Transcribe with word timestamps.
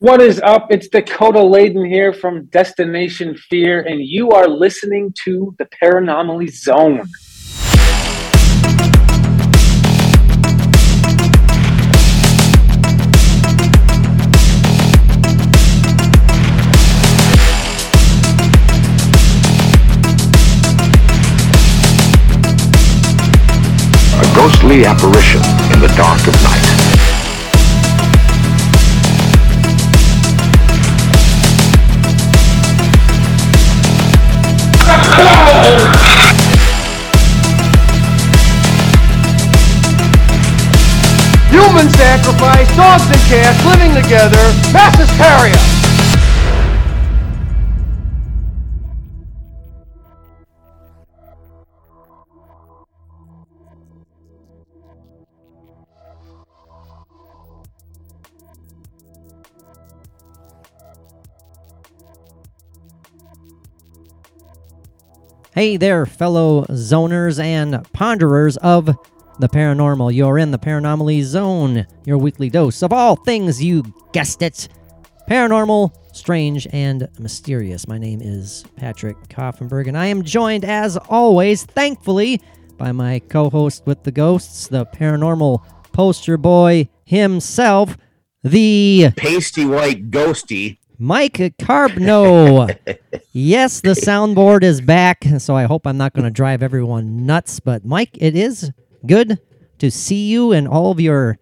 What 0.00 0.22
is 0.22 0.40
up? 0.42 0.70
It's 0.70 0.86
Dakota 0.86 1.42
Laden 1.42 1.84
here 1.84 2.12
from 2.12 2.44
Destination 2.44 3.34
Fear, 3.34 3.80
and 3.80 4.00
you 4.00 4.30
are 4.30 4.46
listening 4.46 5.12
to 5.24 5.56
the 5.58 5.64
Paranomaly 5.64 6.52
Zone. 6.52 7.00
A 24.14 24.34
ghostly 24.36 24.84
apparition 24.84 25.40
in 25.74 25.80
the 25.80 25.92
dark 25.96 26.24
of 26.28 26.40
night. 26.44 26.67
Human 41.68 41.90
sacrifice, 41.90 42.76
dogs 42.76 43.04
and 43.10 43.20
cats 43.28 43.62
living 43.66 43.92
together, 44.02 44.36
mass 44.72 44.96
hysteria. 44.96 45.54
Hey 65.52 65.76
there, 65.76 66.06
fellow 66.06 66.64
zoners 66.70 67.38
and 67.38 67.74
ponderers 67.92 68.56
of 68.56 68.96
the 69.38 69.48
paranormal. 69.48 70.14
You're 70.14 70.38
in 70.38 70.50
the 70.50 70.58
Paranomaly 70.58 71.22
Zone, 71.22 71.86
your 72.04 72.18
weekly 72.18 72.50
dose 72.50 72.82
of 72.82 72.92
all 72.92 73.16
things 73.16 73.62
you 73.62 73.84
guessed 74.12 74.42
it 74.42 74.68
paranormal, 75.28 75.92
strange, 76.12 76.66
and 76.72 77.06
mysterious. 77.18 77.86
My 77.86 77.98
name 77.98 78.20
is 78.22 78.64
Patrick 78.76 79.16
Koffenberg, 79.28 79.86
and 79.86 79.96
I 79.96 80.06
am 80.06 80.22
joined, 80.22 80.64
as 80.64 80.96
always, 80.96 81.64
thankfully, 81.64 82.40
by 82.78 82.92
my 82.92 83.18
co 83.18 83.50
host 83.50 83.82
with 83.86 84.02
the 84.04 84.10
ghosts, 84.10 84.68
the 84.68 84.86
paranormal 84.86 85.62
poster 85.92 86.38
boy 86.38 86.88
himself, 87.04 87.96
the 88.42 89.10
pasty 89.16 89.66
white 89.66 90.10
ghosty. 90.10 90.78
Mike 91.00 91.34
Carbno. 91.58 92.76
yes, 93.32 93.82
the 93.82 93.90
soundboard 93.90 94.64
is 94.64 94.80
back, 94.80 95.24
so 95.38 95.54
I 95.54 95.64
hope 95.64 95.86
I'm 95.86 95.96
not 95.96 96.12
going 96.12 96.24
to 96.24 96.30
drive 96.30 96.62
everyone 96.62 97.24
nuts. 97.24 97.60
But 97.60 97.84
Mike, 97.84 98.16
it 98.18 98.34
is 98.34 98.72
good 99.06 99.38
to 99.78 99.90
see 99.90 100.28
you 100.28 100.52
in 100.52 100.66
all 100.66 100.90
of 100.90 101.00
your 101.00 101.38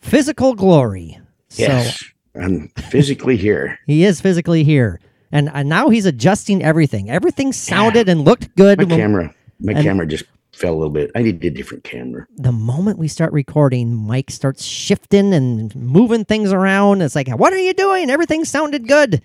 physical 0.00 0.54
glory. 0.54 1.18
Yes, 1.56 1.98
So 1.98 2.06
I'm 2.40 2.68
physically 2.90 3.36
here. 3.36 3.78
he 3.86 4.04
is 4.04 4.20
physically 4.20 4.64
here, 4.64 5.00
and, 5.32 5.50
and 5.52 5.68
now 5.68 5.88
he's 5.88 6.06
adjusting 6.06 6.62
everything. 6.62 7.10
Everything 7.10 7.52
sounded 7.52 8.08
and 8.08 8.24
looked 8.24 8.54
good. 8.56 8.78
My 8.78 8.84
when- 8.84 8.98
camera, 8.98 9.34
my 9.60 9.72
and- 9.72 9.82
camera 9.82 10.06
just 10.06 10.24
fell 10.52 10.72
a 10.72 10.76
little 10.76 10.90
bit. 10.92 11.10
I 11.16 11.22
need 11.22 11.44
a 11.44 11.50
different 11.50 11.82
camera. 11.82 12.26
the 12.36 12.52
moment 12.52 12.96
we 12.98 13.08
start 13.08 13.32
recording, 13.32 13.92
Mike 13.92 14.30
starts 14.30 14.64
shifting 14.64 15.34
and 15.34 15.74
moving 15.74 16.24
things 16.24 16.52
around. 16.52 17.02
It's 17.02 17.16
like, 17.16 17.28
what 17.28 17.52
are 17.52 17.58
you 17.58 17.74
doing? 17.74 18.08
Everything 18.08 18.44
sounded 18.44 18.86
good. 18.86 19.20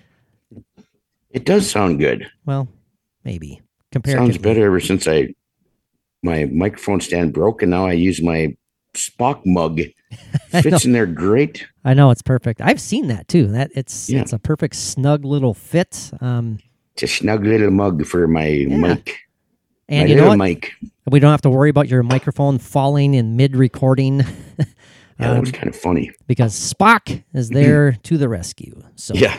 It 1.29 1.45
does 1.45 1.69
sound 1.69 1.99
good. 1.99 2.27
Well, 2.45 2.67
maybe 3.23 3.61
compared 3.91 4.17
Sounds 4.17 4.37
to 4.37 4.41
better 4.41 4.65
ever 4.65 4.79
since 4.79 5.07
I 5.07 5.35
my 6.23 6.45
microphone 6.45 7.01
stand 7.01 7.33
broke, 7.33 7.61
and 7.61 7.71
now 7.71 7.85
I 7.87 7.93
use 7.93 8.21
my 8.21 8.55
Spock 8.95 9.41
mug. 9.45 9.81
Fits 10.49 10.83
in 10.85 10.91
there 10.93 11.05
great. 11.05 11.65
I 11.85 11.93
know 11.93 12.09
it's 12.09 12.23
perfect. 12.23 12.59
I've 12.61 12.81
seen 12.81 13.07
that 13.07 13.27
too. 13.27 13.47
That 13.47 13.69
it's 13.75 14.09
Yeah. 14.09 14.21
it's 14.21 14.33
a 14.33 14.39
perfect 14.39 14.75
snug 14.75 15.23
little 15.25 15.53
fit. 15.53 16.11
Um, 16.21 16.57
It's 16.93 17.03
a 17.03 17.07
snug 17.07 17.45
little 17.45 17.69
mug 17.71 18.05
for 18.05 18.27
my 18.27 18.65
mic. 18.67 19.15
and 19.87 20.05
my 20.05 20.09
you 20.09 20.15
know 20.15 20.23
little 20.23 20.27
what? 20.29 20.37
mic. 20.39 20.71
We 21.09 21.19
don't 21.19 21.31
have 21.31 21.41
to 21.43 21.49
worry 21.49 21.69
about 21.69 21.87
your 21.87 22.01
microphone 22.03 22.57
falling 22.57 23.13
in 23.13 23.35
mid 23.37 23.55
recording 23.55 24.19
Yeah, 25.19 25.33
that 25.33 25.39
was 25.41 25.49
Um, 25.49 25.53
kind 25.53 25.67
of 25.67 25.75
funny. 25.75 26.11
because 26.27 26.53
Spock 26.73 27.23
is 27.33 27.49
there 27.49 27.91
to 28.03 28.17
the 28.17 28.27
rescue. 28.29 28.81
So 28.95 29.13
Yeah, 29.13 29.37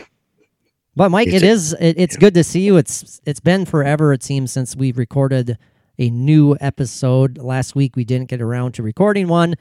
But 0.95 1.09
Mike, 1.09 1.27
It's 1.27 1.37
it 1.37 1.43
is 1.43 1.73
it, 1.73 1.95
it's 1.97 2.15
good 2.15 2.33
to 2.35 2.43
see 2.45 2.61
you. 2.61 2.77
It's 2.77 3.19
it's 3.25 3.39
been 3.41 3.65
forever 3.65 4.13
it 4.13 4.23
seems 4.23 4.51
since 4.53 4.75
we've 4.75 4.97
recorded 4.97 5.57
a 6.01 6.09
new 6.09 6.57
episode. 6.59 7.37
Last 7.37 7.75
week 7.75 7.95
we 7.95 8.03
didn't 8.03 8.27
get 8.27 8.41
around 8.41 8.71
to 8.73 8.83
recording 8.83 9.27
one. 9.27 9.53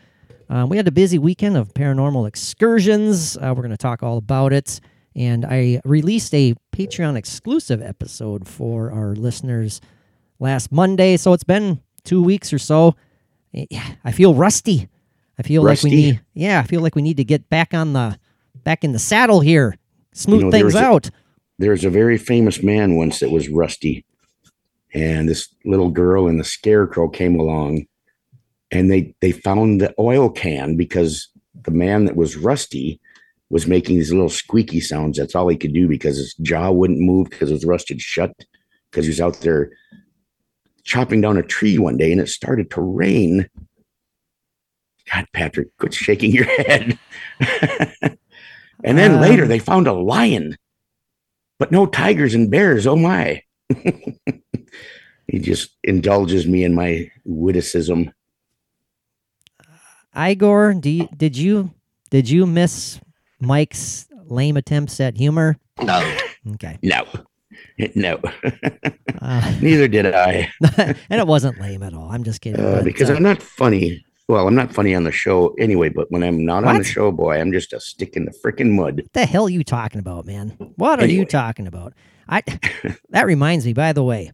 Um, 0.49 0.71
we 0.71 0.79
had 0.79 0.89
a 0.89 0.91
busy 0.91 1.19
weekend 1.19 1.55
of 1.55 1.75
paranormal 1.75 2.27
excursions. 2.27 3.37
Uh, 3.37 3.53
we're 3.55 3.63
going 3.63 3.71
to 3.73 3.77
talk 3.77 4.03
all 4.03 4.17
about 4.17 4.55
it. 4.55 4.81
And 5.15 5.45
I 5.45 5.83
released 5.85 6.35
a 6.35 6.55
Patreon 6.73 7.17
exclusive 7.17 7.83
episode 7.83 8.49
for 8.49 8.91
our 8.91 9.15
listeners 9.15 9.83
last 10.39 10.73
Monday. 10.73 11.19
So 11.19 11.35
it's 11.35 11.45
been 11.45 11.83
two 12.05 12.23
weeks 12.23 12.55
or 12.55 12.59
so. 12.59 12.97
Eh, 13.53 13.67
I 14.03 14.11
feel 14.11 14.35
rusty. 14.35 14.89
I 15.39 15.43
feel 15.43 15.63
like 15.63 15.83
we 15.83 15.91
need 15.91 16.21
yeah, 16.33 16.61
I 16.61 16.63
feel 16.63 16.81
like 16.81 16.95
we 16.95 17.03
need 17.03 17.19
to 17.19 17.25
get 17.25 17.51
back 17.51 17.75
on 17.75 17.93
the 17.93 18.19
back 18.65 18.83
in 18.83 18.93
the 18.93 18.99
saddle 18.99 19.41
here. 19.41 19.77
Smooth 20.15 20.45
know, 20.45 20.51
things 20.51 20.75
a- 20.75 20.83
out. 20.83 21.11
there's 21.59 21.85
a 21.85 21.91
very 21.91 22.17
famous 22.17 22.63
man 22.63 22.97
once 22.97 23.21
that 23.21 23.31
was 23.31 23.49
rusty 23.49 24.05
and 24.93 25.29
this 25.29 25.49
little 25.65 25.91
girl 25.91 26.27
and 26.27 26.39
the 26.39 26.45
scarecrow 26.45 27.09
came 27.09 27.39
along 27.39 27.87
and 28.71 28.91
they 28.91 29.15
they 29.21 29.33
found 29.33 29.81
the 29.81 29.95
oil 29.99 30.29
can 30.29 30.77
because 30.77 31.29
the 31.63 31.71
man 31.71 32.05
that 32.05 32.17
was 32.17 32.37
rusty 32.37 33.01
was 33.51 33.67
making 33.67 33.97
these 33.97 34.13
little 34.13 34.29
squeaky 34.29 34.81
sounds 34.81 35.19
that's 35.19 35.35
all 35.35 35.49
he 35.49 35.57
could 35.57 35.73
do 35.73 35.89
because 35.89 36.17
his 36.17 36.35
jaw 36.43 36.71
wouldn't 36.71 37.01
move 37.01 37.29
because 37.31 37.51
it 37.51 37.55
was 37.55 37.65
rusted 37.65 38.01
shut 38.01 38.33
because 38.91 39.05
he 39.05 39.11
was 39.11 39.21
out 39.21 39.41
there 39.41 39.71
chopping 40.85 41.21
down 41.21 41.37
a 41.37 41.43
tree 41.43 41.79
one 41.79 41.97
day 41.97 42.11
and 42.11 42.21
it 42.21 42.29
started 42.29 42.71
to 42.71 42.81
rain 42.81 43.49
god 45.13 45.27
patrick 45.33 45.69
quit 45.79 45.95
shaking 45.95 46.33
your 46.33 46.45
head 46.65 46.99
and 48.85 48.97
then 48.99 49.21
later 49.21 49.43
Um, 49.43 49.49
they 49.49 49.59
found 49.59 49.87
a 49.87 49.93
lion 49.93 50.57
but 51.61 51.71
no 51.71 51.87
tigers 51.87 52.35
and 52.35 52.51
bears. 52.51 52.87
Oh 52.87 52.97
my. 52.97 53.43
he 55.31 55.39
just 55.39 55.71
indulges 55.85 56.47
me 56.47 56.65
in 56.65 56.75
my 56.75 57.11
witticism. 57.25 58.13
Igor, 60.17 60.75
do 60.75 60.91
you, 60.91 61.09
did 61.17 61.37
you 61.37 61.71
did 62.11 62.29
you 62.29 62.45
miss 62.47 63.01
Mike's 63.41 64.09
lame 64.27 64.57
attempts 64.57 64.99
at 65.01 65.17
humor? 65.17 65.57
No. 65.83 66.17
Okay, 66.55 66.79
No. 66.83 67.07
No. 67.95 68.21
uh, 69.23 69.55
Neither 69.63 69.89
did 69.89 70.07
I. 70.15 70.51
and 70.77 71.21
it 71.21 71.27
wasn't 71.27 71.59
lame 71.61 71.83
at 71.83 71.95
all. 71.95 72.11
I'm 72.11 72.25
just 72.25 72.41
kidding. 72.43 72.65
Uh, 72.65 72.77
but, 72.77 72.85
because 72.85 73.11
uh, 73.11 73.15
I'm 73.15 73.23
not 73.23 73.43
funny. 73.43 74.05
Well, 74.29 74.47
I'm 74.47 74.55
not 74.55 74.73
funny 74.73 74.95
on 74.95 75.05
the 75.05 75.11
show 75.11 75.55
anyway, 75.59 75.89
but 75.89 76.11
when 76.11 76.23
I'm 76.23 76.45
not 76.45 76.65
on 76.65 76.79
the 76.79 76.85
show, 76.85 77.11
boy, 77.11 77.41
I'm 77.41 77.53
just 77.53 77.73
a 77.73 77.81
stick 77.81 78.17
in 78.17 78.27
the 78.27 78.33
freaking 78.45 78.71
mud. 78.73 78.97
what 78.97 79.13
the 79.15 79.27
hell 79.27 79.47
are 79.47 79.51
you 79.51 79.65
talking 79.65 79.99
about, 79.99 80.27
man? 80.27 80.51
What 80.77 81.01
are 81.01 81.07
you 81.07 81.25
talking 81.25 81.67
about? 81.67 81.95
I 82.29 82.43
that 83.09 83.27
reminds 83.27 83.67
me. 83.67 83.73
By 83.73 83.93
the 83.93 84.05
way, 84.05 84.31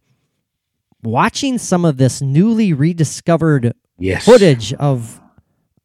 watching 1.06 1.58
some 1.58 1.84
of 1.84 1.96
this 1.96 2.20
newly 2.20 2.72
rediscovered 2.72 3.72
Yes. 3.98 4.24
footage 4.26 4.72
of 4.74 5.20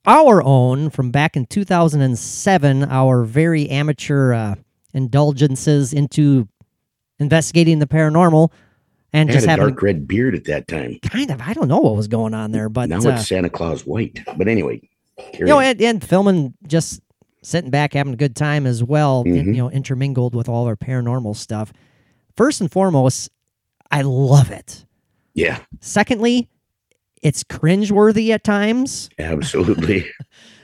our 0.06 0.44
own 0.44 0.90
from 0.90 1.12
back 1.12 1.38
in 1.38 1.46
2007, 1.46 2.84
our 2.86 3.24
very 3.24 3.70
amateur 3.70 4.34
uh, 4.34 4.56
indulgences 4.94 5.94
into 5.94 6.48
investigating 7.20 7.80
the 7.80 7.88
paranormal, 7.88 8.52
and 9.14 9.30
I 9.30 9.34
just 9.34 9.46
had 9.46 9.60
a 9.60 9.62
having 9.64 9.76
dark 9.76 9.84
red 9.84 10.08
beard 10.08 10.36
at 10.36 10.46
that 10.46 10.68
time. 10.68 10.98
kind 11.04 11.30
of 11.32 11.40
I 11.42 11.54
don't 11.54 11.68
know 11.68 11.80
what 11.80 11.96
was 11.96 12.08
going 12.08 12.34
on 12.34 12.52
there, 12.52 12.68
but 12.70 12.90
now 12.90 12.98
uh, 12.98 13.10
it's 13.16 13.28
Santa 13.28 13.50
Claus 13.50 13.86
white. 13.86 14.20
But 14.38 14.48
anyway, 14.48 14.82
you 15.38 15.46
know, 15.46 15.60
and, 15.60 15.80
and 15.82 16.04
filming 16.04 16.54
just 16.68 17.02
sitting 17.44 17.70
back 17.72 17.94
having 17.94 18.14
a 18.14 18.18
good 18.18 18.36
time 18.36 18.66
as 18.66 18.84
well, 18.84 19.22
and, 19.26 19.36
Mhm. 19.36 19.46
you 19.46 19.54
know, 19.62 19.70
intermingled 19.72 20.36
with 20.36 20.50
all 20.50 20.66
our 20.66 20.76
paranormal 20.76 21.36
stuff. 21.36 21.72
First 22.36 22.62
and 22.62 22.72
foremost, 22.72 23.30
I 23.90 24.02
love 24.04 24.52
it. 24.52 24.86
Yeah, 25.34 25.60
Secondly, 25.80 26.50
it's 27.22 27.44
cringeworthy 27.44 28.30
at 28.32 28.44
times. 28.44 29.10
absolutely. 29.20 30.06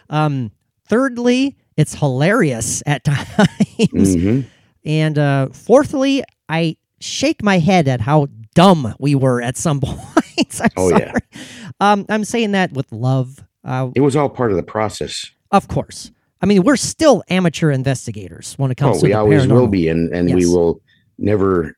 Um, 0.10 0.52
thirdly, 0.88 1.58
it's 1.76 1.94
hilarious 1.96 2.82
at 2.86 3.04
times. 3.04 4.16
hmm 4.16 4.42
And 4.86 5.18
uh, 5.20 5.50
fourthly, 5.50 6.24
I 6.48 6.78
shake 7.02 7.44
my 7.44 7.60
head 7.60 7.88
at 7.90 8.00
how 8.02 8.28
dumb 8.56 8.96
we 9.00 9.16
were 9.16 9.42
at 9.42 9.58
some 9.58 9.80
points. 9.84 10.62
I'm 10.62 10.70
Oh, 10.78 10.90
sorry. 10.90 11.02
yeah. 11.02 11.42
Um, 11.82 12.06
I'm 12.08 12.24
saying 12.24 12.54
that 12.54 12.72
with 12.72 12.90
love, 12.94 13.44
uh, 13.66 13.90
It 13.96 14.02
was 14.02 14.16
all 14.16 14.30
part 14.30 14.52
of 14.52 14.58
the 14.58 14.64
process. 14.64 15.30
of 15.52 15.68
course. 15.68 16.10
I 16.42 16.46
mean, 16.46 16.64
we're 16.64 16.76
still 16.78 17.22
amateur 17.30 17.70
investigators 17.72 18.54
when 18.58 18.72
it 18.72 18.76
comes 18.78 18.98
Oh, 18.98 19.00
to 19.02 19.06
we 19.08 19.14
always 19.14 19.46
will 19.48 19.68
be, 19.68 19.90
and 19.90 20.14
and 20.14 20.34
we 20.34 20.46
will 20.46 20.82
never 21.18 21.76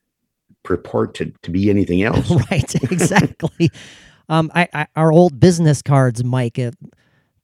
purport 0.62 1.14
to, 1.14 1.32
to 1.42 1.50
be 1.50 1.70
anything 1.70 2.02
else. 2.10 2.30
right 2.50 2.74
exactly. 2.92 3.70
Um 4.28 4.50
I, 4.54 4.68
I 4.72 4.86
our 4.96 5.12
old 5.12 5.40
business 5.40 5.82
cards 5.82 6.22
mike 6.24 6.58
uh, 6.58 6.70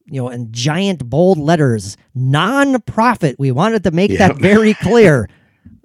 you 0.07 0.21
know 0.23 0.29
in 0.29 0.53
giant 0.53 1.09
bold 1.09 1.39
letters 1.39 1.97
non-profit. 2.15 3.37
We 3.39 3.53
wanted 3.53 3.85
to 3.85 3.91
make 3.91 4.17
that 4.19 4.37
very 4.37 4.75
clear. 4.75 5.29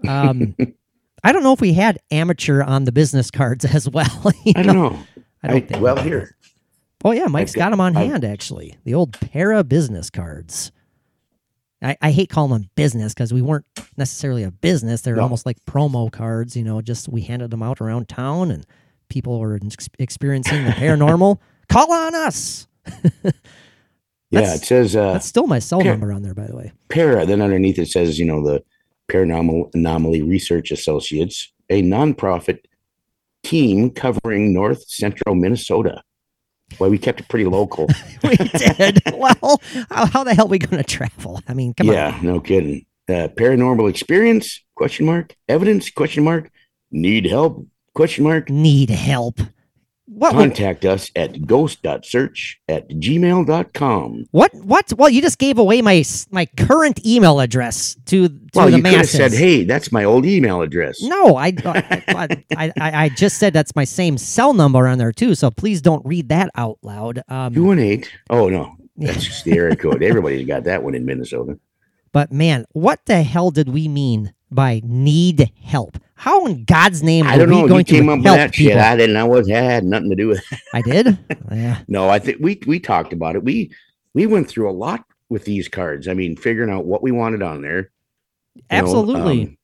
Um 0.08 0.56
i 1.24 1.32
don't 1.32 1.44
know 1.44 1.54
if 1.54 1.62
we 1.62 1.74
had 1.74 2.00
amateur 2.10 2.64
on 2.64 2.86
the 2.86 2.92
business 2.92 3.30
cards 3.30 3.64
as 3.66 3.88
well 3.88 4.32
you 4.44 4.54
I 4.56 4.64
don't 4.64 4.76
know. 4.76 5.00
I 5.44 5.48
don't 5.50 5.68
think 5.68 5.80
well, 5.80 5.98
here, 5.98 6.36
oh 7.06 7.12
yeah 7.12 7.28
mike's 7.28 7.54
got 7.54 7.66
got- 7.66 7.70
them 7.72 7.82
on 7.82 7.96
I've- 7.96 8.08
hand 8.08 8.26
actually 8.26 8.78
the 8.84 8.96
old 8.96 9.14
para 9.14 9.64
business 9.64 10.10
cards 10.10 10.72
I, 11.82 11.98
I 12.02 12.12
hate 12.12 12.30
calling 12.30 12.52
them 12.52 12.70
business 12.76 13.14
because 13.14 13.34
we 13.34 13.42
weren't 13.42 13.66
necessarily 13.98 14.44
a 14.44 14.52
business. 14.52 15.02
They're 15.02 15.16
No. 15.16 15.24
almost 15.24 15.46
like 15.46 15.58
promo 15.66 16.12
cards, 16.12 16.56
you 16.56 16.64
know. 16.64 16.82
Just 16.82 17.10
we 17.10 17.22
handed 17.22 17.52
them 17.52 17.64
out 17.64 17.82
around 17.82 18.08
town, 18.08 18.52
and 18.52 18.66
people 19.10 19.40
were 19.40 19.60
ex- 19.66 19.90
experiencing 20.00 20.64
the 20.66 20.72
paranormal. 20.72 21.40
Call 21.70 21.92
on 21.92 22.14
us. 22.16 22.68
yeah, 24.30 24.54
it 24.56 24.64
says 24.64 24.96
uh, 24.96 25.14
That's 25.14 25.26
still 25.26 25.48
my 25.48 25.60
cell 25.60 25.80
okay. 25.80 25.90
number 25.90 26.12
on 26.14 26.22
there, 26.22 26.34
by 26.34 26.48
the 26.48 26.56
way. 26.56 26.72
para. 26.90 27.26
Then 27.26 27.42
underneath 27.42 27.80
it 27.80 27.88
says, 27.90 28.18
you 28.20 28.26
know, 28.26 28.44
the 28.46 28.64
Paranormal 29.12 29.74
Anomaly 29.74 30.22
Research 30.22 30.72
Associates, 30.72 31.52
a 31.70 31.82
nonprofit 31.82 32.60
team 33.44 33.90
covering 33.90 34.54
North 34.54 34.84
Central 34.88 35.36
Minnesota. 35.36 36.02
Well, 36.80 36.90
we 36.90 36.98
kept 36.98 37.20
it 37.20 37.28
pretty 37.28 37.46
local. 37.46 37.88
we 38.24 38.36
did. 38.36 39.02
well, 39.14 39.62
how, 39.90 40.06
how 40.06 40.24
the 40.24 40.34
hell 40.34 40.46
are 40.46 40.50
we 40.50 40.60
going 40.60 40.82
to 40.82 40.84
travel? 40.84 41.42
I 41.48 41.54
mean, 41.54 41.74
come 41.74 41.88
yeah, 41.88 42.20
no 42.22 42.40
kidding. 42.40 42.86
Uh, 43.10 43.28
paranormal 43.28 43.90
experience? 43.90 44.62
Question 44.76 45.06
mark. 45.06 45.36
Evidence? 45.50 45.90
Question 45.90 46.24
mark. 46.24 46.52
Need 46.92 47.26
help? 47.26 47.66
Question 47.94 48.24
mark. 48.24 48.50
Need 48.50 48.90
help. 48.90 49.40
What? 50.14 50.36
would- 50.36 50.42
Contact 50.50 50.84
us 50.84 51.10
at 51.16 51.46
ghost.search 51.48 52.60
at 52.68 52.90
gmail.com. 52.90 54.26
What? 54.32 54.54
What? 54.56 54.92
Well, 54.98 55.10
you 55.10 55.22
just 55.22 55.40
gave 55.40 55.58
away 55.58 55.82
my 55.82 56.04
my 56.32 56.46
current 56.58 57.06
email 57.06 57.40
address 57.40 57.96
to 58.08 58.28
to 58.28 58.36
Well, 58.56 58.66
the 58.70 58.78
you 58.78 58.84
could 58.84 58.92
have 58.92 59.00
masses. 59.02 59.12
said, 59.18 59.32
hey, 59.34 59.64
that's 59.64 59.92
my 59.92 60.04
old 60.04 60.26
email 60.26 60.62
address. 60.62 61.02
No, 61.02 61.38
I, 61.38 61.54
I, 61.66 62.04
I, 62.58 62.74
I, 62.80 63.04
I 63.06 63.10
just 63.10 63.38
said 63.38 63.54
that's 63.54 63.76
my 63.76 63.86
same 63.86 64.18
cell 64.18 64.54
number 64.54 64.88
on 64.88 64.98
there 64.98 65.12
too. 65.14 65.34
So 65.36 65.50
please 65.50 65.82
don't 65.82 66.06
read 66.06 66.30
that 66.30 66.50
out 66.56 66.78
loud. 66.84 67.24
Um, 67.30 67.54
218. 67.54 68.10
Oh, 68.30 68.50
no. 68.50 68.76
That's 68.98 69.24
just 69.24 69.46
the 69.46 69.54
area 69.54 69.76
code. 69.76 70.04
Everybody's 70.04 70.46
got 70.46 70.66
that 70.66 70.84
one 70.84 70.94
in 70.94 71.06
Minnesota. 71.06 71.58
but 72.12 72.32
man, 72.32 72.66
what 72.74 73.00
the 73.06 73.24
hell 73.24 73.50
did 73.52 73.70
we 73.70 73.88
mean 73.88 74.34
by 74.52 74.82
need 74.84 75.52
help? 75.64 75.98
How 76.22 76.46
in 76.46 76.66
God's 76.66 77.02
name 77.02 77.26
I 77.26 77.36
don't 77.36 77.50
we 77.50 77.62
know. 77.64 77.68
going 77.68 77.80
You 77.80 77.84
came 77.96 78.06
to 78.06 78.12
up 78.12 78.18
with 78.20 78.26
that 78.26 78.52
people? 78.54 78.74
shit. 78.74 78.80
I 78.80 78.96
didn't 78.96 79.16
know 79.16 79.26
what 79.26 79.48
that 79.48 79.64
had 79.64 79.84
nothing 79.84 80.12
to 80.12 80.16
do 80.16 80.28
with 80.28 80.44
it. 80.52 80.60
I 80.72 80.82
did. 80.84 81.18
yeah. 81.52 81.80
No, 81.88 82.10
I 82.10 82.20
think 82.20 82.38
we 82.40 82.62
we 82.68 82.80
talked 82.80 83.12
about 83.12 83.36
it. 83.36 83.44
We 83.44 83.72
we 84.14 84.28
went 84.28 84.48
through 84.48 84.70
a 84.70 84.72
lot 84.72 85.04
with 85.30 85.46
these 85.46 85.68
cards. 85.68 86.08
I 86.08 86.14
mean, 86.14 86.36
figuring 86.36 86.70
out 86.70 86.86
what 86.86 87.02
we 87.02 87.10
wanted 87.12 87.42
on 87.42 87.64
there. 87.64 87.90
you 88.56 88.62
know, 88.70 88.78
Absolutely. 88.78 89.42
um, 89.44 89.58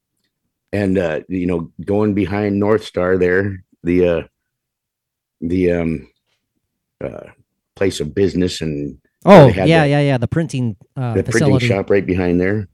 and 0.74 0.98
uh, 0.98 1.20
you 1.30 1.46
know, 1.46 1.72
going 1.86 2.16
behind 2.16 2.60
North 2.60 2.84
Star 2.86 3.18
there, 3.20 3.64
the 3.84 4.08
uh 4.08 4.22
the 5.42 5.72
um 5.74 6.10
uh 7.04 7.26
place 7.76 8.00
of 8.00 8.16
business 8.16 8.62
and 8.62 8.98
oh 9.26 9.50
yeah, 9.50 9.64
the- 9.64 9.70
yeah, 9.70 10.02
yeah. 10.02 10.18
The 10.18 10.28
printing 10.28 10.76
uh, 10.96 11.14
the 11.14 11.24
printing 11.24 11.60
shop 11.60 11.92
right 11.92 12.04
behind 12.06 12.42
there. 12.42 12.68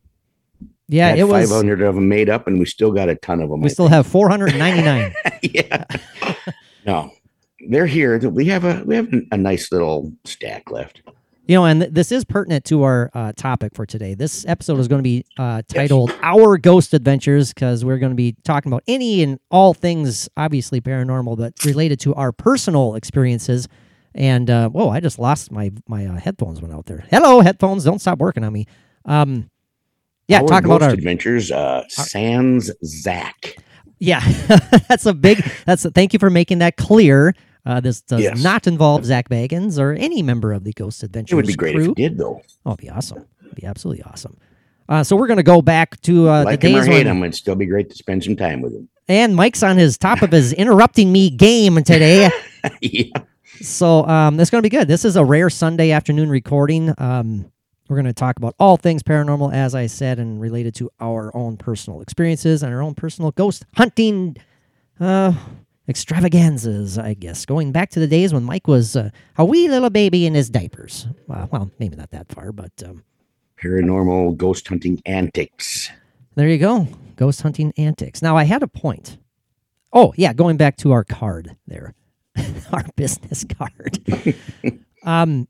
Yeah, 0.94 1.16
it 1.16 1.24
was. 1.24 1.50
500 1.50 1.82
of 1.82 1.96
them 1.96 2.08
made 2.08 2.30
up, 2.30 2.46
and 2.46 2.60
we 2.60 2.66
still 2.66 2.92
got 2.92 3.10
a 3.10 3.16
ton 3.16 3.42
of 3.42 3.50
them. 3.50 3.62
We 3.62 3.70
still 3.70 3.88
have 3.88 4.06
499. 4.06 5.14
yeah. 5.42 5.86
no, 6.86 7.12
they're 7.68 7.88
here. 7.88 8.20
We 8.30 8.46
have 8.46 8.64
a 8.64 8.84
we 8.86 8.96
have 8.96 9.12
a 9.32 9.38
nice 9.38 9.72
little 9.72 10.14
stack 10.24 10.70
left. 10.70 11.02
You 11.48 11.56
know, 11.56 11.66
and 11.66 11.82
th- 11.82 11.94
this 11.94 12.12
is 12.12 12.24
pertinent 12.24 12.64
to 12.66 12.84
our 12.84 13.10
uh, 13.16 13.34
topic 13.36 13.74
for 13.74 13.88
today. 13.88 14.14
This 14.14 14.46
episode 14.46 14.80
is 14.80 14.88
going 14.88 15.00
to 15.00 15.04
be 15.04 15.26
uh, 15.36 15.64
titled 15.68 16.16
"Our 16.22 16.60
Ghost 16.60 16.94
Adventures" 16.94 17.52
because 17.52 17.84
we're 17.84 17.98
going 17.98 18.12
to 18.12 18.16
be 18.16 18.36
talking 18.44 18.72
about 18.72 18.84
any 18.88 19.24
and 19.24 19.40
all 19.50 19.74
things, 19.74 20.30
obviously 20.38 20.80
paranormal, 20.80 21.40
but 21.40 21.54
related 21.66 22.00
to 22.02 22.14
our 22.14 22.32
personal 22.32 22.94
experiences. 22.94 23.68
And 24.14 24.48
uh, 24.48 24.70
whoa, 24.70 24.90
I 24.90 25.00
just 25.00 25.18
lost 25.18 25.52
my 25.52 25.72
my 25.88 26.06
uh, 26.06 26.20
headphones 26.20 26.62
went 26.62 26.72
out 26.72 26.86
there. 26.86 27.04
Hello, 27.10 27.42
headphones! 27.42 27.84
Don't 27.84 28.00
stop 28.00 28.20
working 28.20 28.44
on 28.44 28.54
me. 28.54 28.68
Um, 29.06 29.50
yeah, 30.28 30.42
Our 30.42 30.48
talking 30.48 30.66
about 30.66 30.80
Ghost 30.82 30.90
our 30.90 30.94
adventures. 30.94 31.52
Uh, 31.52 31.84
Sans 31.90 32.72
Zach. 32.86 33.58
yeah, 34.00 34.22
that's 34.90 35.06
a 35.06 35.14
big. 35.14 35.44
That's 35.66 35.86
a, 35.86 35.92
thank 35.92 36.14
you 36.14 36.20
for 36.20 36.30
making 36.30 36.60
that 36.60 36.78
clear. 36.78 37.34
Uh, 37.66 37.80
this 37.80 38.02
does 38.02 38.22
Yes. 38.22 38.44
not 38.44 38.68
involve 38.68 39.06
Zak 39.06 39.30
Bagans 39.30 39.80
or 39.80 39.94
any 39.94 40.22
member 40.22 40.52
of 40.52 40.64
the 40.66 40.74
Ghost 40.74 41.02
Adventures. 41.04 41.32
It 41.32 41.36
would 41.36 41.48
be 41.48 41.54
great 41.54 41.76
crew. 41.76 41.84
if 41.84 41.88
you 41.90 41.96
did, 41.96 42.18
though. 42.18 42.42
Oh, 42.66 42.72
it'd 42.72 42.82
be 42.82 42.90
awesome. 42.90 43.26
It'd 43.46 43.56
be 43.56 43.66
absolutely 43.66 44.04
awesome. 44.04 44.38
Uh, 44.90 45.02
so 45.04 45.16
we're 45.16 45.28
gonna 45.28 45.44
go 45.44 45.62
back 45.62 46.00
to 46.02 46.28
uh, 46.30 46.44
like 46.44 46.60
the 46.60 46.68
him 46.68 46.76
or 46.76 46.80
days 46.80 46.88
hate 46.88 47.06
when, 47.06 47.18
him, 47.18 47.24
it'd 47.24 47.36
still 47.36 47.56
be 47.56 47.66
great 47.66 47.90
to 47.90 47.96
spend 47.96 48.22
some 48.24 48.36
time 48.36 48.62
with 48.62 48.74
him. 48.74 48.90
and 49.08 49.34
Mike's 49.36 49.64
on 49.64 49.78
his 49.78 49.98
top 49.98 50.22
of 50.22 50.32
his 50.32 50.52
interrupting 50.52 51.10
me 51.12 51.30
game 51.30 51.82
today. 51.84 52.30
yeah. 52.82 53.06
So 53.62 54.06
um, 54.08 54.38
it's 54.42 54.50
gonna 54.50 54.62
be 54.62 54.68
good. 54.70 54.90
This 54.90 55.06
is 55.06 55.16
a 55.16 55.24
rare 55.24 55.50
Sunday 55.50 55.92
afternoon 55.92 56.30
recording. 56.30 56.94
Um, 56.98 57.50
we're 57.88 57.96
gonna 57.98 58.14
talk 58.14 58.38
about 58.38 58.56
all 58.60 58.78
things 58.78 59.04
paranormal, 59.04 59.54
as 59.54 59.76
I 59.76 59.88
said, 59.88 60.20
and 60.20 60.40
related 60.40 60.76
to 60.76 60.90
our 61.00 61.36
own 61.36 61.58
personal 61.58 62.02
experiences 62.02 62.64
and 62.64 62.74
our 62.74 62.82
own 62.82 62.96
personal 62.96 63.32
ghost 63.32 63.66
hunting 63.76 64.38
uh, 65.00 65.34
extravaganzas. 65.88 66.98
I 66.98 67.14
guess 67.14 67.46
going 67.46 67.72
back 67.72 67.90
to 67.92 68.00
the 68.00 68.08
days 68.08 68.34
when 68.34 68.44
Mike 68.44 68.68
was 68.68 68.96
uh, 68.96 69.10
a 69.38 69.46
wee 69.46 69.70
little 69.70 69.90
baby 69.90 70.26
in 70.26 70.34
his 70.34 70.50
diapers. 70.50 71.08
Uh, 71.30 71.48
well, 71.52 71.72
maybe 71.80 71.96
not 71.96 72.12
that 72.12 72.32
far, 72.32 72.52
but. 72.52 72.72
Um, 72.86 73.04
Paranormal 73.62 74.36
ghost 74.36 74.68
hunting 74.68 75.02
antics. 75.06 75.90
There 76.36 76.50
you 76.50 76.58
go. 76.58 76.88
Ghost 77.16 77.42
hunting 77.42 77.72
antics. 77.78 78.22
Now 78.22 78.36
I 78.36 78.44
had 78.44 78.62
a 78.62 78.68
point. 78.68 79.18
Oh, 79.94 80.14
yeah, 80.18 80.34
going 80.34 80.58
back 80.58 80.76
to 80.78 80.92
our 80.92 81.04
card 81.04 81.56
there. 81.68 81.94
our 82.74 82.84
business 82.96 83.46
card. 83.58 84.00
um 85.04 85.48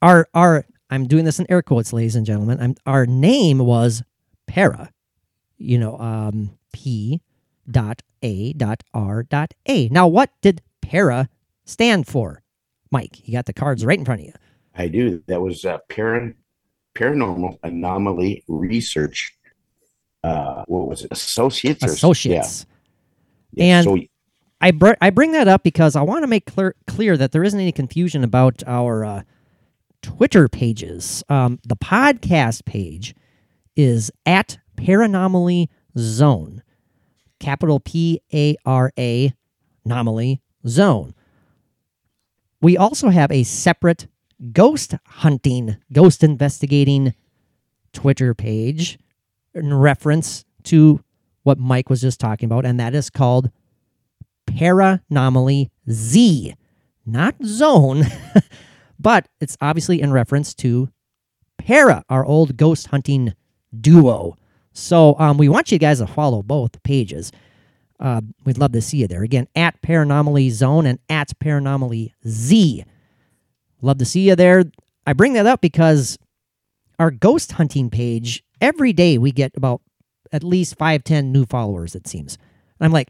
our 0.00 0.28
our 0.32 0.64
I'm 0.90 1.06
doing 1.06 1.24
this 1.24 1.38
in 1.38 1.46
air 1.50 1.62
quotes, 1.62 1.92
ladies 1.92 2.16
and 2.16 2.24
gentlemen. 2.26 2.58
I'm 2.60 2.74
our 2.86 3.06
name 3.06 3.58
was 3.58 4.02
Para. 4.46 4.90
You 5.58 5.78
know, 5.78 5.98
um 5.98 6.58
P 6.72 7.20
dot 7.70 8.02
A 8.22 8.52
dot 8.54 8.82
R 8.94 9.22
dot 9.22 9.54
A. 9.66 9.88
Now 9.88 10.06
what 10.06 10.30
did 10.40 10.62
Para 10.80 11.28
stand 11.64 12.06
for? 12.06 12.42
Mike, 12.90 13.26
you 13.26 13.32
got 13.32 13.46
the 13.46 13.52
cards 13.52 13.84
right 13.84 13.98
in 13.98 14.04
front 14.04 14.20
of 14.22 14.26
you. 14.26 14.32
I 14.74 14.88
do. 14.88 15.22
That 15.26 15.42
was 15.42 15.64
uh, 15.64 15.78
paran- 15.90 16.34
paranormal 16.94 17.58
anomaly 17.62 18.44
research. 18.48 19.34
Uh, 20.24 20.64
what 20.66 20.88
was 20.88 21.04
it? 21.04 21.12
Associates. 21.12 21.82
or- 21.82 21.86
Associates. 21.86 22.64
Yeah. 23.52 23.64
yeah. 23.64 23.78
And- 23.80 23.84
so 23.84 23.98
I 24.60 24.70
br- 24.72 24.94
I 25.00 25.10
bring 25.10 25.32
that 25.32 25.46
up 25.48 25.62
because 25.62 25.94
I 25.96 26.02
want 26.02 26.22
to 26.22 26.26
make 26.26 26.46
clear 26.46 26.74
clear 26.86 27.16
that 27.16 27.32
there 27.32 27.44
isn't 27.44 27.60
any 27.60 27.70
confusion 27.72 28.24
about 28.24 28.62
our 28.66 29.04
uh, 29.04 29.22
Twitter 30.02 30.48
pages. 30.48 31.22
Um, 31.28 31.58
the 31.66 31.76
podcast 31.76 32.64
page 32.64 33.14
is 33.76 34.10
at 34.26 34.58
Paranomaly 34.76 35.68
Zone, 35.96 36.62
capital 37.40 37.80
P 37.80 38.20
A 38.32 38.56
R 38.64 38.92
A, 38.98 39.32
anomaly 39.84 40.40
zone. 40.66 41.14
We 42.60 42.76
also 42.76 43.08
have 43.08 43.30
a 43.30 43.44
separate 43.44 44.06
ghost 44.52 44.94
hunting, 45.06 45.76
ghost 45.92 46.22
investigating 46.22 47.14
Twitter 47.92 48.34
page 48.34 48.98
in 49.54 49.72
reference 49.74 50.44
to 50.64 51.02
what 51.42 51.58
Mike 51.58 51.88
was 51.88 52.00
just 52.00 52.20
talking 52.20 52.46
about, 52.46 52.66
and 52.66 52.78
that 52.78 52.94
is 52.94 53.10
called 53.10 53.50
Paranomaly 54.46 55.70
Z, 55.90 56.54
not 57.06 57.34
Zone, 57.44 58.04
but 58.98 59.28
it's 59.40 59.56
obviously 59.60 60.00
in 60.00 60.12
reference 60.12 60.54
to 60.54 60.88
Para, 61.58 62.04
our 62.08 62.24
old 62.24 62.56
ghost 62.56 62.88
hunting 62.88 63.34
duo. 63.78 64.36
So 64.72 65.16
um, 65.18 65.38
we 65.38 65.48
want 65.48 65.72
you 65.72 65.78
guys 65.78 65.98
to 65.98 66.06
follow 66.06 66.42
both 66.42 66.82
pages. 66.82 67.32
Uh, 68.00 68.20
we'd 68.44 68.58
love 68.58 68.72
to 68.72 68.80
see 68.80 68.98
you 68.98 69.08
there. 69.08 69.22
Again, 69.22 69.48
at 69.56 69.82
Paranomaly 69.82 70.50
Zone 70.50 70.86
and 70.86 71.00
at 71.08 71.36
Paranomaly 71.40 72.12
Z. 72.26 72.84
Love 73.82 73.98
to 73.98 74.04
see 74.04 74.28
you 74.28 74.36
there. 74.36 74.64
I 75.06 75.12
bring 75.14 75.32
that 75.32 75.46
up 75.46 75.60
because 75.60 76.18
our 76.98 77.10
ghost 77.10 77.52
hunting 77.52 77.90
page, 77.90 78.44
every 78.60 78.92
day 78.92 79.18
we 79.18 79.32
get 79.32 79.56
about 79.56 79.82
at 80.32 80.44
least 80.44 80.76
five, 80.76 81.04
ten 81.04 81.32
new 81.32 81.44
followers, 81.46 81.94
it 81.94 82.06
seems. 82.06 82.38
And 82.78 82.86
I'm 82.86 82.92
like, 82.92 83.08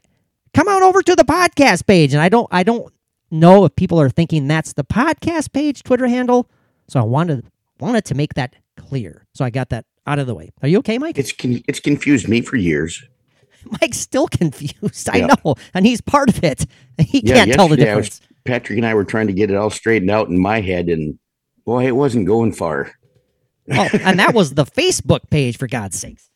come 0.54 0.68
on 0.68 0.82
over 0.82 1.02
to 1.02 1.16
the 1.16 1.24
podcast 1.24 1.86
page. 1.86 2.14
And 2.14 2.22
I 2.22 2.28
don't 2.28 2.48
I 2.50 2.62
don't 2.62 2.92
know 3.30 3.64
if 3.64 3.74
people 3.76 4.00
are 4.00 4.10
thinking 4.10 4.48
that's 4.48 4.72
the 4.74 4.84
podcast 4.84 5.52
page 5.52 5.82
Twitter 5.82 6.06
handle. 6.06 6.50
So 6.88 7.00
I 7.00 7.04
wanted 7.04 7.46
wanted 7.80 8.04
to 8.06 8.14
make 8.14 8.34
that 8.34 8.56
clear. 8.76 9.26
So 9.34 9.44
I 9.44 9.50
got 9.50 9.68
that 9.70 9.84
out 10.06 10.18
of 10.18 10.26
the 10.26 10.34
way. 10.34 10.50
Are 10.62 10.68
you 10.68 10.78
okay, 10.78 10.98
Mike? 10.98 11.18
It's 11.18 11.32
con- 11.32 11.62
it's 11.68 11.80
confused 11.80 12.28
me 12.28 12.40
for 12.40 12.56
years. 12.56 13.02
Mike's 13.82 13.98
still 13.98 14.28
confused. 14.28 15.08
I 15.10 15.18
Yeah. 15.18 15.34
know, 15.44 15.54
and 15.74 15.84
he's 15.86 16.00
part 16.00 16.28
of 16.30 16.42
it. 16.44 16.66
He 16.98 17.20
Yeah, 17.24 17.44
can't 17.44 17.52
tell 17.52 17.68
the 17.68 17.74
I 17.90 17.94
was- 17.96 18.08
difference. 18.08 18.20
Patrick 18.44 18.78
and 18.78 18.86
I 18.86 18.94
were 18.94 19.04
trying 19.04 19.26
to 19.26 19.34
get 19.34 19.50
it 19.50 19.56
all 19.56 19.68
straightened 19.68 20.10
out 20.10 20.28
in 20.28 20.38
my 20.40 20.62
head, 20.62 20.88
and 20.88 21.18
boy, 21.66 21.86
it 21.86 21.94
wasn't 21.94 22.26
going 22.26 22.52
far. 22.52 22.92
oh, 23.70 23.88
and 24.00 24.18
that 24.18 24.32
was 24.32 24.54
the 24.54 24.64
Facebook 24.64 25.28
page, 25.28 25.58
for 25.58 25.66
God's 25.66 26.00
sakes. 26.00 26.30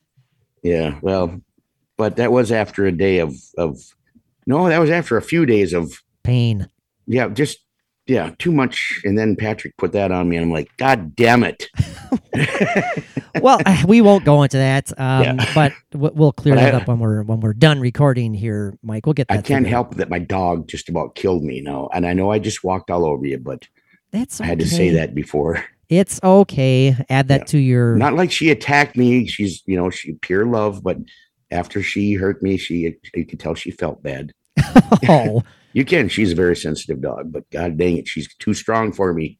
Yeah, 0.62 0.98
well, 1.00 1.40
but 1.96 2.16
that 2.16 2.30
was 2.30 2.52
after 2.52 2.84
a 2.84 2.92
day 2.92 3.18
of 3.20 3.34
of 3.56 3.78
no, 4.46 4.68
that 4.68 4.78
was 4.78 4.90
after 4.90 5.16
a 5.16 5.22
few 5.22 5.46
days 5.46 5.72
of 5.72 6.02
Pain. 6.22 6.68
Yeah, 7.06 7.28
just 7.28 7.58
yeah, 8.06 8.32
too 8.38 8.52
much. 8.52 9.00
And 9.04 9.16
then 9.16 9.36
Patrick 9.36 9.76
put 9.76 9.92
that 9.92 10.10
on 10.10 10.28
me, 10.28 10.36
and 10.36 10.46
I'm 10.46 10.52
like, 10.52 10.76
God 10.76 11.14
damn 11.16 11.44
it! 11.44 11.68
Well, 13.40 13.58
we 13.88 14.02
won't 14.02 14.26
go 14.26 14.42
into 14.42 14.58
that, 14.58 14.92
um, 15.00 15.22
Yeah. 15.24 15.52
but 15.54 15.72
we'll 15.94 16.32
clear 16.32 16.54
But 16.54 16.60
that 16.60 16.74
I- 16.74 16.76
up 16.82 16.86
when 16.86 16.98
we're 16.98 17.22
when 17.22 17.40
we're 17.40 17.54
done 17.54 17.80
recording 17.80 18.34
here, 18.34 18.76
Mike. 18.82 19.06
We'll 19.06 19.14
get 19.14 19.28
that. 19.28 19.38
I 19.38 19.42
can't 19.42 19.66
help 19.66 19.94
that 19.94 20.10
my 20.10 20.18
dog 20.18 20.68
just 20.68 20.90
about 20.90 21.14
killed 21.14 21.42
me 21.42 21.62
now, 21.62 21.88
and 21.94 22.06
I 22.06 22.12
know 22.12 22.30
I 22.30 22.38
just 22.38 22.62
walked 22.62 22.90
all 22.90 23.06
over 23.06 23.24
you, 23.26 23.38
but 23.38 23.66
That's 24.10 24.38
I 24.40 24.44
had 24.44 24.58
to 24.58 24.66
say 24.68 24.90
that 24.90 25.14
before. 25.14 25.64
It's 25.88 26.20
okay. 26.22 26.94
Add 27.08 27.28
that 27.28 27.40
Yeah. 27.40 27.44
to 27.46 27.58
your. 27.58 27.96
Not 27.96 28.14
like 28.14 28.30
she 28.30 28.50
attacked 28.50 28.98
me. 28.98 29.26
She's 29.26 29.62
you 29.66 29.76
know 29.76 29.88
she 29.88 30.12
pure 30.20 30.44
love, 30.44 30.82
but 30.82 30.98
after 31.50 31.82
she 31.82 32.12
hurt 32.12 32.42
me, 32.42 32.58
she 32.58 32.94
you 33.14 33.24
could 33.24 33.40
tell 33.40 33.54
she 33.54 33.70
felt 33.70 34.02
bad. 34.02 34.32
oh, 35.08 35.42
You 35.72 35.84
can. 35.84 36.08
She's 36.08 36.32
a 36.32 36.34
very 36.34 36.56
sensitive 36.56 37.00
dog, 37.00 37.32
but 37.32 37.48
god 37.50 37.76
dang 37.76 37.98
it, 37.98 38.08
she's 38.08 38.32
too 38.34 38.54
strong 38.54 38.92
for 38.92 39.12
me. 39.12 39.38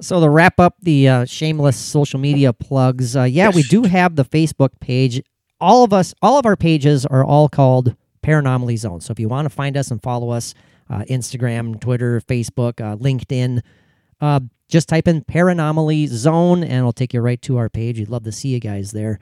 so 0.00 0.20
to 0.20 0.28
wrap 0.28 0.60
up 0.60 0.76
the 0.82 1.08
uh, 1.08 1.24
shameless 1.24 1.76
social 1.76 2.20
media 2.20 2.52
plugs, 2.52 3.16
uh, 3.16 3.22
yeah, 3.22 3.50
we 3.50 3.62
do 3.62 3.84
have 3.84 4.16
the 4.16 4.24
Facebook 4.24 4.80
page. 4.80 5.22
All 5.60 5.84
of 5.84 5.92
us, 5.92 6.14
all 6.20 6.38
of 6.38 6.46
our 6.46 6.56
pages 6.56 7.06
are 7.06 7.24
all 7.24 7.48
called 7.48 7.96
Paranomaly 8.22 8.76
Zone. 8.76 9.00
So 9.00 9.12
if 9.12 9.20
you 9.20 9.28
want 9.28 9.46
to 9.46 9.50
find 9.50 9.76
us 9.76 9.90
and 9.90 10.02
follow 10.02 10.30
us, 10.30 10.54
uh, 10.90 11.02
Instagram, 11.08 11.80
Twitter, 11.80 12.20
Facebook, 12.20 12.80
uh, 12.80 12.96
LinkedIn, 12.96 13.60
uh, 14.20 14.40
just 14.68 14.88
type 14.88 15.06
in 15.08 15.22
Paranomaly 15.22 16.08
Zone 16.08 16.62
and 16.62 16.72
it'll 16.72 16.92
take 16.92 17.14
you 17.14 17.20
right 17.20 17.40
to 17.42 17.56
our 17.58 17.68
page. 17.68 17.98
We'd 17.98 18.08
love 18.08 18.24
to 18.24 18.32
see 18.32 18.48
you 18.48 18.60
guys 18.60 18.92
there. 18.92 19.18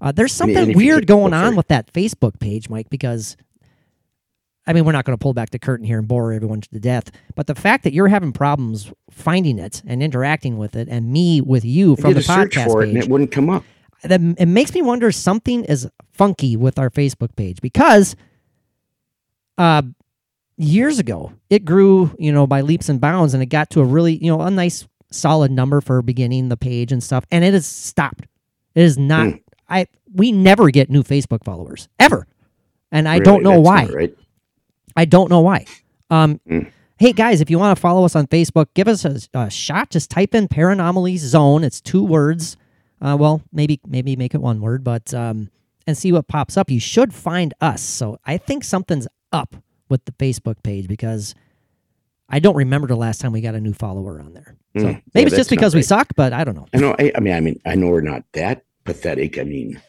Uh, 0.00 0.12
there's 0.12 0.32
something 0.32 0.76
weird 0.76 1.06
going 1.06 1.32
oh, 1.32 1.36
on 1.36 1.56
with 1.56 1.68
that 1.68 1.92
Facebook 1.92 2.38
page, 2.38 2.68
Mike, 2.68 2.90
because 2.90 3.36
I 4.66 4.72
mean, 4.72 4.84
we're 4.84 4.92
not 4.92 5.04
going 5.04 5.16
to 5.16 5.22
pull 5.22 5.34
back 5.34 5.50
the 5.50 5.58
curtain 5.58 5.84
here 5.86 5.98
and 5.98 6.08
bore 6.08 6.32
everyone 6.32 6.60
to 6.62 6.80
death, 6.80 7.10
but 7.34 7.46
the 7.46 7.54
fact 7.54 7.84
that 7.84 7.92
you're 7.92 8.08
having 8.08 8.32
problems 8.32 8.90
finding 9.10 9.58
it 9.58 9.82
and 9.86 10.02
interacting 10.02 10.56
with 10.56 10.74
it, 10.74 10.88
and 10.88 11.12
me 11.12 11.40
with 11.40 11.64
you 11.64 11.96
from 11.96 12.14
the 12.14 12.20
podcast 12.20 12.66
for 12.66 12.82
it, 12.82 12.88
and 12.88 12.98
it 12.98 13.08
wouldn't 13.08 13.30
come 13.30 13.50
up. 13.50 13.62
that 14.02 14.20
it 14.38 14.46
makes 14.46 14.72
me 14.74 14.80
wonder 14.82 15.12
something 15.12 15.64
is 15.64 15.88
funky 16.12 16.56
with 16.56 16.78
our 16.78 16.88
Facebook 16.90 17.36
page 17.36 17.60
because 17.60 18.16
uh 19.58 19.82
years 20.56 20.98
ago 20.98 21.32
it 21.50 21.64
grew 21.64 22.14
you 22.18 22.30
know 22.32 22.46
by 22.46 22.60
leaps 22.60 22.88
and 22.88 23.00
bounds 23.00 23.34
and 23.34 23.42
it 23.42 23.46
got 23.46 23.70
to 23.70 23.80
a 23.80 23.84
really 23.84 24.16
you 24.16 24.30
know 24.30 24.40
a 24.40 24.50
nice 24.50 24.86
solid 25.10 25.50
number 25.50 25.80
for 25.80 26.00
beginning 26.02 26.48
the 26.48 26.56
page 26.56 26.90
and 26.92 27.02
stuff 27.02 27.24
and 27.30 27.44
it 27.44 27.52
has 27.54 27.66
stopped 27.66 28.22
it 28.74 28.82
is 28.82 28.96
not 28.98 29.28
Hmm. 29.28 29.36
i 29.68 29.86
we 30.12 30.32
never 30.32 30.70
get 30.70 30.90
new 30.90 31.02
facebook 31.02 31.44
followers 31.44 31.88
ever 31.98 32.26
and 32.92 33.08
i 33.08 33.14
Really, 33.14 33.24
don't 33.24 33.42
know 33.42 33.62
that's 33.62 33.66
why 33.66 33.86
right. 33.94 34.14
I 34.96 35.04
don't 35.04 35.30
know 35.30 35.40
why. 35.40 35.66
Um, 36.10 36.40
Mm. 36.48 36.70
Hey 36.96 37.12
guys, 37.12 37.40
if 37.40 37.50
you 37.50 37.58
want 37.58 37.76
to 37.76 37.80
follow 37.80 38.04
us 38.04 38.14
on 38.14 38.28
Facebook, 38.28 38.66
give 38.74 38.86
us 38.86 39.04
a, 39.04 39.18
a 39.34 39.50
shot. 39.50 39.90
Just 39.90 40.10
type 40.10 40.32
in 40.32 40.46
Paranomaly 40.46 41.18
Zone. 41.18 41.64
It's 41.64 41.80
two 41.80 42.04
words. 42.04 42.56
Uh, 43.02 43.16
well, 43.18 43.42
maybe 43.52 43.80
maybe 43.84 44.14
make 44.14 44.32
it 44.32 44.40
one 44.40 44.60
word, 44.60 44.84
but 44.84 45.12
um, 45.12 45.50
and 45.88 45.98
see 45.98 46.12
what 46.12 46.28
pops 46.28 46.56
up. 46.56 46.70
You 46.70 46.78
should 46.78 47.12
find 47.12 47.52
us. 47.60 47.82
So 47.82 48.18
I 48.24 48.36
think 48.38 48.62
something's 48.62 49.08
up 49.32 49.56
with 49.88 50.04
the 50.04 50.12
Facebook 50.12 50.62
page 50.62 50.86
because 50.86 51.34
I 52.28 52.38
don't 52.38 52.54
remember 52.56 52.86
the 52.86 52.96
last 52.96 53.20
time 53.20 53.32
we 53.32 53.40
got 53.40 53.56
a 53.56 53.60
new 53.60 53.72
follower 53.74 54.20
on 54.20 54.32
there. 54.32 54.56
So 54.76 54.84
Mm. 54.84 54.92
Yeah, 54.92 55.00
maybe 55.14 55.26
it's 55.28 55.36
just 55.36 55.50
because 55.50 55.74
we 55.74 55.82
suck, 55.82 56.12
but 56.16 56.32
I 56.32 56.44
don't 56.44 56.54
know. 56.54 56.66
I 56.72 56.76
know. 56.78 56.94
I, 56.98 57.10
I 57.16 57.20
mean, 57.20 57.34
I 57.34 57.40
mean, 57.40 57.60
I 57.66 57.74
know 57.74 57.88
we're 57.88 58.00
not 58.02 58.22
that 58.34 58.64
pathetic. 58.84 59.36
I 59.38 59.42
mean, 59.42 59.82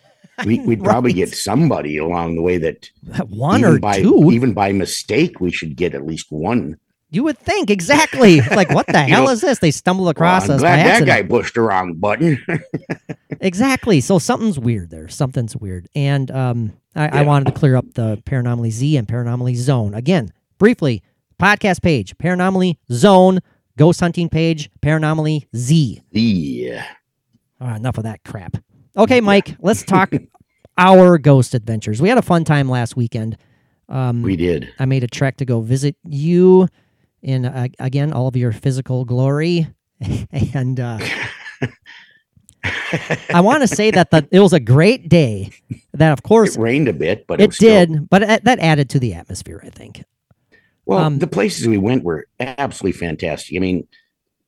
we, 0.46 0.60
we'd 0.66 0.84
probably 0.84 1.12
Right. 1.12 1.16
get 1.18 1.30
somebody 1.36 1.98
along 1.98 2.36
the 2.36 2.42
way 2.42 2.58
that 2.58 2.90
one 3.30 3.64
or 3.64 3.80
by 3.80 4.02
two. 4.02 4.32
even 4.32 4.54
by 4.54 4.72
mistake, 4.72 5.40
we 5.40 5.52
should 5.52 5.76
get 5.76 5.94
at 5.94 6.06
least 6.06 6.28
one. 6.32 6.78
you 7.12 7.24
would 7.24 7.38
think 7.38 7.70
exactly. 7.70 8.42
like 8.42 8.70
what 8.72 8.88
the 8.88 9.00
hell 9.04 9.26
know, 9.26 9.32
is 9.32 9.42
this? 9.42 9.60
They 9.60 9.72
stumble 9.72 10.10
across 10.10 10.48
Well, 10.48 10.56
us 10.56 10.62
glad 10.62 10.86
that 10.86 11.06
guy 11.06 11.22
pushed 11.24 11.54
the 11.54 11.62
wrong 11.62 11.94
button. 11.94 12.44
Exactly. 13.42 14.02
So 14.02 14.18
something's 14.18 14.58
weird 14.58 14.90
there. 14.90 15.08
Something's 15.08 15.56
weird. 15.56 15.88
And 15.94 16.32
um, 16.32 16.74
I, 16.96 17.20
I 17.20 17.22
wanted 17.24 17.46
to 17.46 17.52
clear 17.52 17.76
up 17.76 17.86
the 17.94 18.18
Paranomaly 18.26 18.72
Z 18.72 18.96
and 18.98 19.08
Paranomaly 19.08 19.56
Zone. 19.56 19.94
Again, 19.94 20.32
briefly, 20.58 21.04
podcast 21.40 21.82
page, 21.82 22.18
Paranomaly 22.18 22.78
Zone, 22.92 23.40
ghost 23.78 24.00
hunting 24.00 24.30
page, 24.30 24.70
Paranomaly 24.82 25.48
Z. 25.56 26.02
yeah. 26.12 26.86
All 27.62 27.68
right, 27.68 27.78
enough 27.78 27.98
of 27.98 28.04
that 28.06 28.24
crap. 28.24 28.58
Okay, 28.98 29.22
Mike, 29.22 29.56
let's 29.60 29.84
talk 29.96 30.14
our 30.78 31.18
ghost 31.18 31.54
adventures. 31.54 32.02
We 32.02 32.10
had 32.10 32.18
a 32.18 32.22
fun 32.22 32.44
time 32.44 32.70
last 32.70 32.96
weekend. 32.96 33.38
Um, 33.90 34.22
We 34.22 34.36
did. 34.36 34.70
I 34.80 34.86
made 34.86 35.04
a 35.04 35.08
trek 35.08 35.38
to 35.38 35.46
go 35.46 35.62
visit 35.62 35.96
you 36.04 36.68
in, 37.22 37.46
uh, 37.46 37.68
again, 37.80 38.14
all 38.14 38.28
of 38.28 38.36
your 38.36 38.52
physical 38.52 39.06
glory. 39.06 39.68
and 40.32 40.80
uh, 40.80 41.00
I 43.34 43.42
want 43.42 43.62
to 43.62 43.68
say 43.68 43.92
that 43.92 44.12
the, 44.12 44.28
it 44.32 44.40
was 44.40 44.54
a 44.54 44.60
great 44.60 45.08
day. 45.10 45.52
That, 45.94 46.12
of 46.12 46.24
course, 46.24 46.56
It 46.58 46.62
rained 46.62 46.88
a 46.88 46.94
bit, 46.94 47.26
but 47.28 47.40
it, 47.40 47.44
it 47.44 47.48
was 47.48 47.56
still- 47.58 47.86
did, 47.86 48.10
but 48.10 48.24
it, 48.24 48.44
that 48.44 48.60
added 48.60 48.90
to 48.92 49.00
the 49.00 49.14
atmosphere, 49.14 49.62
I 49.64 49.70
think. 49.70 50.04
Well, 50.86 51.00
Um, 51.00 51.20
the 51.20 51.28
places 51.28 51.68
we 51.68 51.78
went 51.78 52.04
were 52.04 52.28
absolutely 52.40 52.98
fantastic. 53.00 53.56
I 53.56 53.60
mean, 53.60 53.88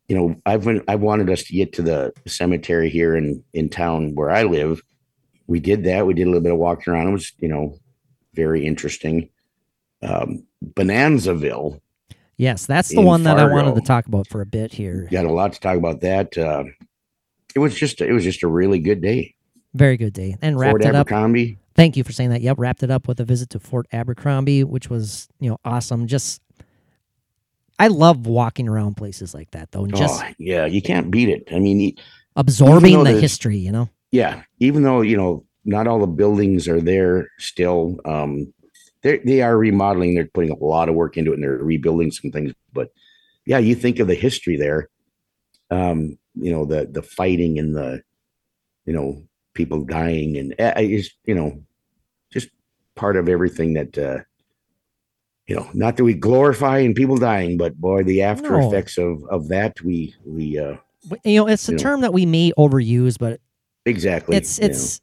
you 0.08 0.16
know, 0.16 0.36
I've 0.46 0.64
been, 0.64 0.84
I 0.88 0.96
wanted 0.96 1.30
us 1.30 1.44
to 1.44 1.54
get 1.54 1.74
to 1.74 1.82
the 1.82 2.14
cemetery 2.28 2.90
here 2.90 3.16
in 3.16 3.44
in 3.54 3.70
town 3.70 4.16
where 4.16 4.30
I 4.30 4.44
live. 4.44 4.82
We 5.48 5.60
did 5.60 5.84
that. 5.86 6.06
We 6.06 6.14
did 6.14 6.24
a 6.24 6.30
little 6.30 6.42
bit 6.42 6.52
of 6.52 6.58
walking 6.58 6.94
around. 6.94 7.08
It 7.08 7.12
was, 7.12 7.32
you 7.40 7.48
know, 7.48 7.80
very 8.34 8.66
interesting. 8.66 9.30
Um, 10.02 10.46
Bonanzaville 10.64 11.82
Yes, 12.38 12.68
that's 12.68 12.90
the 12.90 13.02
one 13.02 13.24
that 13.24 13.40
I 13.40 13.46
wanted 13.46 13.76
to 13.76 13.82
talk 13.82 14.06
about 14.06 14.28
for 14.28 14.42
a 14.42 14.46
bit 14.46 14.72
here. 14.72 15.08
got 15.12 15.26
a 15.26 15.32
lot 15.32 15.54
to 15.54 15.60
talk 15.60 15.76
about. 15.76 16.02
That 16.02 16.38
uh, 16.38 16.66
it 17.56 17.60
was 17.60 17.74
just 17.74 18.00
it 18.00 18.14
was 18.14 18.24
just 18.24 18.44
a 18.44 18.48
really 18.48 18.78
good 18.78 19.02
day. 19.02 19.34
Very 19.74 19.98
good 19.98 20.14
day. 20.14 20.38
And 20.42 20.58
wrapped 20.58 20.84
Fort 20.84 20.86
it 20.86 20.96
up. 20.96 21.10
Thank 21.76 21.98
you 21.98 22.04
for 22.04 22.12
saying 22.12 22.30
that. 22.30 22.42
Yep, 22.42 22.58
wrapped 22.60 22.84
it 22.84 22.92
up 22.92 23.08
with 23.08 23.20
a 23.20 23.26
visit 23.26 23.50
to 23.52 23.60
Fort 23.60 23.88
Abercrombie, 23.92 24.64
which 24.64 24.90
was, 24.90 25.28
you 25.40 25.50
know, 25.50 25.58
awesome. 25.66 26.06
Just 26.06 26.42
I 27.80 27.88
love 27.88 28.26
walking 28.26 28.68
around 28.68 28.96
places 28.96 29.34
like 29.34 29.52
that 29.52 29.72
though, 29.72 29.84
and 29.84 29.96
just 29.96 30.24
oh, 30.24 30.28
yeah, 30.40 30.66
you 30.66 30.82
can't 30.82 31.12
beat 31.12 31.30
it. 31.30 31.48
I 31.52 31.60
mean, 31.60 31.96
absorbing 32.36 33.04
the 33.04 33.20
history, 33.20 33.58
you 33.58 33.72
know. 33.72 33.90
yeah, 34.12 34.44
even 34.60 34.84
though 34.84 35.02
you 35.02 35.16
know 35.16 35.46
not 35.64 35.88
all 35.88 36.00
the 36.00 36.08
buildings 36.08 36.68
are 36.68 36.82
there 36.82 37.30
still, 37.38 37.98
um, 38.06 38.52
they 39.04 39.20
they 39.20 39.42
are 39.42 39.56
remodeling. 39.56 40.16
They're 40.16 40.26
putting 40.26 40.52
a 40.52 40.56
lot 40.56 40.90
of 40.90 40.96
work 40.96 41.18
into 41.18 41.32
it, 41.32 41.36
and 41.36 41.44
they're 41.44 41.58
rebuilding 41.58 42.12
some 42.12 42.32
things. 42.32 42.52
But 42.74 42.90
yeah, 43.46 43.60
you 43.60 43.76
think 43.76 44.00
of 44.00 44.08
the 44.08 44.16
history 44.16 44.58
there. 44.58 44.90
Um, 45.70 46.18
you 46.34 46.52
know 46.52 46.66
the 46.66 46.88
the 46.92 47.04
fighting 47.04 47.60
and 47.60 47.76
the, 47.76 48.02
you 48.86 48.94
know, 48.94 49.24
people 49.54 49.84
dying 49.84 50.38
and 50.38 50.54
uh, 50.54 50.74
it's 50.78 51.12
you 51.26 51.36
know, 51.36 51.62
just 52.32 52.50
part 52.96 53.18
of 53.18 53.30
everything 53.30 53.74
that. 53.74 53.98
uh 53.98 54.20
you 55.48 55.56
know, 55.56 55.68
not 55.74 55.96
that 55.98 56.04
we 56.04 56.14
glorify 56.14 56.80
and 56.80 56.96
people 56.96 57.18
dying, 57.18 57.58
but 57.58 57.76
boy, 57.80 58.04
the 58.04 58.22
after 58.22 58.52
No. 58.52 58.68
effects 58.68 58.98
of 58.98 59.24
of 59.30 59.48
that 59.50 59.82
we 59.82 60.14
we 60.26 60.58
uh 60.60 60.76
You 61.24 61.40
know, 61.42 61.48
it's 61.48 61.68
a 61.70 61.72
You 61.72 61.78
know. 61.78 61.84
term 61.84 62.02
that 62.02 62.14
we 62.14 62.26
may 62.26 62.52
overuse, 62.58 63.18
but 63.18 63.40
exactly. 63.86 64.36
it's 64.36 64.58
you 64.60 64.64
know. 64.66 64.70
it's 64.72 65.02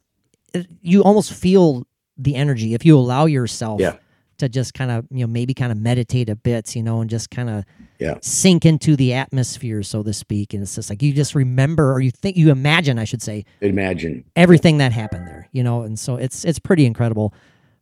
it- 0.53 0.67
you 0.81 1.03
almost 1.03 1.33
feel 1.33 1.85
the 2.17 2.35
energy 2.35 2.73
if 2.73 2.85
you 2.85 2.97
allow 2.97 3.25
yourself 3.25 3.81
Yeah. 3.81 3.95
to 4.37 4.47
just 4.47 4.73
kind 4.73 4.91
of 4.91 5.05
you 5.11 5.21
know 5.21 5.27
maybe 5.27 5.53
kind 5.53 5.71
of 5.71 5.77
meditate 5.77 6.29
a 6.29 6.35
bit 6.35 6.75
you 6.75 6.83
know 6.83 7.01
and 7.01 7.09
just 7.09 7.29
kind 7.29 7.49
of 7.49 7.65
Yeah. 7.99 8.15
sink 8.21 8.65
into 8.65 8.95
the 8.95 9.11
atmosphere 9.13 9.81
so 9.83 10.01
to 10.03 10.13
speak 10.13 10.53
and 10.53 10.61
it's 10.63 10.75
just 10.75 10.89
like 10.89 11.01
you 11.03 11.11
just 11.11 11.35
remember 11.35 11.91
or 11.91 11.99
you 12.01 12.11
think 12.11 12.37
you 12.37 12.51
imagine 12.51 12.97
i 12.99 13.03
should 13.05 13.21
say 13.21 13.43
imagine 13.61 14.23
everything 14.37 14.77
that 14.77 14.91
happened 14.93 15.27
there 15.27 15.47
you 15.51 15.61
know 15.63 15.81
and 15.81 15.97
so 15.99 16.15
it's 16.15 16.45
it's 16.45 16.59
pretty 16.59 16.85
incredible 16.85 17.33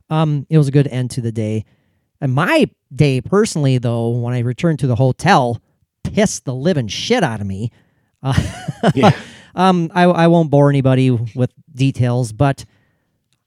um 0.09 0.45
it 0.49 0.57
was 0.57 0.67
a 0.67 0.71
good 0.71 0.87
end 0.87 1.11
to 1.11 1.21
the 1.21 1.31
day 1.31 1.63
and 2.23 2.33
my 2.33 2.67
day 2.95 3.19
personally 3.21 3.77
though 3.77 4.09
when 4.09 4.33
i 4.33 4.39
returned 4.39 4.79
to 4.79 4.87
the 4.87 4.95
hotel 4.95 5.61
pissed 6.03 6.45
the 6.45 6.53
living 6.55 6.87
shit 6.87 7.23
out 7.23 7.39
of 7.41 7.45
me 7.47 7.69
uh, 8.23 8.33
Yeah. 8.95 9.11
um 9.55 9.91
I, 9.93 10.03
I 10.03 10.27
won't 10.27 10.49
bore 10.49 10.69
anybody 10.69 11.11
with 11.11 11.51
details 11.73 12.31
but 12.33 12.65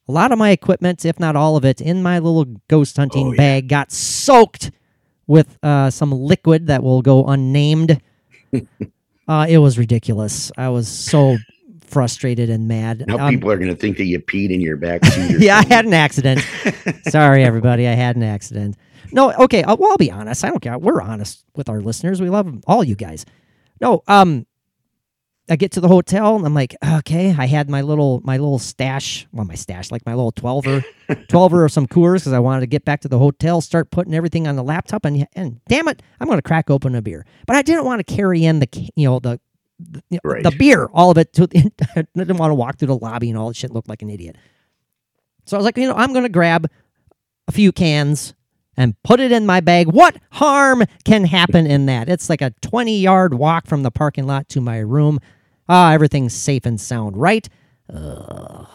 a 0.07 0.11
lot 0.11 0.31
of 0.31 0.37
my 0.37 0.51
equipment 0.51 1.03
if 1.05 1.19
not 1.19 1.35
all 1.35 1.57
of 1.57 1.65
it 1.65 1.81
in 1.81 2.01
my 2.03 2.19
little 2.19 2.45
ghost 2.69 2.95
hunting 2.97 3.27
Oh, 3.27 3.31
yeah. 3.31 3.37
bag 3.37 3.67
got 3.67 3.91
soaked 3.91 4.71
with 5.27 5.57
uh, 5.61 5.89
some 5.89 6.11
liquid 6.13 6.67
that 6.67 6.83
will 6.83 7.01
go 7.01 7.25
unnamed 7.25 7.99
Uh, 9.29 9.45
it 9.49 9.57
was 9.57 9.77
ridiculous. 9.77 10.53
I 10.57 10.69
was 10.69 10.87
so 10.87 11.35
frustrated 11.87 12.49
and 12.49 12.67
mad. 12.67 13.05
Now 13.07 13.17
Um, 13.17 13.33
people 13.33 13.51
are 13.51 13.57
going 13.57 13.69
to 13.69 13.75
think 13.75 13.97
that 13.97 14.05
you 14.05 14.19
peed 14.19 14.51
in 14.51 14.61
your 14.61 14.77
back 14.77 15.03
seat. 15.05 15.35
or 15.35 15.39
yeah, 15.39 15.57
I 15.57 15.65
had 15.67 15.85
an 15.85 15.93
accident. 15.93 16.41
Sorry, 17.09 17.43
everybody. 17.43 17.87
I 17.87 17.93
had 17.93 18.15
an 18.15 18.23
accident. 18.23 18.75
No, 19.11 19.31
okay. 19.33 19.63
Uh, 19.63 19.75
well, 19.75 19.91
I'll 19.91 19.97
be 19.97 20.11
honest. 20.11 20.43
I 20.43 20.49
don't 20.49 20.59
care. 20.61 20.77
We're 20.77 21.01
honest 21.01 21.43
with 21.55 21.69
our 21.69 21.79
listeners. 21.81 22.21
We 22.21 22.29
love 22.29 22.45
them, 22.45 22.61
all 22.67 22.83
you 22.83 22.95
guys. 22.95 23.25
No, 23.79 24.03
um, 24.07 24.45
I 25.49 25.55
get 25.55 25.71
to 25.73 25.79
the 25.79 25.87
hotel 25.87 26.35
and 26.35 26.45
I'm 26.45 26.53
like, 26.53 26.75
okay. 26.97 27.33
I 27.37 27.45
had 27.45 27.69
my 27.69 27.79
little 27.81 28.19
my 28.25 28.35
little 28.35 28.59
stash. 28.59 29.25
Well, 29.31 29.45
my 29.45 29.55
stash, 29.55 29.91
like 29.91 30.05
my 30.05 30.13
little 30.13 30.33
twelver, 30.33 30.83
twelver 31.09 31.63
of 31.63 31.71
some 31.71 31.87
Coors 31.87 32.15
because 32.19 32.33
I 32.33 32.39
wanted 32.39 32.61
to 32.61 32.67
get 32.67 32.83
back 32.83 32.99
to 33.01 33.07
the 33.07 33.17
hotel, 33.17 33.61
start 33.61 33.89
putting 33.89 34.13
everything 34.13 34.45
on 34.45 34.57
the 34.57 34.63
laptop, 34.63 35.05
and 35.05 35.25
and 35.37 35.61
damn 35.69 35.87
it, 35.87 36.01
I'm 36.19 36.27
going 36.27 36.37
to 36.37 36.41
crack 36.41 36.69
open 36.69 36.95
a 36.95 37.01
beer. 37.01 37.25
But 37.45 37.55
I 37.55 37.61
didn't 37.61 37.85
want 37.85 38.05
to 38.05 38.13
carry 38.15 38.43
in 38.43 38.59
the 38.59 38.67
you 38.95 39.07
know 39.07 39.19
the. 39.19 39.39
The- 39.79 40.19
Right. 40.23 40.43
the 40.43 40.51
beer, 40.51 40.85
all 40.93 41.11
of 41.11 41.17
it. 41.17 41.33
To 41.33 41.47
I 41.95 42.05
didn't 42.15 42.37
want 42.37 42.51
to 42.51 42.55
walk 42.55 42.77
through 42.77 42.87
the 42.89 42.97
lobby 42.97 43.29
and 43.29 43.37
all 43.37 43.47
that 43.49 43.55
shit 43.55 43.71
looked 43.71 43.89
like 43.89 44.01
an 44.01 44.09
idiot. 44.09 44.35
So 45.45 45.55
I 45.55 45.59
was 45.59 45.65
like, 45.65 45.77
you 45.77 45.87
know, 45.87 45.93
I'm 45.95 46.11
going 46.13 46.23
to 46.23 46.29
grab 46.29 46.67
a 47.47 47.51
few 47.51 47.71
cans 47.71 48.33
and 48.75 48.95
put 49.03 49.19
it 49.19 49.31
in 49.31 49.45
my 49.45 49.59
bag. 49.61 49.87
What 49.87 50.17
harm 50.31 50.83
can 51.05 51.23
happen 51.25 51.65
in 51.65 51.85
that? 51.87 52.09
It's 52.09 52.29
like 52.29 52.41
a 52.41 52.51
20 52.61 52.99
yard 52.99 53.33
walk 53.35 53.65
from 53.67 53.83
the 53.83 53.91
parking 53.91 54.25
lot 54.27 54.49
to 54.49 54.61
my 54.61 54.77
room. 54.79 55.19
Ah, 55.69 55.93
everything's 55.93 56.33
safe 56.33 56.65
and 56.65 56.79
sound, 56.79 57.17
right? 57.17 57.47
Ugh, 57.93 58.67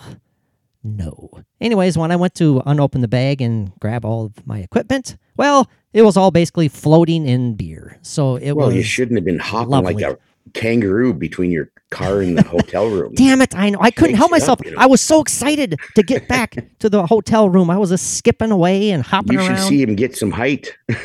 no. 0.85 1.31
Anyways, 1.61 1.97
when 1.97 2.11
I 2.11 2.17
went 2.17 2.35
to 2.37 2.63
unopen 2.67 3.01
the 3.03 3.09
bag 3.09 3.41
and 3.41 3.73
grab 3.81 4.05
all 4.05 4.27
of 4.27 4.47
my 4.47 4.59
equipment, 4.59 5.17
well, 5.37 5.71
it 5.93 6.03
was 6.03 6.17
all 6.17 6.31
basically 6.31 6.69
floating 6.69 7.27
in 7.27 7.55
beer. 7.55 7.99
So 8.03 8.37
it 8.37 8.53
Well, 8.53 8.67
was. 8.69 8.77
you 8.77 8.83
shouldn't 8.83 9.17
have 9.19 9.25
been 9.25 9.39
hopping 9.39 9.71
lovely. 9.71 9.95
like 9.95 10.05
a 10.15 10.19
kangaroo 10.55 11.15
between 11.15 11.51
your 11.51 11.71
car 11.91 12.21
and 12.21 12.37
the 12.39 12.43
hotel 12.43 12.89
room. 12.89 13.13
Damn 13.17 13.43
it! 13.43 13.55
I 13.55 13.71
know 13.71 13.79
I 13.81 13.91
couldn't 13.91 14.17
help 14.17 14.31
you 14.31 14.37
up, 14.37 14.41
myself. 14.41 14.61
you 14.65 14.71
know. 14.73 14.77
I 14.79 14.87
was 14.87 15.01
so 15.01 15.21
excited 15.21 15.77
to 15.97 16.03
get 16.03 16.29
back 16.29 16.57
to 16.81 16.89
the 16.89 17.07
hotel 17.07 17.49
room. 17.49 17.71
I 17.71 17.79
was 17.79 17.91
just 17.91 18.17
skipping 18.17 18.51
away 18.51 18.91
and 18.91 19.03
hopping 19.03 19.35
You 19.35 19.41
should 19.43 19.53
around. 19.53 19.69
see 19.69 19.83
him 19.83 19.95
get 19.95 20.17
some 20.17 20.31
height. 20.31 20.77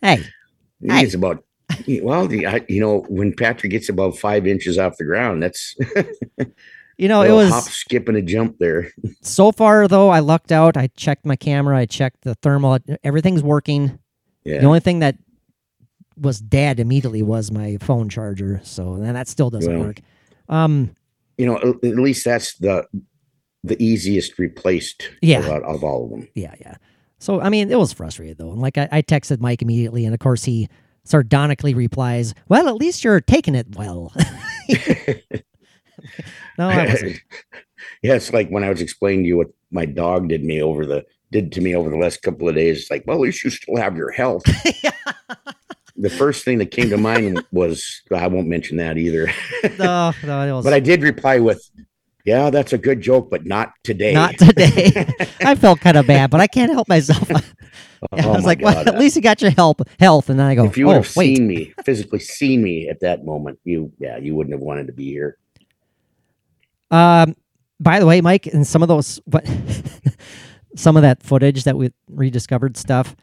Hey. 0.00 0.22
He's 0.80 1.14
about 1.14 1.44
well, 2.02 2.26
the, 2.28 2.46
I, 2.46 2.64
you 2.68 2.80
know, 2.80 3.04
when 3.08 3.32
Patrick 3.34 3.72
gets 3.72 3.88
about 3.88 4.16
five 4.18 4.46
inches 4.46 4.78
off 4.78 4.96
the 4.96 5.04
ground, 5.04 5.42
that's 5.42 5.74
you 6.98 7.08
know 7.08 7.22
it 7.22 7.32
was 7.32 7.50
hop, 7.50 7.64
skip, 7.64 8.08
and 8.08 8.16
a 8.16 8.22
jump 8.22 8.58
there. 8.58 8.90
so 9.22 9.50
far 9.52 9.88
though. 9.88 10.10
I 10.10 10.20
lucked 10.20 10.52
out. 10.52 10.76
I 10.76 10.88
checked 10.96 11.24
my 11.26 11.36
camera. 11.36 11.76
I 11.78 11.86
checked 11.86 12.22
the 12.22 12.34
thermal. 12.36 12.78
Everything's 13.02 13.42
working. 13.42 13.98
Yeah, 14.44 14.58
The 14.60 14.66
only 14.66 14.80
thing 14.80 14.98
that 15.00 15.16
was 16.20 16.40
dead 16.40 16.80
immediately 16.80 17.22
was 17.22 17.50
my 17.50 17.76
phone 17.80 18.08
charger. 18.08 18.60
So 18.64 18.94
and 18.94 19.14
that 19.16 19.28
still 19.28 19.50
doesn't 19.50 19.72
Well. 19.72 19.86
work. 19.88 20.00
Um, 20.48 20.94
you 21.38 21.46
know, 21.46 21.56
at 21.56 21.82
least 21.96 22.24
that's 22.24 22.54
the 22.58 22.86
the 23.64 23.80
easiest 23.82 24.38
replaced. 24.38 25.10
Yeah. 25.22 25.38
of, 25.46 25.62
of 25.64 25.84
all 25.84 26.04
of 26.04 26.10
them. 26.10 26.28
yeah, 26.34 26.54
yeah. 26.60 26.76
So 27.18 27.40
I 27.40 27.48
mean, 27.50 27.70
it 27.70 27.78
was 27.78 27.92
frustrated 27.92 28.38
though. 28.38 28.50
And 28.50 28.60
like 28.60 28.76
I, 28.76 28.88
I 28.90 29.02
texted 29.02 29.40
Mike 29.40 29.62
immediately, 29.62 30.04
and 30.04 30.12
of 30.14 30.20
course 30.20 30.44
he 30.44 30.68
sardonically 31.04 31.74
replies, 31.74 32.34
"Well, 32.48 32.68
at 32.68 32.74
least 32.76 33.04
you're 33.04 33.20
taking 33.20 33.54
it 33.54 33.76
well." 33.76 34.12
no, 36.58 36.68
I 36.68 36.86
wasn't. 36.86 37.20
yeah, 38.02 38.14
it's 38.14 38.32
like 38.32 38.48
when 38.48 38.64
I 38.64 38.70
was 38.70 38.80
explaining 38.80 39.22
to 39.24 39.28
you 39.28 39.36
what 39.36 39.48
my 39.70 39.86
dog 39.86 40.28
did 40.28 40.44
me 40.44 40.60
over 40.60 40.84
the 40.84 41.04
did 41.30 41.52
to 41.52 41.60
me 41.60 41.74
over 41.74 41.88
the 41.88 41.96
last 41.96 42.22
couple 42.22 42.48
of 42.48 42.54
days. 42.54 42.80
It's 42.82 42.90
like, 42.90 43.04
well, 43.06 43.16
at 43.16 43.22
least 43.22 43.42
you 43.44 43.50
still 43.50 43.76
have 43.76 43.96
your 43.96 44.10
health. 44.10 44.42
the 45.96 46.10
first 46.10 46.44
thing 46.44 46.58
that 46.58 46.70
came 46.70 46.90
to 46.90 46.96
mind 46.96 47.44
was 47.52 48.02
I 48.14 48.26
won't 48.26 48.48
mention 48.48 48.76
that 48.78 48.96
either. 48.96 49.30
No, 49.78 50.12
no, 50.24 50.42
it 50.42 50.52
was 50.52 50.64
but 50.64 50.72
I 50.72 50.80
did 50.80 51.02
reply 51.02 51.38
with, 51.38 51.68
"Yeah, 52.24 52.50
that's 52.50 52.72
a 52.72 52.78
good 52.78 53.00
joke, 53.00 53.30
but 53.30 53.46
not 53.46 53.72
today." 53.84 54.12
not 54.12 54.36
today. 54.36 55.06
I 55.40 55.54
felt 55.54 55.80
kind 55.80 55.96
of 55.96 56.06
bad, 56.06 56.30
but 56.30 56.40
I 56.40 56.46
can't 56.46 56.72
help 56.72 56.88
myself. 56.88 57.30
Oh 58.10 58.16
I 58.18 58.34
was 58.34 58.44
like, 58.44 58.60
well, 58.60 58.76
at 58.76 58.98
least 58.98 59.14
you 59.14 59.22
got 59.22 59.40
your 59.40 59.52
help, 59.52 59.80
health, 60.00 60.28
and 60.28 60.36
then 60.36 60.44
I 60.44 60.56
go, 60.56 60.64
if 60.64 60.76
you 60.76 60.88
would 60.88 60.96
oh 60.96 61.02
have 61.02 61.16
wait, 61.16 61.36
seen 61.36 61.46
me 61.46 61.72
physically 61.84 62.18
seen 62.18 62.60
me 62.60 62.88
at 62.88 62.98
that 62.98 63.24
moment, 63.24 63.60
you 63.62 63.92
yeah, 64.00 64.16
you 64.16 64.34
wouldn't 64.34 64.52
have 64.52 64.60
wanted 64.60 64.88
to 64.88 64.92
be 64.92 65.04
here. 65.04 65.38
Um, 66.90 67.36
by 67.78 68.00
the 68.00 68.06
way, 68.06 68.20
Mike, 68.20 68.46
and 68.46 68.66
some 68.66 68.82
of 68.82 68.88
those 68.88 69.20
what 69.26 69.48
some 70.74 70.96
of 70.96 71.02
that 71.02 71.22
footage 71.22 71.62
that 71.62 71.76
we 71.76 71.92
rediscovered 72.08 72.76
stuff, 72.76 73.14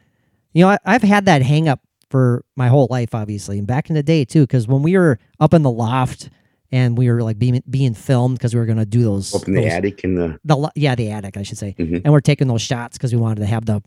you 0.54 0.64
know, 0.64 0.70
I, 0.70 0.78
I've 0.86 1.04
had 1.04 1.26
that 1.26 1.42
hang 1.42 1.68
up 1.68 1.82
for 2.10 2.44
my 2.56 2.68
whole 2.68 2.88
life, 2.90 3.14
obviously, 3.16 3.58
and 3.58 3.68
back 3.68 3.90
in 3.90 3.96
the 3.96 4.04
day 4.04 4.26
too, 4.26 4.42
because 4.44 4.68
when 4.68 4.82
we 4.82 4.98
were 4.98 5.20
up 5.40 5.54
in 5.54 5.62
the 5.62 5.72
loft 5.72 6.30
and 6.72 6.98
we 6.98 7.10
were 7.10 7.22
like 7.24 7.38
being 7.40 7.62
being 7.70 7.94
filmed 7.94 8.38
because 8.38 8.54
we 8.54 8.60
were 8.60 8.66
gonna 8.66 8.86
do 8.86 9.04
those, 9.04 9.34
Up 9.36 9.48
in 9.48 9.54
the 9.54 9.62
those- 9.62 9.72
attic 9.72 10.04
in 10.04 10.16
the 10.16 10.40
the 10.44 10.72
yeah 10.76 10.96
the 10.96 11.12
attic 11.12 11.38
I 11.38 11.44
should 11.44 11.58
say, 11.58 11.76
Mhm. 11.78 12.02
and 12.04 12.14
we're 12.14 12.22
taking 12.22 12.48
those 12.48 12.62
shots 12.62 12.98
because 12.98 13.14
we 13.14 13.20
wanted 13.20 13.40
to 13.42 13.46
have 13.48 13.66
the 13.66 13.82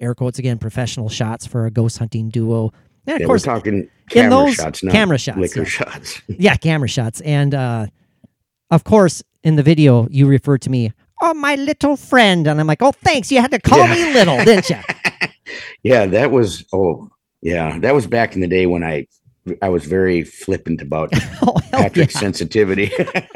air 0.00 0.14
quotes 0.14 0.38
again 0.38 0.58
professional 0.58 1.08
shots 1.08 1.46
for 1.46 1.66
a 1.66 1.70
ghost 1.70 1.98
hunting 1.98 2.28
duo. 2.30 2.72
And 3.06 3.16
of 3.16 3.20
yeah, 3.22 3.26
course, 3.26 3.46
we're 3.46 3.54
talking 3.54 3.88
camera 4.10 4.30
those 4.30 4.54
shots, 4.54 4.80
camera 4.82 5.18
shots, 5.18 5.38
liquor 5.38 5.60
yeah. 5.60 5.64
shots. 5.66 6.22
yeah, 6.28 6.54
camera 6.56 6.88
shots. 6.88 7.20
And 7.22 7.54
uh, 7.54 7.86
of 8.70 8.84
course, 8.84 9.22
in 9.42 9.56
the 9.56 9.62
video, 9.62 10.06
you 10.10 10.26
refer 10.26 10.58
to 10.58 10.68
me, 10.70 10.92
oh, 11.22 11.32
my 11.34 11.54
little 11.54 11.96
friend. 11.96 12.46
And 12.46 12.60
I'm 12.60 12.66
like, 12.66 12.82
oh, 12.82 12.92
thanks. 12.92 13.32
You 13.32 13.40
had 13.40 13.50
to 13.52 13.58
call 13.60 13.78
Yeah. 13.78 13.94
me 13.94 14.12
little, 14.12 14.44
didn't 14.44 14.68
you? 14.68 14.76
yeah, 15.82 16.04
that 16.06 16.30
was 16.30 16.64
oh 16.72 17.08
yeah, 17.42 17.78
that 17.80 17.94
was 17.94 18.06
back 18.06 18.34
in 18.34 18.40
the 18.40 18.46
day 18.46 18.66
when 18.66 18.82
I 18.82 19.06
I 19.62 19.68
was 19.68 19.84
very 19.86 20.24
flippant 20.24 20.82
about 20.82 21.10
oh, 21.42 21.56
Patrick's 21.70 22.14
yeah. 22.14 22.20
sensitivity. 22.20 22.92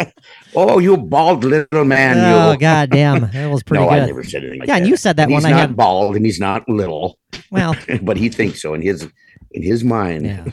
oh, 0.54 0.78
you 0.78 0.96
bald 0.96 1.44
little 1.44 1.84
man! 1.84 2.18
Oh, 2.18 2.52
you. 2.52 2.58
god 2.58 2.90
damn. 2.90 3.30
That 3.30 3.50
was 3.50 3.62
pretty 3.62 3.84
no, 3.84 3.90
I 3.90 4.00
good. 4.00 4.06
never 4.06 4.24
said 4.24 4.42
anything 4.42 4.60
like 4.60 4.68
yeah, 4.68 4.74
that. 4.74 4.82
and 4.82 4.88
you 4.90 4.96
said 4.96 5.16
that 5.16 5.28
one. 5.28 5.42
he's 5.42 5.50
not 5.50 5.52
I 5.52 5.60
had, 5.60 5.76
bald 5.76 6.16
and 6.16 6.24
he's 6.26 6.40
not 6.40 6.68
little, 6.68 7.18
well, 7.50 7.74
but 8.02 8.16
he 8.16 8.28
thinks 8.28 8.60
so 8.60 8.74
in 8.74 8.82
his 8.82 9.08
in 9.52 9.62
his 9.62 9.84
mind. 9.84 10.26
yeah. 10.26 10.44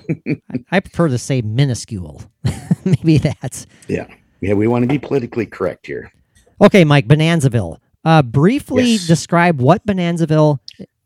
I, 0.50 0.64
I 0.72 0.80
prefer 0.80 1.08
to 1.08 1.18
say 1.18 1.42
minuscule. 1.42 2.22
Maybe 2.86 3.18
that's. 3.18 3.66
Yeah. 3.88 4.08
Yeah, 4.42 4.54
we 4.54 4.68
want 4.68 4.84
to 4.84 4.88
be 4.88 5.00
politically 5.00 5.46
correct 5.46 5.86
here. 5.86 6.12
Okay, 6.62 6.86
Mike, 6.86 7.08
Bonanzaville. 7.08 7.78
Uh, 8.06 8.22
briefly 8.22 8.92
Yes. 8.92 9.08
describe 9.08 9.60
what 9.62 9.86
Bonanzaville 9.86 10.60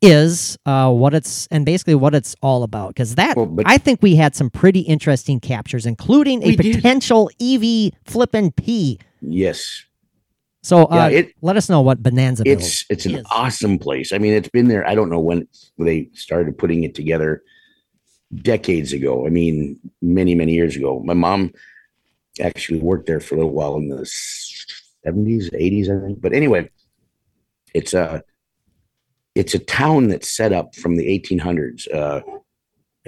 is, 0.04 0.58
uh, 0.66 0.92
what 0.92 1.13
it's, 1.13 1.48
and 1.48 1.66
basically 1.66 1.96
what 1.96 2.13
it's 2.13 2.36
all 2.42 2.63
about. 2.63 2.89
Because 2.89 3.16
that, 3.16 3.36
Well, 3.38 3.56
I 3.66 3.78
think 3.78 4.02
we 4.02 4.16
had 4.16 4.36
some 4.36 4.50
pretty 4.50 4.82
interesting 4.82 5.39
captures, 5.39 5.86
including 5.86 6.44
a 6.44 6.56
did. 6.56 6.76
potential 6.76 7.30
EV 7.42 7.92
flippin' 8.06 8.52
P. 8.52 9.00
Yes. 9.22 9.84
So 10.62 10.86
uh, 10.92 11.10
Yeah, 11.10 11.20
it- 11.20 11.34
let 11.42 11.58
us 11.58 11.70
know 11.70 11.82
what 11.82 12.04
Bonanza. 12.04 12.44
It's 12.46 12.86
it's 12.89 13.06
an 13.06 13.16
is. 13.16 13.26
awesome 13.32 13.80
place. 13.80 14.12
I 14.13 14.18
mean, 14.18 14.34
it's 14.34 14.50
been 14.50 14.68
there. 14.68 14.88
I 14.88 14.96
don't 14.96 15.10
know 15.10 15.20
when 15.20 15.48
they 15.78 16.10
started 16.13 16.58
putting 16.58 16.84
it 16.84 16.94
together 16.96 17.42
decades 18.34 18.94
ago. 18.94 19.26
I 19.26 19.30
mean, 19.30 19.80
many, 20.02 20.36
many 20.36 20.54
years 20.54 20.76
ago. 20.76 21.02
My 21.04 21.13
mom 21.13 21.54
actually 22.42 22.80
worked 22.80 23.06
there 23.08 23.20
for 23.20 23.36
a 23.36 23.38
little 23.39 23.52
while 23.54 23.76
in 23.76 23.89
the 23.89 24.04
70s, 25.06 25.52
80s, 25.52 25.89
I 25.89 26.06
think. 26.06 26.22
But 26.22 26.34
anyway, 26.34 26.70
it's 27.74 27.94
a 27.94 28.24
it's 29.36 29.54
a 29.54 29.60
town 29.60 30.10
that's 30.10 30.36
set 30.36 30.54
up 30.54 30.76
from 30.76 30.96
the 30.96 31.08
1800s. 31.08 31.93
Uh, 31.93 32.22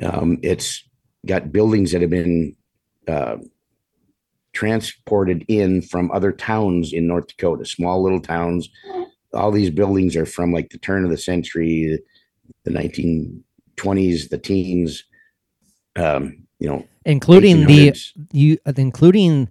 um, 0.01 0.39
it's 0.41 0.83
got 1.25 1.51
buildings 1.51 1.91
that 1.91 2.01
have 2.01 2.09
been 2.09 2.55
uh, 3.07 3.37
transported 4.53 5.45
in 5.47 5.81
from 5.81 6.11
other 6.11 6.31
towns 6.31 6.93
in 6.93 7.07
North 7.07 7.27
Dakota, 7.27 7.65
small 7.65 8.01
little 8.01 8.19
towns. 8.19 8.69
All 9.33 9.51
these 9.51 9.69
buildings 9.69 10.15
are 10.15 10.25
from 10.25 10.51
like 10.51 10.69
the 10.69 10.77
turn 10.77 11.03
of 11.03 11.11
the 11.11 11.17
century, 11.17 11.99
the 12.63 12.71
1920s, 12.71 14.29
the 14.29 14.37
teens. 14.37 15.03
Um, 15.97 16.45
you 16.59 16.69
know, 16.69 16.85
including 17.05 17.65
the 17.65 17.93
you, 18.31 18.57
including 18.77 19.49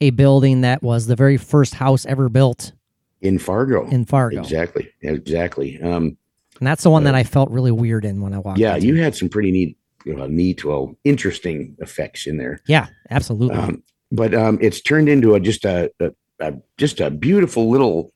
a 0.00 0.10
building 0.10 0.62
that 0.62 0.82
was 0.82 1.06
the 1.06 1.16
very 1.16 1.36
first 1.36 1.74
house 1.74 2.06
ever 2.06 2.28
built 2.28 2.72
in 3.20 3.38
Fargo. 3.38 3.86
in 3.88 4.04
Fargo, 4.04 4.40
Exactly. 4.40 4.90
Exactly. 5.02 5.80
Um, 5.80 6.16
and 6.58 6.66
that's 6.66 6.82
the 6.82 6.90
one 6.90 7.04
that 7.04 7.14
I 7.14 7.22
felt 7.22 7.50
really 7.50 7.70
weird 7.70 8.04
in 8.04 8.20
when 8.20 8.34
I 8.34 8.38
walked. 8.38 8.58
yeah, 8.58 8.74
into. 8.74 8.88
you 8.88 8.96
had 8.96 9.14
some 9.14 9.28
pretty 9.28 9.52
neat, 9.52 9.76
uh, 10.08 10.26
neat, 10.26 10.64
well, 10.64 10.96
interesting 11.04 11.76
effects 11.78 12.26
in 12.26 12.36
there. 12.36 12.60
yeah, 12.66 12.88
absolutely. 13.10 13.56
Um, 13.56 13.82
but 14.10 14.34
um, 14.34 14.58
it's 14.60 14.80
turned 14.80 15.08
into 15.08 15.34
a 15.34 15.40
just 15.40 15.64
a, 15.64 15.90
a, 16.00 16.10
a 16.40 16.54
just 16.76 17.00
a 17.00 17.10
beautiful 17.10 17.70
little 17.70 18.12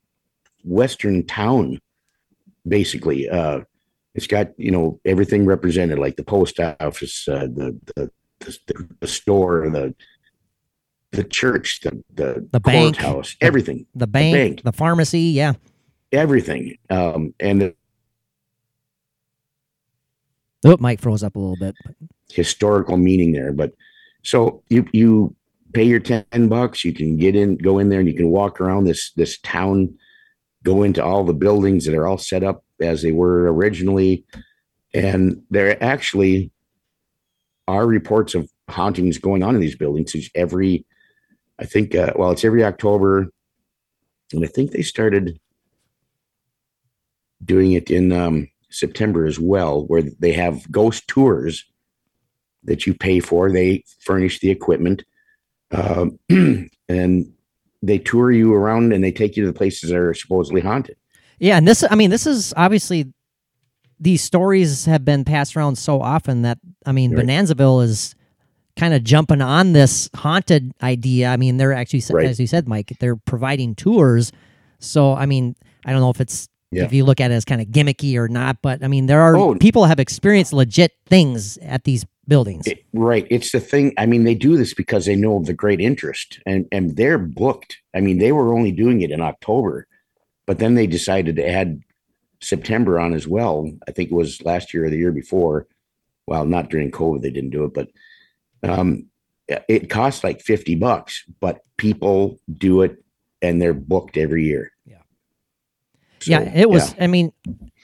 western 0.65 1.25
town. 1.27 1.79
Basically, 2.67 3.29
uh, 3.29 3.61
it's 4.15 4.27
got 4.27 4.59
you 4.59 4.71
know 4.71 5.01
everything 5.05 5.47
represented, 5.47 5.99
like 5.99 6.17
the 6.17 6.25
post 6.25 6.59
office, 6.59 7.29
uh, 7.29 7.47
the, 7.47 7.79
the 7.97 8.11
the 8.41 8.88
the 9.01 9.09
store, 9.09 9.69
the 9.71 9.95
the 11.12 11.25
church, 11.25 11.81
the 11.83 12.03
the, 12.14 12.46
The 12.53 12.61
bank. 12.61 12.96
courthouse, 12.98 13.37
everything, 13.40 13.87
the 13.94 14.07
bank, 14.07 14.35
bank. 14.35 14.62
the 14.62 14.72
pharmacy, 14.72 15.20
yeah. 15.20 15.53
everything. 16.11 16.77
Um, 16.90 17.35
and 17.40 17.75
Oh, 20.64 20.77
Mike 20.79 21.01
froze 21.01 21.22
up 21.25 21.35
a 21.35 21.38
little 21.38 21.57
bit. 21.59 21.75
historical 22.31 22.96
meaning 22.96 23.33
there. 23.33 23.53
But 23.53 23.72
So 24.22 24.62
you 24.68 24.87
you 24.92 25.35
pay 25.72 25.83
your 25.85 26.01
ten 26.01 26.48
bucks. 26.48 26.85
You 26.85 26.92
can 26.92 27.16
get 27.16 27.35
in, 27.35 27.57
go 27.57 27.79
in 27.79 27.88
there, 27.88 27.98
and 28.01 28.09
you 28.09 28.14
can 28.14 28.29
walk 28.29 28.61
around 28.61 28.85
this 28.85 29.12
this 29.16 29.38
town, 29.40 29.94
go 30.62 30.83
into 30.85 31.05
all 31.05 31.25
the 31.25 31.35
buildings 31.35 31.85
that 31.87 31.94
are 31.94 32.07
all 32.07 32.18
set 32.18 32.44
up 32.44 32.64
as 32.81 33.03
they 33.03 33.12
were 33.12 33.53
originally, 33.53 34.25
and 34.94 35.42
there 35.51 35.83
actually 35.83 36.51
are 37.68 37.87
reports 37.87 38.35
of 38.35 38.48
hauntings 38.68 39.18
going 39.18 39.42
on 39.42 39.55
in 39.55 39.61
these 39.61 39.77
buildings. 39.77 40.14
Every, 40.35 40.85
I 41.62 41.64
think, 41.64 41.94
uh, 41.94 42.12
well, 42.16 42.33
it's 42.33 42.44
every 42.44 42.64
October, 42.64 43.29
and 44.33 44.44
I 44.44 44.48
think 44.48 44.72
they 44.72 44.83
started 44.83 45.38
doing 47.44 47.72
it 47.72 47.88
in 47.88 48.11
um, 48.11 48.48
September 48.68 49.27
as 49.27 49.38
well, 49.38 49.87
where 49.87 50.03
they 50.18 50.33
have 50.33 50.70
ghost 50.72 51.07
tours 51.07 51.64
that 52.64 52.85
you 52.85 52.94
pay 52.94 53.20
for. 53.20 53.53
They 53.53 53.85
furnish 54.01 54.40
the 54.40 54.51
equipment, 54.51 55.05
um, 55.70 56.18
and 56.88 57.33
they 57.81 57.98
tour 57.98 58.33
you 58.33 58.55
around 58.55 58.92
and 58.92 59.05
they 59.05 59.12
take 59.12 59.37
you 59.37 59.44
to 59.44 59.53
the 59.53 59.57
places 59.57 59.90
that 59.90 59.98
are 59.98 60.14
supposedly 60.14 60.61
haunted. 60.61 60.96
Yeah, 61.38 61.59
and 61.59 61.66
this 61.66 61.85
I 61.88 61.94
mean 61.94 62.11
this 62.11 62.27
is 62.27 62.55
obviously 62.57 63.12
these 63.98 64.22
stories 64.22 64.85
have 64.85 65.05
been 65.05 65.25
passed 65.25 65.57
around 65.57 65.77
so 65.77 66.01
often 66.01 66.42
that 66.42 66.59
I 66.87 66.92
mean 66.92 67.14
Right. 67.14 67.27
Bonanzaville 67.27 67.85
is 67.85 68.14
kind 68.77 68.95
of 68.95 69.05
jumping 69.05 69.41
on 69.43 69.73
this 69.73 70.09
haunted 70.15 70.73
idea. 70.83 71.29
I 71.29 71.37
mean 71.37 71.57
they're 71.57 71.73
actually 71.73 72.03
Right. 72.11 72.27
as 72.27 72.41
you 72.41 72.47
said 72.47 72.69
Mike, 72.69 72.93
they're 73.01 73.17
providing 73.17 73.75
tours. 73.75 74.33
So 74.79 75.15
I 75.15 75.27
mean, 75.27 75.55
I 75.85 75.93
don't 75.93 76.01
know 76.01 76.11
if 76.11 76.21
it's 76.21 76.49
Yeah. 76.71 76.85
if 76.85 76.93
you 76.93 77.05
look 77.05 77.21
at 77.21 77.31
it 77.31 77.35
as 77.35 77.45
kind 77.45 77.61
of 77.61 77.69
gimmicky 77.69 78.17
or 78.17 78.29
not, 78.29 78.59
but 78.63 78.83
I 78.83 78.89
mean 78.89 79.07
there 79.07 79.21
are 79.21 79.37
Oh. 79.37 79.55
people 79.57 79.85
have 79.85 80.01
experienced 80.01 80.53
legit 80.53 80.93
things 81.07 81.59
at 81.59 81.85
these 81.85 82.07
buildings. 82.29 82.67
It- 82.67 82.85
right. 82.95 83.27
It's 83.31 83.51
the 83.53 83.61
thing. 83.61 83.93
I 83.99 84.07
mean, 84.07 84.23
they 84.25 84.35
do 84.37 84.57
this 84.57 84.73
because 84.75 85.05
they 85.07 85.17
know 85.17 85.37
of 85.37 85.47
the 85.47 85.53
great 85.53 85.81
interest 85.81 86.39
and, 86.47 86.67
and 86.73 86.97
they're 86.97 87.19
booked. 87.19 87.79
I 87.95 88.01
mean, 88.01 88.19
they 88.19 88.31
were 88.33 88.55
only 88.55 88.71
doing 88.71 89.01
it 89.03 89.11
in 89.11 89.21
October, 89.21 89.87
but 90.47 90.59
then 90.61 90.75
they 90.77 90.87
decided 90.87 91.35
to 91.37 91.47
add 91.49 91.81
September 92.41 92.99
on 92.99 93.13
as 93.13 93.27
well. 93.29 93.71
I 93.89 93.91
think 93.93 94.11
it 94.11 94.15
was 94.15 94.41
last 94.45 94.73
year 94.73 94.85
or 94.87 94.91
the 94.91 94.97
year 94.99 95.13
before. 95.13 95.67
Well, 96.29 96.45
not 96.47 96.71
during 96.71 96.91
COVID, 96.93 97.21
they 97.23 97.31
didn't 97.31 97.51
do 97.51 97.65
it, 97.65 97.75
but 97.75 97.89
um, 98.62 99.07
it 99.68 99.90
costs 99.90 100.25
like 100.25 100.40
50 100.40 100.77
bucks, 100.77 101.25
but 101.40 101.61
people 101.77 102.38
do 102.53 102.83
it 102.83 103.03
and 103.40 103.61
they're 103.61 103.75
booked 103.75 104.16
every 104.16 104.44
year. 104.44 104.70
Yeah. 104.87 104.98
So, 106.20 106.31
yeah, 106.31 106.53
it 106.55 106.70
was. 106.70 106.94
I 107.01 107.07
mean, 107.07 107.33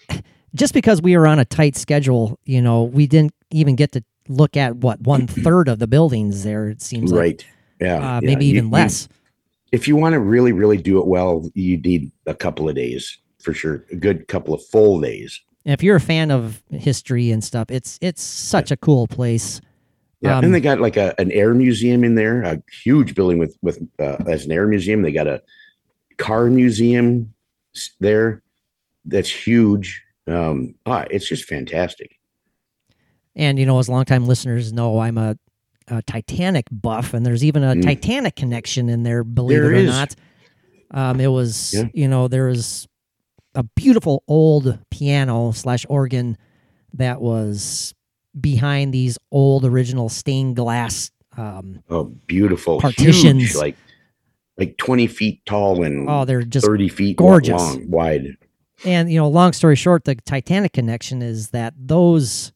just 0.54 0.72
because 0.72 1.02
we 1.02 1.16
were 1.16 1.26
on 1.26 1.38
a 1.38 1.44
tight 1.44 1.76
schedule, 1.76 2.38
you 2.44 2.62
know, 2.62 2.84
we 2.84 3.06
didn't 3.06 3.34
even 3.50 3.76
get 3.76 3.92
to 3.92 4.04
look 4.28 4.56
at 4.56 4.76
what 4.76 5.00
one 5.00 5.26
third 5.26 5.68
of 5.68 5.78
the 5.78 5.86
buildings 5.86 6.44
there. 6.44 6.68
It 6.68 6.80
seems 6.80 7.12
like 7.12 7.20
right. 7.20 7.46
Yeah. 7.80 7.96
uh, 7.96 8.20
yeah. 8.22 8.28
maybe 8.28 8.46
even 8.46 8.66
you- 8.66 8.70
less. 8.70 9.08
if 9.72 9.88
you 9.88 9.96
want 9.96 10.14
to 10.14 10.20
really, 10.20 10.52
really 10.52 10.78
do 10.78 10.98
it 11.00 11.06
well, 11.06 11.50
you 11.54 11.76
need 11.78 12.12
a 12.26 12.34
couple 12.34 12.68
of 12.68 12.74
days 12.74 13.18
for 13.40 13.52
sure. 13.52 13.84
A 13.90 13.96
good 13.96 14.28
couple 14.28 14.54
of 14.54 14.64
full 14.66 15.00
days. 15.00 15.40
And 15.64 15.74
if 15.74 15.82
you're 15.82 15.96
a 15.96 16.00
fan 16.00 16.30
of 16.30 16.62
history 16.70 17.30
and 17.30 17.42
stuff, 17.44 17.70
it's 17.70 17.98
it's 18.00 18.22
such 18.22 18.70
a 18.70 18.76
cool 18.76 19.06
place. 19.06 19.60
Yeah, 20.20 20.38
Um, 20.38 20.44
and 20.46 20.54
they 20.54 20.60
got 20.60 20.80
like 20.80 20.96
a, 20.96 21.14
an 21.20 21.30
air 21.30 21.54
museum 21.54 22.02
in 22.02 22.14
there, 22.16 22.42
a 22.42 22.60
huge 22.82 23.14
building 23.14 23.38
with 23.38 23.56
with 23.62 23.78
uh, 24.00 24.16
as 24.26 24.46
an 24.46 24.52
air 24.52 24.66
museum. 24.66 25.02
They 25.02 25.12
got 25.12 25.26
a 25.28 25.40
car 26.16 26.46
museum 26.46 27.32
there 28.00 28.42
that's 29.04 29.30
huge. 29.30 30.02
Um, 30.26 30.74
ah, 30.86 31.04
it's 31.10 31.28
just 31.28 31.44
fantastic. 31.44 32.16
And 33.36 33.58
you 33.58 33.66
know, 33.66 33.78
as 33.78 33.88
longtime 33.88 34.26
listeners 34.26 34.72
know, 34.72 34.98
I'm 34.98 35.16
a, 35.18 35.36
a 35.86 36.02
Titanic 36.02 36.66
buff, 36.72 37.14
and 37.14 37.24
there's 37.24 37.44
even 37.44 37.62
a 37.62 37.74
Mm. 37.76 37.82
Titanic 37.82 38.34
connection 38.34 38.88
in 38.88 39.04
there. 39.04 39.22
Believe 39.22 39.58
There 39.60 39.72
it 39.72 39.76
or 39.76 39.80
is. 39.80 39.86
not, 39.86 40.14
um, 40.90 41.20
it 41.20 41.28
was 41.28 41.74
Yeah. 41.74 41.84
you 41.94 42.08
know 42.08 42.26
there 42.28 42.46
was 42.48 42.88
a 43.54 43.62
beautiful 43.62 44.24
old 44.26 44.78
piano 44.90 45.52
slash 45.52 45.86
organ 45.88 46.36
that 46.94 47.20
was 47.20 47.94
behind 48.40 48.92
these 48.94 49.18
old 49.30 49.64
original 49.64 50.08
stained 50.08 50.56
glass. 50.56 51.10
Um, 51.36 51.82
Oh, 51.88 52.04
beautiful, 52.26 52.80
Partitions. 52.80 53.42
huge, 53.42 53.54
like 53.54 53.76
like 54.56 54.76
twenty 54.76 55.06
feet 55.06 55.44
tall 55.46 55.82
and 55.84 56.08
oh, 56.08 56.24
they're 56.24 56.42
just 56.42 56.66
thirty 56.66 56.88
feet 56.88 57.16
gorgeous. 57.16 57.52
long, 57.60 57.90
wide. 57.90 58.36
And 58.84 59.10
you 59.10 59.18
know, 59.18 59.28
long 59.28 59.52
story 59.52 59.76
short, 59.76 60.04
the 60.04 60.14
Titanic 60.16 60.72
connection 60.72 61.22
is 61.22 61.50
that 61.50 61.74
those 61.76 62.52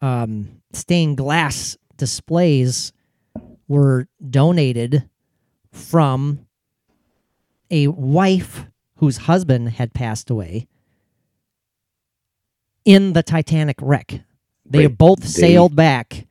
um, 0.00 0.60
stained 0.72 1.16
glass 1.18 1.76
displays 1.96 2.92
were 3.68 4.08
donated 4.28 5.08
from 5.72 6.46
a 7.70 7.86
wife 7.88 8.66
whose 8.96 9.16
husband 9.18 9.68
had 9.70 9.94
passed 9.94 10.30
away 10.30 10.66
in 12.84 13.12
the 13.12 13.22
Titanic 13.22 13.76
wreck. 13.80 14.20
They 14.70 14.86
Right. 14.86 14.96
both 14.98 15.20
They- 15.20 15.26
sailed 15.26 15.74
back 15.76 16.26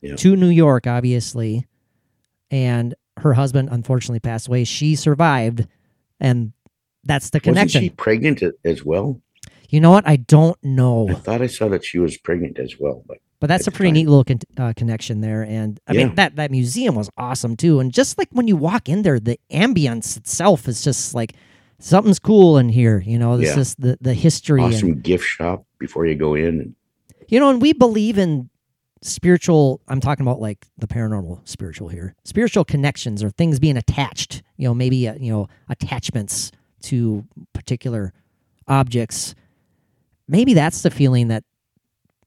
Yeah. 0.00 0.16
to 0.16 0.34
New 0.36 0.48
York, 0.48 0.86
obviously, 0.86 1.66
and 2.50 2.94
her 3.18 3.34
husband 3.34 3.68
unfortunately 3.70 4.20
passed 4.20 4.48
away. 4.48 4.64
She 4.64 4.94
survived, 4.94 5.66
and 6.20 6.52
that's 7.04 7.30
the 7.30 7.36
Wasn't 7.38 7.44
connection. 7.56 7.82
she 7.82 7.90
pregnant 7.90 8.42
as 8.64 8.84
well? 8.84 9.20
You 9.68 9.80
know 9.80 9.90
what? 9.90 10.06
I 10.06 10.16
don't 10.16 10.56
know. 10.62 11.08
I 11.08 11.14
thought 11.14 11.42
I 11.42 11.46
saw 11.48 11.68
that 11.68 11.84
she 11.84 11.98
was 11.98 12.16
pregnant 12.18 12.58
as 12.58 12.78
well, 12.78 13.02
but 13.06 13.18
but 13.38 13.48
that's 13.48 13.66
a 13.66 13.70
pretty 13.70 13.92
neat 13.92 14.06
little 14.08 14.24
con- 14.24 14.38
uh, 14.56 14.72
connection 14.74 15.20
there. 15.20 15.42
And 15.42 15.78
I 15.86 15.92
mean 15.92 16.14
that 16.14 16.36
that 16.36 16.50
museum 16.50 16.94
was 16.94 17.10
awesome 17.18 17.54
too. 17.56 17.80
And 17.80 17.92
just 17.92 18.16
like 18.16 18.28
when 18.32 18.48
you 18.48 18.56
walk 18.56 18.88
in 18.88 19.02
there, 19.02 19.20
the 19.20 19.38
ambience 19.52 20.16
itself 20.16 20.66
is 20.68 20.82
just 20.82 21.14
like 21.14 21.34
something's 21.78 22.18
cool 22.18 22.56
in 22.58 22.70
here. 22.70 23.02
You 23.04 23.18
know, 23.18 23.36
this 23.36 23.54
Yeah. 23.54 23.60
is 23.60 23.74
the 23.74 23.98
the 24.00 24.14
history 24.14 24.62
awesome 24.62 24.92
and 24.92 25.02
gift 25.02 25.24
shop 25.24 25.66
before 25.78 26.06
you 26.06 26.14
go 26.14 26.34
in. 26.34 26.74
You 27.28 27.40
know, 27.40 27.50
and 27.50 27.60
we 27.60 27.72
believe 27.72 28.18
in 28.18 28.50
spiritual. 29.02 29.80
I'm 29.88 30.00
talking 30.00 30.26
about 30.26 30.40
like 30.40 30.66
the 30.78 30.86
paranormal 30.86 31.46
spiritual 31.48 31.88
here. 31.88 32.14
Spiritual 32.24 32.64
connections 32.64 33.22
or 33.22 33.30
things 33.30 33.58
being 33.58 33.76
attached. 33.76 34.42
You 34.56 34.68
know, 34.68 34.74
maybe 34.74 35.08
uh, 35.08 35.14
you 35.14 35.32
know 35.32 35.48
attachments 35.68 36.52
to 36.82 37.24
particular 37.52 38.12
objects. 38.68 39.34
Maybe 40.28 40.54
that's 40.54 40.82
the 40.82 40.90
feeling 40.90 41.28
that 41.28 41.44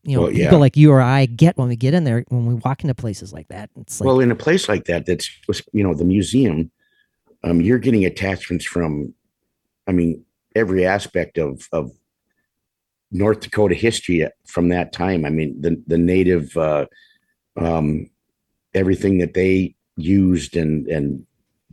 you 0.03 0.15
know 0.15 0.23
Well, 0.23 0.31
yeah. 0.31 0.45
people 0.45 0.59
like 0.59 0.77
you 0.77 0.91
or 0.91 1.01
I 1.01 1.25
get 1.25 1.57
when 1.57 1.67
we 1.67 1.75
get 1.75 1.93
in 1.93 2.03
there 2.03 2.23
when 2.29 2.45
we 2.45 2.55
walk 2.55 2.83
into 2.83 2.95
places 2.95 3.33
like 3.33 3.47
that. 3.49 3.69
It's 3.79 3.99
like 3.99 4.05
well, 4.05 4.19
in 4.19 4.31
a 4.31 4.35
place 4.35 4.69
like 4.69 4.85
that, 4.85 5.05
that's 5.05 5.29
you 5.73 5.83
know 5.83 5.93
the 5.93 6.05
museum. 6.05 6.71
Um, 7.43 7.61
you're 7.61 7.79
getting 7.79 8.03
attachments 8.03 8.65
from, 8.65 9.13
I 9.87 9.93
mean, 9.93 10.25
every 10.55 10.85
aspect 10.85 11.37
of 11.37 11.67
of 11.71 11.91
North 13.11 13.39
Dakota 13.41 13.75
history 13.75 14.27
from 14.45 14.69
that 14.69 14.93
time. 14.93 15.25
I 15.25 15.29
mean, 15.29 15.59
the 15.59 15.81
the 15.87 15.97
native, 15.97 16.55
uh, 16.57 16.85
um, 17.57 18.09
everything 18.73 19.17
that 19.19 19.33
they 19.33 19.75
used 19.97 20.55
and 20.55 20.87
and 20.87 21.25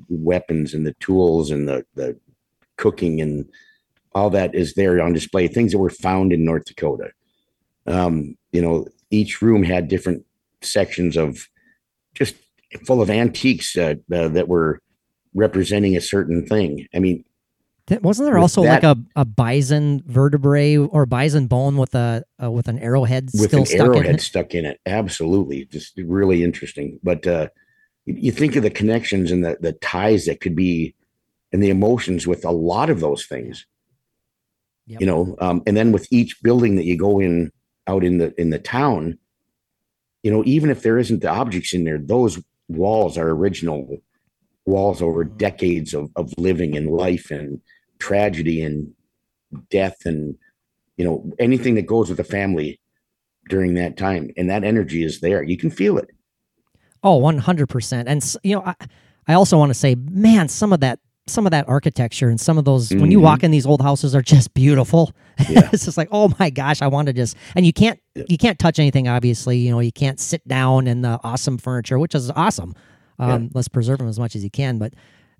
weapons 0.08 0.74
and 0.74 0.86
the 0.86 0.94
tools 0.94 1.50
and 1.50 1.68
the 1.68 1.84
the 1.94 2.18
cooking 2.76 3.20
and 3.20 3.48
all 4.14 4.30
that 4.30 4.54
is 4.54 4.74
there 4.74 5.00
on 5.02 5.12
display. 5.12 5.46
Things 5.46 5.72
that 5.72 5.78
were 5.78 5.90
found 5.90 6.32
in 6.32 6.44
North 6.44 6.64
Dakota. 6.64 7.10
Um, 7.86 8.36
you 8.52 8.62
know, 8.62 8.86
each 9.10 9.42
room 9.42 9.62
had 9.62 9.88
different 9.88 10.24
sections 10.62 11.16
of 11.16 11.48
just 12.14 12.34
full 12.86 13.02
of 13.02 13.10
antiques 13.10 13.76
uh, 13.76 13.94
uh, 14.12 14.28
that 14.28 14.48
were 14.48 14.80
representing 15.34 15.96
a 15.96 16.00
certain 16.00 16.46
thing. 16.46 16.88
I 16.94 16.98
mean, 16.98 17.24
wasn't 17.90 18.26
there 18.26 18.38
also 18.38 18.62
that- 18.62 18.82
like 18.82 18.96
a, 18.96 18.96
a 19.14 19.24
bison 19.24 20.02
vertebrae 20.06 20.76
or 20.76 21.06
bison 21.06 21.46
bone 21.46 21.76
with 21.76 21.94
a 21.94 22.24
uh, 22.42 22.50
with 22.50 22.68
an 22.68 22.78
arrowhead 22.80 23.26
with 23.34 23.50
still 23.50 23.60
an 23.60 23.66
stuck 23.66 23.80
arrowhead 23.80 24.06
in 24.06 24.14
it? 24.16 24.20
stuck 24.20 24.54
in 24.54 24.64
it, 24.64 24.80
absolutely, 24.86 25.66
just 25.66 25.96
really 25.98 26.42
interesting. 26.42 26.98
But 27.02 27.26
uh, 27.26 27.48
you, 28.04 28.14
you 28.14 28.32
think 28.32 28.56
of 28.56 28.62
the 28.62 28.70
connections 28.70 29.30
and 29.30 29.44
the 29.44 29.56
the 29.60 29.72
ties 29.72 30.26
that 30.26 30.40
could 30.40 30.56
be, 30.56 30.94
and 31.52 31.62
the 31.62 31.70
emotions 31.70 32.26
with 32.26 32.44
a 32.44 32.50
lot 32.50 32.90
of 32.90 33.00
those 33.00 33.26
things. 33.26 33.66
Yep. 34.88 35.00
You 35.00 35.06
know, 35.06 35.36
um, 35.40 35.62
and 35.66 35.76
then 35.76 35.90
with 35.90 36.06
each 36.12 36.40
building 36.42 36.76
that 36.76 36.84
you 36.84 36.96
go 36.96 37.20
in 37.20 37.50
out 37.86 38.04
in 38.04 38.18
the 38.18 38.38
in 38.40 38.50
the 38.50 38.58
town, 38.58 39.18
you 40.22 40.30
know, 40.30 40.42
even 40.44 40.70
if 40.70 40.82
there 40.82 40.98
isn't 40.98 41.22
the 41.22 41.30
objects 41.30 41.72
in 41.72 41.84
there, 41.84 41.98
those 41.98 42.40
walls 42.68 43.16
are 43.16 43.30
original 43.30 43.98
walls 44.64 45.00
over 45.00 45.22
decades 45.24 45.94
of, 45.94 46.10
of 46.16 46.32
living 46.36 46.76
and 46.76 46.90
life 46.90 47.30
and 47.30 47.60
tragedy 47.98 48.62
and 48.62 48.92
death 49.70 50.04
and 50.04 50.36
you 50.96 51.04
know 51.04 51.32
anything 51.38 51.74
that 51.74 51.86
goes 51.86 52.08
with 52.10 52.20
a 52.20 52.24
family 52.24 52.80
during 53.48 53.74
that 53.74 53.96
time 53.96 54.30
and 54.36 54.50
that 54.50 54.64
energy 54.64 55.02
is 55.04 55.20
there 55.20 55.42
you 55.42 55.56
can 55.56 55.70
feel 55.70 55.98
it 55.98 56.10
Oh, 57.06 57.20
100%. 57.20 58.04
And, 58.08 58.36
you 58.42 58.56
know, 58.56 58.62
I, 58.62 58.74
I 59.28 59.34
also 59.34 59.56
want 59.56 59.70
to 59.70 59.74
say, 59.74 59.94
man, 59.94 60.48
some 60.48 60.72
of 60.72 60.80
that 60.80 60.98
some 61.28 61.44
of 61.44 61.50
that 61.50 61.68
architecture 61.68 62.28
and 62.28 62.40
some 62.40 62.56
of 62.56 62.64
those 62.64 62.94
when 62.94 63.10
you 63.10 63.18
walk 63.18 63.42
in 63.42 63.50
these 63.50 63.66
old 63.66 63.80
houses 63.82 64.14
are 64.14 64.22
just 64.22 64.54
beautiful. 64.54 65.12
Mm-hmm. 65.38 65.52
Yeah. 65.52 65.70
it's 65.72 65.84
just 65.84 65.96
like, 65.96 66.08
oh 66.12 66.32
my 66.38 66.50
gosh, 66.50 66.80
I 66.82 66.86
want 66.86 67.06
to 67.06 67.12
just 67.12 67.36
and 67.56 67.66
you 67.66 67.72
can't 67.72 68.00
you 68.14 68.38
can't 68.38 68.58
touch 68.58 68.78
anything. 68.78 69.06
Obviously, 69.08 69.58
you 69.58 69.72
know 69.72 69.80
you 69.80 69.90
can't 69.92 70.18
sit 70.20 70.46
down 70.46 70.86
in 70.86 71.02
the 71.02 71.18
awesome 71.24 71.58
furniture, 71.58 71.98
which 71.98 72.14
is 72.14 72.30
awesome. 72.30 72.74
Um, 73.18 73.50
Let's 73.54 73.66
preserve 73.68 73.98
them 73.98 74.08
as 74.08 74.18
much 74.20 74.36
as 74.36 74.44
you 74.44 74.50
can, 74.50 74.78
but 74.78 74.94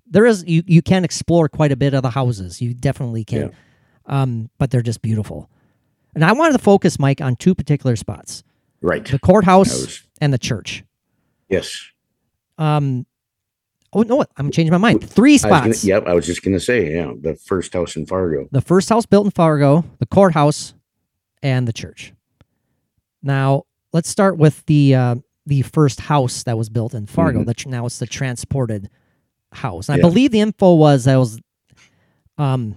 there 0.09 0.25
is 0.25 0.43
you 0.47 0.63
you 0.65 0.81
can 0.81 1.03
explore 1.03 1.49
quite 1.49 1.71
a 1.71 1.75
bit 1.75 1.93
of 1.93 2.01
the 2.03 2.09
houses. 2.09 2.61
You 2.61 2.73
definitely 2.73 3.23
can, 3.25 3.51
um, 4.05 4.49
but 4.57 4.71
they're 4.71 4.81
just 4.81 5.01
beautiful. 5.01 5.49
And 6.15 6.23
I 6.25 6.31
wanted 6.33 6.53
to 6.53 6.63
focus, 6.63 6.97
Mike, 6.99 7.21
on 7.21 7.35
two 7.35 7.53
particular 7.53 7.95
spots: 7.95 8.43
Right. 8.81 9.05
the 9.05 9.19
courthouse 9.19 9.69
was- 9.71 10.07
and 10.19 10.33
the 10.33 10.37
church. 10.39 10.83
Yes. 11.49 11.77
Um, 12.57 13.05
oh 13.93 14.01
no, 14.01 14.25
I'm 14.37 14.49
changing 14.51 14.71
my 14.71 14.77
mind. 14.79 15.07
Three 15.07 15.33
I 15.33 15.35
was 15.35 15.41
gonna, 15.43 15.63
spots. 15.73 15.85
yep. 15.85 16.07
I 16.07 16.13
was 16.13 16.25
just 16.25 16.41
gonna 16.43 16.59
say, 16.59 16.93
yeah, 16.95 17.11
the 17.19 17.35
first 17.35 17.73
house 17.73 17.95
in 17.95 18.05
Fargo. 18.05 18.47
the 18.51 18.61
first 18.61 18.89
house 18.89 19.05
built 19.05 19.25
in 19.25 19.31
Fargo, 19.31 19.83
the 19.99 20.05
courthouse, 20.07 20.73
and 21.43 21.67
the 21.67 21.73
church. 21.73 22.13
Now, 23.21 23.63
let's 23.93 24.09
start 24.09 24.37
with 24.37 24.65
the 24.65 24.95
uh, 24.95 25.15
the 25.45 25.61
first 25.61 26.01
house 26.01 26.43
that 26.43 26.57
was 26.57 26.69
built 26.69 26.93
in 26.93 27.05
Fargo. 27.05 27.43
The 27.43 27.53
tr 27.53 27.69
now 27.69 27.85
it's 27.85 27.99
the 27.99 28.07
transported 28.07 28.89
house. 29.53 29.89
And 29.89 29.95
I 29.95 29.97
Mm-hmm. 29.99 30.07
Believe 30.09 30.31
the 30.31 30.41
info 30.41 30.75
was 30.75 31.05
that 31.05 31.15
it 31.15 31.19
was 31.19 31.39
um 32.37 32.75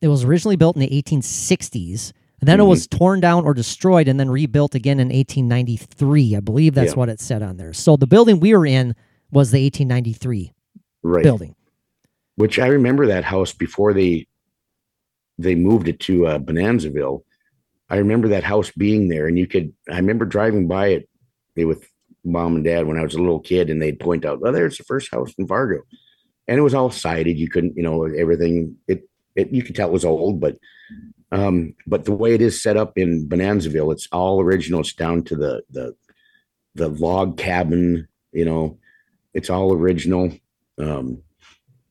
it 0.00 0.08
was 0.08 0.24
originally 0.24 0.56
built 0.56 0.76
in 0.76 0.80
the 0.80 1.02
1860s. 1.02 2.12
And 2.40 2.48
then 2.48 2.58
it 2.58 2.62
Mm-hmm. 2.62 2.70
was 2.70 2.86
torn 2.88 3.20
down 3.20 3.44
or 3.44 3.54
destroyed 3.54 4.08
and 4.08 4.18
then 4.18 4.28
rebuilt 4.30 4.74
again 4.74 4.98
in 4.98 5.08
1893. 5.08 6.36
I 6.36 6.40
believe 6.40 6.74
that's 6.74 6.92
Yeah. 6.92 6.96
what 6.98 7.08
it 7.08 7.20
said 7.20 7.42
on 7.42 7.56
there. 7.56 7.72
So 7.72 7.96
the 7.96 8.06
building 8.08 8.40
we 8.40 8.54
were 8.54 8.66
in 8.66 8.94
was 9.30 9.50
the 9.52 9.62
1893 9.64 10.52
Right. 11.04 11.22
building. 11.22 11.54
Which 12.36 12.58
I 12.58 12.66
remember 12.66 13.06
that 13.06 13.24
house 13.24 13.52
before 13.52 13.92
they 13.92 14.26
they 15.38 15.54
moved 15.54 15.88
it 15.88 15.98
to 16.00 16.26
uh, 16.26 16.38
Bonanzaville. 16.38 17.22
I 17.88 17.96
remember 17.96 18.28
that 18.28 18.44
house 18.44 18.70
being 18.70 19.08
there, 19.08 19.26
and 19.26 19.38
you 19.38 19.46
could. 19.46 19.72
I 19.90 19.96
remember 19.96 20.24
driving 20.24 20.66
by 20.68 20.88
it 20.88 21.08
with 21.64 21.86
mom 22.24 22.56
and 22.56 22.64
dad 22.64 22.86
when 22.86 22.98
I 22.98 23.02
was 23.02 23.14
a 23.14 23.18
little 23.20 23.40
kid, 23.40 23.70
and 23.70 23.80
they'd 23.80 23.98
point 24.00 24.24
out, 24.24 24.40
"Oh, 24.44 24.52
there's 24.52 24.78
the 24.78 24.84
first 24.84 25.10
house 25.10 25.32
in 25.38 25.46
Fargo," 25.46 25.82
and 26.48 26.58
it 26.58 26.62
was 26.62 26.74
all 26.74 26.90
sided. 26.90 27.38
You 27.38 27.48
couldn't, 27.48 27.76
you 27.76 27.82
know, 27.82 28.04
everything. 28.04 28.76
It, 28.88 29.08
it 29.34 29.50
you 29.50 29.62
could 29.62 29.74
tell 29.76 29.88
it 29.88 29.92
was 29.92 30.04
old, 30.04 30.40
but 30.40 30.58
um, 31.30 31.74
but 31.86 32.04
the 32.04 32.12
way 32.12 32.34
it 32.34 32.42
is 32.42 32.62
set 32.62 32.76
up 32.76 32.96
in 32.98 33.28
Bonanzaville, 33.28 33.92
it's 33.92 34.08
all 34.12 34.40
original. 34.40 34.80
It's 34.80 34.92
down 34.92 35.24
to 35.24 35.36
the 35.36 35.62
the 35.70 35.94
the 36.74 36.88
log 36.88 37.36
cabin. 37.36 38.08
You 38.32 38.44
know, 38.44 38.78
it's 39.34 39.50
all 39.50 39.72
original. 39.72 40.32
Um, 40.78 41.22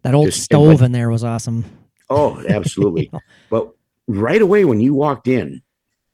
That 0.04 0.16
old 0.16 0.28
Just- 0.28 0.44
stove 0.44 0.80
but- 0.80 0.86
in 0.86 0.92
there 0.92 1.10
was 1.10 1.24
awesome. 1.24 1.66
Oh, 2.10 2.44
absolutely. 2.50 3.10
but 3.50 3.72
right 4.08 4.42
away 4.42 4.66
when 4.66 4.82
you 4.82 4.94
walked 4.94 5.28
in, 5.28 5.62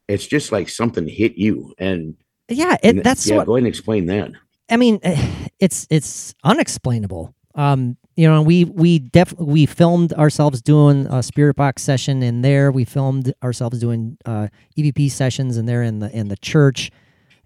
it's 0.08 0.28
just 0.28 0.52
like 0.52 0.70
something 0.70 1.08
hit 1.08 1.38
you. 1.38 1.74
And, 1.80 2.16
Yeah, 2.50 2.78
it, 2.82 3.04
that's 3.04 3.28
yeah, 3.28 3.38
what 3.38 3.48
go 3.48 3.56
ahead 3.56 3.64
and 3.64 3.68
explain 3.68 4.06
that. 4.08 4.32
I 4.70 4.78
mean, 4.78 5.00
eh, 5.04 5.48
it's 5.60 5.88
it's 5.90 6.36
unexplainable. 6.44 7.34
Um, 7.56 7.98
you 8.16 8.28
know, 8.28 8.42
we 8.42 8.66
we 8.66 9.00
definitely 9.00 9.46
we 9.48 9.66
filmed 9.66 10.14
ourselves 10.14 10.62
doing 10.62 11.08
a 11.08 11.22
spirit 11.22 11.56
box 11.56 11.82
session 11.82 12.24
in 12.24 12.42
there. 12.42 12.72
We 12.72 12.86
filmed 12.86 13.34
ourselves 13.44 13.80
doing 13.80 14.18
uh, 14.26 14.48
EVP 14.78 15.12
sessions 15.12 15.58
in 15.58 15.66
there 15.66 15.84
in 15.84 16.00
the 16.00 16.10
in 16.16 16.28
the 16.28 16.38
church, 16.38 16.92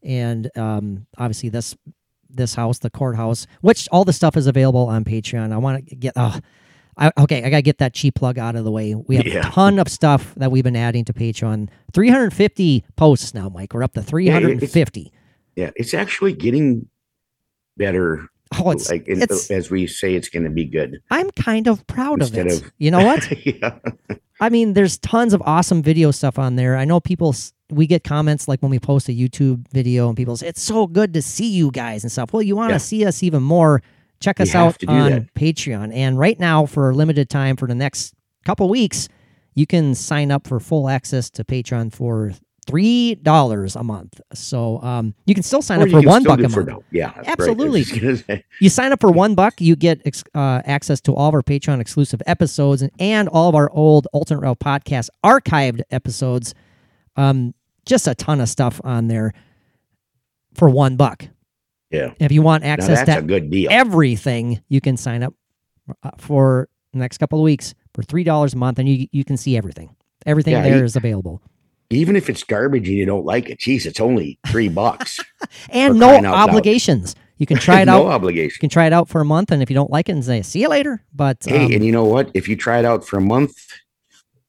and 0.04 0.50
um, 0.58 1.08
obviously 1.18 1.50
this 1.50 1.76
this 2.30 2.56
house, 2.56 2.80
the 2.80 2.90
courthouse, 2.90 3.48
which 3.62 3.88
all 3.92 4.06
the 4.06 4.14
stuff 4.14 4.38
is 4.38 4.48
available 4.48 4.88
on 4.88 5.04
Patreon. 5.04 5.52
I 5.52 5.58
want 5.58 5.88
to 5.88 5.96
get. 5.96 6.14
Oh, 6.16 6.40
I, 7.02 7.12
okay, 7.24 7.44
I 7.44 7.50
gotta 7.50 7.62
get 7.64 7.80
that 7.80 7.94
cheap 7.94 8.16
plug 8.16 8.38
out 8.38 8.56
of 8.56 8.64
the 8.64 8.72
way. 8.72 8.94
We 8.96 9.16
have 9.18 9.26
Yeah. 9.28 9.40
a 9.40 9.52
ton 9.52 9.80
of 9.80 9.88
stuff 9.90 10.34
that 10.36 10.52
we've 10.52 10.64
been 10.64 10.76
adding 10.76 11.04
to 11.06 11.14
Patreon. 11.14 11.68
350 11.94 12.86
posts 12.96 13.34
now, 13.34 13.50
Mike. 13.50 13.74
We're 13.74 13.84
up 13.84 13.94
to 13.94 14.02
350. 14.04 15.12
Yeah, 15.56 15.72
it's 15.76 15.94
actually 15.94 16.34
getting 16.34 16.88
better. 17.78 18.28
Oh, 18.60 18.70
it's, 18.72 18.90
like 18.90 19.06
it's 19.08 19.50
as 19.50 19.72
we 19.72 19.88
say, 19.88 20.14
it's 20.14 20.28
going 20.30 20.44
to 20.44 20.50
be 20.50 20.66
good. 20.66 21.02
I'm 21.10 21.30
kind 21.32 21.68
of 21.68 21.86
proud 21.88 22.22
of 22.22 22.36
it. 22.38 22.52
of- 22.52 22.72
you 22.78 22.92
know 22.92 23.04
what? 23.04 23.46
yeah. 23.46 23.80
I 24.42 24.50
mean, 24.50 24.74
there's 24.74 24.98
tons 24.98 25.34
of 25.34 25.42
awesome 25.46 25.82
video 25.82 26.12
stuff 26.12 26.38
on 26.38 26.56
there. 26.58 26.76
I 26.76 26.84
know 26.84 27.00
people, 27.00 27.34
we 27.70 27.88
get 27.88 28.04
comments 28.04 28.48
like 28.50 28.62
when 28.62 28.70
we 28.72 28.80
post 28.80 29.08
a 29.08 29.14
YouTube 29.14 29.68
video 29.70 30.08
and 30.10 30.18
people 30.18 30.36
say, 30.36 30.48
it's 30.48 30.62
so 30.62 30.86
good 30.88 31.14
to 31.14 31.22
see 31.22 31.48
you 31.50 31.72
guys 31.72 32.04
and 32.04 32.12
stuff. 32.12 32.34
Well, 32.34 32.42
you 32.42 32.56
want 32.58 32.70
to 32.72 32.74
Yeah. 32.74 32.80
see 32.80 33.06
us 33.06 33.24
even 33.24 33.42
more, 33.42 33.82
check 34.22 34.40
us 34.40 34.56
out 34.56 34.82
on 34.88 35.10
that. 35.12 35.34
Patreon. 35.34 35.94
And 35.94 36.18
right 36.18 36.40
now, 36.40 36.66
for 36.66 36.90
a 36.92 36.96
limited 36.96 37.30
time, 37.30 37.58
for 37.58 37.68
the 37.68 37.76
next 37.76 38.14
couple 38.46 38.70
weeks, 38.70 39.10
you 39.56 39.68
can 39.68 39.94
sign 39.96 40.32
up 40.32 40.48
for 40.48 40.60
full 40.60 40.88
access 40.88 41.30
to 41.32 41.44
Patreon 41.44 41.92
for 41.94 42.32
three 42.68 43.16
dollars 43.16 43.76
a 43.76 43.84
month. 43.84 44.22
So 44.34 44.80
um, 44.84 45.16
you 45.26 45.34
can 45.34 45.44
still 45.44 45.62
sign 45.64 45.80
Or 45.82 45.84
up 45.86 45.90
for 45.90 46.02
one 46.02 46.24
buck 46.24 46.40
a 46.40 46.44
month. 46.48 46.68
no- 46.68 46.84
Yeah, 46.92 47.12
right. 47.18 47.28
Absolutely. 47.28 47.84
say, 48.16 48.46
You 48.62 48.70
sign 48.70 48.92
up 48.92 49.02
for 49.02 49.12
one 49.12 49.34
buck, 49.36 49.60
you 49.60 49.76
get 49.76 50.00
ex- 50.06 50.24
uh, 50.36 50.62
access 50.66 51.02
to 51.02 51.14
all 51.16 51.28
of 51.30 51.34
our 51.34 51.42
Patreon 51.42 51.82
exclusive 51.82 52.22
episodes 52.28 52.82
and, 52.84 52.92
and 53.00 53.28
all 53.30 53.50
of 53.50 53.56
our 53.56 53.70
old 53.72 54.08
Alternate 54.14 54.42
Route 54.42 54.60
podcast 54.60 55.10
archived 55.26 55.82
episodes. 55.90 56.54
Um, 57.18 57.54
just 57.86 58.08
a 58.08 58.14
ton 58.16 58.40
of 58.40 58.48
stuff 58.48 58.80
on 58.84 59.08
there 59.08 59.34
for 60.54 60.70
one 60.70 60.96
buck. 60.98 61.28
Yeah. 61.91 62.13
If 62.19 62.32
you 62.32 62.41
want 62.41 62.63
access 62.63 62.99
that's 62.99 63.10
a 63.17 63.21
to 63.21 63.27
good 63.27 63.49
deal. 63.49 63.69
everything, 63.71 64.62
you 64.69 64.80
can 64.82 64.97
sign 64.97 65.23
up 65.23 65.34
uh, 66.04 66.12
for 66.17 66.69
the 66.93 66.99
next 66.99 67.17
couple 67.17 67.39
of 67.39 67.43
weeks 67.43 67.73
for 67.93 68.04
three 68.04 68.23
dollars 68.23 68.54
a 68.54 68.58
month, 68.58 68.80
and 68.80 68.88
you 68.88 69.08
you 69.12 69.23
can 69.23 69.38
see 69.38 69.58
everything. 69.58 69.95
Everything 70.25 70.54
Yeah, 70.54 70.62
there 70.63 70.77
you- 70.77 70.84
is 70.84 70.95
available, 70.95 71.41
Even 71.89 72.15
if 72.15 72.30
it's 72.30 72.43
garbage 72.43 72.88
and 72.88 72.97
you 72.97 73.06
don't 73.06 73.25
like 73.25 73.49
it, 73.49 73.60
geez, 73.60 73.86
it's 73.86 73.99
only 73.99 74.39
three 74.47 74.69
bucks. 74.69 75.19
and 75.69 75.99
no 75.99 76.08
crying 76.08 76.25
out 76.25 76.34
loud. 76.34 76.49
obligations. 76.49 77.15
You 77.38 77.45
can 77.47 77.58
try 77.67 77.82
it 77.82 77.89
out. 77.89 78.04
no 78.06 78.10
out. 78.12 78.34
You 78.34 78.49
can 78.51 78.69
try 78.69 78.86
it 78.86 78.93
out 78.93 79.10
for 79.10 79.19
a 79.19 79.25
month, 79.25 79.51
and 79.51 79.62
if 79.63 79.69
you 79.69 79.73
don't 79.73 79.89
like 79.91 80.08
it, 80.10 80.13
and 80.13 80.23
say 80.23 80.41
see 80.43 80.62
you 80.62 80.69
later. 80.69 81.04
But 81.13 81.38
Hey, 81.43 81.65
um, 81.65 81.71
and 81.73 81.84
you 81.84 81.91
know 81.91 82.06
what? 82.06 82.30
If 82.34 82.47
you 82.47 82.56
try 82.56 82.80
it 82.80 82.86
out 82.86 83.04
for 83.06 83.17
a 83.17 83.21
month, 83.21 83.54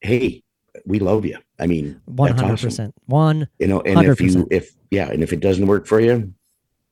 hey, 0.01 0.43
we 0.87 0.99
love 0.99 1.25
you. 1.25 1.39
I 1.59 1.67
mean, 1.67 2.01
One 2.07 2.37
hundred 2.37 2.61
percent. 2.61 2.95
One. 3.07 3.49
You 3.59 3.67
know, 3.69 3.81
and 3.81 4.01
if 4.07 4.19
100%. 4.19 4.35
you 4.35 4.49
if 4.51 4.75
yeah, 4.91 5.09
and 5.11 5.23
if 5.23 5.33
it 5.33 5.41
doesn't 5.41 5.67
work 5.67 5.87
for 5.87 6.01
you, 6.01 6.33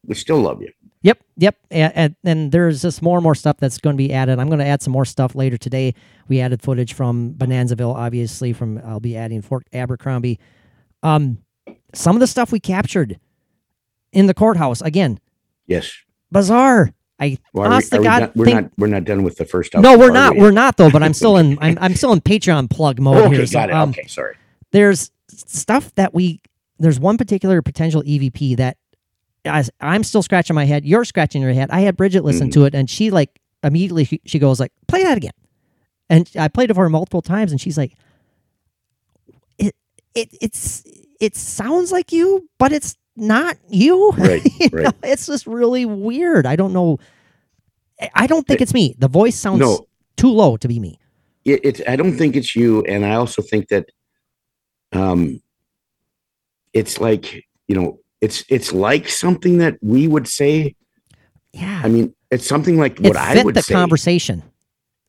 we 0.06 0.14
still 0.14 0.38
love 0.40 0.60
you. 0.62 0.70
Yep. 1.02 1.18
Yep. 1.38 1.56
And, 1.70 1.92
and, 1.96 2.16
and 2.24 2.52
there's 2.52 2.82
just 2.82 3.00
more 3.00 3.16
and 3.16 3.22
more 3.22 3.34
stuff 3.34 3.56
that's 3.58 3.78
going 3.78 3.96
to 3.96 3.98
be 3.98 4.12
added. 4.12 4.38
I'm 4.38 4.48
going 4.48 4.58
to 4.58 4.66
add 4.66 4.82
some 4.82 4.92
more 4.92 5.04
stuff 5.06 5.34
later 5.34 5.56
today. 5.56 5.94
We 6.28 6.40
added 6.40 6.60
footage 6.62 6.92
from 6.92 7.32
Bonanzaville, 7.34 7.94
obviously. 7.94 8.52
From 8.52 8.78
I'll 8.84 9.00
be 9.00 9.16
adding 9.16 9.40
Fort 9.40 9.66
Abercrombie. 9.72 10.38
Um, 11.02 11.38
some 11.94 12.16
of 12.16 12.20
the 12.20 12.26
stuff 12.26 12.52
we 12.52 12.60
captured 12.60 13.18
in 14.12 14.26
the 14.26 14.34
courthouse 14.34 14.82
again, 14.82 15.18
Yes. 15.66 15.90
bizarre. 16.30 16.92
I 17.18 17.38
Well, 17.52 17.66
are 17.66 17.70
we, 17.70 17.76
are 17.76 17.80
to 17.82 17.98
we 17.98 18.04
God 18.04 18.32
we're 18.34 18.44
think 18.46 18.60
not 18.62 18.70
we're 18.78 18.86
not 18.86 19.04
done 19.04 19.22
with 19.22 19.36
the 19.36 19.44
first 19.44 19.72
house 19.74 19.82
no, 19.82 19.96
we're 19.98 20.10
not. 20.10 20.34
yet. 20.34 20.42
We're 20.42 20.50
not 20.50 20.76
though. 20.78 20.90
But 20.90 21.02
I'm 21.02 21.12
still 21.14 21.36
in. 21.36 21.58
I'm, 21.62 21.78
I'm 21.80 21.94
still 21.94 22.12
in 22.12 22.20
Patreon 22.20 22.70
plug 22.70 22.98
mode 23.00 23.16
okay, 23.26 23.36
here. 23.36 23.46
so, 23.46 23.52
got 23.52 23.68
it. 23.70 23.74
um, 23.74 23.90
okay, 23.90 24.06
sorry. 24.06 24.36
there's 24.72 25.10
stuff 25.28 25.94
that 25.96 26.12
we 26.14 26.40
there's 26.78 26.98
one 26.98 27.16
particular 27.18 27.60
potential 27.62 28.02
EVP 28.02 28.56
that 28.56 28.78
I, 29.44 29.64
I'm 29.81 30.05
still 30.05 30.22
scratching 30.22 30.55
my 30.55 30.64
head. 30.64 30.85
You're 30.85 31.05
scratching 31.05 31.40
your 31.42 31.53
head. 31.53 31.70
I 31.70 31.81
had 31.81 31.96
Bridget 31.96 32.24
listen 32.24 32.48
Mhm. 32.48 32.53
to 32.55 32.64
it, 32.66 32.74
and 32.74 32.88
she 32.90 33.11
like 33.11 33.40
immediately 33.62 34.05
she, 34.05 34.20
she 34.26 34.38
goes 34.38 34.61
like, 34.61 34.72
"Play 34.88 35.03
that 35.05 35.16
again," 35.16 35.33
and 36.09 36.31
I 36.38 36.48
played 36.48 36.70
it 36.70 36.74
for 36.74 36.83
her 36.83 36.90
multiple 36.90 37.22
times, 37.22 37.50
and 37.53 37.61
she's 37.61 37.79
like, 37.79 37.94
"It 39.59 39.74
it 40.14 40.29
it's 40.40 40.85
it 41.20 41.37
sounds 41.37 41.92
like 41.92 42.12
you, 42.12 42.48
but 42.59 42.72
it's 42.72 42.96
not 43.16 43.57
you." 43.68 44.12
Right, 44.18 44.44
You 44.61 44.68
right. 44.72 44.85
know, 44.85 44.92
it's 45.03 45.26
just 45.26 45.46
really 45.46 45.85
weird. 45.87 46.46
I 46.46 46.57
don't 46.57 46.72
know. 46.72 46.98
I- 48.14 48.26
don't 48.26 48.46
think 48.46 48.61
it's 48.62 48.72
me. 48.74 48.94
The 48.98 49.09
voice 49.09 49.37
sounds 49.37 49.61
No, 49.61 49.87
too 50.16 50.31
low 50.31 50.57
to 50.57 50.68
be 50.68 50.79
me. 50.81 50.98
it, 51.44 51.61
it's 51.64 51.81
I 51.87 51.96
don't 51.96 52.16
think 52.16 52.37
it's 52.37 52.55
you, 52.57 52.83
and 52.85 53.05
I 53.05 53.14
also 53.14 53.42
think 53.42 53.68
that 53.68 53.87
um 54.92 55.40
it's 56.72 57.00
like, 57.00 57.44
you 57.68 57.74
know, 57.74 57.98
it's 58.20 58.44
it's 58.48 58.72
like 58.72 59.09
something 59.09 59.59
that 59.59 59.76
we 59.83 60.06
would 60.09 60.28
say. 60.28 60.74
Yeah, 61.52 61.80
I 61.85 61.88
mean, 61.88 62.14
it's 62.30 62.46
something 62.46 62.76
like 62.78 63.00
it 63.00 63.09
what 63.09 63.16
I 63.16 63.42
would 63.42 63.54
the 63.54 63.62
say. 63.62 63.74
conversation. 63.74 64.42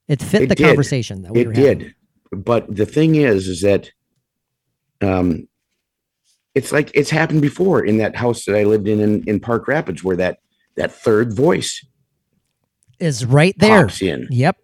It 0.08 0.22
fit 0.22 0.44
It 0.44 0.50
the 0.50 0.56
did. 0.56 0.66
conversation 0.68 1.22
that 1.24 1.34
we 1.34 1.42
it 1.42 1.48
having. 1.48 1.78
did 1.80 1.96
but 2.34 2.74
the 2.74 2.86
thing 2.86 3.16
is 3.16 3.48
is 3.50 3.62
that 3.62 3.92
um 5.02 5.48
it's 6.56 6.72
like 6.72 6.90
it's 6.94 7.10
happened 7.10 7.42
before 7.42 7.84
in 7.84 7.98
that 7.98 8.16
house 8.16 8.46
that 8.46 8.56
i 8.56 8.64
lived 8.64 8.88
in 8.88 9.00
in, 9.02 9.24
in 9.28 9.40
park 9.40 9.68
rapids 9.68 10.02
where 10.04 10.16
that 10.16 10.40
that 10.78 10.92
third 10.94 11.34
voice 11.34 11.86
Is 13.00 13.26
right 13.26 13.54
there. 13.58 13.84
pops 13.88 14.02
in 14.02 14.28
Yep. 14.32 14.58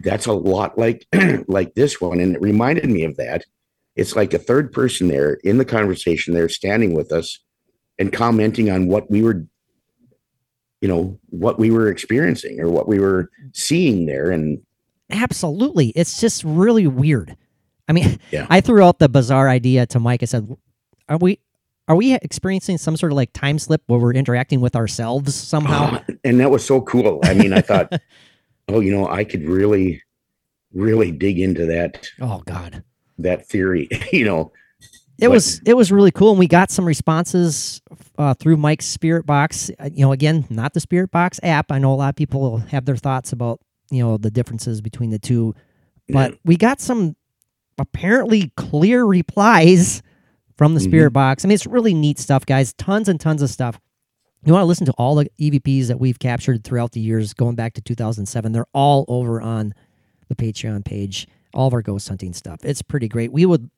that's 0.00 0.26
a 0.26 0.32
lot 0.32 0.76
like 0.76 1.06
like 1.48 1.74
this 1.74 2.00
one 2.00 2.18
and 2.20 2.34
it 2.36 2.42
reminded 2.42 2.88
me 2.90 3.04
of 3.04 3.16
that 3.16 3.44
it's 3.94 4.16
like 4.16 4.34
a 4.34 4.38
third 4.38 4.72
person 4.72 5.06
there 5.08 5.34
in 5.44 5.58
the 5.58 5.64
conversation 5.64 6.34
they're 6.34 6.48
standing 6.48 6.94
with 6.94 7.12
us 7.12 7.38
and 7.98 8.12
commenting 8.12 8.70
on 8.70 8.86
what 8.88 9.10
we 9.10 9.22
were 9.22 9.44
you 10.80 10.88
know 10.88 11.18
what 11.30 11.58
we 11.58 11.70
were 11.70 11.88
experiencing 11.88 12.60
or 12.60 12.68
what 12.68 12.86
we 12.88 12.98
were 12.98 13.30
seeing 13.52 14.06
there 14.06 14.30
and 14.30 14.60
Absolutely. 15.10 15.88
It's 15.90 16.18
just 16.18 16.42
really 16.44 16.86
weird. 16.86 17.36
I 17.88 17.92
mean, 17.92 18.18
Yeah. 18.30 18.46
I 18.48 18.62
threw 18.62 18.82
out 18.82 18.98
the 18.98 19.08
bizarre 19.08 19.48
idea 19.50 19.84
to 19.86 20.00
Mike. 20.00 20.22
I 20.22 20.26
said, 20.26 20.48
"Are 21.10 21.18
we 21.18 21.38
are 21.86 21.94
we 21.94 22.14
experiencing 22.14 22.78
some 22.78 22.96
sort 22.96 23.12
of 23.12 23.16
like 23.16 23.32
time 23.34 23.58
slip 23.58 23.82
where 23.86 24.00
we're 24.00 24.14
interacting 24.14 24.60
with 24.62 24.74
ourselves 24.74 25.34
somehow?" 25.34 25.90
Ah, 26.00 26.04
and 26.24 26.40
that 26.40 26.50
was 26.50 26.64
so 26.64 26.80
cool. 26.80 27.20
I 27.22 27.34
mean, 27.34 27.52
I 27.52 27.60
thought, 27.60 27.92
oh, 28.68 28.80
you 28.80 28.90
know, 28.90 29.06
I 29.06 29.24
could 29.24 29.46
really, 29.46 30.02
really 30.72 31.12
dig 31.12 31.38
into 31.38 31.66
that 31.66 32.08
oh 32.20 32.42
god. 32.46 32.82
that 33.18 33.46
theory. 33.46 33.88
you 34.12 34.24
know, 34.24 34.52
It 35.18 35.28
But- 35.28 35.30
was 35.30 35.60
it 35.64 35.74
was 35.74 35.92
really 35.92 36.10
cool 36.10 36.30
and 36.30 36.38
we 36.38 36.46
got 36.48 36.70
some 36.70 36.84
responses 36.84 37.80
uh, 38.18 38.34
through 38.34 38.56
Mike's 38.56 38.86
Spirit 38.86 39.26
Box. 39.26 39.70
Uh, 39.78 39.90
You 39.92 40.04
know, 40.06 40.12
again, 40.12 40.44
not 40.50 40.74
the 40.74 40.80
Spirit 40.80 41.10
Box 41.10 41.38
app. 41.42 41.70
I 41.70 41.78
know 41.78 41.92
a 41.92 41.96
lot 41.96 42.08
of 42.10 42.16
people 42.16 42.58
have 42.58 42.84
their 42.84 42.96
thoughts 42.96 43.32
about, 43.32 43.60
you 43.90 44.02
know, 44.02 44.16
the 44.16 44.30
differences 44.30 44.80
between 44.80 45.10
the 45.10 45.18
two. 45.18 45.54
But 46.08 46.38
we 46.44 46.56
got 46.56 46.80
some 46.80 47.16
apparently 47.78 48.52
clear 48.56 49.04
replies 49.04 50.02
from 50.56 50.74
the 50.74 50.80
Spirit 50.80 51.12
Box. 51.12 51.44
I 51.44 51.48
mean, 51.48 51.54
it's 51.54 51.66
really 51.66 51.94
neat 51.94 52.18
stuff, 52.18 52.46
guys. 52.46 52.72
Tons 52.74 53.08
and 53.08 53.18
tons 53.20 53.42
of 53.42 53.50
stuff. 53.50 53.80
You 54.44 54.52
want 54.52 54.62
to 54.62 54.66
listen 54.66 54.86
to 54.86 54.92
all 54.92 55.14
the 55.14 55.28
EVPs 55.40 55.86
that 55.88 55.98
we've 55.98 56.18
captured 56.18 56.62
throughout 56.64 56.92
the 56.92 57.00
years, 57.00 57.32
going 57.34 57.54
back 57.56 57.72
to 57.74 57.80
2007. 57.80 58.52
They're 58.52 58.66
all 58.74 59.04
over 59.08 59.40
on 59.40 59.74
the 60.28 60.34
Patreon 60.34 60.84
page. 60.84 61.26
All 61.54 61.66
of 61.68 61.72
our 61.74 61.82
ghost 61.82 62.08
hunting 62.08 62.32
stuff. 62.34 62.60
It's 62.64 62.82
pretty 62.82 63.08
great. 63.08 63.32
We 63.32 63.46
would 63.46 63.70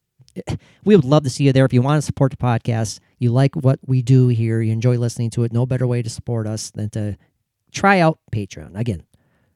we 0.84 0.94
would 0.96 1.04
love 1.04 1.24
to 1.24 1.30
see 1.30 1.44
you 1.44 1.52
there. 1.52 1.64
If 1.64 1.72
you 1.72 1.82
want 1.82 1.98
to 1.98 2.06
support 2.06 2.30
the 2.30 2.36
podcast, 2.36 3.00
you 3.18 3.30
like 3.32 3.54
what 3.54 3.78
we 3.86 4.02
do 4.02 4.28
here, 4.28 4.60
you 4.60 4.72
enjoy 4.72 4.98
listening 4.98 5.30
to 5.30 5.44
it. 5.44 5.52
No 5.52 5.66
better 5.66 5.86
way 5.86 6.02
to 6.02 6.10
support 6.10 6.46
us 6.46 6.70
than 6.70 6.90
to 6.90 7.16
try 7.72 8.00
out 8.00 8.18
Patreon. 8.32 8.76
Again, 8.78 9.02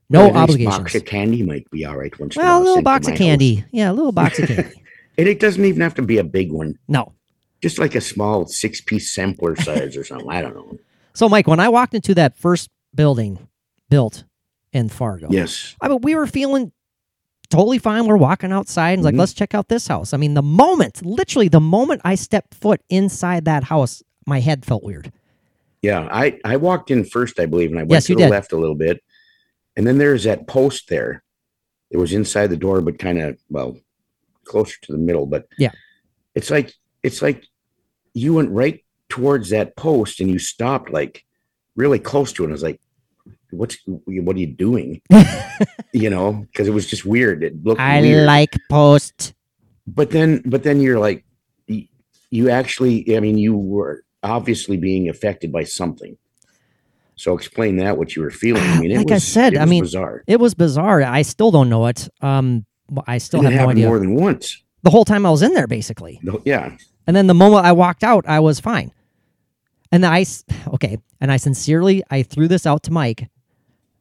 no 0.09 0.29
a 0.29 0.33
nice 0.33 0.43
obligations. 0.43 0.79
Box 0.79 0.95
of 0.95 1.05
candy 1.05 1.43
might 1.43 1.71
be 1.71 1.85
all 1.85 1.97
right 1.97 2.19
once. 2.19 2.37
well, 2.37 2.61
a 2.61 2.63
little 2.63 2.83
box 2.83 3.07
of 3.07 3.13
house. 3.13 3.19
candy. 3.19 3.65
Yeah, 3.71 3.91
a 3.91 3.95
little 3.95 4.13
box 4.13 4.39
of 4.39 4.49
candy. 4.49 4.83
and 5.19 5.29
it 5.29 5.39
doesn't 5.41 5.65
even 5.65 5.81
have 5.83 5.95
to 5.95 6.03
be 6.03 6.19
a 6.19 6.25
big 6.25 6.51
one. 6.53 6.79
No. 6.89 7.13
Just 7.63 7.79
like 7.79 7.95
a 7.95 8.01
small 8.01 8.47
six-piece 8.47 9.15
sampler 9.15 9.55
size 9.57 9.97
or 9.97 10.05
something. 10.05 10.31
I 10.31 10.41
don't 10.43 10.55
know. 10.55 10.79
So, 11.13 11.29
Mike, 11.29 11.49
when 11.49 11.59
I 11.59 11.69
walked 11.69 11.93
into 11.95 12.15
that 12.15 12.37
first 12.37 12.71
building 12.95 13.49
built 13.89 14.23
in 14.73 14.89
Fargo, 14.89 15.27
Yes. 15.29 15.75
I 15.81 15.89
mean, 15.89 15.99
we 16.03 16.15
were 16.15 16.29
feeling 16.29 16.71
totally 17.51 17.79
fine. 17.79 18.07
We're 18.07 18.17
walking 18.17 18.53
outside 18.53 18.93
and 18.93 19.03
like, 19.03 19.15
Mhm. 19.15 19.19
let's 19.19 19.33
check 19.35 19.55
out 19.55 19.69
this 19.69 19.87
house. 19.89 20.15
I 20.15 20.17
mean, 20.17 20.35
the 20.35 20.43
moment, 20.43 21.05
literally, 21.05 21.49
the 21.49 21.61
moment 21.61 22.01
I 22.05 22.15
stepped 22.15 22.55
foot 22.55 22.81
inside 22.89 23.45
that 23.45 23.65
house, 23.65 24.03
my 24.27 24.41
head 24.41 24.65
felt 24.65 24.83
weird. 24.83 25.13
Yeah, 25.83 26.09
I 26.13 26.39
I 26.45 26.57
walked 26.57 26.91
in 26.91 27.05
first, 27.05 27.39
I 27.41 27.47
believe, 27.47 27.71
and 27.71 27.79
I 27.79 27.83
went 27.83 27.93
Yes, 27.93 28.07
to 28.07 28.15
the 28.15 28.23
did. 28.23 28.31
left 28.31 28.53
a 28.53 28.57
little 28.57 28.75
bit, 28.75 29.03
and 29.77 29.87
then 29.87 29.99
there's 29.99 30.25
that 30.25 30.47
post 30.47 30.89
there. 30.89 31.23
It 31.91 31.97
was 31.97 32.13
inside 32.13 32.49
the 32.49 32.57
door, 32.57 32.81
but 32.81 32.99
kind 32.99 33.19
of 33.19 33.39
well, 33.51 33.77
closer 34.45 34.77
to 34.83 34.93
the 34.93 34.99
middle. 34.99 35.27
But 35.27 35.47
Yeah. 35.59 35.73
it's 36.35 36.51
like 36.51 36.73
it's 37.03 37.23
like 37.23 37.45
you 38.15 38.35
went 38.35 38.51
right 38.51 38.85
towards 39.09 39.51
that 39.51 39.75
post 39.77 40.21
and 40.21 40.31
you 40.31 40.39
stopped 40.39 40.91
like 40.93 41.25
really 41.77 41.99
close 41.99 42.33
to 42.35 42.43
it. 42.43 42.47
And 42.47 42.53
I 42.53 42.55
was 42.55 42.63
like, 42.63 42.81
"What's 43.53 43.77
what 43.87 44.37
are 44.37 44.39
you 44.39 44.47
doing?" 44.49 45.01
you 45.93 46.11
know, 46.11 46.47
because 46.51 46.69
it 46.69 46.73
was 46.73 46.87
just 46.87 47.05
weird. 47.05 47.43
It 47.43 47.63
looked 47.65 47.81
I 47.81 48.01
weird. 48.01 48.27
like 48.27 48.55
post. 48.71 49.35
but 49.87 50.11
then 50.11 50.43
but 50.47 50.63
then 50.63 50.81
you're 50.81 50.99
like 50.99 51.25
you 52.33 52.49
actually 52.49 53.17
i 53.17 53.19
mean 53.21 53.37
you 53.39 53.57
were 53.57 54.05
obviously 54.23 54.77
being 54.77 55.09
affected 55.09 55.51
by 55.51 55.65
something 55.65 56.17
so 57.17 57.37
explain 57.37 57.77
that 57.79 57.99
what 57.99 58.15
you 58.15 58.23
were 58.23 58.31
feeling 58.31 58.63
i 58.63 58.79
mean 58.81 58.93
it 58.93 58.99
Like 58.99 59.11
I 59.11 59.19
said, 59.19 59.57
I 59.57 59.63
was 59.63 59.71
mean, 59.71 59.83
bizarre 59.83 60.23
It 60.29 60.39
was 60.39 60.55
bizarre. 60.55 61.03
I 61.03 61.23
still 61.23 61.51
don't 61.51 61.69
know 61.69 61.87
it. 61.87 62.09
Um, 62.21 62.67
I 63.09 63.19
still 63.19 63.43
have 63.43 63.53
no 63.53 63.69
idea. 63.71 63.87
more 63.89 63.99
than 63.99 64.15
once 64.15 64.63
the 64.83 64.91
whole 64.91 65.05
time 65.05 65.27
I 65.27 65.31
was 65.31 65.43
in 65.43 65.53
there, 65.55 65.67
basically. 65.67 66.21
No- 66.23 66.41
yeah 66.45 66.77
And 67.07 67.17
then 67.17 67.27
the 67.27 67.35
moment 67.35 67.67
I 67.67 67.73
walked 67.73 68.05
out, 68.05 68.25
I 68.29 68.39
was 68.41 68.61
fine. 68.61 68.93
And 69.91 70.07
I 70.07 70.25
okay, 70.75 70.99
and 71.21 71.33
I 71.33 71.37
sincerely, 71.37 72.03
I 72.11 72.23
threw 72.23 72.47
this 72.47 72.65
out 72.65 72.85
to 72.85 72.93
Mike, 72.93 73.29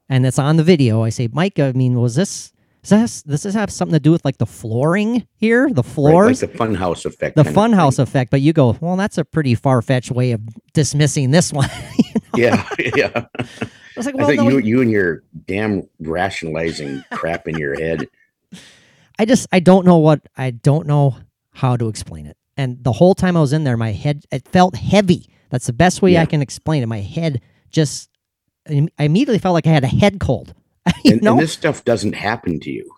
and 0.09 0.25
it's 0.25 0.39
on 0.39 0.57
the 0.57 0.63
video. 0.63 1.03
I 1.03 1.09
say, 1.09 1.29
Mike, 1.31 1.59
I 1.59 1.71
mean, 1.71 1.99
was 1.99 2.15
this, 2.15 2.51
does 2.83 2.89
this, 2.89 3.21
does 3.23 3.43
this 3.43 3.53
have 3.53 3.69
something 3.71 3.93
to 3.93 3.99
do 3.99 4.11
with 4.11 4.25
like 4.25 4.37
the 4.37 4.45
flooring 4.45 5.27
here, 5.35 5.69
the 5.69 5.83
right, 5.83 5.91
floors, 5.91 6.41
like 6.41 6.51
the 6.51 6.57
funhouse 6.57 7.05
effect 7.05 7.35
the 7.35 7.43
funhouse 7.43 7.97
thing. 7.97 8.03
effect? 8.03 8.31
But 8.31 8.41
you 8.41 8.53
go, 8.53 8.77
well, 8.81 8.95
that's 8.95 9.17
a 9.17 9.25
pretty 9.25 9.55
far 9.55 9.81
fetched 9.81 10.11
way 10.11 10.31
of 10.31 10.41
dismissing 10.73 11.31
this 11.31 11.53
one. 11.53 11.69
yeah 12.35 12.67
yeah 12.95 13.25
I 13.35 13.67
was 13.97 14.05
like, 14.05 14.15
i 14.15 14.17
well, 14.23 14.35
no, 14.35 14.49
you 14.49 14.59
you 14.59 14.81
and 14.81 14.91
your 14.91 15.23
damn 15.45 15.87
rationalizing 15.99 17.03
crap 17.11 17.47
in 17.47 17.57
your 17.57 17.77
head 17.79 18.07
I 19.19 19.25
just 19.25 19.47
I 19.51 19.59
don't 19.59 19.85
know 19.85 19.97
what 19.97 20.21
I 20.37 20.51
don't 20.51 20.87
know 20.87 21.17
how 21.51 21.75
to 21.75 21.89
explain 21.89 22.25
it. 22.25 22.37
And 22.55 22.81
the 22.83 22.93
whole 22.93 23.13
time 23.13 23.35
I 23.35 23.41
was 23.41 23.51
in 23.51 23.65
there, 23.65 23.75
my 23.75 23.91
head 23.91 24.23
it 24.31 24.47
felt 24.47 24.75
heavy. 24.75 25.29
That's 25.49 25.67
the 25.67 25.73
best 25.73 26.01
way 26.01 26.17
I 26.17 26.25
can 26.25 26.41
explain 26.41 26.83
it. 26.83 26.85
My 26.85 27.01
head 27.01 27.41
just 27.69 28.08
I 28.69 29.03
immediately 29.03 29.39
felt 29.39 29.53
like 29.53 29.67
I 29.67 29.71
had 29.71 29.83
a 29.83 29.87
head 29.87 30.19
cold. 30.19 30.53
you 31.03 31.13
and, 31.13 31.21
know? 31.21 31.31
and 31.33 31.41
this 31.41 31.53
stuff 31.53 31.83
doesn't 31.85 32.13
happen 32.13 32.59
to 32.61 32.71
you 32.71 32.89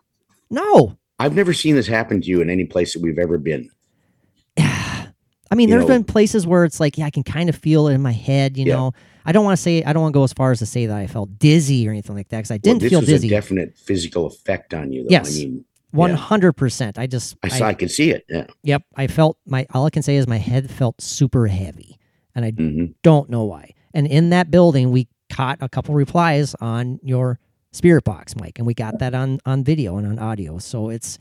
no. 0.49 0.95
i've 1.19 1.35
never 1.35 1.51
seen 1.53 1.75
this 1.75 1.87
happen 1.87 2.21
to 2.21 2.27
you 2.27 2.39
in 2.41 2.49
any 2.49 2.63
place 2.65 2.93
that 2.93 3.01
we've 3.01 3.17
ever 3.19 3.37
been 3.37 3.69
I 4.57 5.55
mean, 5.55 5.67
You 5.67 5.75
there's 5.75 5.81
know- 5.83 5.95
been 5.95 6.03
places 6.05 6.47
where 6.47 6.63
it's 6.63 6.79
like, 6.79 6.97
yeah, 6.97 7.05
I 7.05 7.09
can 7.09 7.23
kind 7.23 7.49
of 7.49 7.55
feel 7.57 7.89
it 7.89 7.93
in 7.93 8.01
my 8.01 8.13
head, 8.13 8.57
you 8.57 8.65
Yeah. 8.65 8.75
know. 8.75 8.91
I 9.25 9.33
don't 9.33 9.43
want 9.43 9.57
to 9.57 9.61
say 9.61 9.83
I 9.83 9.91
don't 9.93 10.01
want 10.01 10.13
to 10.13 10.17
go 10.17 10.23
as 10.23 10.31
far 10.33 10.51
as 10.51 10.59
to 10.59 10.65
say 10.65 10.85
that 10.85 10.97
I 10.97 11.07
felt 11.07 11.37
dizzy 11.37 11.87
or 11.87 11.91
anything 11.91 12.15
like 12.15 12.29
that 12.29 12.37
because 12.37 12.51
I 12.51 12.57
didn't 12.57 12.81
this 12.81 12.89
feel 12.89 13.01
dizzy. 13.01 13.27
a 13.27 13.29
definite 13.29 13.77
physical 13.77 14.25
effect 14.27 14.73
on 14.73 14.91
you 14.93 15.03
though 15.03 15.09
Yes. 15.11 15.35
i 15.35 15.39
mean 15.41 15.65
One 15.91 16.13
hundred 16.13 16.53
percent. 16.53 16.97
I 16.97 17.05
just 17.05 17.35
i 17.43 17.49
saw 17.49 17.65
i 17.67 17.73
could 17.73 17.91
see 17.91 18.11
it 18.11 18.23
yeah 18.29 18.45
Yep, 18.63 18.83
I 18.95 19.07
felt 19.07 19.37
my. 19.45 19.67
All 19.73 19.85
I 19.85 19.89
can 19.89 20.01
say 20.03 20.15
is 20.15 20.25
my 20.27 20.37
head 20.37 20.71
felt 20.71 21.01
super 21.01 21.47
heavy, 21.47 21.97
and 22.33 22.45
I 22.45 22.51
hmm 22.51 22.85
don't 23.03 23.29
know 23.29 23.43
why. 23.43 23.73
And 23.93 24.07
in 24.07 24.29
that 24.29 24.49
building, 24.51 24.89
we 24.91 25.07
caught 25.31 25.57
a 25.61 25.69
couple 25.69 25.95
replies 25.95 26.55
on 26.61 26.99
your 27.01 27.39
spirit 27.71 28.03
box, 28.03 28.35
Mike, 28.35 28.57
and 28.57 28.67
we 28.67 28.73
got 28.73 28.99
that 28.99 29.13
on 29.15 29.39
on 29.45 29.63
video 29.63 29.97
and 29.97 30.05
on 30.05 30.19
audio. 30.19 30.57
So 30.57 30.89
it's 30.89 31.17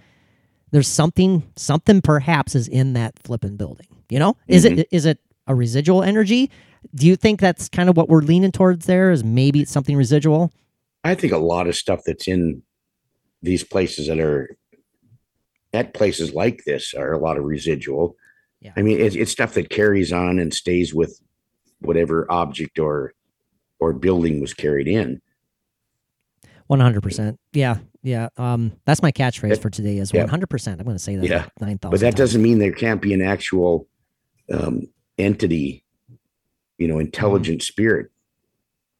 there's 0.72 0.88
something 0.88 1.42
something 1.56 2.00
perhaps 2.00 2.54
is 2.54 2.68
in 2.68 2.92
that 2.94 3.18
flipping 3.22 3.56
building. 3.56 3.86
You 4.08 4.18
know, 4.18 4.36
is 4.48 4.64
it 4.64 4.72
mm-hmm. 4.72 4.82
is 4.90 5.06
it 5.06 5.18
a 5.46 5.54
residual 5.54 6.02
energy? 6.02 6.50
Do 6.94 7.06
you 7.06 7.16
think 7.16 7.40
that's 7.40 7.68
kind 7.68 7.88
of 7.88 7.96
what 7.96 8.08
we're 8.08 8.22
leaning 8.22 8.52
towards? 8.52 8.86
There 8.86 9.10
is 9.10 9.22
maybe 9.22 9.60
it's 9.60 9.72
something 9.72 9.96
residual. 9.96 10.52
I 11.04 11.14
think 11.14 11.32
a 11.32 11.38
lot 11.38 11.66
of 11.66 11.76
stuff 11.76 12.02
that's 12.04 12.28
in 12.28 12.62
these 13.42 13.64
places 13.64 14.08
that 14.08 14.20
are 14.20 14.56
at 15.72 15.94
places 15.94 16.34
like 16.34 16.64
this 16.64 16.94
are 16.94 17.12
a 17.12 17.18
lot 17.18 17.38
of 17.38 17.44
residual. 17.44 18.16
Yeah. 18.60 18.72
I 18.76 18.82
mean, 18.82 19.00
it's, 19.00 19.16
it's 19.16 19.32
stuff 19.32 19.54
that 19.54 19.70
carries 19.70 20.12
on 20.12 20.38
and 20.38 20.52
stays 20.52 20.92
with 20.92 21.20
whatever 21.80 22.30
object 22.30 22.78
or 22.78 23.14
or 23.80 23.92
building 23.92 24.40
was 24.40 24.54
carried 24.54 24.86
in. 24.86 25.20
One 26.66 26.78
hundred 26.80 27.02
percent. 27.02 27.38
Yeah, 27.52 27.78
yeah. 28.02 28.28
Um, 28.36 28.72
that's 28.84 29.02
my 29.02 29.10
catchphrase 29.10 29.52
It- 29.54 29.62
for 29.62 29.70
today. 29.70 29.98
Is 29.98 30.12
yeah. 30.12 30.20
one 30.20 30.28
hundred 30.28 30.48
percent. 30.50 30.80
I'm 30.80 30.84
going 30.86 30.96
to 30.96 31.02
say 31.02 31.16
that 31.16 31.26
Yeah. 31.26 31.46
But 31.80 32.00
that 32.00 32.14
doesn't 32.16 32.40
mean 32.40 32.58
there 32.60 32.72
can't 32.72 33.02
be 33.02 33.12
an 33.12 33.22
actual 33.22 33.88
um, 34.52 34.86
entity, 35.18 35.84
you 36.78 36.86
know, 36.86 36.98
intelligent 37.00 37.62
spirit 37.62 38.10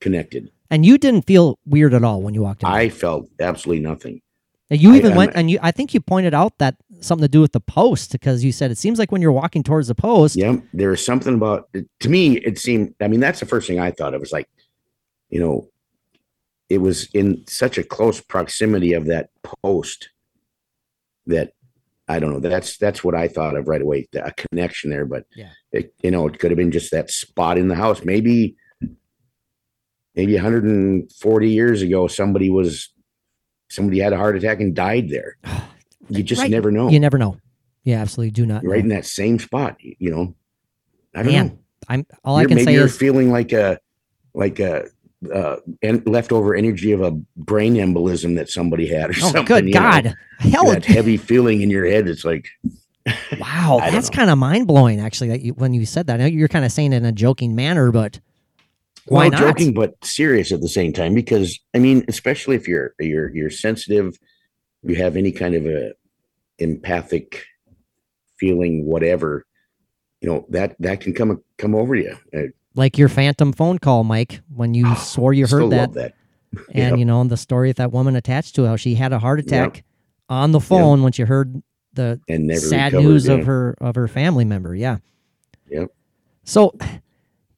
connected. 0.01 0.51
And 0.69 0.85
you 0.85 0.97
didn't 0.97 1.23
feel 1.23 1.59
weird 1.65 1.93
at 1.93 2.03
all 2.03 2.21
when 2.21 2.33
you 2.33 2.41
walked 2.41 2.63
in. 2.63 2.69
I 2.69 2.89
felt 2.89 3.27
absolutely 3.39 3.83
nothing. 3.83 4.21
And 4.69 4.81
you 4.81 4.93
even 4.95 5.11
I'm- 5.11 5.17
went 5.17 5.31
and 5.35 5.49
you 5.51 5.59
I 5.61 5.71
think 5.71 5.93
you 5.93 6.01
pointed 6.01 6.33
out 6.33 6.57
that 6.57 6.75
something 6.99 7.23
to 7.23 7.29
do 7.31 7.39
with 7.39 7.53
the 7.53 7.59
post 7.61 8.11
because 8.11 8.43
you 8.43 8.51
said 8.51 8.69
it 8.71 8.77
seems 8.77 8.99
like 8.99 9.11
when 9.13 9.21
you're 9.21 9.31
walking 9.31 9.63
towards 9.63 9.87
the 9.87 9.95
post, 9.95 10.35
Yeah, 10.35 10.57
there 10.73 10.89
was 10.89 11.05
something 11.05 11.35
about 11.35 11.69
to 12.01 12.09
me. 12.09 12.37
It 12.39 12.57
seemed. 12.59 12.95
I 13.01 13.07
mean, 13.07 13.21
that's 13.21 13.39
the 13.39 13.45
first 13.45 13.67
thing 13.67 13.79
I 13.79 13.91
thought. 13.91 14.13
It 14.13 14.19
was 14.19 14.31
like, 14.33 14.47
you 15.31 15.39
know, 15.39 15.67
it 16.69 16.77
was 16.79 17.09
in 17.13 17.43
such 17.47 17.77
a 17.77 17.83
close 17.83 18.21
proximity 18.21 18.93
of 18.93 19.05
that 19.07 19.29
post 19.63 20.09
that 21.25 21.53
I 22.07 22.19
don't 22.19 22.31
know. 22.33 22.39
That's 22.39 22.77
that's 22.77 23.03
what 23.03 23.15
I 23.15 23.27
thought 23.27 23.55
of 23.55 23.67
right 23.67 23.81
away. 23.81 24.07
A 24.15 24.31
connection 24.33 24.89
there, 24.89 25.05
but 25.05 25.25
Yeah. 25.35 25.49
it, 25.71 25.93
you 26.03 26.11
know, 26.11 26.27
it 26.27 26.37
could 26.39 26.51
have 26.51 26.57
been 26.57 26.71
just 26.71 26.91
that 26.91 27.09
spot 27.09 27.57
in 27.57 27.67
the 27.69 27.75
house. 27.75 28.03
Maybe, 28.03 28.55
maybe 30.15 30.33
140 30.35 31.49
years 31.49 31.81
ago, 31.81 32.07
somebody 32.07 32.49
was 32.49 32.89
somebody 33.69 33.99
had 33.99 34.11
a 34.13 34.17
heart 34.17 34.35
attack 34.35 34.59
and 34.59 34.75
died 34.75 35.09
there. 35.09 35.37
You 36.09 36.23
just 36.23 36.41
Right. 36.41 36.51
never 36.51 36.71
know. 36.71 36.89
you 36.89 36.99
never 36.99 37.17
know. 37.17 37.37
Yeah, 37.85 38.01
absolutely 38.01 38.31
do 38.31 38.45
not. 38.45 38.65
right 38.65 38.81
in 38.81 38.89
that 38.89 39.05
same 39.05 39.39
spot. 39.39 39.77
You 39.79 40.11
know, 40.11 40.35
I 41.15 41.23
don't 41.23 41.31
Man, 41.31 41.47
know. 41.47 41.59
I'm 41.87 42.05
all 42.25 42.35
I 42.35 42.41
You're- 42.41 42.49
can 42.49 42.55
maybe 42.55 42.65
say 42.65 42.73
you're 42.73 42.85
is 42.87 42.97
feeling 42.97 43.31
like 43.31 43.53
a 43.53 43.79
like 44.33 44.59
a 44.59 44.87
uh, 45.33 45.57
en- 45.81 46.03
leftover 46.05 46.55
energy 46.55 46.91
of 46.91 47.01
a 47.01 47.11
brain 47.35 47.75
embolism 47.75 48.35
that 48.35 48.49
somebody 48.49 48.87
had 48.87 49.09
or 49.09 49.13
oh 49.17 49.19
something. 49.19 49.45
good 49.45 49.67
you 49.67 49.73
know? 49.73 49.79
God, 49.79 50.15
hell, 50.39 50.65
that 50.65 50.85
heavy 50.85 51.17
feeling 51.17 51.61
in 51.61 51.69
your 51.69 51.85
head. 51.85 52.07
It's 52.07 52.25
like 52.25 52.47
wow, 53.39 53.79
that's 53.81 54.09
kind 54.09 54.29
of 54.29 54.37
mind 54.37 54.67
blowing. 54.67 54.99
Actually, 54.99 55.29
that 55.29 55.41
you, 55.41 55.53
when 55.53 55.73
you 55.73 55.85
said 55.85 56.07
that, 56.07 56.15
I 56.15 56.23
know 56.23 56.25
you're 56.27 56.47
kind 56.47 56.65
of 56.65 56.71
saying 56.71 56.93
it 56.93 56.97
in 56.97 57.05
a 57.05 57.11
joking 57.11 57.55
manner, 57.55 57.91
but 57.91 58.19
why 59.05 59.29
well, 59.29 59.31
not? 59.31 59.39
joking 59.39 59.73
but 59.73 59.95
serious 60.03 60.51
at 60.51 60.61
the 60.61 60.69
same 60.69 60.93
time 60.93 61.13
because 61.13 61.59
I 61.73 61.79
mean, 61.79 62.05
especially 62.07 62.55
if 62.55 62.67
you're 62.67 62.93
you're 62.99 63.35
you're 63.35 63.49
sensitive 63.49 64.17
you 64.83 64.95
have 64.95 65.15
any 65.15 65.31
kind 65.31 65.55
of 65.55 65.65
a 65.65 65.93
empathic 66.59 67.45
feeling, 68.37 68.85
whatever, 68.85 69.45
you 70.21 70.29
know 70.29 70.45
that 70.49 70.75
that 70.79 71.01
can 71.01 71.13
come 71.13 71.43
come 71.57 71.75
over 71.75 71.95
you. 71.95 72.17
Uh, 72.35 72.43
Like 72.73 72.97
your 72.97 73.09
phantom 73.09 73.51
phone 73.53 73.79
call, 73.79 74.03
Mike, 74.03 74.41
when 74.53 74.73
you 74.73 74.95
swore 74.95 75.33
you 75.33 75.45
heard 75.47 75.69
that, 75.71 75.93
that. 75.93 76.13
and 76.73 76.91
Yep. 76.91 76.97
you 76.99 77.05
know 77.05 77.21
and 77.21 77.29
the 77.29 77.37
story 77.37 77.69
of 77.69 77.75
that 77.77 77.91
woman 77.91 78.15
attached 78.15 78.55
to 78.55 78.65
how 78.65 78.75
she 78.75 78.95
had 78.95 79.13
a 79.13 79.19
heart 79.19 79.39
Yep. 79.39 79.47
attack 79.47 79.83
on 80.29 80.51
the 80.51 80.59
phone 80.59 81.03
when 81.03 81.11
she 81.11 81.23
heard 81.23 81.61
the 81.93 82.19
sad 82.57 82.93
news 82.93 83.27
of 83.27 83.45
her 83.45 83.75
of 83.81 83.95
her 83.95 84.07
family 84.07 84.45
member. 84.45 84.73
Yeah. 84.75 84.97
Yep. 85.69 85.89
So 86.45 86.73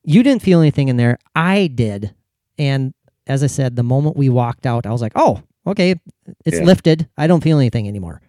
you 0.04 0.24
didn't 0.24 0.42
feel 0.42 0.60
anything 0.60 0.88
in 0.90 0.98
there. 0.98 1.18
I 1.36 1.68
did, 1.68 2.14
and 2.58 2.94
as 3.28 3.44
I 3.44 3.48
said, 3.48 3.76
the 3.76 3.84
moment 3.84 4.18
we 4.18 4.30
walked 4.30 4.66
out, 4.66 4.86
I 4.86 4.92
was 4.92 5.02
like, 5.02 5.14
"Oh, 5.16 5.42
okay, 5.68 5.96
it's 6.46 6.58
Yeah. 6.58 6.64
lifted. 6.64 7.08
I 7.18 7.28
don't 7.28 7.44
feel 7.44 7.60
anything 7.60 7.88
anymore." 7.88 8.22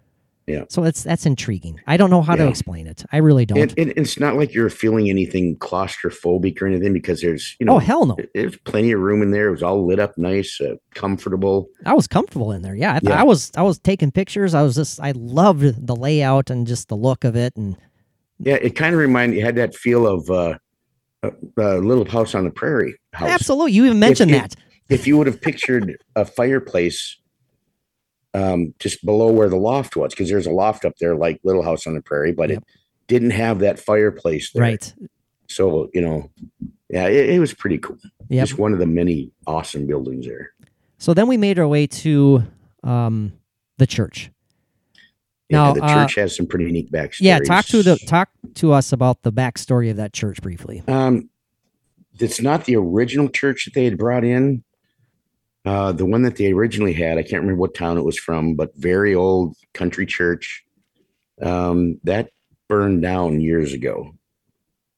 Yeah. 0.46 0.64
So 0.68 0.84
it's 0.84 1.02
that's 1.02 1.24
intriguing. 1.24 1.80
I 1.86 1.96
don't 1.96 2.10
know 2.10 2.20
how 2.20 2.36
to 2.36 2.46
explain 2.46 2.86
it. 2.86 3.02
I 3.12 3.16
really 3.16 3.46
don't. 3.46 3.58
And, 3.58 3.78
and 3.78 3.92
it's 3.96 4.18
not 4.20 4.36
like 4.36 4.52
you're 4.52 4.68
feeling 4.68 5.08
anything 5.08 5.56
claustrophobic 5.56 6.60
or 6.60 6.66
anything 6.66 6.92
because 6.92 7.22
there's 7.22 7.56
you 7.58 7.64
know 7.66 7.76
oh 7.76 7.78
hell 7.78 8.04
no! 8.04 8.16
there's 8.34 8.56
plenty 8.58 8.92
of 8.92 9.00
room 9.00 9.22
in 9.22 9.30
there. 9.30 9.48
It 9.48 9.52
was 9.52 9.62
all 9.62 9.86
lit 9.86 9.98
up 9.98 10.18
nice, 10.18 10.60
uh, 10.60 10.74
comfortable. 10.94 11.68
I 11.86 11.94
was 11.94 12.06
comfortable 12.06 12.52
in 12.52 12.60
there. 12.62 12.74
Yeah, 12.74 12.94
I, 12.94 13.00
Yeah. 13.02 13.20
I 13.20 13.22
was. 13.22 13.50
I 13.56 13.62
was 13.62 13.78
taking 13.78 14.10
pictures. 14.10 14.52
I 14.54 14.62
was 14.62 14.74
just. 14.74 15.00
I 15.00 15.12
loved 15.12 15.86
the 15.86 15.96
layout 15.96 16.50
and 16.50 16.66
just 16.66 16.88
the 16.88 16.96
look 16.96 17.24
of 17.24 17.36
it. 17.36 17.56
And 17.56 17.76
Yeah, 18.38 18.56
it 18.60 18.76
kind 18.76 18.94
of 18.94 19.00
reminded 19.00 19.38
you 19.38 19.44
had 19.44 19.56
that 19.56 19.74
feel 19.74 20.06
of 20.06 20.28
uh, 20.28 20.58
a, 21.22 21.30
a 21.56 21.78
little 21.78 22.04
house 22.04 22.34
on 22.34 22.44
the 22.44 22.50
prairie 22.50 22.94
house. 23.14 23.30
absolutely, 23.30 23.72
you 23.72 23.86
even 23.86 23.98
mentioned 23.98 24.30
it- 24.30 24.34
that. 24.34 24.54
If 24.90 25.06
you 25.06 25.16
would 25.16 25.26
have 25.26 25.40
pictured 25.40 25.96
a 26.14 26.26
fireplace 26.26 27.16
um, 28.34 28.74
just 28.78 29.04
below 29.04 29.30
where 29.32 29.48
the 29.48 29.56
loft 29.56 29.96
was, 29.96 30.12
because 30.12 30.28
there's 30.28 30.46
a 30.46 30.50
loft 30.52 30.84
up 30.84 30.96
there 30.98 31.14
like 31.16 31.40
Little 31.44 31.62
House 31.62 31.86
on 31.86 31.94
the 31.94 32.02
Prairie, 32.02 32.32
but 32.32 32.50
Yep. 32.50 32.58
it 32.58 32.64
didn't 33.06 33.30
have 33.30 33.60
that 33.60 33.78
fireplace 33.78 34.50
there. 34.52 34.62
Right. 34.62 34.94
So 35.48 35.88
you 35.94 36.00
know, 36.00 36.30
yeah, 36.90 37.06
it, 37.06 37.30
it 37.30 37.38
was 37.40 37.54
pretty 37.54 37.78
cool. 37.78 37.96
Yep. 38.28 38.46
Just 38.48 38.58
one 38.58 38.72
of 38.72 38.78
the 38.78 38.86
many 38.86 39.30
awesome 39.46 39.86
buildings 39.86 40.26
there. 40.26 40.52
So 40.98 41.14
then 41.14 41.28
we 41.28 41.36
made 41.36 41.58
our 41.58 41.68
way 41.68 41.86
to 41.86 42.42
um, 42.82 43.32
the 43.78 43.86
church. 43.86 44.30
Yeah, 45.50 45.58
Now, 45.58 45.72
the 45.74 45.84
uh, 45.84 45.94
church 45.94 46.14
has 46.14 46.34
some 46.34 46.46
pretty 46.46 46.72
neat 46.72 46.90
backstories. 46.90 47.20
Yeah, 47.20 47.38
talk 47.40 47.66
to 47.66 47.82
the 47.82 47.96
talk 48.06 48.30
to 48.54 48.72
us 48.72 48.92
about 48.92 49.22
the 49.22 49.32
backstory 49.32 49.90
of 49.90 49.96
that 49.98 50.14
church 50.14 50.40
briefly. 50.40 50.82
Um, 50.88 51.28
it's 52.18 52.40
not 52.40 52.64
the 52.64 52.76
original 52.76 53.28
church 53.28 53.66
that 53.66 53.74
they 53.74 53.84
had 53.84 53.98
brought 53.98 54.24
in. 54.24 54.63
Uh, 55.64 55.92
the 55.92 56.04
one 56.04 56.22
that 56.22 56.36
they 56.36 56.52
originally 56.52 56.92
had, 56.92 57.16
I 57.16 57.22
can't 57.22 57.40
remember 57.42 57.60
what 57.60 57.74
town 57.74 57.96
it 57.96 58.04
was 58.04 58.18
from, 58.18 58.54
but 58.54 58.76
very 58.76 59.14
old 59.14 59.56
country 59.72 60.04
church. 60.04 60.62
Um, 61.40 61.98
that 62.04 62.30
burned 62.68 63.00
down 63.02 63.40
years 63.40 63.72
ago, 63.72 64.14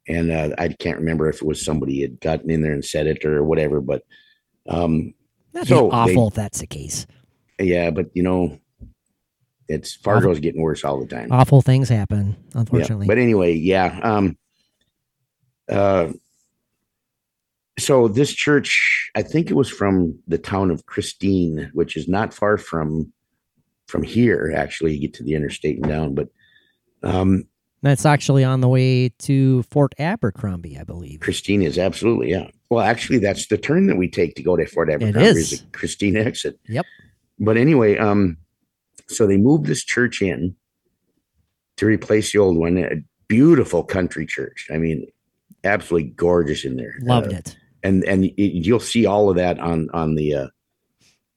and 0.08 0.30
uh, 0.30 0.50
I 0.58 0.68
can't 0.68 0.98
remember 0.98 1.28
if 1.28 1.36
it 1.36 1.46
was 1.46 1.64
somebody 1.64 2.00
had 2.02 2.20
gotten 2.20 2.50
in 2.50 2.62
there 2.62 2.72
and 2.72 2.84
said 2.84 3.06
it 3.06 3.24
or 3.24 3.42
whatever. 3.44 3.80
But 3.80 4.02
um, 4.68 5.14
That'd 5.52 5.68
So 5.68 5.88
be 5.88 5.94
awful 5.94 6.14
they- 6.14 6.26
if 6.28 6.34
that's 6.34 6.58
the 6.60 6.66
case. 6.66 7.06
yeah, 7.60 7.90
but 7.90 8.06
you 8.14 8.22
know, 8.24 8.58
it's 9.68 9.94
Fargo's 9.94 10.40
getting 10.40 10.60
worse 10.62 10.84
all 10.84 11.00
the 11.00 11.06
time. 11.06 11.30
Awful 11.32 11.62
things 11.62 11.88
happen, 11.88 12.36
Yeah, 12.54 12.60
unfortunately. 12.60 13.06
But 13.06 13.18
anyway, 13.18 13.54
yeah. 13.54 13.98
Um, 14.02 14.36
uh, 15.68 16.12
so 17.78 18.08
this 18.08 18.32
church, 18.32 19.10
I 19.14 19.22
think 19.22 19.50
it 19.50 19.54
was 19.54 19.68
from 19.68 20.18
the 20.26 20.38
town 20.38 20.70
of 20.70 20.86
Christine, 20.86 21.70
which 21.74 21.96
is 21.96 22.08
not 22.08 22.32
far 22.32 22.56
from 22.58 23.12
from 23.88 24.02
here. 24.02 24.52
Actually, 24.56 24.94
you 24.94 25.00
get 25.00 25.14
to 25.14 25.22
the 25.22 25.34
interstate 25.34 25.76
and 25.76 25.86
down, 25.86 26.14
but 26.14 26.28
um, 27.02 27.44
That's 27.82 28.04
actually 28.06 28.42
on 28.42 28.60
the 28.60 28.68
way 28.68 29.10
to 29.20 29.62
Fort 29.64 29.94
Abercrombie, 29.98 30.78
I 30.78 30.84
believe. 30.84 31.20
Christine 31.20 31.62
is 31.62 31.78
absolutely 31.78 32.30
yeah. 32.30 32.48
Well, 32.70 32.84
actually, 32.84 33.18
that's 33.18 33.46
the 33.46 33.58
turn 33.58 33.86
that 33.86 33.96
we 33.96 34.08
take 34.08 34.34
to 34.36 34.42
go 34.42 34.56
to 34.56 34.66
Fort 34.66 34.90
Abercrombie. 34.90 35.20
is. 35.28 35.60
the 35.60 35.66
Christine 35.72 36.16
exit. 36.16 36.58
Yep. 36.68 36.84
But 37.38 37.56
anyway, 37.58 37.96
um, 37.98 38.38
so 39.08 39.26
they 39.26 39.36
moved 39.36 39.66
this 39.66 39.84
church 39.84 40.20
in 40.22 40.56
to 41.76 41.86
replace 41.86 42.32
the 42.32 42.38
old 42.38 42.56
one. 42.56 42.78
A 42.78 43.02
beautiful 43.28 43.84
country 43.84 44.24
church. 44.26 44.68
I 44.72 44.78
mean, 44.78 45.06
absolutely 45.62 46.10
gorgeous 46.10 46.64
in 46.64 46.76
there. 46.76 46.94
Loved 47.02 47.32
Uh, 47.32 47.36
it. 47.36 47.56
And 47.86 48.04
and 48.04 48.32
you'll 48.36 48.80
see 48.80 49.06
all 49.06 49.30
of 49.30 49.36
that 49.36 49.58
on 49.60 49.88
on 49.94 50.16
the 50.16 50.34
uh, 50.34 50.48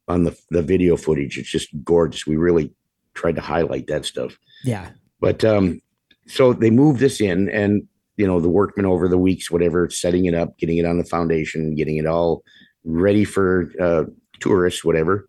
on 0.08 0.24
the 0.24 0.38
the 0.50 0.64
video 0.64 0.97
footage. 0.97 1.38
It's 1.38 1.52
just 1.52 1.70
gorgeous. 1.84 2.26
We 2.26 2.38
really 2.38 2.74
tried 3.14 3.36
to 3.36 3.41
highlight 3.41 3.88
that 3.88 4.06
stuff. 4.06 4.38
Yeah. 4.64 4.89
But 5.20 5.43
um, 5.45 5.82
so 6.28 6.54
they 6.54 6.72
moved 6.72 7.00
this 7.00 7.22
in, 7.22 7.50
and 7.50 7.88
you 8.18 8.26
know 8.26 8.39
the 8.39 8.50
workmen 8.50 8.86
over 8.86 9.08
the 9.08 9.18
weeks, 9.18 9.52
whatever, 9.52 9.89
setting 9.89 10.26
it 10.26 10.34
up, 10.34 10.58
getting 10.58 10.78
it 10.78 10.86
on 10.86 10.97
the 10.97 11.04
foundation, 11.04 11.76
getting 11.76 11.97
it 11.97 12.06
all 12.06 12.43
ready 12.84 13.26
for 13.26 13.72
uh, 13.80 14.06
tourists, 14.39 14.84
whatever. 14.84 15.28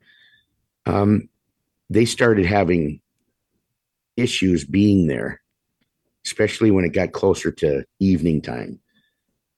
Um, 0.86 1.28
they 1.90 2.04
started 2.04 2.46
having 2.46 3.00
issues 4.16 4.64
being 4.64 5.06
there, 5.06 5.42
especially 6.24 6.70
when 6.70 6.84
it 6.84 6.92
got 6.92 7.12
closer 7.12 7.50
to 7.50 7.84
evening 7.98 8.40
time. 8.40 8.80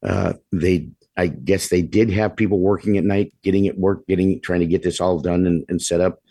Uh, 0.02 0.32
they, 0.50 0.88
I 1.16 1.26
guess, 1.26 1.68
they 1.68 1.82
did 1.82 2.10
have 2.10 2.36
people 2.36 2.58
working 2.58 2.96
at 2.96 3.04
night, 3.04 3.34
getting 3.42 3.66
it 3.66 3.78
work, 3.78 4.06
getting 4.06 4.40
trying 4.40 4.60
to 4.60 4.66
get 4.66 4.82
this 4.82 5.00
all 5.00 5.20
done 5.20 5.46
and, 5.46 5.64
and 5.68 5.80
set 5.80 6.00
up. 6.00 6.22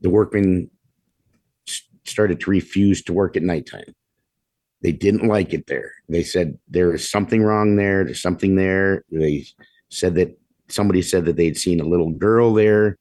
The 0.00 0.10
workmen 0.10 0.70
started 2.04 2.40
to 2.40 2.50
refuse 2.50 3.02
to 3.02 3.12
work 3.12 3.36
at 3.36 3.42
nighttime. 3.42 3.94
They 4.82 4.92
didn't 4.92 5.28
like 5.28 5.52
it 5.52 5.66
there. 5.66 5.92
They 6.08 6.22
said 6.22 6.58
there 6.68 6.94
is 6.94 7.08
something 7.08 7.42
wrong 7.42 7.76
there. 7.76 8.04
There's 8.04 8.22
something 8.22 8.56
there. 8.56 9.04
They 9.10 9.46
said 9.88 10.14
that 10.16 10.38
somebody 10.68 11.02
said 11.02 11.24
that 11.24 11.36
they'd 11.36 11.56
seen 11.56 11.80
a 11.80 11.84
little 11.84 12.10
girl 12.10 12.54
there, 12.54 12.96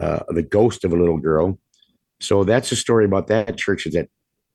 uh, 0.00 0.20
the 0.28 0.42
ghost 0.42 0.84
of 0.84 0.92
a 0.92 0.96
little 0.96 1.18
girl. 1.18 1.58
So 2.20 2.44
that's 2.44 2.70
the 2.70 2.76
story 2.76 3.04
about 3.04 3.28
that 3.28 3.56
church. 3.56 3.86
Is 3.86 3.94
that 3.94 4.08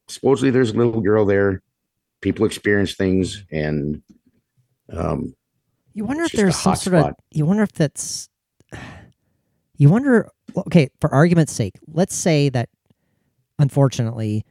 supposedly 0.08 0.52
there's 0.52 0.72
a 0.72 0.78
little 0.78 1.02
girl 1.02 1.26
there. 1.26 1.62
People 2.22 2.46
experience 2.46 2.94
things, 2.94 3.44
and 3.52 4.04
um, 4.94 5.34
You 5.94 6.06
wonder 6.06 6.24
if 6.24 6.32
there's 6.32 6.56
some 6.56 6.76
sort 6.76 6.96
of. 6.96 7.14
You 7.32 7.46
wonder 7.46 7.64
if 7.64 7.74
that's. 7.74 8.30
You 9.78 9.90
wonder. 9.90 10.30
Okay, 10.56 10.90
for 11.00 11.14
argument's 11.14 11.54
sake, 11.54 11.76
let's 11.88 12.16
say 12.16 12.50
that, 12.50 12.70
unfortunately, 13.58 14.46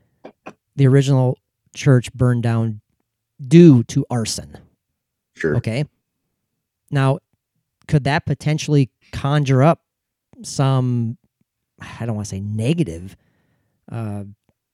the 0.77 0.87
original 0.87 1.39
church 1.75 2.13
burned 2.15 2.43
down 2.43 2.81
due 3.47 3.83
to 3.85 4.05
arson. 4.11 4.57
sure, 5.37 5.57
Okay. 5.57 5.85
Now, 6.91 7.19
could 7.87 8.05
that 8.05 8.27
potentially 8.27 8.91
conjure 9.13 9.63
up 9.63 9.83
some, 10.43 11.19
I 11.81 12.07
don't 12.07 12.17
want 12.17 12.27
to 12.27 12.31
say 12.31 12.41
negative 12.41 13.17
uh, 13.93 14.25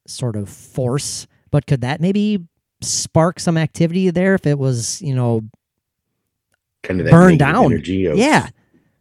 sort 0.06 0.36
of 0.36 0.48
force, 0.48 1.26
but 1.50 1.66
could 1.66 1.82
that 1.82 2.00
maybe 2.00 2.46
spark 2.80 3.40
some 3.40 3.56
activity 3.58 4.10
there 4.10 4.34
if 4.34 4.46
it 4.46 4.58
was, 4.58 5.02
you 5.02 5.14
know, 5.14 5.42
kind 6.86 7.00
of 7.00 7.06
burned 7.08 7.38
down. 7.38 7.66
energy 7.66 8.06
of 8.06 8.16
yeah. 8.16 8.48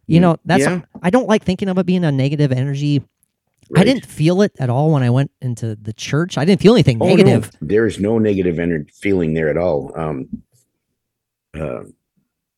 You 0.06 0.18
Mm, 0.18 0.22
know, 0.22 0.36
that's, 0.44 0.62
yeah. 0.62 0.82
I 1.02 1.10
don't 1.10 1.26
like 1.26 1.42
thinking 1.44 1.68
of 1.68 1.78
it 1.78 1.86
being 1.86 2.04
a 2.04 2.12
negative 2.12 2.52
energy. 2.52 3.02
I 3.74 3.82
didn't 3.82 4.06
feel 4.06 4.42
it 4.42 4.52
at 4.60 4.70
all 4.70 4.92
when 4.92 5.02
I 5.02 5.10
went 5.10 5.32
into 5.42 5.74
the 5.74 5.92
church. 5.92 6.38
I 6.38 6.44
didn't 6.44 6.60
feel 6.60 6.74
anything 6.74 6.98
Oh, 7.02 7.06
no. 7.08 7.16
negative. 7.16 7.50
There 7.60 7.84
is 7.86 7.98
no 7.98 8.18
negative 8.18 8.60
energy 8.60 8.92
feeling 8.94 9.34
there 9.34 9.48
at 9.48 9.56
all. 9.56 9.90
Um, 9.96 10.28
uh, 11.58 11.80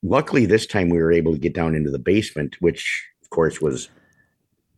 luckily, 0.02 0.44
this 0.44 0.66
time 0.66 0.90
we 0.90 0.98
were 0.98 1.10
able 1.12 1.32
to 1.32 1.38
get 1.38 1.54
down 1.54 1.74
into 1.74 1.90
the 1.90 1.98
basement, 1.98 2.56
which 2.60 3.06
of 3.22 3.30
course 3.30 3.60
was 3.62 3.88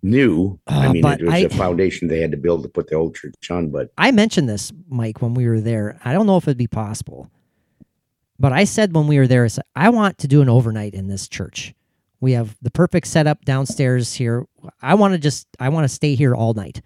new. 0.04 0.60
I 0.68 0.86
Uh, 0.86 0.92
mean, 0.92 1.04
it 1.04 1.22
was 1.24 1.34
I- 1.34 1.38
a 1.38 1.48
foundation 1.48 2.06
they 2.06 2.20
had 2.20 2.30
to 2.30 2.36
build 2.36 2.62
to 2.62 2.68
put 2.68 2.86
the 2.88 2.94
old 2.94 3.16
church 3.16 3.50
on. 3.50 3.70
But 3.70 3.90
I 3.98 4.12
mentioned 4.12 4.48
this, 4.48 4.72
Mike, 4.88 5.20
when 5.20 5.34
we 5.34 5.48
were 5.48 5.60
there. 5.60 5.98
I 6.04 6.12
don't 6.12 6.26
know 6.26 6.36
if 6.36 6.44
it'd 6.44 6.56
be 6.56 6.68
possible, 6.68 7.28
but 8.40 8.52
I 8.52 8.64
said 8.64 8.94
when 8.94 9.06
we 9.06 9.18
were 9.18 9.26
there, 9.28 9.44
I 9.44 9.48
said, 9.48 9.64
I 9.76 9.90
want 9.90 10.18
to 10.18 10.26
do 10.28 10.40
an 10.42 10.48
overnight 10.48 10.94
in 10.94 11.06
this 11.08 11.28
church. 11.28 11.74
We 12.20 12.32
have 12.32 12.56
the 12.60 12.70
perfect 12.70 13.06
setup 13.06 13.44
downstairs 13.44 14.14
here. 14.14 14.46
I 14.82 14.94
want 14.94 15.12
to 15.14 15.18
just, 15.18 15.46
I 15.58 15.68
want 15.68 15.84
to 15.84 15.88
stay 15.88 16.14
here 16.14 16.34
all 16.34 16.54
night. 16.54 16.82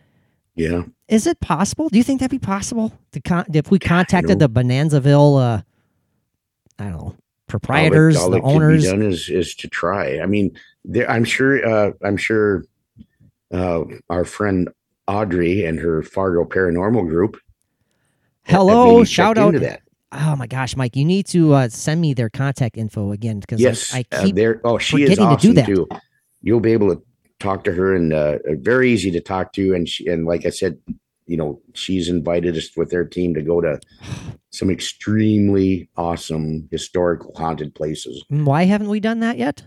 yeah, 0.55 0.83
Is 1.09 1.27
it 1.27 1.41
possible? 1.41 1.89
Do 1.89 1.99
you 1.99 2.05
think 2.05 2.21
that'd 2.21 2.31
be 2.31 2.45
possible 2.45 2.93
to 3.13 3.21
con- 3.21 3.47
if 3.53 3.71
we 3.71 3.79
contacted 3.79 4.39
the 4.39 4.49
Bonanzaville, 4.49 5.41
uh, 5.41 5.63
I 6.79 6.85
don't 6.85 6.93
know, 6.93 7.17
proprietors, 7.47 8.17
all 8.17 8.31
the 8.31 8.37
that, 8.39 8.43
all 8.43 8.51
that 8.51 8.57
owners? 8.57 8.85
can 8.85 8.99
be 8.99 9.03
done 9.03 9.11
is 9.13 9.29
is 9.29 9.55
to 9.57 9.69
try. 9.69 10.19
I 10.21 10.27
mean, 10.27 10.57
there, 10.85 11.09
I'm 11.11 11.25
sure. 11.25 11.65
Uh, 11.67 11.93
I'm 12.05 12.17
sure. 12.17 12.65
Uh, 13.53 13.85
our 14.11 14.25
friend 14.25 14.69
Audrey 15.07 15.65
and 15.65 15.79
her 15.79 16.03
Fargo 16.03 16.45
Paranormal 16.45 17.09
Group. 17.09 17.37
Hello, 18.45 19.05
shout 19.05 19.39
out. 19.39 19.55
into 19.55 19.61
that. 19.61 19.83
Oh 20.17 20.37
my 20.37 20.47
gosh, 20.47 20.77
Mike, 20.77 20.95
you 20.97 21.05
need 21.05 21.27
to 21.27 21.55
uh, 21.55 21.69
send 21.69 22.01
me 22.01 22.15
their 22.15 22.31
contact 22.31 22.77
info 22.77 23.13
again 23.13 23.41
because 23.41 23.61
Yes, 23.61 23.93
I, 23.93 23.99
I 23.99 24.17
uh, 24.17 24.23
keep 24.23 24.37
there. 24.37 24.61
Oh, 24.65 24.79
she 24.79 25.03
is 25.03 25.11
forgetting 25.11 25.37
to 25.37 25.43
do 25.43 25.53
that. 25.55 25.67
too. 25.67 25.89
You'll 26.43 26.61
be 26.61 26.73
able 26.73 26.95
to 26.95 27.03
talk 27.41 27.65
to 27.65 27.73
her 27.73 27.95
and 27.95 28.13
uh, 28.13 28.39
very 28.47 28.91
easy 28.93 29.11
to 29.11 29.21
talk 29.21 29.53
to. 29.55 29.75
And 29.75 29.89
she, 29.89 30.07
and 30.07 30.25
like 30.25 30.47
I 30.47 30.51
said, 30.51 30.79
you 31.27 31.37
know, 31.37 31.61
she's 31.73 32.09
invited 32.09 32.57
us 32.57 32.71
with 32.77 32.91
their 32.91 33.05
team 33.05 33.35
to 33.35 33.43
go 33.43 33.61
to 33.61 33.81
some 34.51 34.71
extremely 34.71 35.89
awesome 35.97 36.69
historical 36.71 37.33
haunted 37.37 37.75
places. 37.75 38.25
Why 38.29 38.65
haven't 38.65 38.89
we 38.89 39.01
done 39.01 39.21
that 39.21 39.39
yet? 39.39 39.65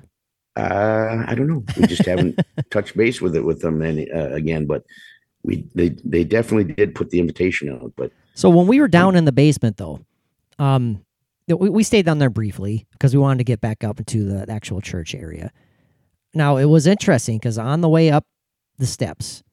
Uh, 0.55 1.23
I 1.27 1.35
don't 1.35 1.47
know. 1.47 1.63
We 1.75 1.87
just 1.87 2.05
haven't 2.05 2.39
touched 2.71 2.95
base 2.95 3.21
with 3.21 3.35
it 3.35 3.43
with 3.43 3.61
them 3.61 3.81
any, 3.81 4.09
uh, 4.09 4.29
again, 4.29 4.65
but 4.65 4.83
we 5.43 5.67
they 5.75 5.89
they 6.03 6.23
definitely 6.23 6.73
did 6.73 6.95
put 6.95 7.09
the 7.09 7.19
invitation 7.19 7.69
out. 7.71 7.93
But 7.95 8.11
So 8.33 8.49
when 8.49 8.65
we 8.65 8.79
were 8.79 8.87
down 8.87 9.15
in 9.15 9.25
the 9.25 9.31
basement, 9.31 9.77
though, 9.77 9.99
um, 10.59 11.05
we, 11.47 11.69
we 11.69 11.83
stayed 11.83 12.05
down 12.05 12.19
there 12.19 12.29
briefly 12.29 12.85
because 12.91 13.13
we 13.13 13.19
wanted 13.19 13.39
to 13.39 13.43
get 13.43 13.61
back 13.61 13.83
up 13.83 13.99
into 13.99 14.23
the 14.23 14.51
actual 14.51 14.81
church 14.81 15.15
area. 15.15 15.51
Now 16.33 16.57
it 16.57 16.65
was 16.65 16.87
interesting 16.87 17.37
because 17.37 17.57
on 17.57 17.81
the 17.81 17.89
way 17.89 18.11
up 18.11 18.25
the 18.77 18.85
steps, 18.85 19.43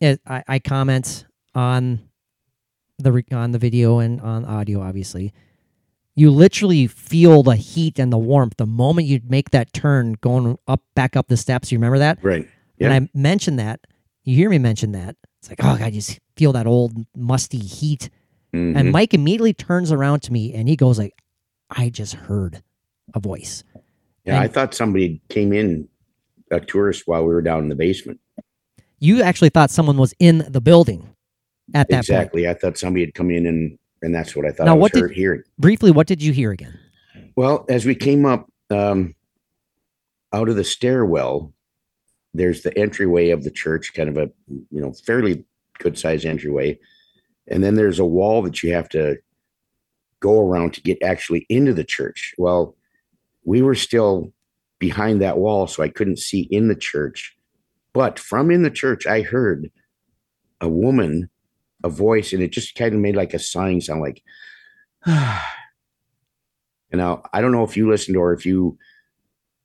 it, 0.00 0.20
I, 0.26 0.44
I 0.46 0.58
comment 0.58 1.24
on 1.54 2.00
the 2.98 3.24
on 3.32 3.52
the 3.52 3.58
video 3.58 3.98
and 3.98 4.20
on 4.20 4.44
audio, 4.44 4.80
obviously. 4.80 5.32
You 6.14 6.30
literally 6.30 6.86
feel 6.86 7.42
the 7.42 7.56
heat 7.56 7.98
and 7.98 8.10
the 8.10 8.18
warmth 8.18 8.56
the 8.56 8.66
moment 8.66 9.06
you 9.06 9.20
make 9.26 9.50
that 9.50 9.72
turn 9.74 10.16
going 10.22 10.58
up 10.66 10.82
back 10.94 11.14
up 11.14 11.28
the 11.28 11.36
steps. 11.36 11.70
You 11.70 11.78
remember 11.78 11.98
that? 11.98 12.18
right, 12.22 12.48
And 12.80 13.04
I 13.04 13.18
mentioned 13.18 13.58
that. 13.58 13.80
You 14.24 14.34
hear 14.34 14.48
me 14.48 14.58
mention 14.58 14.92
that. 14.92 15.16
It's 15.40 15.50
like, 15.50 15.60
oh, 15.62 15.76
God, 15.78 15.92
you 15.92 16.00
just 16.00 16.18
feel 16.36 16.52
that 16.52 16.66
old 16.66 17.06
musty 17.14 17.58
heat. 17.58 18.10
Mhm. 18.56 18.76
And 18.76 18.92
Mike 18.92 19.12
immediately 19.14 19.52
turns 19.52 19.92
around 19.92 20.20
to 20.20 20.32
me 20.32 20.52
and 20.54 20.68
he 20.68 20.76
goes 20.76 20.98
like, 20.98 21.22
I 21.70 21.88
just 21.90 22.14
heard 22.14 22.62
a 23.14 23.20
voice. 23.20 23.64
yeah, 24.24 24.40
I 24.40 24.48
thought 24.48 24.74
somebody 24.74 25.20
came 25.28 25.52
in 25.52 25.88
a 26.50 26.60
tourist 26.60 27.04
while 27.06 27.22
we 27.24 27.32
were 27.34 27.42
down 27.42 27.60
in 27.62 27.68
the 27.68 27.74
basement. 27.76 28.18
You 28.98 29.22
actually 29.22 29.50
thought 29.50 29.70
someone 29.70 29.96
was 29.98 30.14
in 30.18 30.46
the 30.48 30.60
building 30.60 31.08
at 31.74 31.88
that 31.88 31.94
point. 31.96 31.98
exactly. 32.00 32.48
I 32.48 32.54
thought 32.54 32.78
somebody 32.78 33.04
had 33.04 33.14
come 33.14 33.30
in 33.30 33.46
and 33.46 33.78
and 34.02 34.14
that's 34.14 34.36
what 34.36 34.44
I 34.46 34.50
thought 34.52 34.66
Now, 34.66 34.74
I 34.74 34.76
what 34.78 34.92
did- 34.92 35.10
hearing. 35.10 35.42
Briefly, 35.58 35.90
what 35.90 36.06
did 36.06 36.22
you 36.22 36.32
hear 36.32 36.50
again? 36.52 36.78
Well, 37.34 37.64
as 37.68 37.84
we 37.86 37.94
came 37.94 38.24
up 38.26 38.46
um, 38.70 39.14
out 40.32 40.48
of 40.48 40.56
the 40.56 40.64
stairwell, 40.64 41.52
there's 42.34 42.62
the 42.62 42.76
entryway 42.78 43.30
of 43.30 43.42
the 43.44 43.50
church, 43.50 43.92
kind 43.94 44.08
of 44.08 44.16
a 44.16 44.30
you 44.70 44.80
know 44.80 44.92
fairly 44.92 45.44
good 45.78 45.98
sized 45.98 46.24
entryway, 46.26 46.78
and 47.48 47.62
then 47.62 47.74
there's 47.74 47.98
a 47.98 48.04
wall 48.04 48.42
that 48.42 48.62
you 48.62 48.72
have 48.72 48.88
to 48.90 49.16
go 50.20 50.40
around 50.40 50.74
to 50.74 50.80
get 50.80 51.02
actually 51.02 51.46
into 51.48 51.72
the 51.72 51.84
church. 51.84 52.34
Well, 52.38 52.76
we 53.44 53.62
were 53.62 53.74
still 53.74 54.32
behind 54.78 55.20
that 55.20 55.38
wall, 55.38 55.66
so 55.66 55.82
I 55.82 55.88
couldn't 55.88 56.18
see 56.18 56.42
in 56.50 56.68
the 56.68 56.74
church. 56.74 57.36
But 57.92 58.18
from 58.18 58.50
in 58.50 58.62
the 58.62 58.70
church, 58.70 59.06
I 59.06 59.22
heard 59.22 59.70
a 60.60 60.68
woman, 60.68 61.30
a 61.84 61.88
voice, 61.88 62.32
and 62.32 62.42
it 62.42 62.52
just 62.52 62.74
kind 62.74 62.94
of 62.94 63.00
made 63.00 63.16
like 63.16 63.34
a 63.34 63.38
sighing 63.38 63.80
sound, 63.80 64.02
like. 64.02 64.22
And 66.92 67.00
now 67.00 67.24
I 67.32 67.40
don't 67.40 67.50
know 67.50 67.64
if 67.64 67.76
you 67.76 67.90
listened 67.90 68.16
or 68.16 68.32
if 68.32 68.46
you 68.46 68.78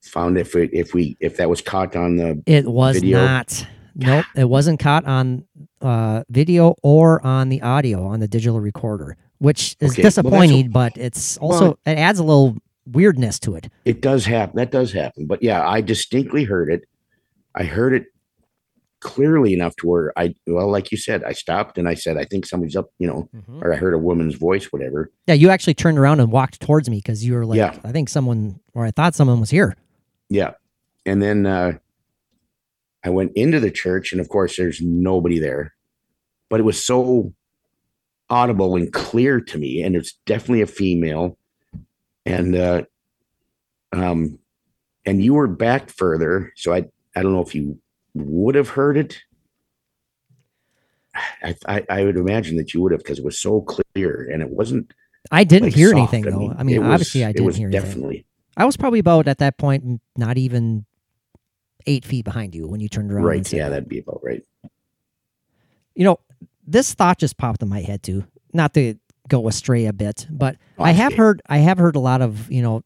found 0.01 0.37
if 0.37 0.55
it, 0.55 0.71
if 0.73 0.93
we 0.93 1.17
if 1.19 1.37
that 1.37 1.49
was 1.49 1.61
caught 1.61 1.95
on 1.95 2.17
the 2.17 2.41
It 2.45 2.65
was 2.65 2.97
Video. 2.97 3.23
not. 3.23 3.67
Nope, 3.93 4.25
it 4.35 4.49
wasn't 4.49 4.79
caught 4.79 5.05
on 5.05 5.45
uh, 5.81 6.23
video 6.29 6.75
or 6.83 7.25
on 7.25 7.49
the 7.49 7.61
audio 7.61 8.05
on 8.05 8.19
the 8.19 8.27
digital 8.27 8.59
recorder, 8.59 9.17
which 9.39 9.75
is 9.79 9.91
Okay, 9.91 10.01
well, 10.01 10.07
disappointing. 10.09 10.69
but 10.71 10.95
it's 10.97 11.37
also 11.37 11.65
Well- 11.65 11.79
it 11.85 11.97
adds 11.97 12.19
a 12.19 12.23
little 12.23 12.57
weirdness 12.87 13.39
to 13.39 13.55
it. 13.55 13.67
it 13.85 14.01
does 14.01 14.25
happen 14.25 14.55
that 14.57 14.71
does 14.71 14.91
happen 14.91 15.27
but 15.27 15.41
yeah 15.43 15.65
I 15.67 15.81
distinctly 15.81 16.43
heard 16.43 16.71
it 16.71 16.81
I 17.53 17.63
heard 17.63 17.93
it 17.93 18.05
clearly 19.01 19.53
enough 19.53 19.75
to 19.77 19.87
where 19.87 20.11
I 20.17 20.33
well 20.47 20.69
like 20.69 20.91
you 20.91 20.97
said 20.97 21.23
I 21.23 21.33
stopped 21.33 21.77
and 21.77 21.87
I 21.87 21.93
said 21.93 22.17
I 22.17 22.23
think 22.25 22.45
somebody's 22.45 22.75
up 22.75 22.89
you 22.97 23.07
know 23.07 23.29
or 23.61 23.71
I 23.73 23.75
heard 23.77 23.93
a 23.93 23.97
woman's 23.99 24.35
voice 24.35 24.65
whatever 24.71 25.11
Yeah, 25.27 25.35
you 25.35 25.49
actually 25.49 25.75
turned 25.75 25.97
around 25.99 26.19
and 26.21 26.31
walked 26.31 26.59
towards 26.59 26.89
me 26.89 26.97
because 26.97 27.23
you 27.23 27.33
were 27.33 27.45
like, 27.45 27.57
Yeah. 27.57 27.79
I 27.83 27.91
think 27.91 28.09
someone, 28.09 28.59
or 28.73 28.85
I 28.85 28.91
thought 28.91 29.15
someone 29.15 29.39
was 29.39 29.49
here. 29.51 29.75
yeah 30.29 30.51
and 31.05 31.21
then 31.21 31.45
uh 31.45 31.73
I 33.03 33.09
went 33.09 33.31
into 33.35 33.59
the 33.59 33.71
church 33.71 34.11
and 34.11 34.21
of 34.21 34.29
course 34.29 34.57
there's 34.57 34.81
nobody 34.81 35.39
there 35.39 35.73
but 36.49 36.59
it 36.59 36.63
was 36.63 36.83
so 36.83 37.33
audible 38.29 38.75
and 38.75 38.91
clear 38.93 39.41
to 39.41 39.57
me 39.57 39.81
and 39.81 39.95
it's 39.95 40.13
definitely 40.25 40.61
a 40.61 40.67
female 40.67 41.37
and 42.25 42.55
uh 42.55 42.83
um 43.91 44.37
and 45.05 45.23
you 45.23 45.33
were 45.33 45.47
back 45.47 45.89
further 45.89 46.53
so 46.55 46.73
i 46.73 46.85
i 47.15 47.21
don't 47.21 47.33
know 47.33 47.41
if 47.41 47.53
you 47.55 47.77
would 48.13 48.55
have 48.55 48.69
heard 48.69 48.97
it 48.97 49.21
i 51.43 51.55
i, 51.67 51.83
I 51.89 52.03
would 52.05 52.17
imagine 52.17 52.57
that 52.57 52.73
you 52.73 52.81
would 52.81 52.91
have 52.91 53.01
because 53.01 53.19
it 53.19 53.25
was 53.25 53.39
so 53.39 53.61
clear 53.61 54.29
and 54.31 54.41
it 54.41 54.49
wasn't 54.49 54.93
I 55.31 55.43
didn't 55.43 55.67
like, 55.67 55.75
hear 55.75 55.89
soft. 55.91 56.13
anything 56.15 56.31
though. 56.31 56.51
I 56.57 56.63
mean, 56.63 56.77
it 56.77 56.79
was- 56.79 56.87
obviously 56.89 57.23
I 57.25 57.31
didn't 57.31 57.45
was 57.45 57.55
hear 57.55 57.67
anything. 57.67 57.81
definitely 57.89 58.25
I 58.57 58.65
was 58.65 58.75
probably 58.75 58.99
about 58.99 59.27
at 59.27 59.37
that 59.37 59.57
point 59.57 60.01
not 60.17 60.37
even 60.37 60.85
eight 61.87 62.05
feet 62.05 62.25
behind 62.25 62.53
you 62.55 62.67
when 62.67 62.79
you 62.79 62.89
turned 62.89 63.11
around. 63.11 63.23
right 63.25 63.53
yeah 63.53 63.63
that. 63.65 63.69
that'd 63.69 63.89
be 63.89 63.99
about 63.99 64.19
right 64.23 64.43
You 65.95 66.05
know, 66.05 66.19
this 66.65 66.93
thought 66.93 67.17
just 67.19 67.37
popped 67.37 67.61
in 67.61 67.69
my 67.69 67.81
head 67.81 68.01
too. 68.03 68.23
Not 68.53 68.73
to 68.75 68.95
go 69.27 69.47
astray 69.47 69.85
a 69.87 69.93
bit, 69.93 70.27
but 70.29 70.55
Oh, 70.77 70.83
I 70.83 70.91
have 70.91 71.13
heard 71.13 71.41
I 71.47 71.57
have 71.57 71.77
heard 71.77 71.95
a 71.95 71.99
lot 71.99 72.21
of 72.21 72.49
you 72.51 72.61
know 72.61 72.83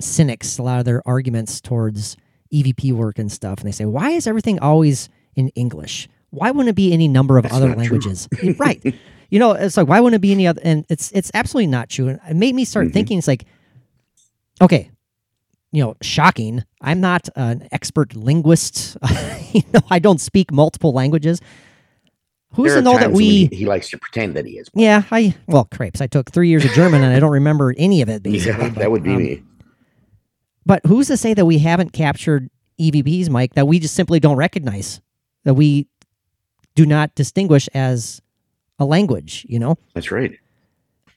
cynics, 0.00 0.58
a 0.58 0.62
lot 0.62 0.78
of 0.80 0.84
their 0.84 1.00
arguments 1.06 1.60
towards 1.60 2.16
EVP 2.52 2.92
work 2.92 3.18
and 3.18 3.30
stuff, 3.30 3.58
and 3.58 3.66
they 3.68 3.72
say, 3.72 3.84
why 3.84 4.10
is 4.10 4.26
everything 4.26 4.58
always 4.60 5.08
in 5.36 5.48
English? 5.50 6.08
Why 6.30 6.50
wouldn't 6.50 6.68
it 6.70 6.76
be 6.76 6.92
any 6.92 7.06
number 7.08 7.38
of 7.38 7.44
That's 7.44 7.54
other 7.54 7.74
languages? 7.74 8.28
right. 8.58 8.82
You 9.30 9.38
know, 9.38 9.52
it's 9.52 9.76
like 9.76 9.86
why 9.88 10.00
wouldn't 10.00 10.18
it 10.18 10.22
be 10.22 10.32
any 10.32 10.46
other? 10.46 10.60
And 10.64 10.84
it's 10.88 11.10
it's 11.12 11.30
absolutely 11.34 11.68
not 11.68 11.88
true. 11.88 12.08
And 12.08 12.20
it 12.28 12.34
made 12.36 12.54
me 12.54 12.64
start 12.64 12.88
Mhm. 12.88 12.92
thinking. 12.92 13.18
It's 13.18 13.28
like, 13.28 13.44
okay, 14.60 14.90
you 15.74 15.82
know, 15.82 15.96
shocking. 16.02 16.64
I'm 16.80 17.00
not 17.00 17.28
an 17.36 17.68
expert 17.72 18.14
linguist. 18.14 18.96
you 19.52 19.62
know, 19.72 19.80
I 19.90 19.98
don't 19.98 20.20
speak 20.20 20.52
multiple 20.52 20.92
languages. 20.92 21.40
Who's 22.52 22.74
to 22.74 22.82
know 22.82 22.96
that 22.96 23.10
we? 23.10 23.46
he, 23.46 23.56
he 23.56 23.66
likes 23.66 23.90
to 23.90 23.98
pretend 23.98 24.34
that 24.36 24.46
he 24.46 24.58
is 24.58 24.70
Yeah, 24.74 25.02
I 25.10 25.34
well, 25.48 25.64
crepes. 25.64 26.00
I 26.00 26.06
took 26.06 26.30
three 26.30 26.48
years 26.48 26.64
of 26.64 26.70
German 26.70 27.02
and 27.02 27.12
I 27.12 27.18
don't 27.18 27.32
remember 27.32 27.74
any 27.76 28.00
of 28.00 28.08
it. 28.08 28.22
Basically, 28.22 28.62
yeah 28.62 28.68
but, 28.68 28.78
that 28.78 28.90
would 28.92 29.02
be 29.02 29.10
um, 29.10 29.18
me 29.18 29.42
But 30.64 30.86
who's 30.86 31.08
to 31.08 31.16
say 31.16 31.34
that 31.34 31.46
we 31.46 31.58
haven't 31.58 31.92
captured 31.92 32.48
EVPs, 32.80 33.28
Mike? 33.28 33.54
That 33.54 33.66
we 33.66 33.80
just 33.80 33.94
simply 33.94 34.20
don't 34.20 34.36
recognize, 34.36 35.00
that 35.42 35.54
we 35.54 35.88
do 36.76 36.86
not 36.86 37.14
distinguish 37.16 37.68
as 37.74 38.22
a 38.78 38.84
language. 38.84 39.44
You 39.48 39.58
know, 39.58 39.76
that's 39.94 40.12
right 40.12 40.38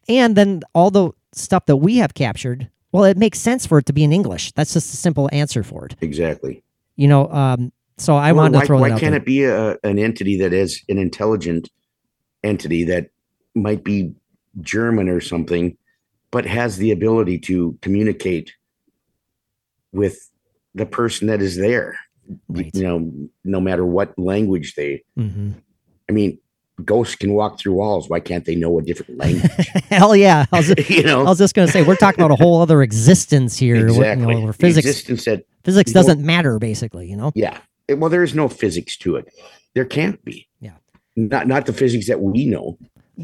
and 0.08 0.36
then 0.36 0.62
all 0.74 0.92
the 0.92 1.12
stuff 1.34 1.66
that 1.66 1.78
we 1.78 1.98
have 1.98 2.14
captured. 2.14 2.70
Well, 2.98 3.06
it 3.06 3.16
makes 3.18 3.38
sense 3.40 3.68
for 3.68 3.78
it 3.78 3.86
to 3.86 3.94
be 3.94 4.04
in 4.04 4.12
English. 4.12 4.54
That's 4.54 4.74
just 4.74 4.92
a 4.92 4.98
simple 4.98 5.30
answer 5.32 5.62
for 5.62 5.86
it. 5.86 5.96
exactly 6.02 6.64
You 6.96 7.08
know, 7.08 7.30
um, 7.32 7.72
so 7.98 8.16
I 8.16 8.32
Well, 8.32 8.42
wanted 8.42 8.56
why, 8.56 8.62
to 8.62 8.66
throw 8.68 8.80
why 8.80 8.90
that 8.90 9.00
can't 9.00 9.12
there. 9.12 9.22
it 9.22 9.26
be 9.26 9.44
a, 9.44 9.78
an 9.84 10.00
entity 10.00 10.40
that 10.40 10.52
is 10.52 10.82
an 10.90 10.98
intelligent 10.98 11.70
entity 12.44 12.84
that 12.86 13.12
might 13.54 13.84
be 13.84 14.14
German 14.62 15.10
or 15.10 15.22
something, 15.22 15.78
but 16.32 16.48
has 16.48 16.78
the 16.78 16.90
ability 16.92 17.38
to 17.40 17.78
communicate 17.84 18.54
with 19.92 20.18
the 20.74 20.88
person 20.88 21.28
that 21.28 21.40
is 21.40 21.56
there? 21.56 22.00
Right. 22.50 22.74
You 22.74 22.82
know, 22.82 23.12
no 23.44 23.62
matter 23.62 23.86
what 23.86 24.18
language 24.18 24.74
they. 24.74 25.04
hmm 25.16 25.52
I 26.10 26.14
mean, 26.14 26.40
ghosts 26.84 27.16
can 27.16 27.34
walk 27.34 27.60
through 27.60 27.74
walls. 27.74 28.10
Why 28.10 28.20
can't 28.20 28.46
they 28.46 28.56
know 28.56 28.80
a 28.80 28.82
different 28.82 29.18
language? 29.18 29.52
Hell 29.90 30.16
yeah! 30.16 30.46
I 30.52 30.58
was, 30.58 30.70
you 30.90 31.04
know, 31.04 31.22
I 31.22 31.30
was 31.30 31.38
just 31.38 31.56
going 31.56 31.68
to 31.68 31.72
say 31.72 31.84
we're 31.84 31.96
talking 31.96 32.24
about 32.24 32.32
a 32.32 32.42
whole 32.42 32.62
other 32.62 32.82
existence 32.82 33.58
here. 33.58 33.88
exactly. 33.88 34.36
You 34.36 34.48
know, 34.48 34.52
physics 34.54 34.88
existence 34.88 35.26
that 35.26 35.46
physics 35.64 35.92
doesn't 35.92 36.22
matter, 36.22 36.60
basically. 36.60 37.10
You 37.10 37.18
know. 37.18 37.32
Yeah. 37.36 37.60
Eh, 37.90 37.94
well, 37.94 38.10
there 38.10 38.24
is 38.24 38.36
no 38.36 38.48
physics 38.48 38.98
to 38.98 39.16
it. 39.16 39.28
There 39.74 39.86
can't 39.86 40.24
be. 40.24 40.48
Yeah. 40.60 40.74
Not 41.16 41.48
not 41.48 41.66
the 41.66 41.74
physics 41.74 42.08
that 42.08 42.22
we 42.22 42.46
know. 42.46 42.78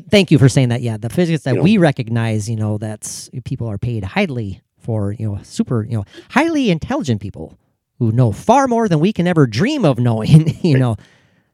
Thank 0.09 0.31
you 0.31 0.39
for 0.39 0.49
saying 0.49 0.69
that. 0.69 0.81
Yeah, 0.81 0.97
the 0.97 1.09
physics 1.09 1.43
that 1.43 1.51
You 1.51 1.57
know. 1.57 1.63
we 1.63 1.77
recognize, 1.77 2.49
you 2.49 2.55
know, 2.55 2.77
that's 2.79 3.29
people 3.45 3.67
are 3.67 3.77
paid 3.77 4.03
highly 4.03 4.61
for, 4.79 5.13
you 5.13 5.31
know, 5.31 5.39
super, 5.43 5.83
you 5.83 5.97
know, 5.97 6.05
highly 6.31 6.71
intelligent 6.71 7.21
people 7.21 7.57
who 7.99 8.11
know 8.11 8.31
far 8.31 8.67
more 8.67 8.89
than 8.89 8.99
we 8.99 9.13
can 9.13 9.27
ever 9.27 9.45
dream 9.45 9.85
of 9.85 9.99
knowing. 9.99 10.57
you 10.63 10.77
know, 10.79 10.97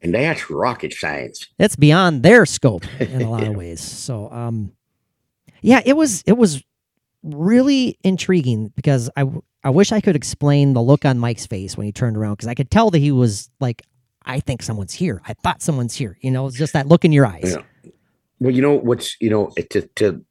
And 0.01 0.13
that's 0.13 0.49
rocket 0.49 0.93
science. 0.93 1.47
That's 1.57 1.75
beyond 1.75 2.23
their 2.23 2.45
scope 2.45 2.83
in 2.99 3.21
a 3.21 3.29
lot 3.29 3.45
of 3.45 3.55
ways. 3.55 3.81
So, 3.81 4.31
um, 4.31 4.71
yeah, 5.61 5.81
it 5.85 5.93
was 5.93 6.23
it 6.25 6.37
was 6.37 6.63
really 7.23 7.97
intriguing 8.03 8.71
because 8.75 9.09
I 9.17 9.25
I 9.63 9.71
wish 9.71 9.91
I 9.91 9.99
could 9.99 10.15
explain 10.15 10.73
the 10.73 10.81
look 10.81 11.03
on 11.03 11.19
Mike's 11.19 11.45
face 11.45 11.75
when 11.75 11.85
he 11.85 11.91
turned 11.91 12.15
around 12.15 12.35
because 12.35 12.47
I 12.47 12.53
could 12.53 12.71
tell 12.71 12.91
that 12.91 12.99
he 12.99 13.11
was 13.11 13.49
like, 13.59 13.85
I 14.23 14.39
think 14.39 14.61
someone's 14.61 14.93
here. 14.93 15.21
I 15.27 15.33
thought 15.33 15.61
someone's 15.61 15.95
here. 15.95 16.17
You 16.21 16.31
know, 16.31 16.47
it's 16.47 16.55
just 16.57 16.73
that 16.73 16.87
look 16.87 17.03
in 17.03 17.11
your 17.11 17.25
eyes. 17.25 17.55
Yeah. 17.57 17.91
Well, 18.39 18.53
you 18.53 18.61
know 18.61 18.75
what's 18.75 19.17
you 19.19 19.29
know 19.29 19.51
to 19.71 19.81
to 19.95 20.23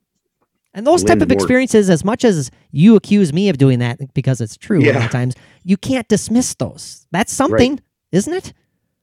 And 0.72 0.86
those 0.86 1.04
type 1.04 1.20
of 1.20 1.30
experiences, 1.30 1.90
as 1.90 2.04
much 2.04 2.24
as 2.24 2.50
you 2.70 2.96
accuse 2.96 3.34
me 3.34 3.50
of 3.50 3.58
doing 3.58 3.80
that 3.80 3.98
because 4.14 4.40
it's 4.40 4.56
true 4.56 4.78
a 4.78 4.80
lot 4.86 4.94
Yeah. 4.94 5.04
of 5.04 5.10
times, 5.10 5.34
you 5.62 5.76
can't 5.76 6.08
dismiss 6.08 6.54
those. 6.54 7.06
That's 7.10 7.32
something, 7.32 7.80
isn't 8.12 8.32
it? 8.32 8.54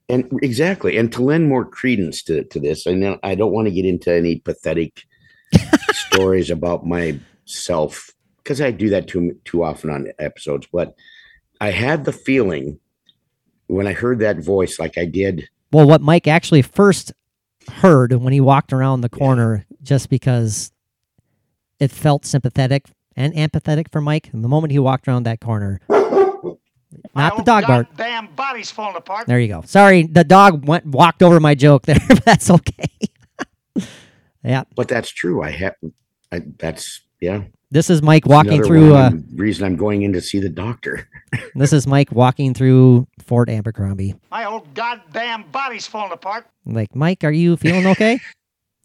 And 0.07 0.29
exactly, 0.43 0.97
and 0.97 1.11
to 1.13 1.23
lend 1.23 1.49
more 1.49 1.65
credence 1.65 2.21
to 2.23 2.43
to 2.43 2.59
this, 2.59 2.85
I 2.85 2.93
know 2.93 3.17
I 3.23 3.33
don't 3.35 3.51
want 3.51 3.67
to 3.67 3.73
get 3.73 3.85
into 3.85 4.13
any 4.13 4.37
pathetic 4.37 5.03
stories 5.91 6.51
about 6.51 6.85
myself 6.85 8.11
because 8.37 8.61
I 8.61 8.69
do 8.71 8.89
that 8.89 9.07
too 9.07 9.39
too 9.45 9.63
often 9.63 9.89
on 9.89 10.11
episodes. 10.19 10.67
But 10.71 10.95
I 11.59 11.71
had 11.71 12.05
the 12.05 12.11
feeling 12.11 12.79
when 13.67 13.87
I 13.87 13.93
heard 13.93 14.19
that 14.19 14.43
voice, 14.43 14.79
like 14.79 14.97
I 14.97 15.05
did. 15.05 15.49
Well, 15.71 15.87
what 15.87 16.01
Mike 16.01 16.27
actually 16.27 16.61
first 16.61 17.11
heard 17.67 18.13
when 18.13 18.31
he 18.31 18.41
walked 18.41 18.73
around 18.73 19.01
the 19.01 19.09
corner, 19.09 19.65
just 19.81 20.09
because 20.09 20.71
it 21.79 21.91
felt 21.91 22.25
sympathetic 22.25 22.85
and 23.15 23.33
empathetic 23.33 23.91
for 23.91 24.01
Mike. 24.01 24.29
And 24.33 24.43
the 24.43 24.49
moment 24.49 24.71
he 24.71 24.79
walked 24.79 25.07
around 25.07 25.23
that 25.23 25.39
corner, 25.39 25.79
not 27.15 27.37
the 27.37 27.43
dog 27.43 27.67
bark. 27.67 27.87
Damn 27.95 28.27
body's 28.35 28.71
falling 28.71 28.97
apart. 28.97 29.27
There 29.27 29.39
you 29.39 29.47
go. 29.47 29.63
Sorry, 29.65 30.03
the 30.03 30.23
dog 30.23 30.67
went 30.67 30.85
walked 30.85 31.23
over 31.23 31.39
my 31.39 31.55
joke 31.55 31.83
there, 31.85 31.97
but 32.07 32.23
that's 32.25 32.49
okay. 32.49 32.89
yeah, 34.43 34.63
But 34.75 34.87
that's 34.87 35.09
true. 35.09 35.41
I 35.41 35.51
have. 35.51 35.75
I, 36.31 36.41
that's 36.57 37.01
yeah. 37.21 37.43
this 37.71 37.89
is 37.89 38.01
Mike 38.01 38.25
walking 38.25 38.53
Another 38.53 38.67
through. 38.67 38.95
Uh, 38.95 39.09
the 39.11 39.23
reason 39.35 39.65
I'm 39.65 39.75
going 39.75 40.01
in 40.01 40.13
to 40.13 40.21
see 40.21 40.39
the 40.39 40.49
doctor. 40.49 41.07
this 41.55 41.71
is 41.71 41.87
Mike 41.87 42.11
walking 42.11 42.53
through 42.53 43.07
Fort 43.25 43.49
Abercrombie. 43.49 44.15
My 44.31 44.45
old 44.45 44.73
goddamn 44.73 45.45
body's 45.51 45.87
falling 45.87 46.11
apart. 46.11 46.47
Like, 46.65 46.95
Mike, 46.95 47.23
are 47.23 47.31
you 47.31 47.57
feeling 47.57 47.87
okay? 47.87 48.19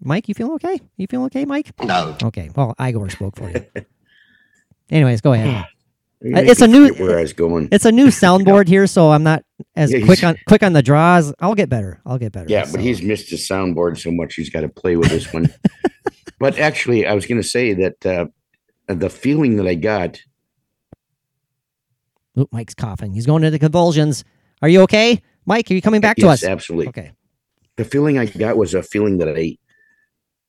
Mike, 0.03 0.29
you 0.29 0.35
feeling 0.35 0.55
okay? 0.55 0.81
You 0.97 1.07
feeling 1.09 1.27
okay, 1.27 1.45
Mike? 1.45 1.73
No. 1.83 2.17
Okay. 2.23 2.51
Well, 2.55 2.75
Igor 2.81 3.11
spoke 3.11 3.37
for 3.37 3.51
you. 3.51 3.67
Anyways, 4.91 5.21
go 5.21 5.33
ahead. 5.33 5.67
Uh, 6.23 6.41
it's 6.41 6.61
a 6.61 6.69
new- 6.69 6.93
where 6.95 7.19
I 7.19 7.23
was 7.23 7.33
going. 7.33 7.69
It's 7.73 7.87
a 7.87 7.93
new 7.93 8.07
soundboard 8.23 8.69
here, 8.69 8.87
so 8.87 9.11
I'm 9.11 9.23
not 9.23 9.43
as 9.75 9.91
Yeah, 9.93 10.05
quick 10.05 10.23
on 10.23 10.37
quick 10.47 10.63
on 10.63 10.75
the 10.75 10.83
draws. 10.83 11.33
I'll 11.41 11.55
get 11.55 11.69
better. 11.71 12.01
I'll 12.05 12.19
get 12.19 12.33
better. 12.33 12.47
Yeah, 12.49 12.65
So- 12.65 12.73
but 12.73 12.81
he's 12.83 13.01
missed 13.03 13.31
his 13.31 13.49
soundboard 13.49 13.99
so 13.99 14.11
much 14.11 14.35
he's 14.35 14.51
got 14.51 14.61
to 14.61 14.69
play 14.69 14.97
with 14.97 15.09
this 15.09 15.33
one. 15.33 15.49
but 16.39 16.59
actually, 16.59 17.07
I 17.07 17.15
was 17.15 17.27
going 17.27 17.41
to 17.41 17.47
say 17.49 17.73
that 17.75 18.05
uh, 18.07 18.27
the 18.87 19.09
feeling 19.09 19.57
that 19.57 19.67
I 19.67 19.75
got, 19.77 20.21
Oop, 22.39 22.49
Mike's 22.53 22.75
coughing. 22.75 23.13
He's 23.13 23.27
going 23.27 23.43
into 23.45 23.59
convulsions. 23.59 24.25
Are 24.63 24.69
you 24.69 24.83
okay, 24.83 25.23
Mike? 25.47 25.71
Are 25.71 25.75
you 25.75 25.83
coming 25.83 26.01
back 26.01 26.17
to 26.17 26.27
yes, 26.27 26.43
us? 26.43 26.49
absolutely, 26.49 26.89
Okay. 26.89 27.13
the 27.77 27.85
feeling 27.85 28.19
I 28.19 28.27
got 28.27 28.57
was 28.57 28.75
a 28.75 28.83
feeling 28.83 29.19
that 29.19 29.29
I 29.37 29.57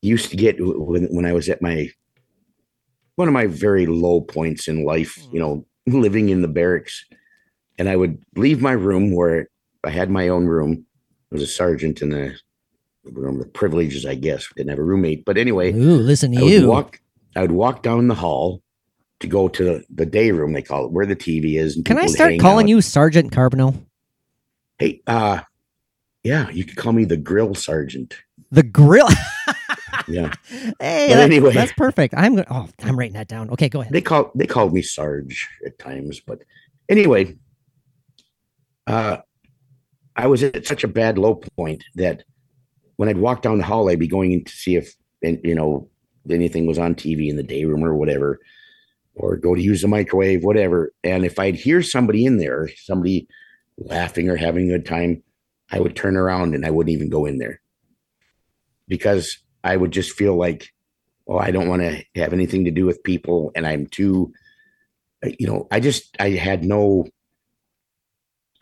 used 0.02 0.30
to 0.32 0.36
get 0.38 0.58
when 0.60 1.06
when 1.06 1.26
I 1.26 1.32
was 1.34 1.48
at 1.48 1.62
my 1.62 1.90
one 3.16 3.28
of 3.28 3.34
my 3.34 3.48
very 3.48 3.86
low 3.86 4.22
points 4.22 4.68
in 4.68 4.86
life. 4.86 5.18
You 5.32 5.40
know, 5.40 5.66
living 5.88 6.30
in 6.30 6.42
the 6.42 6.48
barracks, 6.48 7.06
and 7.78 7.90
I 7.90 7.96
would 7.96 8.22
leave 8.36 8.62
my 8.62 8.72
room 8.74 9.14
where 9.16 9.48
I 9.84 9.90
had 9.90 10.10
my 10.10 10.28
own 10.30 10.46
room. 10.46 10.86
I 11.32 11.36
was 11.36 11.42
a 11.44 11.48
sergeant 11.48 12.02
in 12.02 12.10
the 12.10 12.36
room 13.06 13.40
with 13.40 13.54
privileges, 13.54 14.06
I 14.06 14.16
guess. 14.16 14.46
Didn't 14.56 14.70
have 14.70 14.80
a 14.80 14.84
roommate, 14.84 15.26
but 15.26 15.38
anyway. 15.38 15.72
Ooh, 15.74 15.98
listen 15.98 16.32
to 16.34 16.40
I 16.40 16.44
would 16.44 16.52
you. 16.52 16.68
walk. 16.68 17.00
I 17.36 17.42
would 17.42 17.52
walk 17.52 17.82
down 17.84 18.08
the 18.08 18.16
hall 18.16 18.62
to 19.22 19.28
go 19.28 19.48
to 19.48 19.64
the, 19.64 19.84
the 19.90 20.06
day 20.06 20.32
room. 20.32 20.52
They 20.54 20.62
call 20.62 20.86
it 20.86 20.92
where 20.92 21.06
the 21.06 21.16
TV 21.16 21.58
is. 21.58 21.76
and 21.78 21.86
Can 21.86 21.98
I 21.98 22.08
start 22.08 22.34
calling 22.40 22.66
out. 22.66 22.70
you 22.70 22.82
Sergeant 22.82 23.32
Carbonell? 23.32 23.82
Hey, 24.78 25.02
uh, 25.08 25.42
yeah, 26.24 26.50
you 26.50 26.66
could 26.66 26.76
call 26.76 26.92
me 26.92 27.06
the 27.06 27.18
grill 27.18 27.56
sergeant. 27.56 28.18
The 28.52 28.64
grill. 28.64 29.08
Yeah, 30.12 30.34
hey, 30.80 31.10
that- 31.10 31.20
anyway. 31.20 31.54
that's 31.54 31.74
perfect. 31.74 32.14
I'm 32.18 32.36
go- 32.36 32.46
oh, 32.50 32.70
I'm 32.84 32.98
writing 32.98 33.14
that 33.14 33.28
down. 33.28 33.50
Okay, 33.52 33.70
go 33.70 33.82
ahead. 33.82 33.94
they 33.94 34.02
call 34.02 34.32
they 34.36 34.46
called 34.46 34.74
me 34.74 34.82
Sarge 34.82 35.48
at 35.66 35.78
times, 35.80 36.20
but 36.20 36.40
anyway, 36.90 37.36
uh, 38.88 39.18
I 40.16 40.28
was 40.28 40.44
at 40.44 40.66
such 40.68 40.84
a 40.84 40.88
bad 40.88 41.18
low 41.18 41.36
point 41.58 41.84
that 41.96 42.24
when 42.98 43.10
I'd 43.10 43.18
walk 43.18 43.42
down 43.42 43.58
the 43.58 43.64
hall, 43.64 43.90
I'd 43.90 44.00
be 44.00 44.08
going 44.08 44.32
in 44.32 44.44
to 44.44 44.52
see 44.52 44.76
if 44.76 44.94
and 45.24 45.40
you 45.44 45.56
know 45.56 45.90
anything 46.30 46.66
was 46.66 46.78
on 46.78 46.96
TV 46.96 47.30
in 47.30 47.36
the 47.36 47.44
day 47.44 47.66
room 47.66 47.84
or 47.84 47.96
whatever, 47.96 48.40
or 49.16 49.38
go 49.38 49.56
to 49.56 49.62
use 49.62 49.82
the 49.82 49.88
microwave, 49.88 50.44
whatever. 50.44 50.94
And 51.04 51.26
if 51.26 51.40
I'd 51.40 51.56
hear 51.56 51.82
somebody 51.82 52.26
in 52.26 52.38
there, 52.38 52.70
somebody 52.76 53.28
laughing 53.78 54.30
or 54.30 54.36
having 54.36 54.66
a 54.70 54.78
good 54.78 54.86
time, 54.86 55.24
I 55.72 55.80
would 55.80 55.96
turn 55.96 56.18
around 56.18 56.54
and 56.54 56.66
I 56.66 56.70
wouldn't 56.70 56.94
even 56.94 57.10
go 57.10 57.26
in 57.26 57.38
there 57.38 57.62
because 58.88 59.38
I 59.64 59.78
would 59.78 59.92
just 59.92 60.12
feel 60.12 60.36
like, 60.36 60.74
oh, 61.28 61.38
I 61.38 61.52
don't 61.52 61.68
want 61.68 61.82
to 61.82 62.04
have 62.16 62.34
anything 62.34 62.66
to 62.66 62.72
do 62.72 62.86
with 62.86 63.04
people, 63.04 63.52
and 63.56 63.66
I'm 63.68 63.88
too, 63.88 64.34
uh, 65.26 65.30
you 65.40 65.48
know, 65.48 65.68
I 65.72 65.80
just 65.80 66.16
I 66.20 66.32
had 66.32 66.64
no. 66.64 67.08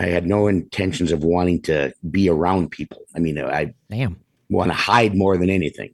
I 0.01 0.05
had 0.05 0.25
no 0.25 0.47
intentions 0.47 1.11
of 1.11 1.25
wanting 1.25 1.61
to 1.63 1.93
be 2.09 2.29
around 2.29 2.71
people. 2.71 3.01
I 3.13 3.19
mean, 3.19 3.37
I 3.37 3.73
Damn. 3.89 4.17
want 4.49 4.71
to 4.71 4.73
hide 4.73 5.13
more 5.13 5.37
than 5.37 5.49
anything. 5.49 5.93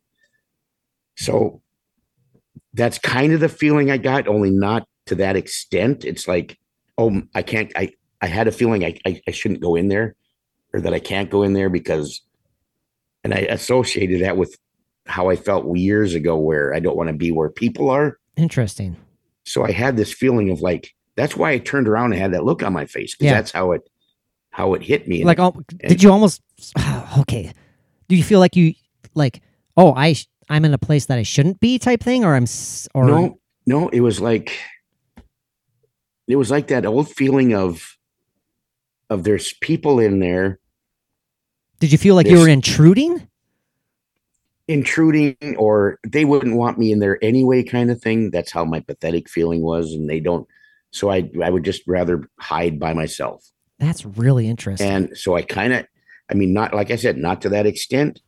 So 1.18 1.64
that's 2.76 3.00
kind 3.00 3.34
of 3.34 3.40
the 3.40 3.50
feeling 3.50 3.90
I 3.90 3.98
got, 3.98 4.28
only 4.28 4.52
not 4.52 4.88
to 5.08 5.16
that 5.16 5.36
extent. 5.36 6.06
It's 6.06 6.28
like, 6.28 6.60
oh, 7.00 7.24
I 7.34 7.42
can't. 7.42 7.72
I 7.76 7.94
I 8.22 8.28
had 8.28 8.48
a 8.48 8.52
feeling 8.52 8.86
I 8.86 9.00
I, 9.08 9.22
I 9.28 9.32
shouldn't 9.32 9.62
go 9.62 9.74
in 9.74 9.88
there, 9.88 10.16
or 10.72 10.82
that 10.82 10.94
I 10.94 11.00
can't 11.00 11.32
go 11.32 11.42
in 11.42 11.54
there 11.54 11.70
because, 11.70 12.22
and 13.24 13.34
I 13.34 13.40
associated 13.40 14.22
that 14.22 14.38
with 14.38 14.56
how 15.06 15.30
I 15.30 15.36
felt 15.36 15.78
years 15.78 16.16
ago, 16.16 16.38
where 16.38 16.74
I 16.74 16.80
don't 16.80 16.98
want 16.98 17.08
to 17.10 17.14
be 17.14 17.32
where 17.32 17.50
people 17.50 17.90
are. 17.90 18.18
Interesting. 18.38 18.98
So 19.44 19.64
I 19.64 19.72
had 19.72 19.96
this 19.98 20.12
feeling 20.12 20.50
of 20.50 20.62
like 20.62 20.94
that's 21.16 21.36
why 21.38 21.52
I 21.52 21.60
turned 21.60 21.88
around 21.88 22.12
and 22.14 22.22
had 22.22 22.34
that 22.34 22.44
look 22.44 22.64
on 22.64 22.74
my 22.74 22.86
face 22.86 23.16
because 23.16 23.26
Yeah. 23.26 23.34
that's 23.36 23.52
how 23.52 23.72
it 23.74 23.82
how 24.50 24.74
it 24.74 24.82
hit 24.82 25.08
me. 25.08 25.18
And 25.22 25.28
Like, 25.28 25.40
oh, 25.40 25.56
did 25.88 26.02
you 26.02 26.12
almost? 26.12 26.42
okay. 27.20 27.52
Do 28.08 28.16
you 28.16 28.24
feel 28.24 28.40
like 28.40 28.56
you 28.56 28.74
like? 29.14 29.42
Oh, 29.78 29.94
I 29.96 30.16
I'm 30.50 30.66
in 30.66 30.74
a 30.74 30.78
place 30.78 31.06
that 31.08 31.18
I 31.18 31.24
shouldn't 31.24 31.60
be, 31.60 31.80
type 31.80 32.02
thing, 32.02 32.24
or 32.24 32.36
I'm 32.36 32.46
or 32.94 33.06
no, 33.06 33.40
no, 33.66 33.90
it 33.90 34.00
was 34.02 34.20
like 34.22 34.52
it 36.28 36.36
was 36.36 36.50
like 36.52 36.68
that 36.68 36.86
old 36.86 37.10
feeling 37.10 37.54
of 37.54 37.98
of 39.10 39.24
there's 39.24 39.54
people 39.62 40.00
in 40.00 40.20
there 40.20 40.60
did 41.80 41.92
you 41.92 41.98
feel 41.98 42.16
like 42.16 42.26
you 42.28 42.40
were 42.40 42.48
intruding? 42.48 43.28
Intruding 44.68 45.36
or 45.58 46.00
they 46.08 46.26
wouldn't 46.26 46.56
want 46.56 46.78
me 46.80 46.92
in 46.92 47.00
there 47.00 47.24
anyway 47.24 47.62
kind 47.64 47.92
of 47.92 48.02
thing 48.02 48.32
that's 48.32 48.52
how 48.52 48.66
my 48.66 48.80
pathetic 48.80 49.30
feeling 49.30 49.62
was 49.62 49.94
and 49.94 50.10
they 50.10 50.20
don't 50.20 50.48
so 50.92 51.12
i 51.12 51.30
i 51.44 51.50
would 51.52 51.64
just 51.64 51.84
rather 51.88 52.24
hide 52.40 52.80
by 52.80 52.92
myself 52.94 53.46
That's 53.80 54.06
really 54.06 54.48
interesting. 54.48 54.90
and 54.90 55.16
so 55.18 55.36
i 55.36 55.44
kind 55.44 55.72
of 55.72 55.86
i 56.32 56.34
mean 56.34 56.52
not 56.52 56.74
like 56.74 56.90
i 56.90 56.96
said 56.96 57.16
not 57.18 57.42
to 57.44 57.50
that 57.50 57.68
extent 57.68 58.22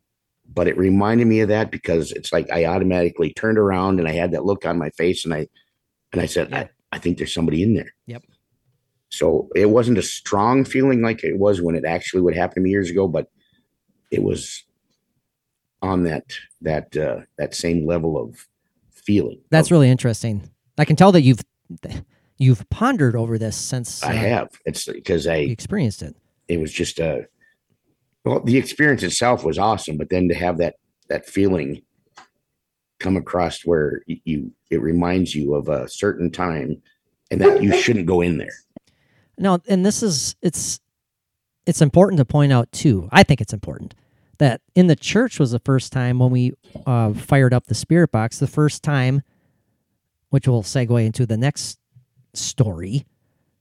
but 0.53 0.67
it 0.67 0.77
reminded 0.77 1.25
me 1.27 1.39
of 1.39 1.49
that 1.49 1.71
because 1.71 2.11
it's 2.11 2.31
like 2.31 2.47
i 2.51 2.65
automatically 2.65 3.33
turned 3.33 3.57
around 3.57 3.97
and 3.99 4.07
i 4.07 4.11
had 4.11 4.31
that 4.31 4.45
look 4.45 4.63
on 4.63 4.77
my 4.77 4.91
face 4.91 5.25
and 5.25 5.33
i 5.33 5.47
and 6.13 6.21
i 6.21 6.27
said 6.27 6.51
Yeah. 6.51 6.59
I, 6.59 6.69
I 6.91 6.99
think 6.99 7.17
there's 7.17 7.33
somebody 7.33 7.63
in 7.63 7.73
there 7.73 7.93
Yep. 8.05 8.23
so 9.09 9.49
it 9.55 9.71
wasn't 9.71 9.97
a 9.97 10.03
strong 10.03 10.65
feeling 10.65 11.01
like 11.01 11.23
it 11.23 11.39
was 11.39 11.63
when 11.63 11.75
it 11.75 11.83
actually 11.83 12.21
would 12.21 12.35
happen 12.35 12.55
to 12.55 12.61
me 12.61 12.69
years 12.69 12.91
ago 12.91 13.07
but 13.07 13.27
it 14.11 14.21
was 14.21 14.63
on 15.81 16.03
that 16.03 16.25
that 16.61 16.95
uh 16.97 17.19
that 17.37 17.53
same 17.55 17.85
level 17.85 18.17
of 18.21 18.47
feeling 18.91 19.39
That's 19.49 19.67
of- 19.67 19.71
really 19.71 19.89
interesting. 19.89 20.49
I 20.77 20.85
can 20.85 20.95
tell 20.95 21.11
that 21.11 21.21
you've 21.21 21.41
you've 22.37 22.67
pondered 22.69 23.15
over 23.15 23.37
this 23.37 23.55
since 23.55 24.03
i 24.03 24.11
uh, 24.11 24.15
have 24.15 24.49
it's 24.65 24.85
because 24.85 25.25
i 25.27 25.37
experienced 25.37 26.01
it. 26.01 26.15
it 26.47 26.59
was 26.59 26.71
just 26.71 26.99
a 26.99 27.25
well 28.23 28.39
the 28.41 28.57
experience 28.57 29.01
itself 29.03 29.43
was 29.43 29.57
awesome 29.57 29.97
but 29.97 30.09
then 30.09 30.27
to 30.29 30.35
have 30.35 30.57
that 30.59 30.75
that 31.09 31.25
feeling 31.25 31.81
come 32.99 33.17
across 33.17 33.61
where 33.65 34.01
you 34.05 34.51
it 34.69 34.81
reminds 34.81 35.35
you 35.35 35.55
of 35.55 35.67
a 35.67 35.89
certain 35.89 36.31
time 36.31 36.81
and 37.31 37.41
that 37.41 37.61
you 37.61 37.75
shouldn't 37.81 38.05
go 38.05 38.21
in 38.21 38.37
there 38.37 38.53
No, 39.37 39.59
and 39.67 39.85
this 39.85 40.01
is 40.01 40.35
it's 40.41 40.79
it's 41.65 41.81
important 41.81 42.17
to 42.19 42.25
point 42.25 42.53
out 42.53 42.71
too. 42.71 43.09
I 43.11 43.23
think 43.23 43.41
it's 43.41 43.51
important 43.53 43.93
that 44.39 44.61
in 44.75 44.87
the 44.87 44.95
church 44.95 45.39
was 45.39 45.51
the 45.51 45.59
first 45.59 45.91
time 45.91 46.19
when 46.19 46.29
we 46.31 46.53
uh, 46.85 47.13
fired 47.13 47.53
up 47.53 47.67
the 47.67 47.75
spirit 47.75 48.11
box. 48.11 48.39
The 48.39 48.47
first 48.47 48.83
time, 48.83 49.21
which 50.29 50.47
will 50.47 50.63
segue 50.63 51.05
into 51.05 51.25
the 51.25 51.37
next 51.37 51.79
story. 52.33 53.05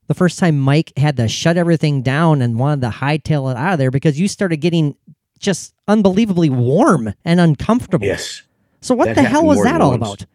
The 0.08 0.14
first 0.14 0.38
time 0.38 0.58
Mike 0.60 0.92
had 0.96 1.16
to 1.16 1.26
shut 1.28 1.56
everything 1.56 2.02
down 2.02 2.40
and 2.42 2.58
wanted 2.58 2.82
to 2.82 2.90
hightail 2.90 3.50
it 3.50 3.56
out 3.56 3.74
of 3.74 3.78
there 3.78 3.90
because 3.90 4.20
you 4.20 4.28
started 4.28 4.58
getting 4.58 4.96
just 5.38 5.74
unbelievably 5.88 6.50
warm 6.50 7.12
and 7.24 7.40
uncomfortable. 7.40 8.06
yes 8.06 8.42
So 8.80 8.94
what 8.94 9.06
That 9.06 9.16
the 9.16 9.22
hell 9.22 9.44
was 9.44 9.62
that 9.64 9.80
all 9.80 9.90
once. 9.90 10.00
about? 10.22 10.26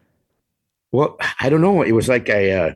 well 0.92 1.18
i 1.40 1.50
don't 1.50 1.62
know 1.62 1.82
it 1.84 1.94
was 1.94 2.10
like 2.10 2.30
i 2.30 2.50
uh 2.52 2.74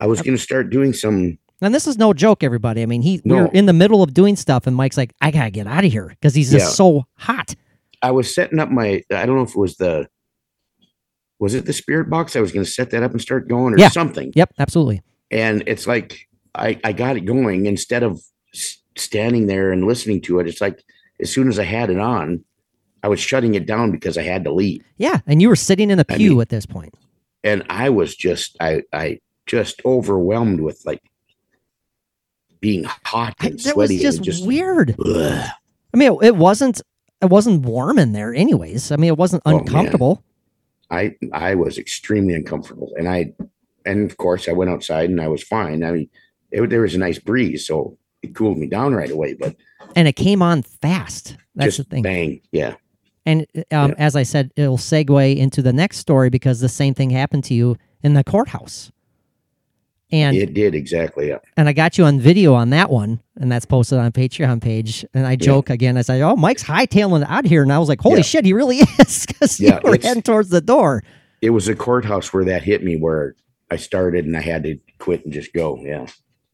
i 0.00 0.06
was 0.06 0.20
going 0.20 0.36
to 0.36 0.42
start 0.42 0.68
doing 0.68 0.92
some 0.92 1.38
And 1.60 1.74
this 1.74 1.86
is 1.86 1.96
no 1.96 2.12
joke, 2.12 2.42
everybody. 2.42 2.82
I 2.82 2.86
mean, 2.86 3.02
he 3.02 3.20
we 3.24 3.30
No. 3.30 3.42
were 3.44 3.50
in 3.52 3.66
the 3.66 3.72
middle 3.72 4.02
of 4.02 4.12
doing 4.12 4.36
stuff, 4.36 4.66
and 4.66 4.76
Mike's 4.76 4.96
like, 4.96 5.12
"I 5.20 5.30
gotta 5.30 5.50
get 5.50 5.66
out 5.66 5.84
of 5.84 5.90
here" 5.92 6.08
because 6.08 6.34
he's 6.34 6.50
just 6.50 6.66
Yeah. 6.66 6.70
so 6.70 7.04
hot. 7.16 7.54
i 8.02 8.10
was 8.10 8.34
setting 8.34 8.58
up 8.58 8.70
my 8.70 9.02
i 9.10 9.24
don't 9.24 9.36
know 9.36 9.42
if 9.44 9.50
it 9.50 9.56
was 9.56 9.76
the 9.78 10.06
was 11.38 11.54
it 11.54 11.64
the 11.64 11.72
spirit 11.72 12.10
box 12.10 12.36
i 12.36 12.40
was 12.40 12.52
going 12.52 12.64
to 12.64 12.70
set 12.70 12.90
that 12.90 13.02
up 13.02 13.12
and 13.12 13.20
start 13.22 13.48
going 13.48 13.72
or 13.72 13.78
Yeah. 13.78 13.88
something 13.88 14.30
Yep, 14.34 14.52
absolutely. 14.58 15.00
and 15.30 15.62
it's 15.66 15.86
like 15.86 16.28
I, 16.54 16.78
I 16.84 16.92
got 16.92 17.16
it 17.16 17.22
going 17.24 17.64
instead 17.66 18.02
of 18.02 18.20
standing 18.96 19.46
there 19.46 19.72
and 19.72 19.84
listening 19.86 20.20
to 20.22 20.38
it. 20.38 20.46
It's 20.46 20.60
like 20.60 20.82
as 21.20 21.32
soon 21.32 21.48
as 21.48 21.58
I 21.58 21.64
had 21.64 21.90
it 21.90 21.98
on, 21.98 22.44
I 23.02 23.08
was 23.08 23.18
shutting 23.20 23.54
it 23.56 23.66
down 23.66 23.90
because 23.90 24.16
I 24.16 24.22
had 24.22 24.44
to 24.44 24.52
leave. 24.52 24.82
Yeah, 24.98 25.18
and 25.26 25.42
you 25.42 25.48
were 25.48 25.56
sitting 25.56 25.90
in 25.90 25.98
a 25.98 26.04
I 26.08 26.16
pew 26.16 26.30
mean- 26.32 26.40
at 26.42 26.50
this 26.50 26.66
point. 26.66 26.94
And 27.42 27.64
I 27.68 27.88
was 27.90 28.14
just, 28.14 28.56
I, 28.60 28.82
I 28.92 29.18
just 29.46 29.82
overwhelmed 29.84 30.60
with 30.60 30.80
like 30.86 31.00
being 32.64 32.84
hot 33.04 33.34
and 33.40 33.58
that 33.60 33.76
was 33.76 33.90
sweaty. 33.90 33.98
just, 33.98 34.16
and 34.18 34.24
just 34.24 34.46
weird. 34.46 34.96
Ugh. 34.98 35.50
I 35.92 35.96
mean, 35.96 36.12
it, 36.12 36.28
it 36.28 36.36
wasn't 36.36 36.80
it 37.20 37.26
wasn't 37.26 37.62
warm 37.66 37.98
in 37.98 38.12
there, 38.12 38.34
anyways. 38.34 38.90
I 38.90 38.96
mean, 38.96 39.08
it 39.08 39.18
wasn't 39.18 39.42
Oh, 39.44 39.58
uncomfortable. 39.58 40.22
I, 40.90 41.14
I 41.32 41.54
was 41.54 41.76
extremely 41.78 42.34
uncomfortable. 42.34 42.92
And 42.98 43.08
I, 43.08 43.32
and 43.86 44.10
of 44.10 44.16
course 44.16 44.48
I 44.48 44.52
went 44.52 44.70
outside 44.70 45.08
and 45.10 45.20
I 45.20 45.28
was 45.28 45.42
fine. 45.42 45.84
I 45.84 45.90
mean, 45.92 46.08
it, 46.50 46.68
there 46.70 46.80
was 46.82 46.94
a 46.94 46.98
nice 46.98 47.18
breeze, 47.18 47.66
so 47.66 47.96
it 48.22 48.34
cooled 48.34 48.58
me 48.58 48.66
down 48.66 48.94
right 48.94 49.10
away, 49.10 49.34
but 49.34 49.54
and 49.96 50.08
it 50.08 50.14
came 50.16 50.40
on 50.42 50.62
fast. 50.62 51.36
That's 51.54 51.76
just 51.76 51.88
the 51.90 51.96
thing. 51.96 52.02
bang. 52.02 52.40
Yeah. 52.50 52.74
And 53.26 53.46
um, 53.70 53.90
Yeah. 53.90 53.94
as 53.98 54.16
I 54.16 54.22
said, 54.24 54.50
it'll 54.56 54.76
segue 54.78 55.36
into 55.36 55.60
the 55.62 55.72
next 55.72 55.98
story 55.98 56.30
because 56.30 56.60
the 56.60 56.68
same 56.68 56.94
thing 56.94 57.10
happened 57.10 57.44
to 57.44 57.54
you 57.54 57.76
in 58.02 58.14
the 58.14 58.24
courthouse. 58.24 58.90
And 60.12 60.36
it 60.36 60.54
did 60.54 60.74
exactly. 60.74 61.28
Yeah. 61.28 61.38
and 61.56 61.68
I 61.68 61.72
got 61.72 61.98
you 61.98 62.04
on 62.04 62.20
video 62.20 62.54
on 62.54 62.70
that 62.70 62.90
one, 62.90 63.20
and 63.36 63.50
that's 63.50 63.64
posted 63.64 63.98
on 63.98 64.12
Patreon 64.12 64.62
page. 64.62 65.04
And 65.14 65.26
I 65.26 65.34
joke 65.34 65.70
again, 65.70 65.96
I 65.96 66.02
say, 66.02 66.20
"Oh, 66.22 66.36
Mike's 66.36 66.62
hightailing 66.62 67.24
out 67.28 67.46
here," 67.46 67.62
and 67.62 67.72
I 67.72 67.78
was 67.78 67.88
like, 67.88 68.00
"Holy 68.00 68.16
Yeah. 68.18 68.22
shit, 68.22 68.44
he 68.44 68.52
really 68.52 68.78
is!" 69.00 69.26
Because 69.26 69.58
Yeah, 69.58 69.80
you 69.82 69.90
were 69.90 69.98
heading 70.00 70.22
towards 70.22 70.50
the 70.50 70.60
door. 70.60 71.02
it 71.42 71.50
was 71.50 71.68
a 71.68 71.74
courthouse 71.74 72.32
where 72.32 72.44
that 72.44 72.62
hit 72.62 72.84
me 72.84 72.96
where 72.96 73.34
I 73.70 73.76
started 73.76 74.24
and 74.26 74.36
I 74.36 74.40
had 74.40 74.62
to 74.64 74.78
quit 74.98 75.24
and 75.24 75.32
just 75.32 75.52
go. 75.52 75.78
Yeah. 75.82 76.06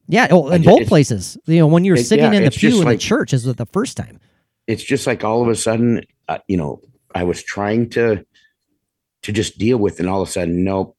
Yeah, 0.07 0.27
oh, 0.31 0.49
in 0.49 0.63
both 0.63 0.87
places. 0.87 1.37
You 1.45 1.59
know, 1.59 1.67
when 1.67 1.85
you're 1.85 1.95
it- 1.97 2.05
sitting 2.05 2.25
yeah, 2.33 2.39
in 2.39 2.43
the 2.45 2.51
pew 2.51 2.79
in 2.79 2.83
like- 2.85 2.99
the 2.99 3.03
church 3.03 3.31
is 3.33 3.43
the 3.43 3.65
first 3.67 3.95
time. 3.95 4.19
It's 4.67 4.83
just 4.83 5.05
like 5.07 5.23
all 5.23 5.41
of 5.41 5.47
a 5.49 5.55
sudden, 5.55 6.01
uh, 6.27 6.39
you 6.47 6.57
know, 6.57 6.81
I 7.13 7.23
was 7.23 7.43
trying 7.43 7.89
to, 7.91 8.25
to 9.23 9.31
just 9.31 9.57
deal 9.57 9.77
with, 9.77 9.99
and 9.99 10.09
all 10.09 10.21
of 10.21 10.27
a 10.29 10.31
sudden, 10.31 10.63
nope, 10.63 10.95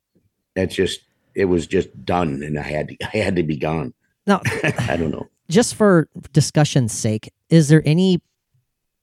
that's 0.54 0.74
just, 0.74 1.00
it 1.34 1.46
was 1.46 1.66
just 1.66 2.04
done. 2.04 2.42
And 2.42 2.58
I 2.58 2.62
had 2.62 2.88
to, 2.88 2.96
I 3.14 3.18
had 3.18 3.36
to 3.36 3.42
be 3.42 3.56
gone. 3.56 3.94
Now, 4.26 4.40
I 4.62 4.96
don't 4.96 5.10
know. 5.10 5.28
just 5.48 5.74
for 5.74 6.08
discussion's 6.32 6.92
sake, 6.92 7.32
is 7.48 7.68
there 7.68 7.82
any 7.84 8.20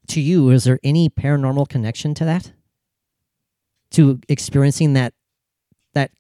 to 0.08 0.22
you? 0.22 0.50
Is 0.50 0.64
there 0.64 0.80
any 0.84 1.10
paranormal 1.10 1.68
connection 1.70 2.14
to 2.16 2.26
that? 2.26 2.52
To 3.92 4.20
experiencing 4.30 4.94
that 4.94 5.14
that 5.94 6.12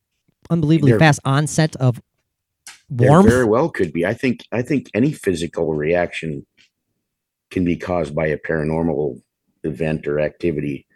unbelievably 0.49 0.91
There- 0.91 0.99
fast 0.99 1.19
onset 1.23 1.75
of 1.77 2.01
There 2.89 3.21
very 3.21 3.45
well 3.45 3.69
could 3.69 3.93
be. 3.93 4.05
I 4.05 4.13
think, 4.15 4.45
I 4.51 4.61
think 4.63 4.89
any 4.93 5.11
physical 5.11 5.73
reaction 5.75 6.45
can 7.51 7.63
be 7.63 7.77
caused 7.77 8.13
by 8.15 8.27
a 8.27 8.37
paranormal 8.37 9.21
event 9.63 10.07
or 10.07 10.19
activity. 10.19 10.87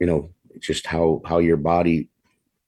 You 0.00 0.06
know, 0.06 0.30
just 0.60 0.86
how, 0.86 1.22
how 1.24 1.38
your 1.38 1.56
body 1.56 2.08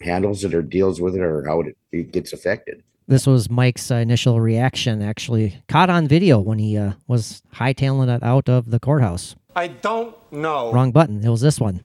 handles 0.01 0.45
it 0.45 0.55
or 0.55 0.63
deals 0.63 1.01
with 1.01 1.15
it 1.15 1.21
or 1.21 1.45
how 1.47 1.61
it, 1.61 1.77
it 1.93 2.13
gets 2.13 2.33
affected. 2.33 2.83
This 3.07 3.27
was 3.27 3.49
Mike's 3.49 3.91
uh, 3.91 3.97
initial 3.97 4.41
reaction, 4.41 5.01
actually 5.01 5.63
caught 5.67 5.89
on 5.89 6.07
video 6.07 6.39
when 6.41 6.59
he 6.59 6.77
uh, 6.77 6.93
was 7.07 7.43
hightailing 7.55 8.15
it 8.15 8.23
out 8.23 8.51
of 8.51 8.71
the 8.71 8.79
courthouse. 8.79 9.35
I 9.57 9.69
don't 9.69 10.15
know. 10.31 10.71
Wrong 10.73 10.93
button. 10.93 11.25
It 11.25 11.29
was 11.31 11.41
this 11.41 11.59
one. 11.59 11.83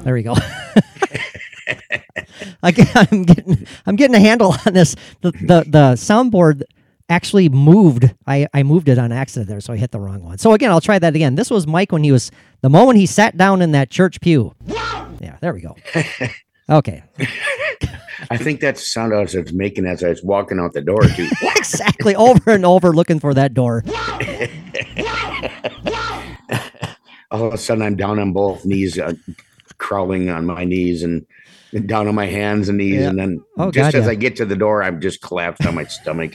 There 0.00 0.14
we 0.14 0.22
go. 0.22 0.34
Again, 2.62 2.88
I'm 2.94 3.24
getting 3.24 3.66
I'm 3.84 3.96
getting 3.96 4.14
a 4.14 4.20
handle 4.20 4.54
on 4.66 4.72
this. 4.72 4.94
The 5.20 5.32
the, 5.32 5.64
the 5.66 5.94
soundboard 5.96 6.62
actually 7.08 7.48
moved. 7.48 8.12
I, 8.26 8.46
I 8.52 8.62
moved 8.62 8.88
it 8.88 8.98
on 8.98 9.12
accident 9.12 9.48
there, 9.48 9.60
so 9.60 9.72
I 9.72 9.76
hit 9.76 9.90
the 9.90 10.00
wrong 10.00 10.22
one. 10.22 10.38
So 10.38 10.52
again, 10.52 10.70
I'll 10.70 10.80
try 10.80 10.98
that 10.98 11.14
again. 11.14 11.34
This 11.34 11.50
was 11.50 11.66
Mike 11.66 11.92
when 11.92 12.02
he 12.04 12.12
was 12.12 12.30
the 12.62 12.68
moment 12.68 12.98
he 12.98 13.06
sat 13.06 13.36
down 13.36 13.62
in 13.62 13.72
that 13.72 13.90
church 13.90 14.20
pew. 14.20 14.54
Yeah, 14.66 15.36
there 15.40 15.54
we 15.54 15.60
go. 15.60 15.76
Okay. 16.68 17.02
I 18.30 18.36
think 18.38 18.60
that's 18.60 18.80
the 18.80 18.86
sound 18.88 19.14
I 19.14 19.20
was 19.20 19.52
making 19.52 19.86
as 19.86 20.02
I 20.02 20.08
was 20.08 20.22
walking 20.22 20.58
out 20.58 20.72
the 20.72 20.80
door 20.80 21.02
too. 21.02 21.28
exactly. 21.56 22.14
Over 22.16 22.52
and 22.52 22.64
over 22.66 22.92
looking 22.92 23.20
for 23.20 23.34
that 23.34 23.54
door. 23.54 23.84
All 27.30 27.44
of 27.46 27.52
a 27.54 27.58
sudden, 27.58 27.82
I'm 27.82 27.96
down 27.96 28.18
on 28.18 28.32
both 28.32 28.64
knees, 28.64 28.98
uh, 28.98 29.12
crawling 29.78 30.30
on 30.30 30.46
my 30.46 30.64
knees 30.64 31.02
and, 31.02 31.26
and 31.72 31.88
down 31.88 32.06
on 32.08 32.14
my 32.14 32.26
hands 32.26 32.68
and 32.68 32.78
knees, 32.78 32.94
Yeah. 33.00 33.08
and 33.08 33.18
then 33.18 33.44
Oh, 33.58 33.70
just 33.70 33.92
God, 33.92 33.98
as 33.98 34.04
yeah. 34.06 34.12
I 34.12 34.14
get 34.14 34.36
to 34.36 34.44
the 34.44 34.54
door, 34.56 34.82
I'm 34.82 35.00
just 35.00 35.20
collapsed 35.22 35.66
on 35.66 35.74
my 35.74 35.84
stomach, 35.84 36.34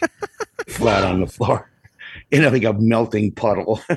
flat 0.67 1.03
on 1.05 1.21
the 1.21 1.27
floor, 1.27 1.69
in 2.32 2.43
like 2.51 2.63
a 2.63 2.73
melting 2.73 3.32
puddle. 3.34 3.82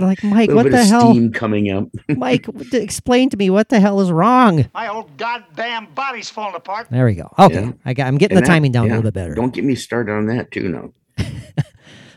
Like 0.00 0.24
Mike, 0.24 0.48
little 0.48 0.56
what 0.56 0.62
bit 0.64 0.72
the 0.72 0.80
of 0.80 0.86
hell? 0.86 1.10
steam 1.12 1.32
coming 1.32 1.70
up. 1.70 1.86
Mike, 2.08 2.46
explain 2.72 3.28
to 3.30 3.36
me 3.36 3.50
what 3.50 3.68
the 3.68 3.78
hell 3.78 4.00
is 4.00 4.10
wrong. 4.10 4.68
My 4.74 4.86
whole 4.86 5.08
goddamn 5.18 5.86
body's 5.94 6.28
falling 6.30 6.54
apart. 6.56 6.88
There 6.90 7.04
we 7.04 7.14
go. 7.14 7.32
Okay, 7.38 7.54
Yeah. 7.66 7.72
I 7.84 7.92
got. 7.94 8.06
I'm 8.08 8.16
getting 8.18 8.36
And 8.36 8.44
the 8.44 8.48
that- 8.48 8.52
timing 8.54 8.72
down 8.72 8.86
yeah, 8.86 8.92
a 8.92 8.96
little 8.96 9.10
bit 9.10 9.14
better. 9.14 9.34
Don't 9.34 9.52
get 9.54 9.64
me 9.64 9.74
started 9.74 10.12
on 10.12 10.26
that 10.26 10.50
too. 10.50 10.68
No, 10.68 10.94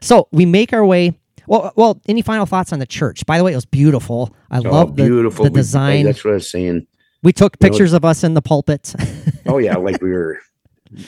So 0.01 0.27
we 0.31 0.45
make 0.45 0.73
our 0.73 0.85
way. 0.85 1.19
Well, 1.47 1.71
well. 1.75 2.01
Any 2.07 2.21
final 2.21 2.45
thoughts 2.45 2.71
on 2.73 2.79
the 2.79 2.85
church? 2.87 3.25
By 3.25 3.37
the 3.37 3.43
way, 3.43 3.51
it 3.51 3.55
was 3.55 3.65
beautiful. 3.65 4.33
I 4.49 4.59
Oh, 4.59 4.61
love 4.61 4.95
the, 4.95 5.03
beautiful 5.03 5.45
the 5.45 5.51
We- 5.51 5.55
design. 5.59 6.05
that's 6.05 6.23
what 6.23 6.31
I 6.31 6.35
was 6.35 6.49
saying. 6.49 6.87
we 7.23 7.33
took 7.33 7.55
you 7.59 7.65
know, 7.67 7.69
pictures 7.71 7.93
of 7.93 8.03
us 8.05 8.23
in 8.23 8.33
the 8.33 8.41
pulpit. 8.41 8.95
Oh 9.45 9.57
yeah, 9.59 9.75
like 9.75 10.01
we 10.01 10.11
were 10.11 10.39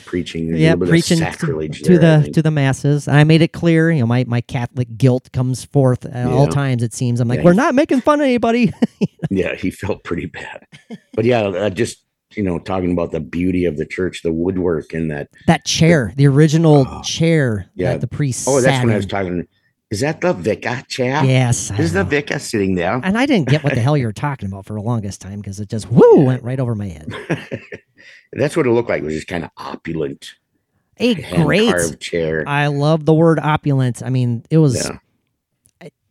preaching. 0.04 0.52
a 0.52 0.56
yeah, 0.56 0.70
little 0.70 0.80
bit 0.86 0.88
preaching 0.90 1.18
to, 1.18 1.24
sacrilege 1.24 1.82
to 1.82 1.98
there, 1.98 2.20
the 2.20 2.30
to 2.32 2.42
the 2.42 2.50
masses. 2.50 3.06
And 3.08 3.16
I 3.16 3.24
made 3.24 3.42
it 3.42 3.52
clear. 3.52 3.90
You 3.90 4.00
know, 4.00 4.06
my 4.06 4.24
my 4.26 4.40
Catholic 4.40 4.96
guilt 4.96 5.30
comes 5.32 5.64
forth 5.64 6.04
at 6.06 6.26
all 6.26 6.46
times. 6.46 6.82
It 6.82 6.94
seems. 6.94 7.20
I'm 7.20 7.28
like, 7.28 7.38
Yeah. 7.38 7.44
we're 7.44 7.52
not 7.54 7.74
making 7.74 8.00
fun 8.02 8.20
of 8.20 8.24
anybody. 8.24 8.72
yeah, 9.30 9.54
he 9.54 9.70
felt 9.70 10.04
pretty 10.04 10.26
bad. 10.26 10.66
But 11.14 11.24
yeah, 11.24 11.40
uh, 11.42 11.70
just 11.70 12.04
you 12.36 12.42
know, 12.42 12.58
talking 12.58 12.92
about 12.92 13.10
the 13.10 13.20
beauty 13.20 13.64
of 13.64 13.78
the 13.78 13.86
church, 13.86 14.22
the 14.22 14.32
woodwork, 14.32 14.92
and 14.92 15.10
that. 15.10 15.28
that 15.46 15.64
chair, 15.64 16.12
the 16.16 16.26
original 16.26 16.84
Oh, 16.86 17.02
chair 17.02 17.70
yeah. 17.74 17.92
that 17.92 18.00
the 18.02 18.06
priest. 18.06 18.46
Oh, 18.48 18.60
that's 18.60 18.84
when 18.84 18.92
I 18.92 18.96
was 18.96 19.06
talking. 19.06 19.46
Is 19.90 20.00
that 20.00 20.20
the 20.20 20.34
vicar 20.34 20.82
chair? 20.86 21.24
Yes, 21.24 21.70
Is 21.78 21.94
the 21.94 22.04
vicar 22.04 22.38
sitting 22.38 22.74
there? 22.74 23.00
and 23.02 23.16
I 23.16 23.24
didn't 23.24 23.48
get 23.48 23.64
what 23.64 23.74
the 23.74 23.80
hell 23.80 23.96
you 23.96 24.04
were 24.04 24.12
talking 24.12 24.46
about 24.46 24.66
for 24.66 24.74
the 24.74 24.82
longest 24.82 25.22
time 25.22 25.40
because 25.40 25.58
it 25.60 25.70
just 25.70 25.90
whoo 25.90 26.24
went 26.26 26.42
right 26.42 26.60
over 26.60 26.74
my 26.74 26.88
head. 26.88 27.08
That's 28.32 28.56
what 28.56 28.66
it 28.66 28.70
looked 28.70 28.88
like. 28.88 29.02
It 29.02 29.04
was 29.06 29.14
just 29.14 29.26
kind 29.28 29.44
of 29.44 29.50
opulent, 29.56 30.34
A 30.98 31.14
great. 31.14 31.70
carved 31.70 32.00
chair. 32.00 32.44
I 32.46 32.66
love 32.66 33.04
the 33.04 33.14
word 33.14 33.38
opulent. 33.40 34.02
I 34.04 34.10
mean, 34.10 34.44
it 34.50 34.58
was 34.58 34.76
yeah. 34.76 34.98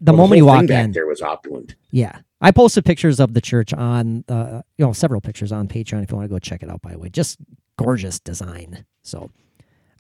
the 0.02 0.12
Well, 0.14 0.18
moment 0.18 0.38
you 0.40 0.46
whole 0.46 0.54
thing 0.56 0.62
walk 0.64 0.68
back 0.70 0.86
in. 0.86 0.92
there 0.94 1.08
was 1.08 1.22
opulent. 1.22 1.76
Yeah. 1.92 2.20
I 2.40 2.52
posted 2.52 2.86
pictures 2.86 3.20
of 3.20 3.34
the 3.34 3.42
church 3.42 3.74
on, 3.74 4.24
uh, 4.30 4.62
you 4.78 4.86
know, 4.86 4.94
several 4.94 5.22
pictures 5.22 5.52
on 5.52 5.68
Patreon 5.68 6.04
if 6.04 6.12
you 6.12 6.18
want 6.18 6.30
to 6.30 6.34
go 6.34 6.38
check 6.40 6.62
it 6.62 6.70
out, 6.70 6.82
by 6.82 6.92
the 6.92 7.00
way. 7.00 7.10
Just 7.10 7.40
gorgeous 7.78 8.20
design. 8.20 8.86
So 9.02 9.32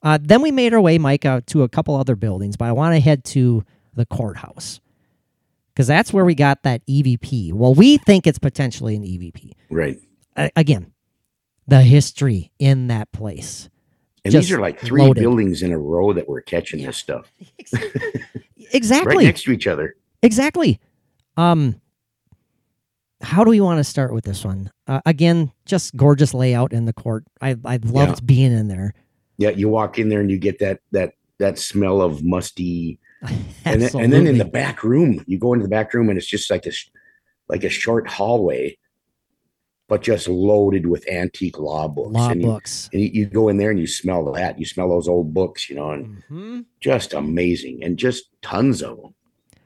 uh, 0.03 0.19
then 0.21 0.41
we 0.43 0.51
made 0.51 0.73
our 0.73 0.81
way, 0.81 0.97
Mike, 0.99 1.25
out 1.25 1.47
to 1.47 1.63
a 1.63 1.69
couple 1.69 1.95
other 1.95 2.15
buildings, 2.15 2.55
but 2.57 2.65
I 2.65 2.71
want 2.73 2.93
to 2.95 2.99
head 2.99 3.23
to 3.25 3.63
the 3.95 4.05
courthouse 4.05 4.79
because 5.73 5.87
that's 5.87 6.13
where 6.13 6.25
we 6.25 6.35
got 6.35 6.61
that 6.63 6.85
EVP. 6.85 7.53
Well, 7.53 7.73
we 7.73 7.97
think 7.97 8.27
it's 8.27 8.37
potentially 8.39 8.95
an 8.95 9.03
EVP. 9.03 9.53
Right. 9.71 9.99
Uh, 10.35 10.49
again, 10.55 10.91
the 11.67 11.81
history 11.81 12.51
in 12.59 12.87
that 12.87 13.11
place. 13.11 13.69
And 14.25 14.31
Just 14.31 14.47
these 14.49 14.57
are 14.57 14.61
like 14.61 14.79
three 14.79 15.01
loaded. 15.01 15.21
buildings 15.21 15.61
in 15.63 15.71
a 15.71 15.77
row 15.77 16.11
that 16.13 16.27
were 16.27 16.41
catching 16.41 16.83
this 16.85 16.97
stuff 16.97 17.31
Exactly. 18.73 19.15
right 19.17 19.25
next 19.25 19.43
to 19.43 19.51
each 19.51 19.67
other. 19.67 19.95
Exactly. 20.21 20.79
Um, 21.37 21.79
how 23.21 23.43
do 23.43 23.49
we 23.49 23.61
want 23.61 23.79
to 23.79 23.83
start 23.83 24.13
with 24.13 24.25
this 24.25 24.43
one? 24.43 24.71
Uh, 24.87 25.01
again, 25.05 25.51
just 25.65 25.95
gorgeous 25.95 26.33
layout 26.33 26.73
in 26.73 26.85
the 26.85 26.93
court. 26.93 27.23
I 27.41 27.55
I 27.65 27.77
loved 27.83 28.25
being 28.27 28.51
in 28.51 28.67
there. 28.67 28.93
Yeah, 29.37 29.49
you 29.51 29.69
walk 29.69 29.97
in 29.99 30.09
there 30.09 30.19
and 30.19 30.29
you 30.29 30.37
get 30.37 30.59
that 30.59 30.81
that 30.91 31.13
that 31.39 31.57
smell 31.57 32.01
of 32.01 32.23
musty, 32.23 32.99
and 33.65 33.81
then, 33.81 33.89
and 33.95 34.11
then 34.13 34.27
in 34.27 34.37
the 34.37 34.45
back 34.45 34.83
room, 34.83 35.23
you 35.27 35.37
go 35.39 35.53
into 35.53 35.63
the 35.63 35.69
back 35.69 35.93
room 35.93 36.09
and 36.09 36.17
it's 36.17 36.27
just 36.27 36.49
like 36.51 36.65
a 36.65 36.71
sh- 36.71 36.89
like 37.47 37.63
a 37.63 37.69
short 37.69 38.07
hallway, 38.07 38.77
but 39.87 40.01
just 40.01 40.27
loaded 40.27 40.87
with 40.87 41.07
antique 41.09 41.57
law 41.59 41.87
books. 41.87 42.11
law 42.13 42.29
and 42.29 42.41
you, 42.41 42.47
books. 42.47 42.89
and 42.91 43.01
you, 43.01 43.25
go 43.25 43.47
in 43.49 43.57
there 43.57 43.71
and 43.71 43.79
you 43.79 43.87
smell 43.87 44.31
that. 44.33 44.59
You 44.59 44.65
smell 44.65 44.89
those 44.89 45.07
old 45.07 45.33
books, 45.33 45.69
you 45.69 45.75
know, 45.75 45.91
and 45.91 46.23
Mhm. 46.29 46.65
just 46.81 47.13
amazing, 47.13 47.83
and 47.83 47.97
just 47.97 48.25
tons 48.41 48.81
of 48.81 48.97
them. 49.01 49.13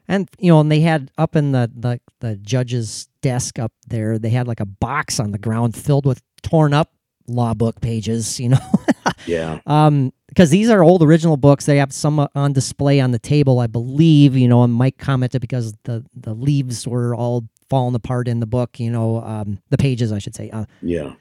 And 0.08 0.28
you 0.38 0.50
know, 0.52 0.60
and 0.60 0.70
they 0.70 0.80
had 0.80 1.10
up 1.18 1.36
in 1.36 1.52
the, 1.52 1.70
the 1.74 2.00
the 2.20 2.36
judge's 2.36 3.08
desk 3.20 3.58
up 3.58 3.72
there, 3.88 4.18
they 4.18 4.30
had 4.30 4.46
like 4.48 4.60
a 4.60 4.66
box 4.66 5.18
on 5.20 5.30
the 5.32 5.38
ground 5.38 5.76
filled 5.76 6.06
with 6.06 6.22
torn 6.42 6.72
up 6.74 6.92
law 7.28 7.54
book 7.54 7.80
pages. 7.80 8.38
You 8.40 8.50
know, 8.50 8.58
Yeah, 9.26 9.60
um, 9.66 10.12
because 10.28 10.50
these 10.50 10.68
are 10.70 10.82
old 10.82 11.02
original 11.02 11.36
books. 11.36 11.66
They 11.66 11.76
have 11.78 11.92
some 11.92 12.18
uh, 12.18 12.26
on 12.34 12.52
display 12.52 13.00
on 13.00 13.12
the 13.12 13.18
table, 13.20 13.60
I 13.60 13.68
believe. 13.68 14.36
You 14.36 14.48
know, 14.48 14.64
and 14.64 14.72
Mike 14.72 14.98
commented 14.98 15.40
because 15.40 15.72
the 15.84 16.04
the 16.14 16.34
leaves 16.34 16.86
were 16.86 17.14
all 17.14 17.48
falling 17.72 17.94
apart 17.94 18.28
in 18.28 18.38
the 18.38 18.46
book. 18.46 18.78
You 18.78 18.90
know, 18.90 19.22
um, 19.22 19.58
the 19.70 19.78
pages, 19.78 20.12
I 20.12 20.18
should 20.18 20.34
say. 20.34 20.50
Uh, 20.50 20.66
yeah, 20.82 21.14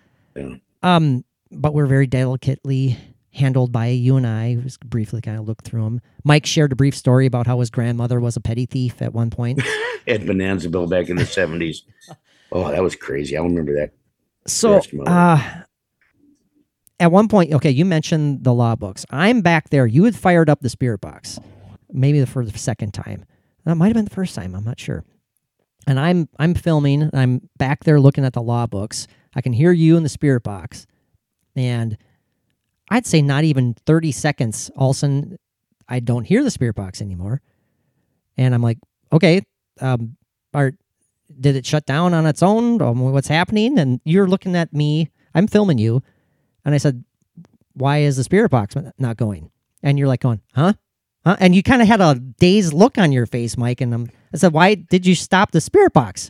um, 0.84 1.24
but 1.50 1.74
we're 1.74 1.86
very 1.86 2.08
delicately 2.08 2.98
handled 3.34 3.72
by 3.72 3.88
you 3.88 4.18
and 4.18 4.28
I. 4.28 4.56
Just 4.56 4.82
briefly 4.82 5.22
kind 5.22 5.40
of 5.40 5.48
looked 5.48 5.66
through 5.66 5.86
them. 5.86 6.02
Mike 6.26 6.46
shared 6.46 6.74
a 6.74 6.76
brief 6.76 6.94
story 6.94 7.26
about 7.26 7.48
how 7.48 7.62
his 7.62 7.70
grandmother 7.70 8.20
was 8.20 8.36
a 8.36 8.42
petty 8.42 8.66
thief 8.66 9.02
at 9.02 9.14
one 9.14 9.30
point. 9.30 9.60
At 10.08 10.22
Bonanzaville 10.22 10.90
back 10.90 11.10
in 11.10 11.16
the 11.16 11.26
seventies. 11.40 11.84
Oh, 12.52 12.70
that 12.70 12.84
was 12.84 12.96
crazy. 12.96 13.38
I 13.38 13.42
remember 13.42 13.76
that. 13.76 13.92
So, 14.48 14.82
uh, 15.06 15.62
at 17.00 17.12
one 17.12 17.28
point, 17.28 17.54
okay, 17.54 17.70
you 17.70 17.86
mentioned 17.86 18.44
the 18.44 18.54
law 18.54 18.76
books. 18.76 19.06
I'm 19.12 19.42
back 19.42 19.70
there. 19.70 19.86
You 19.86 20.04
had 20.06 20.16
fired 20.16 20.50
up 20.50 20.62
the 20.62 20.70
spirit 20.70 21.00
box, 21.02 21.40
maybe 21.94 22.26
for 22.26 22.44
the 22.44 22.58
second 22.58 22.96
time. 22.96 23.26
That 23.64 23.76
might 23.76 23.88
have 23.88 23.94
been 23.94 24.06
the 24.06 24.16
first 24.16 24.34
time. 24.34 24.56
I'm 24.56 24.66
not 24.66 24.80
sure. 24.80 25.06
And 25.88 26.00
I'm 26.00 26.30
I'm 26.38 26.54
filming. 26.54 27.10
I'm 27.14 27.50
back 27.58 27.84
there 27.84 28.00
looking 28.00 28.26
at 28.26 28.34
the 28.34 28.42
law 28.42 28.68
books. 28.68 29.08
I 29.36 29.42
can 29.42 29.54
hear 29.54 29.72
you 29.72 29.98
in 29.98 30.04
the 30.04 30.10
spirit 30.10 30.44
box, 30.44 30.86
and 31.56 31.98
I'd 32.90 33.06
say 33.06 33.22
not 33.22 33.44
even 33.44 33.76
30 33.86 34.12
seconds. 34.12 34.70
All 34.76 34.92
of 34.92 34.96
a 34.96 35.00
sudden, 35.00 35.38
I 35.88 36.00
don't 36.00 36.26
hear 36.26 36.44
the 36.44 36.52
spirit 36.52 36.76
box 36.76 37.02
anymore, 37.02 37.42
and 38.38 38.54
I'm 38.54 38.62
like, 38.62 38.78
okay, 39.12 39.42
um, 39.80 40.18
are 40.54 40.74
did 41.40 41.56
it 41.56 41.66
shut 41.66 41.86
down 41.86 42.14
on 42.14 42.26
its 42.26 42.44
own? 42.44 42.82
Um, 42.82 43.00
what's 43.00 43.28
happening? 43.28 43.80
And 43.80 44.02
you're 44.04 44.28
looking 44.28 44.56
at 44.56 44.74
me. 44.74 45.10
I'm 45.34 45.48
filming 45.48 45.78
you, 45.78 46.04
and 46.64 46.76
I 46.76 46.78
said, 46.78 47.04
"Why 47.74 48.00
is 48.00 48.18
the 48.18 48.24
spirit 48.24 48.50
box 48.50 48.76
not 49.00 49.18
going?" 49.18 49.50
And 49.82 49.98
you're 49.98 50.08
like, 50.08 50.22
"Going, 50.22 50.42
huh?" 50.54 50.74
Huh? 51.26 51.38
And 51.40 51.56
you 51.56 51.62
kind 51.62 51.82
of 51.82 51.88
had 51.88 52.02
a 52.02 52.16
dazed 52.16 52.74
look 52.74 52.98
on 52.98 53.12
your 53.12 53.26
face, 53.26 53.58
Mike. 53.58 53.82
And 53.82 53.94
I'm, 53.94 54.10
I 54.34 54.38
said, 54.38 54.54
"Why 54.54 54.76
did 54.76 55.06
you 55.06 55.16
stop 55.16 55.52
the 55.52 55.62
spirit 55.62 55.94
box?" 55.94 56.30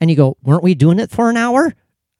And 0.00 0.10
you 0.10 0.16
go, 0.16 0.36
"Weren't 0.42 0.62
we 0.62 0.74
doing 0.74 0.98
it 0.98 1.10
for 1.10 1.30
an 1.30 1.36
hour?" 1.36 1.64
And 1.66 1.74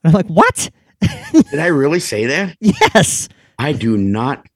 I'm 0.05 0.13
like, 0.13 0.27
"What?" 0.27 0.71
Did 1.33 1.59
I 1.59 1.67
really 1.67 2.01
say 2.01 2.27
that? 2.27 2.57
yes, 2.61 3.29
I 3.59 3.73
do 3.73 3.97
not 3.99 4.47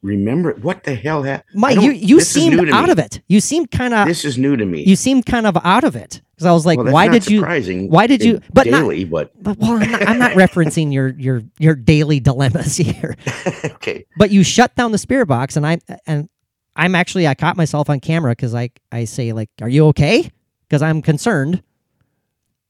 remember. 0.00 0.52
What 0.54 0.84
the 0.84 0.94
hell 0.94 1.22
happened? 1.22 1.60
Mike. 1.60 1.80
You 1.80 1.90
you 1.90 2.20
seemed 2.20 2.70
out 2.70 2.88
of 2.88 2.98
it. 2.98 3.20
You 3.28 3.40
seemed 3.40 3.70
kind 3.70 3.92
of 3.94 4.06
This 4.08 4.24
is 4.24 4.38
new 4.38 4.56
to 4.56 4.64
me. 4.64 4.84
you 4.84 4.96
seemed 4.96 5.26
kind 5.26 5.46
of 5.46 5.56
out 5.64 5.84
of 5.84 5.94
it 5.96 6.22
because 6.34 6.46
I 6.46 6.52
was 6.52 6.64
like, 6.64 6.78
well, 6.78 6.92
"Why 6.92 7.06
not 7.06 7.12
did 7.12 7.30
you?" 7.30 7.42
Why 7.88 8.06
did 8.06 8.22
you- 8.24 8.40
but 8.54 8.66
not- 8.68 8.80
daily? 8.80 9.04
but 9.04 9.32
But 9.42 9.58
well, 9.58 9.72
I'm 9.82 9.90
not, 9.90 10.08
I'm 10.08 10.18
not 10.18 10.32
referencing 10.32 10.92
your 10.92 11.08
your 11.18 11.42
your 11.58 11.74
daily 11.74 12.20
dilemmas 12.20 12.76
here. 12.78 13.16
okay. 13.64 14.06
But 14.16 14.30
you 14.30 14.42
shut 14.44 14.74
down 14.76 14.92
the 14.92 14.98
spirit 14.98 15.26
box, 15.26 15.56
and 15.56 15.66
I 15.66 15.78
and 16.06 16.28
I'm 16.76 16.94
actually 16.94 17.26
I 17.28 17.34
caught 17.34 17.56
myself 17.56 17.90
on 17.90 18.00
camera 18.00 18.32
because 18.32 18.54
I 18.54 18.70
I 18.90 19.04
say 19.04 19.32
like, 19.32 19.50
"Are 19.60 19.68
you 19.68 19.86
okay?" 19.88 20.30
Because 20.68 20.82
I'm 20.82 21.02
concerned. 21.02 21.62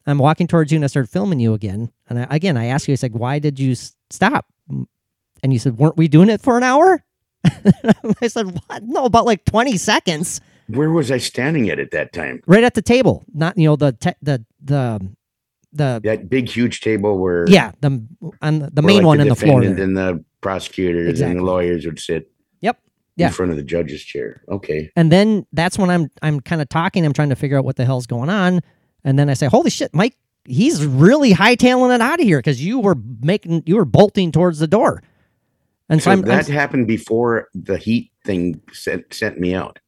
I'm 0.06 0.18
walking 0.18 0.48
towards 0.48 0.72
you 0.72 0.76
and 0.76 0.84
I 0.84 0.88
started 0.88 1.08
filming 1.10 1.38
you 1.38 1.54
again. 1.54 1.92
And 2.08 2.18
I, 2.18 2.26
again, 2.30 2.56
I 2.56 2.66
asked 2.66 2.88
you, 2.88 2.92
I 2.92 2.96
said, 2.96 3.14
"Why 3.14 3.38
did 3.38 3.60
you 3.60 3.72
s- 3.72 3.94
stop?" 4.10 4.46
And 4.68 5.52
you 5.52 5.58
said, 5.60 5.78
"Weren't 5.78 5.96
we 5.96 6.08
doing 6.08 6.28
it 6.28 6.40
for 6.40 6.56
an 6.56 6.64
hour?" 6.64 7.04
I 8.20 8.26
said, 8.28 8.58
"What? 8.66 8.82
No, 8.82 9.04
about 9.04 9.26
like 9.26 9.44
20 9.44 9.76
seconds." 9.76 10.40
Where 10.68 10.90
was 10.90 11.10
I 11.10 11.18
standing 11.18 11.70
at 11.70 11.78
at 11.78 11.90
that 11.92 12.12
time? 12.12 12.40
Right 12.46 12.64
at 12.64 12.74
the 12.74 12.82
table, 12.82 13.24
not 13.34 13.56
you 13.58 13.66
know 13.66 13.76
the 13.76 13.92
te- 13.92 14.14
the 14.22 14.44
the 14.60 15.00
the 15.72 16.00
That 16.02 16.28
big, 16.28 16.48
huge 16.48 16.80
table 16.80 17.18
where 17.18 17.44
yeah 17.48 17.72
the 17.80 18.04
on 18.40 18.58
the, 18.60 18.70
the 18.70 18.82
main 18.82 18.98
like, 18.98 19.06
one 19.06 19.20
in 19.20 19.28
the 19.28 19.34
floor. 19.36 19.60
there. 19.64 19.80
and 19.82 19.96
the 19.96 20.24
prosecutors 20.40 21.08
Exactly. 21.10 21.30
and 21.32 21.40
the 21.40 21.44
lawyers 21.44 21.84
would 21.86 21.98
sit. 22.00 22.30
Yeah. 23.22 23.28
in 23.28 23.32
front 23.32 23.50
of 23.50 23.56
the 23.56 23.62
judge's 23.64 24.02
chair. 24.02 24.42
Okay. 24.48 24.90
And 24.96 25.10
then 25.10 25.46
that's 25.52 25.78
when 25.78 25.88
I'm 25.90 26.10
I'm 26.20 26.40
kind 26.40 26.60
of 26.60 26.68
talking. 26.68 27.04
I'm 27.06 27.12
trying 27.14 27.30
to 27.30 27.36
figure 27.36 27.58
out 27.58 27.64
what 27.64 27.76
the 27.76 27.84
hell's 27.84 28.06
going 28.06 28.28
on. 28.28 28.60
And 29.04 29.18
then 29.18 29.28
I 29.30 29.34
say, 29.34 29.46
"Holy 29.46 29.70
shit, 29.70 29.92
Mike! 29.94 30.16
He's 30.44 30.84
really 30.84 31.32
hightailing 31.32 31.94
it 31.94 32.00
out 32.00 32.20
of 32.20 32.24
here 32.26 32.38
because 32.38 32.64
you 32.64 32.78
were 32.80 32.96
making 33.20 33.62
you 33.66 33.76
were 33.76 33.84
bolting 33.84 34.30
towards 34.32 34.58
the 34.58 34.66
door." 34.68 35.02
And 35.88 36.00
so, 36.00 36.04
So 36.04 36.10
I'm, 36.12 36.18
I'm 36.20 36.24
that 36.26 36.46
happened 36.48 36.86
before 36.86 37.48
the 37.54 37.76
heat 37.78 38.12
thing 38.24 38.60
sent 38.72 39.12
sent 39.12 39.38
me 39.40 39.54
out. 39.54 39.78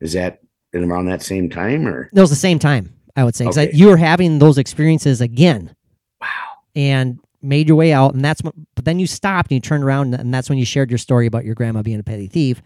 Is 0.00 0.12
that 0.14 0.40
around 0.74 1.06
that 1.06 1.22
same 1.22 1.48
time 1.50 1.86
or 1.86 2.08
it 2.14 2.20
was 2.20 2.30
the 2.30 2.36
same 2.36 2.58
time 2.58 2.92
I 3.14 3.24
would 3.24 3.34
say 3.34 3.44
because 3.44 3.58
Okay. 3.58 3.70
you 3.76 3.88
were 3.88 3.98
having 3.98 4.38
those 4.38 4.56
experiences 4.56 5.20
again 5.20 5.74
wow? 6.20 6.28
and 6.74 7.18
made 7.42 7.68
your 7.68 7.76
way 7.76 7.92
out. 7.92 8.14
And 8.14 8.24
that's 8.24 8.42
when, 8.42 8.66
but 8.74 8.84
then 8.84 8.98
you 8.98 9.06
stopped 9.06 9.50
and 9.50 9.56
you 9.56 9.60
turned 9.60 9.84
around 9.84 10.14
and 10.14 10.32
that's 10.32 10.48
when 10.48 10.58
you 10.58 10.64
shared 10.64 10.90
your 10.90 10.98
story 10.98 11.26
about 11.26 11.44
your 11.44 11.54
grandma 11.54 11.82
being 11.82 12.00
a 12.00 12.04
petty 12.04 12.26
thief. 12.28 12.62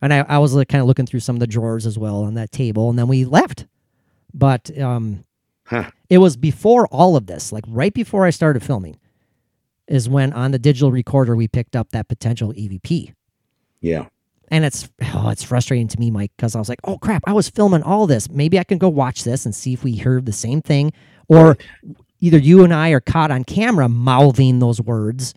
And 0.00 0.14
I, 0.14 0.20
I 0.20 0.38
was 0.38 0.54
like, 0.54 0.68
kind 0.68 0.80
of 0.80 0.86
looking 0.86 1.06
through 1.06 1.20
some 1.20 1.36
of 1.36 1.40
the 1.40 1.46
drawers 1.46 1.84
as 1.84 1.98
well 1.98 2.22
on 2.22 2.34
that 2.34 2.52
table, 2.52 2.88
and 2.88 2.98
then 2.98 3.08
we 3.08 3.24
left. 3.24 3.66
But 4.32 4.76
um, 4.78 5.24
Huh. 5.64 5.90
it 6.08 6.18
was 6.18 6.36
before 6.36 6.86
all 6.88 7.16
of 7.16 7.26
this, 7.26 7.52
like 7.52 7.64
right 7.66 7.92
before 7.92 8.24
I 8.24 8.30
started 8.30 8.62
filming, 8.62 8.98
is 9.88 10.08
when 10.08 10.32
on 10.32 10.52
the 10.52 10.58
digital 10.58 10.92
recorder 10.92 11.34
we 11.34 11.48
picked 11.48 11.74
up 11.74 11.90
that 11.90 12.08
potential 12.08 12.52
EVP. 12.52 13.12
Yeah. 13.80 14.06
And 14.50 14.64
it's 14.64 14.88
oh, 15.14 15.28
it's 15.30 15.42
frustrating 15.42 15.88
to 15.88 15.98
me, 16.00 16.10
Mike, 16.10 16.30
because 16.36 16.54
I 16.54 16.58
was 16.58 16.68
like, 16.68 16.80
oh 16.84 16.96
crap, 16.96 17.22
I 17.26 17.32
was 17.32 17.48
filming 17.50 17.82
all 17.82 18.06
this. 18.06 18.30
Maybe 18.30 18.58
I 18.58 18.64
can 18.64 18.78
go 18.78 18.88
watch 18.88 19.24
this 19.24 19.44
and 19.44 19.54
see 19.54 19.72
if 19.72 19.82
we 19.84 19.96
heard 19.96 20.24
the 20.26 20.32
same 20.32 20.62
thing, 20.62 20.92
or 21.26 21.58
either 22.20 22.38
you 22.38 22.64
and 22.64 22.72
I 22.74 22.90
are 22.90 23.00
caught 23.00 23.30
on 23.30 23.44
camera 23.44 23.88
mouthing 23.88 24.58
those 24.58 24.80
words. 24.80 25.34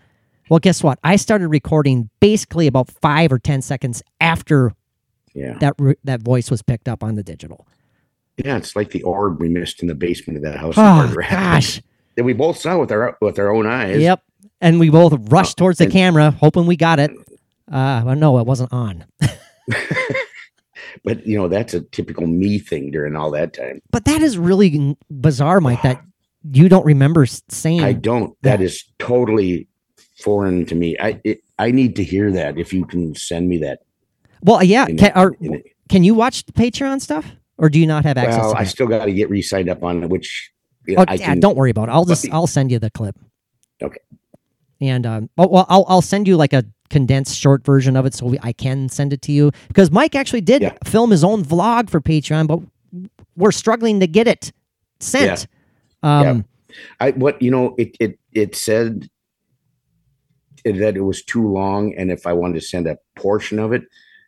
Well, 0.50 0.60
guess 0.60 0.84
what? 0.84 1.00
I 1.04 1.16
started 1.16 1.48
recording 1.48 2.10
basically 2.20 2.68
about 2.68 2.90
five 2.90 3.32
or 3.32 3.40
ten 3.40 3.62
seconds 3.62 4.04
after 4.20 4.74
Yeah. 5.34 5.58
that 5.60 5.76
re- 5.80 5.96
that 6.04 6.22
voice 6.22 6.52
was 6.52 6.62
picked 6.62 6.88
up 6.90 7.04
on 7.04 7.16
the 7.16 7.24
digital. 7.24 7.66
Yeah. 8.38 8.58
It's 8.58 8.76
like 8.76 8.92
the 8.92 9.04
orb 9.04 9.40
we 9.40 9.48
missed 9.50 9.82
in 9.82 9.88
the 9.88 9.96
basement 9.96 10.38
of 10.38 10.44
that 10.44 10.58
house. 10.60 10.74
Oh 10.78 11.14
gosh, 11.30 11.82
That 12.16 12.24
we 12.24 12.34
both 12.34 12.58
saw 12.58 12.80
with 12.80 12.92
our 12.92 13.18
with 13.22 13.40
our 13.40 13.54
own 13.54 13.66
eyes. 13.68 14.00
yep. 14.02 14.22
And 14.60 14.80
we 14.80 14.90
both 14.90 15.14
rushed 15.32 15.58
towards 15.58 15.80
the 15.80 15.88
camera, 15.88 16.32
hoping 16.32 16.66
we 16.68 16.76
got 16.76 17.00
it. 17.00 17.12
Uh, 17.72 18.04
well, 18.06 18.16
no, 18.16 18.38
it 18.40 18.46
wasn't 18.46 18.72
on. 18.74 19.06
But 21.04 21.26
you 21.26 21.38
know, 21.38 21.48
that's 21.48 21.74
a 21.74 21.82
typical 21.82 22.28
me 22.28 22.60
thing 22.60 22.92
during 22.92 23.16
all 23.16 23.32
that 23.32 23.54
time. 23.54 23.82
But 23.92 24.06
that 24.06 24.22
is 24.22 24.38
really 24.38 24.96
bizarre, 25.10 25.60
Mike. 25.62 25.82
That 25.82 26.02
you 26.52 26.70
don't 26.70 26.86
remember 26.86 27.26
saying. 27.26 27.82
I 27.84 27.94
don't. 27.94 28.36
That 28.42 28.62
is 28.62 28.84
totally 29.00 29.68
foreign 30.20 30.66
to 30.68 30.76
me. 30.76 30.98
I 31.00 31.20
it, 31.24 31.42
I 31.60 31.72
need 31.72 31.96
to 31.98 32.04
hear 32.04 32.32
that. 32.32 32.58
If 32.58 32.74
you 32.74 32.86
can 32.86 33.16
send 33.16 33.48
me 33.48 33.58
that. 33.60 33.80
Well, 34.44 34.64
yeah. 34.64 34.88
in- 34.88 34.98
Can, 34.98 35.12
are, 35.14 35.34
in- 35.40 35.62
can 35.90 36.04
you 36.04 36.16
watch 36.16 36.46
the 36.46 36.52
Patreon 36.54 37.00
stuff, 37.02 37.26
or 37.58 37.70
do 37.70 37.80
you 37.80 37.86
not 37.88 38.06
have 38.06 38.18
access? 38.18 38.42
well, 38.44 38.56
I 38.56 38.64
still 38.64 38.88
got 38.88 39.06
to 39.06 39.14
get 39.14 39.30
re-signed 39.30 39.70
up 39.70 39.84
on 39.84 40.04
it, 40.04 40.10
which 40.10 40.52
Oh, 40.98 41.06
I 41.08 41.14
yeah, 41.14 41.26
can. 41.28 41.40
don't 41.40 41.56
worry 41.56 41.70
about 41.70 41.90
it. 41.90 41.92
I'll 41.92 42.06
just 42.06 42.28
I'll 42.32 42.48
send 42.48 42.72
you 42.72 42.80
the 42.80 42.90
clip. 42.90 43.16
Okay. 43.84 44.00
And 44.82 45.06
um, 45.06 45.30
oh, 45.38 45.48
well, 45.48 45.66
I'll 45.70 45.86
I'll 45.88 46.02
send 46.02 46.28
you 46.28 46.38
like 46.38 46.54
a 46.54 46.66
condensed 46.90 47.38
short 47.38 47.64
version 47.64 47.96
of 47.96 48.06
it, 48.08 48.16
so 48.16 48.26
we, 48.26 48.40
I 48.42 48.52
can 48.52 48.90
send 48.90 49.14
it 49.14 49.22
to 49.24 49.32
you 49.32 49.52
because 49.68 49.92
Mike 49.92 50.16
actually 50.16 50.42
did 50.42 50.64
Yeah. 50.64 50.74
film 50.84 51.12
his 51.12 51.24
own 51.24 51.46
vlog 51.46 51.90
for 51.92 52.02
Patreon, 52.02 52.48
but 52.48 52.60
we're 53.38 53.52
struggling 53.52 54.00
to 54.00 54.08
get 54.08 54.28
it 54.28 54.52
sent. 55.00 55.46
Um, 56.04 56.46
I 57.00 57.12
what 57.12 57.42
you 57.42 57.52
know 57.52 57.76
it 57.78 57.96
it 58.00 58.20
it 58.32 58.56
said 58.56 59.10
that 60.64 60.96
it 60.96 61.02
was 61.02 61.24
too 61.24 61.48
long, 61.48 61.94
and 61.96 62.12
if 62.12 62.26
I 62.28 62.34
wanted 62.34 62.56
to 62.56 62.62
send 62.62 62.88
a 62.88 62.98
portion 63.16 63.60
of 63.60 63.74
it, 63.74 63.84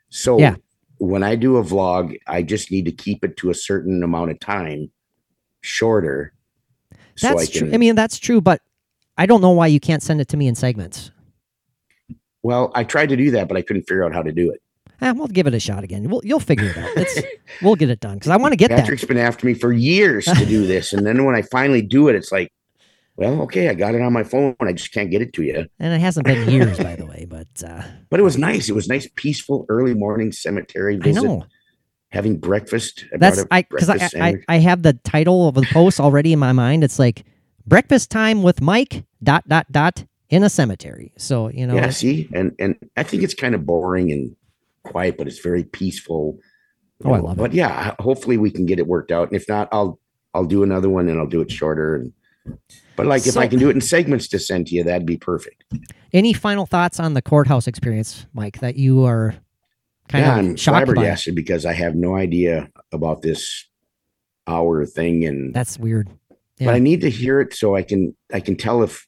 so 0.10 0.40
Yeah. 0.40 0.56
when 0.98 1.22
I 1.24 1.36
do 1.36 1.58
a 1.58 1.64
vlog, 1.64 2.18
I 2.28 2.42
just 2.42 2.72
need 2.72 2.86
to 2.86 2.92
keep 2.92 3.24
it 3.24 3.38
to 3.38 3.50
a 3.52 3.54
certain 3.54 4.02
amount 4.04 4.32
of 4.32 4.40
time, 4.40 4.92
shorter. 5.62 6.34
so 7.16 7.28
that's 7.28 7.44
I 7.44 7.46
true. 7.52 7.68
can. 7.68 7.76
I 7.76 7.78
mean, 7.78 7.96
that's 7.96 8.18
true, 8.18 8.42
but 8.42 8.62
I 9.18 9.26
don't 9.28 9.42
know 9.42 9.52
why 9.52 9.68
you 9.68 9.80
can't 9.80 10.02
send 10.02 10.22
it 10.22 10.28
to 10.30 10.38
me 10.38 10.48
in 10.48 10.56
segments. 10.56 11.12
well, 12.42 12.72
I 12.76 12.84
tried 12.84 13.10
to 13.10 13.16
do 13.16 13.32
that, 13.32 13.48
but 13.48 13.56
I 13.56 13.62
couldn't 13.62 13.84
figure 13.84 14.04
out 14.04 14.14
how 14.14 14.24
to 14.24 14.32
do 14.32 14.52
it. 14.52 14.62
Eh, 15.02 15.12
we'll 15.12 15.28
give 15.28 15.48
it 15.48 15.54
a 15.54 15.60
shot 15.60 15.84
again. 15.84 16.10
We'll, 16.10 16.22
you'll 16.24 16.40
figure 16.40 16.68
it 16.68 16.78
out. 16.78 16.90
It's, 16.96 17.22
we'll 17.62 17.76
get 17.76 17.90
it 17.90 18.00
done 18.00 18.16
because 18.16 18.30
I 18.30 18.38
want 18.38 18.54
to 18.54 18.56
get 18.56 18.70
that. 18.70 18.82
Patrick's 18.82 19.06
been 19.06 19.18
after 19.18 19.46
me 19.46 19.54
for 19.54 19.74
years 19.74 20.26
to 20.26 20.46
do 20.46 20.66
this, 20.66 20.94
and 20.94 21.06
then 21.06 21.26
when 21.26 21.36
I 21.36 21.42
finally 21.42 21.82
do 21.82 22.08
it, 22.08 22.16
it's 22.16 22.32
like, 22.32 22.52
well, 23.16 23.42
okay, 23.44 23.70
I 23.70 23.74
got 23.74 23.94
it 23.94 24.02
on 24.02 24.12
my 24.12 24.24
phone, 24.24 24.56
I 24.62 24.74
just 24.74 24.92
can't 24.92 25.12
get 25.12 25.22
it 25.22 25.34
to 25.34 25.44
you. 25.44 25.68
And 25.80 25.94
it 25.94 26.02
hasn't 26.02 26.26
been 26.26 26.50
years, 26.50 26.78
by 26.80 26.96
the 26.96 27.06
way, 27.06 27.28
but 27.30 27.48
uh, 27.66 27.84
But 28.10 28.20
it 28.20 28.24
was 28.24 28.38
nice. 28.38 28.70
It 28.70 28.74
was 28.74 28.88
nice, 28.88 29.08
peaceful 29.16 29.66
early 29.70 29.94
morning 29.94 30.32
cemetery 30.32 30.98
visit. 30.98 31.20
I 31.20 31.24
know. 31.24 31.46
having 32.10 32.38
breakfast. 32.38 33.06
I 33.14 33.18
That's 33.18 33.46
I 33.52 33.62
because 33.70 33.90
I, 33.90 34.10
I. 34.16 34.36
I 34.48 34.58
have 34.58 34.84
the 34.84 34.94
title 34.94 35.48
of 35.48 35.56
the 35.56 35.68
post 35.72 36.00
already 36.00 36.34
in 36.34 36.40
my 36.40 36.54
mind. 36.54 36.84
It's 36.84 36.98
like 36.98 37.24
breakfast 37.68 38.10
time 38.10 38.42
with 38.42 38.62
Mike 38.62 39.04
dot 39.22 39.48
dot 39.48 39.72
dot 39.72 40.06
in 40.30 40.44
a 40.44 40.50
cemetery. 40.50 41.14
So 41.18 41.50
you 41.50 41.68
know, 41.68 41.76
yeah, 41.76 41.90
see, 41.92 42.30
and 42.34 42.56
and 42.58 42.76
I 42.98 43.04
think 43.04 43.24
it's 43.24 43.36
kind 43.36 43.54
of 43.54 43.66
boring 43.66 44.12
and 44.12 44.36
quiet, 44.84 45.18
but 45.18 45.28
it's 45.28 45.40
very 45.40 45.64
peaceful. 45.64 46.40
Oh, 47.04 47.14
I 47.14 47.18
know. 47.18 47.26
love 47.26 47.38
it. 47.38 47.42
But 47.42 47.54
yeah, 47.54 47.96
hopefully 48.00 48.38
we 48.38 48.52
can 48.52 48.66
get 48.66 48.80
it 48.80 48.88
worked 48.88 49.12
out. 49.12 49.30
And 49.30 49.36
if 49.36 49.48
not, 49.48 49.70
I'll 49.72 50.00
I'll 50.34 50.46
do 50.46 50.64
another 50.64 50.90
one 50.90 51.10
and 51.10 51.20
I'll 51.20 51.28
do 51.28 51.42
it 51.42 51.52
shorter. 51.52 51.96
And 51.96 52.14
but 52.96 53.06
like 53.06 53.26
if 53.26 53.38
I 53.38 53.48
can 53.48 53.60
do 53.60 53.70
it 53.70 53.76
in 53.76 53.82
segments 53.82 54.28
to 54.30 54.40
send 54.40 54.68
to 54.68 54.76
you, 54.76 54.84
that'd 54.84 55.06
be 55.06 55.18
perfect. 55.18 55.64
any 56.12 56.34
final 56.34 56.66
thoughts 56.66 57.00
on 57.00 57.14
the 57.14 57.22
courthouse 57.22 57.68
experience, 57.68 58.26
Mike? 58.34 58.60
That 58.60 58.76
you 58.76 59.06
are 59.06 59.36
kind 60.10 60.26
yeah, 60.26 60.34
of 60.34 60.38
I'm 60.40 60.56
shocked 60.56 60.94
by. 60.94 61.18
because 61.34 61.66
I 61.66 61.74
have 61.74 61.96
no 61.96 62.16
idea 62.16 62.70
about 62.92 63.22
this 63.22 63.66
hour 64.48 64.86
thing, 64.86 65.26
and 65.26 65.54
That's 65.54 65.80
weird. 65.80 66.10
but. 66.60 66.76
I 66.76 66.80
need 66.80 67.02
to 67.02 67.10
hear 67.10 67.40
it 67.42 67.54
so 67.54 67.76
I 67.76 67.84
can 67.84 68.16
I 68.34 68.40
can 68.40 68.56
tell 68.56 68.84
if 68.84 69.08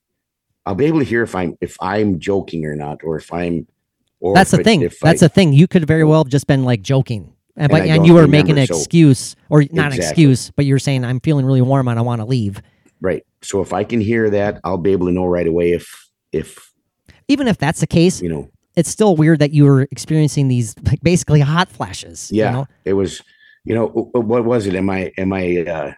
I'll 0.65 0.75
be 0.75 0.85
able 0.85 0.99
to 0.99 1.05
hear 1.05 1.21
if 1.23 1.35
I'm 1.35 1.57
if 1.61 1.77
I'm 1.81 2.19
joking 2.19 2.65
or 2.65 2.75
not, 2.75 3.03
or 3.03 3.17
if 3.17 3.31
I'm. 3.31 3.67
Or 4.25 4.33
That's 4.33 4.49
the 4.49 4.63
thing. 4.63 4.89
That's 5.03 5.19
the 5.19 5.29
thing. 5.29 5.53
You 5.53 5.67
could 5.67 5.85
very 5.85 6.03
well 6.03 6.23
have 6.23 6.31
just 6.31 6.47
been 6.47 6.63
like 6.63 6.81
joking, 6.81 7.31
and, 7.55 7.65
And 7.65 7.71
but 7.71 7.81
I 7.83 7.85
and 7.93 8.07
you 8.07 8.15
were 8.15 8.27
making 8.27 8.57
an 8.57 8.65
so- 8.65 8.75
excuse, 8.75 9.35
or 9.49 9.63
not 9.71 9.91
an 9.93 9.99
excuse, 9.99 10.49
but 10.55 10.65
you're 10.65 10.79
saying 10.79 11.05
I'm 11.05 11.19
feeling 11.19 11.45
really 11.45 11.61
warm 11.61 11.87
and 11.87 11.99
I 11.99 12.01
want 12.01 12.21
to 12.21 12.25
leave. 12.25 12.59
right. 13.01 13.23
So 13.43 13.61
if 13.61 13.71
I 13.71 13.83
can 13.83 14.01
hear 14.01 14.31
that, 14.31 14.59
I'll 14.63 14.79
be 14.79 14.91
able 14.91 15.05
to 15.05 15.11
know 15.13 15.25
right 15.27 15.45
away 15.45 15.73
if 15.73 16.09
if 16.31 16.71
Even 17.27 17.47
if 17.47 17.59
that's 17.59 17.79
the 17.81 17.85
case, 17.87 18.19
you 18.19 18.29
know. 18.29 18.49
it's 18.75 18.89
still 18.89 19.15
weird 19.15 19.37
that 19.39 19.51
you 19.51 19.65
were 19.65 19.83
experiencing 19.91 20.47
these 20.47 20.73
like 20.89 21.01
basically 21.01 21.41
hot 21.41 21.69
flashes. 21.69 22.31
you 22.31 22.39
Yeah, 22.39 22.51
know? 22.51 22.67
it 22.83 22.93
was. 22.93 23.21
You 23.63 23.75
know 23.75 23.87
wh- 23.89 24.09
wh- 24.17 24.27
what 24.27 24.43
was 24.45 24.65
it? 24.65 24.73
Am 24.73 24.89
I 24.89 25.11
am 25.19 25.31
I 25.33 25.57
uh, 25.57 25.91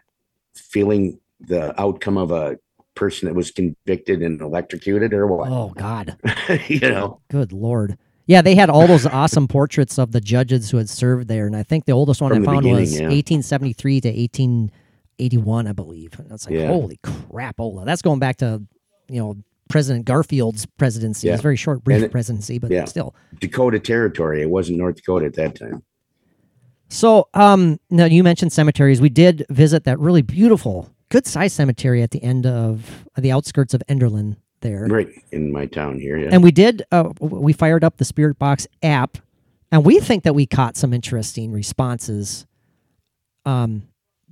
feeling 0.55 1.19
the 1.39 1.79
outcome 1.79 2.17
of 2.17 2.31
a 2.31 2.57
person 2.95 3.27
that 3.27 3.35
was 3.35 3.51
convicted 3.51 4.21
and 4.21 4.41
electrocuted 4.41 5.13
or 5.13 5.27
what? 5.27 5.49
Oh 5.49 5.71
God. 5.77 6.17
you 6.67 6.79
know. 6.81 7.21
Good 7.29 7.53
lord. 7.53 7.97
Yeah, 8.27 8.41
they 8.41 8.55
had 8.55 8.69
all 8.69 8.87
those 8.87 9.05
awesome 9.05 9.47
portraits 9.47 9.97
of 9.97 10.11
the 10.11 10.19
judges 10.21 10.69
who 10.69 10.77
had 10.77 10.89
served 10.89 11.27
there, 11.29 11.47
and 11.47 11.55
I 11.55 11.63
think 11.63 11.85
the 11.85 11.93
oldest 11.93 12.21
one 12.21 12.31
From 12.33 12.43
I 12.43 12.45
found 12.45 12.65
was 12.65 12.93
yeah. 12.93 13.07
1873 13.07 14.01
to 14.01 14.09
1881, 14.09 15.67
I 15.67 15.71
believe. 15.71 16.19
And 16.19 16.31
it's 16.31 16.45
like, 16.45 16.55
Yeah. 16.55 16.67
holy 16.67 16.99
crap, 17.03 17.59
Ola. 17.59 17.85
That's 17.85 18.01
going 18.01 18.19
back 18.19 18.37
to, 18.37 18.61
you 19.09 19.19
know, 19.19 19.35
President 19.69 20.05
Garfield's 20.05 20.65
presidency. 20.77 21.27
Yeah. 21.27 21.33
It's 21.33 21.41
a 21.41 21.43
very 21.43 21.55
short, 21.55 21.83
brief 21.83 22.03
it- 22.03 22.11
presidency, 22.11 22.59
but 22.59 22.69
yeah. 22.71 22.85
still. 22.85 23.15
Dakota 23.39 23.79
territory. 23.79 24.41
It 24.41 24.49
wasn't 24.49 24.77
North 24.77 24.97
Dakota 24.97 25.25
at 25.25 25.33
that 25.35 25.55
time. 25.55 25.83
So, 26.89 27.27
um, 27.33 27.79
now 27.89 28.05
you 28.05 28.23
mentioned 28.23 28.53
cemeteries. 28.53 29.01
We 29.01 29.09
did 29.09 29.45
visit 29.49 29.83
that 29.85 29.99
really 29.99 30.21
beautiful, 30.21 30.89
good 31.09 31.25
sized 31.25 31.55
cemetery 31.55 32.01
at 32.01 32.11
the 32.11 32.23
end 32.23 32.45
of 32.45 33.05
the 33.17 33.31
outskirts 33.31 33.73
of 33.73 33.83
Enderlin 33.89 34.37
there. 34.61 34.85
Right 34.87 35.09
in 35.31 35.51
my 35.51 35.65
town 35.65 35.99
here. 35.99 36.17
Yeah. 36.17 36.29
And 36.31 36.43
we 36.43 36.51
did, 36.51 36.83
uh, 36.91 37.11
we 37.19 37.53
fired 37.53 37.83
up 37.83 37.97
the 37.97 38.05
Spirit 38.05 38.37
Box 38.39 38.67
app, 38.83 39.17
and 39.71 39.85
we 39.85 39.99
think 39.99 40.23
that 40.23 40.33
we 40.35 40.45
caught 40.45 40.77
some 40.77 40.93
interesting 40.93 41.51
responses 41.51 42.45
um, 43.45 43.83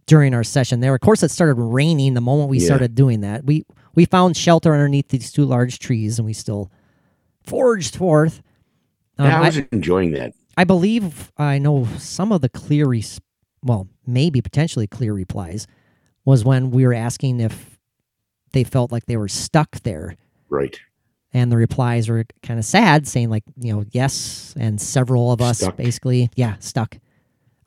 during 0.07 0.33
our 0.33 0.43
session 0.43 0.79
there. 0.81 0.93
Of 0.93 1.01
course, 1.01 1.23
it 1.23 1.31
started 1.31 1.55
raining 1.55 2.13
the 2.13 2.21
moment 2.21 2.49
we 2.49 2.59
Yeah. 2.59 2.65
started 2.65 2.95
doing 2.95 3.21
that. 3.21 3.45
We 3.45 3.65
we 3.95 4.03
found 4.05 4.35
shelter 4.35 4.73
underneath 4.73 5.07
these 5.07 5.31
two 5.31 5.45
large 5.45 5.79
trees, 5.79 6.19
and 6.19 6.25
we 6.25 6.33
still 6.33 6.69
forged 7.43 7.95
forth. 7.95 8.41
Um, 9.17 9.27
yeah, 9.27 9.39
I 9.39 9.43
I, 9.43 9.45
was 9.47 9.57
enjoying 9.71 10.11
that. 10.11 10.33
I 10.57 10.65
believe 10.65 11.31
I 11.37 11.59
know 11.59 11.85
some 11.97 12.31
of 12.33 12.41
the 12.41 12.49
clear, 12.49 12.87
res- 12.87 13.21
well, 13.63 13.87
maybe 14.05 14.41
potentially 14.41 14.85
clear 14.87 15.13
replies 15.13 15.65
was 16.25 16.43
when 16.43 16.71
we 16.71 16.85
were 16.85 16.93
asking 16.93 17.39
if 17.39 17.74
they 18.55 18.63
felt 18.63 18.91
like 18.91 19.05
they 19.05 19.17
were 19.17 19.27
stuck 19.27 19.79
there 19.83 20.15
Right. 20.49 20.79
and 21.33 21.51
the 21.51 21.57
replies 21.57 22.09
were 22.09 22.25
kind 22.41 22.57
of 22.57 22.65
sad, 22.65 23.05
saying 23.07 23.29
like, 23.29 23.43
you 23.59 23.71
know, 23.73 23.85
yes, 23.91 24.55
and 24.57 24.81
several 24.81 25.31
of 25.31 25.41
us 25.41 25.59
Stuck. 25.59 25.75
basically, 25.75 26.29
yeah, 26.35 26.55
stuck. 26.59 26.97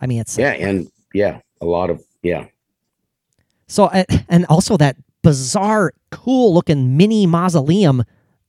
I 0.01 0.07
mean, 0.07 0.21
it's 0.21 0.37
Yeah, 0.39 0.53
and 0.53 0.91
yeah, 1.15 1.41
a 1.61 1.67
lot 1.67 1.91
of 1.91 2.03
yeah. 2.23 2.47
so, 3.69 3.89
and 4.29 4.47
also 4.47 4.77
that 4.79 4.97
bizarre, 5.23 5.93
cool 6.11 6.55
looking 6.55 6.97
mini 6.97 7.27
mausoleum 7.27 8.03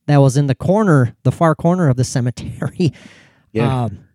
that 0.07 0.17
was 0.17 0.37
in 0.37 0.47
the 0.47 0.55
corner, 0.55 1.15
the 1.23 1.31
far 1.31 1.53
corner 1.55 1.89
of 1.89 1.97
the 1.97 2.03
cemetery. 2.03 2.91
Yeah. 3.51 3.85
Um, 3.85 4.05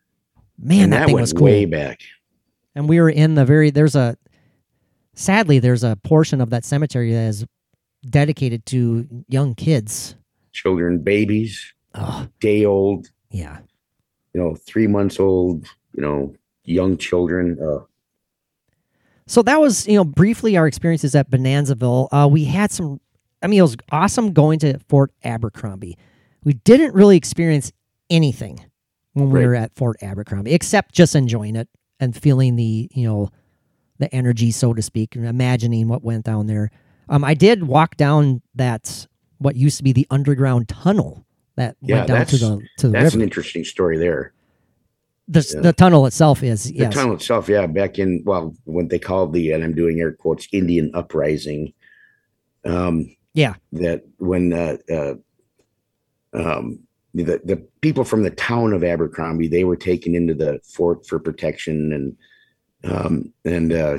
man, 0.58 0.90
that, 0.90 1.00
that, 1.00 1.06
thing 1.06 1.16
was 1.16 1.32
cool. 1.32 1.46
way 1.46 1.64
back. 1.64 2.00
And 2.76 2.88
we 2.88 3.00
were 3.00 3.10
in 3.10 3.34
the 3.34 3.44
very 3.44 3.70
there's 3.70 3.96
a 3.96 4.16
sadly 5.14 5.58
there's 5.58 5.82
a 5.82 5.96
portion 6.04 6.40
of 6.40 6.50
that 6.50 6.64
cemetery 6.64 7.12
that 7.12 7.28
is 7.30 7.44
dedicated 8.11 8.66
to 8.66 9.07
young 9.28 9.55
kids. 9.55 10.16
Children, 10.52 10.98
babies, 11.02 11.72
Oh, 11.96 12.26
day 12.40 12.64
old, 12.64 13.09
yeah. 13.30 13.59
you 14.32 14.40
know, 14.40 14.55
three 14.57 14.86
months 14.88 15.20
old, 15.20 15.64
you 15.94 16.02
know, 16.02 16.34
young 16.64 16.96
children. 16.96 17.57
Uh, 17.61 17.84
So 19.26 19.42
that 19.42 19.61
was, 19.61 19.86
you 19.86 19.94
know, 19.94 20.05
briefly 20.05 20.57
our 20.57 20.66
experiences 20.66 21.14
at 21.14 21.30
Bonanzaville. 21.30 22.09
Uh, 22.12 22.28
we 22.28 22.44
had 22.44 22.70
some, 22.72 23.00
I 23.42 23.46
mean, 23.46 23.61
it 23.61 23.62
was 23.62 23.76
awesome 23.92 24.32
going 24.32 24.59
to 24.61 24.78
Fort 24.88 25.12
Abercrombie. 25.22 25.96
We 26.42 26.55
didn't 26.55 26.94
really 26.94 27.16
experience 27.16 27.72
anything 28.11 28.64
when 29.12 29.30
we 29.30 29.38
Right. 29.40 29.46
were 29.46 29.55
at 29.55 29.74
Fort 29.74 29.96
Abercrombie, 30.02 30.52
except 30.52 30.92
just 30.94 31.14
enjoying 31.14 31.55
it 31.57 31.68
and 32.00 32.14
feeling 32.14 32.57
the, 32.57 32.88
you 32.92 33.07
know, 33.07 33.30
the 33.98 34.12
energy, 34.14 34.50
so 34.50 34.74
to 34.74 34.82
speak, 34.82 35.14
and 35.14 35.24
imagining 35.26 35.86
what 35.88 36.02
went 36.02 36.24
down 36.24 36.48
there. 36.48 36.70
Um, 37.09 37.24
I 37.24 37.34
did 37.34 37.64
walk 37.64 37.96
down 37.96 38.42
that 38.55 39.07
what 39.38 39.57
used 39.57 39.76
to 39.78 39.82
be 39.82 39.92
the 39.92 40.07
underground 40.11 40.68
tunnel 40.68 41.26
that 41.57 41.76
Yeah, 41.80 41.96
went 41.96 42.09
down 42.09 42.26
to 42.26 42.36
the 42.36 42.61
to 42.78 42.86
the 42.88 42.92
that's 42.92 43.05
river. 43.07 43.16
an 43.16 43.22
interesting 43.22 43.64
story 43.64 43.98
there. 43.98 44.32
the, 45.28 45.52
yeah. 45.55 45.61
the 45.61 45.72
tunnel 45.72 46.07
itself 46.07 46.42
is 46.42 46.64
The 46.64 46.74
yes, 46.74 46.94
tunnel 46.94 47.14
itself, 47.14 47.48
yeah, 47.48 47.66
back 47.66 47.98
in 47.98 48.22
well, 48.24 48.55
when 48.64 48.88
they 48.88 48.98
called 48.98 49.32
the 49.32 49.52
and 49.52 49.62
I'm 49.64 49.74
doing 49.74 50.00
air 50.00 50.12
quotes 50.12 50.48
Indian 50.52 50.90
uprising. 50.94 51.72
Um, 52.64 53.14
yeah, 53.34 53.55
that 53.72 54.05
when 54.18 54.52
uh, 54.52 54.76
uh, 54.90 55.14
um, 56.32 56.78
the 57.14 57.40
the 57.44 57.57
people 57.80 58.05
from 58.05 58.22
the 58.22 58.30
town 58.30 58.72
of 58.72 58.82
Abercrombie 58.84 59.48
they 59.48 59.64
were 59.64 59.76
taken 59.76 60.14
into 60.14 60.34
the 60.34 60.61
fort 60.64 61.07
for 61.07 61.18
protection 61.18 61.92
and 61.92 62.16
um, 62.92 63.32
and 63.44 63.72
uh, 63.72 63.98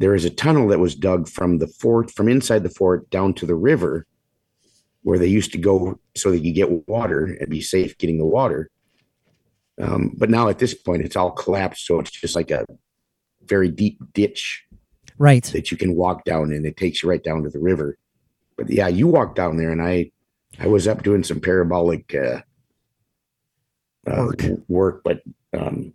there 0.00 0.14
is 0.14 0.24
a 0.24 0.30
tunnel 0.30 0.68
that 0.68 0.80
was 0.80 0.94
dug 0.94 1.28
from 1.28 1.58
the 1.58 1.66
fort 1.66 2.10
from 2.10 2.26
inside 2.26 2.62
the 2.62 2.70
fort 2.70 3.08
down 3.10 3.34
to 3.34 3.44
the 3.44 3.54
river 3.54 4.06
where 5.02 5.18
they 5.18 5.26
used 5.26 5.52
to 5.52 5.58
go 5.58 6.00
so 6.16 6.30
they 6.30 6.40
could 6.40 6.54
get 6.54 6.88
water 6.88 7.36
and 7.38 7.50
be 7.50 7.60
safe 7.60 7.96
getting 7.98 8.18
the 8.18 8.24
water. 8.24 8.70
Um, 9.80 10.14
but 10.16 10.30
now 10.30 10.48
at 10.48 10.58
this 10.58 10.72
point 10.74 11.02
it's 11.02 11.16
all 11.16 11.30
collapsed, 11.30 11.86
so 11.86 12.00
it's 12.00 12.10
just 12.10 12.34
like 12.34 12.50
a 12.50 12.64
very 13.44 13.68
deep 13.68 13.98
ditch 14.14 14.64
right. 15.18 15.44
that 15.44 15.70
you 15.70 15.76
can 15.76 15.94
walk 15.94 16.24
down 16.24 16.50
and 16.52 16.64
it 16.64 16.78
takes 16.78 17.02
you 17.02 17.08
right 17.08 17.22
down 17.22 17.42
to 17.42 17.50
the 17.50 17.60
river. 17.60 17.98
But 18.56 18.70
yeah, 18.70 18.88
you 18.88 19.06
walk 19.06 19.34
down 19.34 19.58
there 19.58 19.70
and 19.70 19.82
I 19.82 20.12
I 20.58 20.66
was 20.66 20.88
up 20.88 21.02
doing 21.02 21.24
some 21.24 21.40
parabolic 21.40 22.14
uh, 22.14 22.40
uh 24.06 24.24
Work. 24.24 24.42
work, 24.68 25.02
but 25.04 25.20
um 25.52 25.92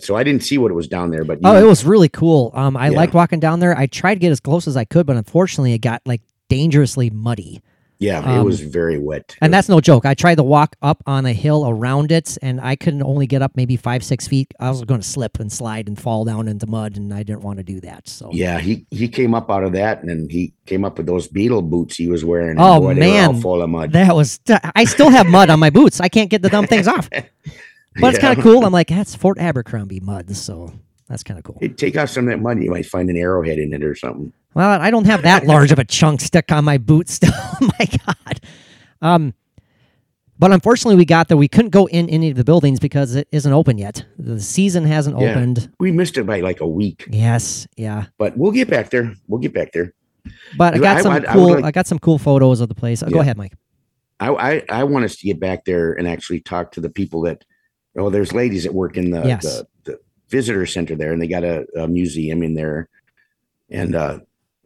so 0.00 0.16
I 0.16 0.22
didn't 0.24 0.42
see 0.44 0.58
what 0.58 0.70
it 0.70 0.74
was 0.74 0.88
down 0.88 1.10
there, 1.10 1.24
but 1.24 1.38
Oh, 1.44 1.56
you- 1.58 1.64
it 1.64 1.68
was 1.68 1.84
really 1.84 2.08
cool. 2.08 2.50
Um, 2.54 2.76
I 2.76 2.88
Yeah. 2.90 2.96
liked 2.96 3.14
walking 3.14 3.40
down 3.40 3.60
there. 3.60 3.76
I 3.76 3.86
tried 3.86 4.14
to 4.14 4.20
get 4.20 4.32
as 4.32 4.40
close 4.40 4.66
as 4.66 4.76
I 4.76 4.84
could, 4.84 5.06
but 5.06 5.16
unfortunately, 5.16 5.72
it 5.74 5.78
got 5.78 6.02
like 6.06 6.22
dangerously 6.48 7.10
muddy. 7.10 7.60
yeah, 8.00 8.18
it 8.20 8.38
um, 8.38 8.44
was 8.44 8.60
very 8.60 8.98
wet. 8.98 9.34
And 9.40 9.54
that's 9.54 9.68
no 9.68 9.80
joke. 9.80 10.04
I 10.04 10.12
tried 10.14 10.34
to 10.34 10.42
walk 10.42 10.76
up 10.82 11.02
on 11.06 11.24
a 11.24 11.32
hill 11.32 11.64
around 11.66 12.12
it, 12.12 12.36
and 12.42 12.60
I 12.60 12.76
couldn't 12.76 13.02
only 13.02 13.26
get 13.26 13.40
up 13.40 13.52
maybe 13.56 13.76
five, 13.76 14.02
six 14.04 14.26
feet. 14.28 14.52
I 14.60 14.68
was 14.68 14.82
going 14.84 15.00
to 15.00 15.06
slip 15.06 15.38
and 15.40 15.50
slide 15.50 15.86
and 15.88 15.98
fall 15.98 16.24
down 16.24 16.48
into 16.48 16.66
mud, 16.66 16.96
and 16.96 17.14
I 17.14 17.22
didn't 17.22 17.42
want 17.42 17.58
to 17.58 17.62
do 17.62 17.80
that. 17.82 18.08
So, 18.08 18.28
yeah, 18.32 18.58
he 18.58 18.84
he 18.90 19.06
came 19.08 19.32
up 19.34 19.50
out 19.50 19.64
of 19.64 19.72
that 19.72 20.00
and 20.00 20.08
then 20.10 20.28
he 20.28 20.52
came 20.66 20.84
up 20.84 20.98
with 20.98 21.06
those 21.06 21.28
beetle 21.28 21.62
boots 21.62 21.96
he 21.96 22.08
was 22.08 22.24
wearing. 22.24 22.56
Oh, 22.58 22.80
boy, 22.80 22.94
they 22.94 23.00
were 23.12 23.18
all 23.26 23.32
man. 23.32 23.40
full 23.42 23.62
of 23.62 23.70
mud. 23.70 23.92
that 23.92 24.14
was. 24.14 24.38
I 24.74 24.84
still 24.84 25.08
have 25.10 25.26
mud 25.26 25.48
on 25.48 25.58
my 25.60 25.70
boots. 25.70 26.00
I 26.00 26.08
can't 26.08 26.28
get 26.30 26.42
the 26.42 26.50
dumb 26.50 26.66
things 26.66 26.88
off. 26.88 27.08
But 28.00 28.08
it's 28.14 28.18
Yeah. 28.22 28.28
kind 28.34 28.38
of 28.38 28.44
cool. 28.44 28.64
I'm 28.64 28.72
like, 28.72 28.88
that's 28.88 29.14
Fort 29.14 29.38
Abercrombie 29.38 30.00
mud, 30.00 30.34
so 30.36 30.72
that's 31.08 31.22
kind 31.22 31.38
of 31.38 31.44
cool. 31.44 31.58
Hey, 31.60 31.68
take 31.68 31.96
out 31.96 32.08
some 32.08 32.24
of 32.24 32.30
that 32.30 32.40
mud, 32.40 32.62
you 32.62 32.70
might 32.70 32.86
find 32.86 33.08
an 33.10 33.16
arrowhead 33.16 33.58
in 33.58 33.72
it 33.72 33.84
or 33.84 33.94
something. 33.94 34.32
Well, 34.54 34.80
I 34.80 34.90
don't 34.90 35.06
have 35.06 35.22
that 35.22 35.46
large 35.46 35.72
of 35.72 35.78
a 35.78 35.84
chunk 35.84 36.20
stuck 36.20 36.50
on 36.52 36.64
my 36.64 36.78
boot 36.78 37.08
still. 37.08 37.32
oh 37.34 37.70
my 37.78 37.86
god. 38.06 38.40
Um 39.02 39.34
but 40.36 40.50
unfortunately 40.50 40.96
we 40.96 41.04
got 41.04 41.28
there. 41.28 41.36
We 41.36 41.46
couldn't 41.48 41.70
go 41.70 41.86
in 41.86 42.08
any 42.10 42.28
of 42.30 42.36
the 42.36 42.42
buildings 42.44 42.80
because 42.80 43.14
it 43.14 43.28
isn't 43.30 43.52
open 43.52 43.78
yet. 43.78 44.04
The 44.18 44.40
season 44.40 44.84
hasn't 44.84 45.18
Yeah. 45.20 45.30
opened. 45.30 45.70
We 45.78 45.92
missed 45.92 46.18
it 46.18 46.24
by 46.26 46.40
like 46.40 46.60
a 46.60 46.66
week, 46.66 47.06
Yes, 47.10 47.68
yeah. 47.76 48.06
but 48.18 48.36
we'll 48.36 48.50
get 48.52 48.68
back 48.68 48.90
there. 48.90 49.14
We'll 49.28 49.40
get 49.40 49.54
back 49.54 49.72
there. 49.72 49.94
But 50.58 50.74
I 50.74 50.78
got 50.78 50.96
I- 50.98 51.00
some 51.02 51.12
I 51.12 51.20
cool 51.20 51.64
I, 51.64 51.70
got 51.70 51.86
some 51.86 51.98
cool 52.00 52.18
photos 52.18 52.60
of 52.60 52.68
the 52.68 52.74
place. 52.74 53.02
Uh, 53.02 53.06
Go 53.10 53.20
ahead, 53.20 53.36
Mike. 53.36 53.52
I, 54.20 54.30
I 54.30 54.62
I 54.68 54.84
want 54.84 55.04
us 55.04 55.16
to 55.16 55.26
get 55.26 55.38
back 55.38 55.64
there 55.64 55.92
and 55.92 56.06
actually 56.08 56.40
talk 56.40 56.72
to 56.72 56.80
the 56.80 56.90
people 56.90 57.20
that. 57.22 57.44
Oh, 57.96 58.10
there's 58.10 58.32
ladies 58.32 58.64
that 58.64 58.74
work 58.74 58.96
in 58.96 59.10
the 59.10 59.22
Yes. 59.26 59.42
the, 59.42 59.66
the 59.84 59.98
visitor 60.28 60.66
center 60.66 60.96
there, 60.96 61.12
and 61.12 61.20
they 61.22 61.28
got 61.28 61.44
a, 61.44 61.66
a 61.76 61.86
museum 61.88 62.42
in 62.42 62.54
there, 62.54 62.88
and 63.70 63.94
uh, 63.94 64.18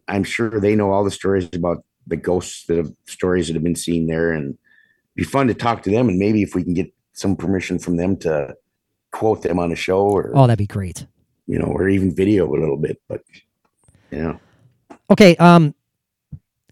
I'm 0.07 0.25
sure 0.25 0.61
they 0.61 0.75
know 0.75 0.91
all 0.93 1.05
the 1.05 1.11
stories 1.11 1.49
about 1.53 1.85
the 2.07 2.17
ghosts 2.17 2.65
that 2.67 2.79
have 2.79 2.91
stories 3.07 3.49
that 3.49 3.55
have 3.55 3.63
been 3.63 3.75
seen 3.77 4.07
there, 4.07 4.33
and 4.33 4.57
be 5.15 5.25
fun 5.25 5.47
to 5.49 5.55
talk 5.55 5.83
to 5.83 5.91
them, 5.91 6.09
and 6.09 6.19
maybe 6.19 6.43
if 6.43 6.55
we 6.55 6.63
can 6.65 6.75
get 6.75 6.93
some 7.13 7.37
permission 7.37 7.79
from 7.79 7.97
them 7.97 8.17
to 8.19 8.55
quote 9.11 9.43
them 9.43 9.59
on 9.59 9.73
a 9.73 9.77
show, 9.77 10.01
or 10.01 10.33
Oh, 10.35 10.47
that'd 10.47 10.59
be 10.59 10.67
great. 10.67 11.07
you 11.47 11.59
know, 11.59 11.67
or 11.67 11.89
even 11.89 12.15
video 12.15 12.49
a 12.49 12.53
little 12.59 12.77
bit, 12.77 13.01
but 13.09 13.23
yeah, 14.11 14.39
Okay, 15.11 15.37
um 15.37 15.75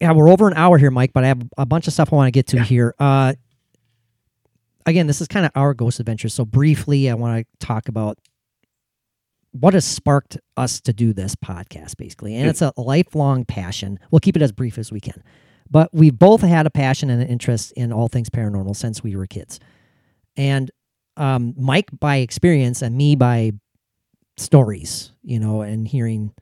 yeah, 0.00 0.12
we're 0.12 0.28
over 0.28 0.46
an 0.46 0.54
hour 0.54 0.76
here, 0.78 0.90
Mike, 0.90 1.12
but 1.14 1.24
I 1.24 1.28
have 1.28 1.42
a 1.56 1.64
bunch 1.66 1.86
of 1.86 1.92
stuff 1.94 2.12
I 2.12 2.16
want 2.16 2.26
to 2.28 2.30
get 2.30 2.46
to 2.48 2.58
Yeah. 2.58 2.64
here. 2.64 2.94
Uh 2.98 3.34
again, 4.86 5.06
this 5.06 5.20
is 5.20 5.28
kind 5.28 5.44
of 5.44 5.52
our 5.54 5.74
ghost 5.74 6.00
adventure. 6.00 6.28
So 6.28 6.44
briefly, 6.44 7.10
I 7.10 7.14
want 7.14 7.46
to 7.46 7.66
talk 7.66 7.88
about 7.88 8.18
what 9.52 9.74
has 9.74 9.84
sparked 9.84 10.38
us 10.56 10.80
to 10.82 10.92
do 10.92 11.12
this 11.12 11.34
podcast, 11.34 11.96
basically. 11.96 12.36
And 12.36 12.48
it's 12.48 12.62
a 12.62 12.72
lifelong 12.76 13.44
passion. 13.44 13.98
We'll 14.10 14.20
keep 14.20 14.36
it 14.36 14.42
as 14.42 14.52
brief 14.52 14.78
as 14.78 14.92
we 14.92 15.00
can. 15.00 15.22
But 15.70 15.90
we've 15.92 16.16
both 16.16 16.42
had 16.42 16.66
a 16.66 16.70
passion 16.70 17.10
and 17.10 17.20
an 17.20 17.28
interest 17.28 17.72
in 17.72 17.92
all 17.92 18.08
things 18.08 18.30
paranormal 18.30 18.76
since 18.76 19.02
we 19.02 19.16
were 19.16 19.26
kids. 19.26 19.58
And 20.36 20.70
um, 21.16 21.54
Mike 21.56 21.88
by 21.98 22.16
experience 22.16 22.82
and 22.82 22.96
me 22.96 23.16
by 23.16 23.52
stories, 24.36 25.12
you 25.22 25.40
know, 25.40 25.62
and 25.62 25.88
hearing 25.88 26.32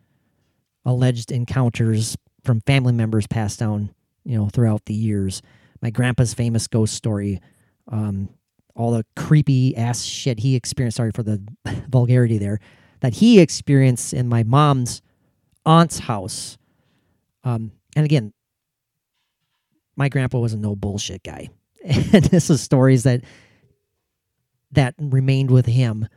alleged 0.84 1.30
encounters 1.32 2.16
from 2.42 2.60
family 2.62 2.92
members 2.92 3.26
passed 3.26 3.60
down, 3.60 3.94
you 4.24 4.36
know, 4.36 4.48
throughout 4.48 4.84
the 4.86 4.94
years. 4.94 5.40
My 5.80 5.90
grandpa's 5.90 6.34
famous 6.34 6.66
ghost 6.66 6.94
story, 6.94 7.40
um, 7.88 8.28
all 8.74 8.92
the 8.92 9.04
creepy 9.16 9.76
ass 9.76 10.02
shit 10.02 10.40
he 10.40 10.56
experienced. 10.56 10.96
Sorry 10.96 11.12
for 11.12 11.22
the 11.22 11.42
vulgarity 11.88 12.38
there, 12.38 12.60
that 13.00 13.14
he 13.14 13.40
experienced 13.40 14.12
in 14.12 14.28
my 14.28 14.42
mom's 14.42 15.02
aunt's 15.66 16.00
house. 16.00 16.58
Um, 17.44 17.72
and 17.96 18.04
again, 18.04 18.32
my 19.96 20.08
grandpa 20.08 20.38
was 20.38 20.52
a 20.52 20.58
no 20.58 20.74
bullshit 20.74 21.22
guy, 21.22 21.50
and 21.84 22.24
this 22.24 22.50
is 22.50 22.60
stories 22.60 23.04
that 23.04 23.22
that 24.72 24.94
remained 24.98 25.50
with 25.50 25.66
him 25.66 26.08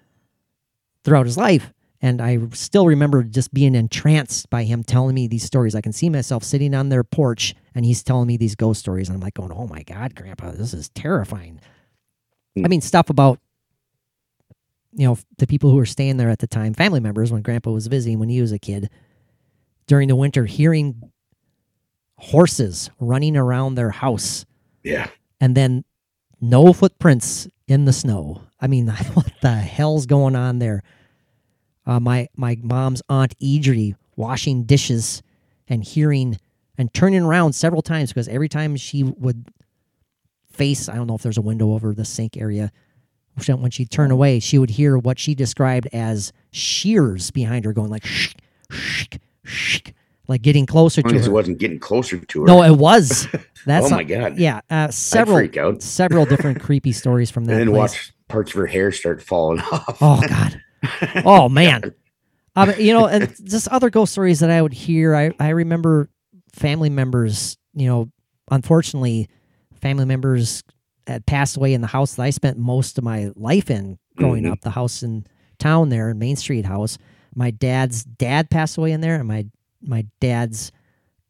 throughout 1.03 1.25
his 1.25 1.37
life. 1.37 1.71
And 2.01 2.21
I 2.21 2.37
still 2.53 2.85
remember 2.85 3.23
just 3.23 3.53
being 3.53 3.73
entranced 3.73 4.49
by 4.49 4.63
him 4.63 4.83
telling 4.83 5.15
me 5.15 5.27
these 5.27 5.43
stories. 5.43 5.73
I 5.73 5.81
can 5.81 5.93
see 5.93 6.09
myself 6.09 6.43
sitting 6.43 6.75
on 6.75 6.89
their 6.89 7.03
porch 7.03 7.55
and 7.73 7.85
he's 7.85 8.03
telling 8.03 8.27
me 8.27 8.37
these 8.37 8.55
ghost 8.55 8.79
stories. 8.79 9.09
And 9.09 9.15
I'm 9.15 9.21
like, 9.21 9.33
going, 9.33 9.51
oh 9.51 9.67
my 9.67 9.81
God, 9.83 10.13
Grandpa, 10.13 10.51
this 10.51 10.73
is 10.73 10.89
terrifying. 10.89 11.59
I 12.55 12.61
hmm. 12.61 12.69
mean, 12.69 12.81
stuff 12.81 13.09
about, 13.09 13.39
you 14.93 15.07
know, 15.07 15.17
the 15.37 15.47
people 15.47 15.71
who 15.71 15.77
were 15.77 15.85
staying 15.85 16.17
there 16.17 16.29
at 16.29 16.39
the 16.39 16.47
time, 16.47 16.73
family 16.73 16.99
members, 16.99 17.31
when 17.31 17.41
Grandpa 17.41 17.71
was 17.71 17.87
visiting 17.87 18.19
when 18.19 18.29
he 18.29 18.41
was 18.41 18.51
a 18.51 18.59
kid, 18.59 18.89
during 19.87 20.07
the 20.07 20.15
winter, 20.15 20.45
hearing 20.45 21.11
horses 22.17 22.89
running 22.99 23.37
around 23.37 23.75
their 23.75 23.91
house 23.91 24.45
Yeah. 24.83 25.09
and 25.39 25.55
then 25.55 25.83
no 26.41 26.73
footprints 26.73 27.47
in 27.67 27.85
the 27.85 27.93
snow. 27.93 28.43
I 28.59 28.67
mean, 28.67 28.87
what 29.13 29.31
the 29.41 29.55
hell's 29.55 30.05
going 30.05 30.35
on 30.35 30.59
there? 30.59 30.83
Uh, 31.87 31.99
my 31.99 32.27
my 32.35 32.57
mom's 32.61 33.01
aunt 33.09 33.33
Idri 33.39 33.95
washing 34.15 34.63
dishes 34.63 35.23
and 35.67 35.83
hearing 35.83 36.37
and 36.77 36.93
turning 36.93 37.23
around 37.23 37.53
several 37.53 37.81
times 37.81 38.11
because 38.11 38.27
every 38.27 38.49
time 38.49 38.75
she 38.75 39.03
would 39.03 39.47
face, 40.51 40.89
I 40.89 40.95
don't 40.95 41.07
know 41.07 41.15
if 41.15 41.21
there's 41.23 41.37
a 41.37 41.41
window 41.41 41.71
over 41.71 41.93
the 41.93 42.05
sink 42.05 42.37
area. 42.37 42.71
When 43.45 43.69
she'd 43.69 43.91
turn 43.91 44.09
away, 44.09 44.39
she 44.39 44.57
would 44.57 44.71
hear 44.71 44.97
what 44.97 45.19
she 45.19 45.35
described 45.35 45.87
as 45.93 46.33
shears 46.51 47.29
behind 47.29 47.65
her 47.65 47.73
going 47.73 47.91
like 47.91 48.03
shh, 48.03 48.33
shh, 48.71 49.05
shh, 49.43 49.79
like 50.27 50.41
getting 50.41 50.65
closer 50.65 51.03
to 51.03 51.09
her. 51.09 51.15
it 51.15 51.27
wasn't 51.31 51.59
getting 51.59 51.79
closer 51.79 52.17
to 52.17 52.41
her. 52.41 52.47
No, 52.47 52.63
it 52.63 52.75
was. 52.75 53.27
That's 53.67 53.85
Oh 53.85 53.89
my 53.91 54.03
God. 54.03 54.37
Yeah, 54.39 54.61
uh, 54.71 54.89
several 54.89 55.37
freak 55.37 55.55
out. 55.55 55.83
several 55.83 56.25
different 56.25 56.59
creepy 56.61 56.91
stories 56.91 57.29
from 57.29 57.45
that 57.45 57.53
and 57.53 57.61
then 57.61 57.67
place. 57.69 57.91
watch 57.93 58.13
parts 58.27 58.51
of 58.51 58.57
her 58.57 58.65
hair 58.65 58.91
start 58.91 59.21
falling 59.21 59.59
off. 59.71 59.99
Oh 60.01 60.21
God. 60.27 60.59
Oh 61.25 61.49
man. 61.49 61.93
Um, 62.55 62.73
you 62.79 62.91
know, 62.93 63.05
and 63.05 63.33
just 63.43 63.67
other 63.67 63.89
ghost 63.89 64.11
stories 64.13 64.39
that 64.39 64.49
I 64.49 64.61
would 64.61 64.73
hear. 64.73 65.15
I 65.15 65.31
I 65.39 65.49
remember 65.49 66.09
family 66.53 66.89
members. 66.89 67.57
You 67.73 67.87
know, 67.87 68.11
unfortunately, 68.49 69.29
family 69.81 70.05
members 70.05 70.63
had 71.05 71.25
passed 71.25 71.55
away 71.57 71.73
in 71.73 71.81
the 71.81 71.87
house 71.87 72.15
that 72.15 72.23
I 72.23 72.31
spent 72.31 72.57
most 72.57 72.97
of 72.97 73.03
my 73.03 73.31
life 73.35 73.69
in 73.69 73.97
growing 74.17 74.43
Mhm. 74.43 74.51
up. 74.53 74.61
The 74.61 74.71
house 74.71 75.03
in 75.03 75.25
town 75.59 75.89
there, 75.89 76.13
Main 76.15 76.35
Street 76.35 76.65
house. 76.65 76.97
My 77.35 77.51
dad's 77.51 78.03
dad 78.03 78.49
passed 78.49 78.77
away 78.77 78.91
in 78.91 79.01
there, 79.01 79.15
and 79.15 79.27
my 79.27 79.45
my 79.81 80.05
dad's 80.19 80.71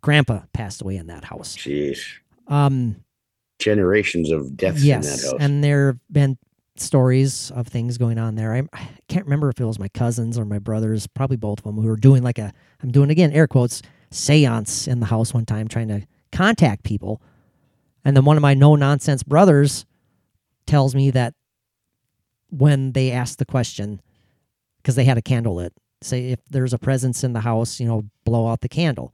grandpa 0.02 0.42
passed 0.54 0.82
away 0.82 0.96
in 0.96 1.08
that 1.08 1.26
house. 1.26 1.58
Jeez. 1.58 2.00
Um, 2.48 2.98
Generations 3.60 4.32
of 4.32 4.56
deaths 4.56 4.82
in 4.84 4.88
that 5.02 5.04
yes, 5.04 5.34
and 5.40 5.62
there 5.64 5.88
have 5.88 6.00
been 6.12 6.38
stories 6.80 7.52
of 7.52 7.68
things 7.68 7.98
going 7.98 8.18
on 8.18 8.36
there. 8.36 8.54
I, 8.54 8.64
I 8.74 8.90
can't 9.08 9.26
remember 9.26 9.50
if 9.50 9.60
it 9.60 9.66
was 9.66 9.80
my 9.80 9.88
cousins 9.90 10.38
or 10.38 10.46
my 10.46 10.60
brothers, 10.60 11.08
probably 11.08 11.38
both 11.38 11.60
of 11.60 11.64
them, 11.64 11.76
who 11.76 11.88
were 11.88 11.96
doing 11.96 12.24
like 12.24 12.40
a, 12.40 12.54
I'm 12.82 12.92
doing 12.92 13.10
again 13.10 13.32
air 13.32 13.48
quotes, 13.48 13.82
seance 14.12 14.88
in 14.88 15.00
the 15.00 15.08
house 15.08 15.34
one 15.34 15.46
time, 15.46 15.68
trying 15.68 15.88
to 15.90 16.06
contact 16.32 16.84
people. 16.84 17.22
And 18.06 18.16
then 18.16 18.26
one 18.26 18.38
of 18.38 18.42
my 18.42 18.54
no 18.54 18.76
nonsense 18.76 19.24
brothers 19.24 19.86
tells 20.66 20.96
me 20.96 21.12
that 21.12 21.34
when 22.50 22.94
they 22.94 23.12
asked 23.12 23.40
the 23.40 23.46
question, 23.46 24.02
because 24.78 24.96
they 24.96 25.04
had 25.04 25.18
a 25.18 25.22
candle 25.22 25.56
lit, 25.56 25.74
say 26.02 26.30
if 26.30 26.40
there's 26.50 26.74
a 26.74 26.80
presence 26.80 27.24
in 27.24 27.34
the 27.34 27.42
house, 27.42 27.80
you 27.80 27.88
know, 27.88 28.04
blow 28.24 28.48
out 28.48 28.62
the 28.62 28.70
candle. 28.70 29.14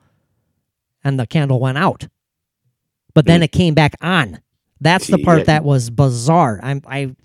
And 1.04 1.20
the 1.20 1.26
candle 1.26 1.60
went 1.60 1.78
out. 1.78 2.08
But 3.14 3.26
then 3.26 3.44
it 3.44 3.52
came 3.52 3.74
back 3.74 3.96
on. 4.02 4.40
That's 4.84 5.08
the 5.08 5.18
part 5.18 5.40
yeah. 5.40 5.44
that 5.46 5.64
was 5.64 5.90
bizarre. 5.90 6.60
I'm, 6.62 6.82
I, 6.86 7.16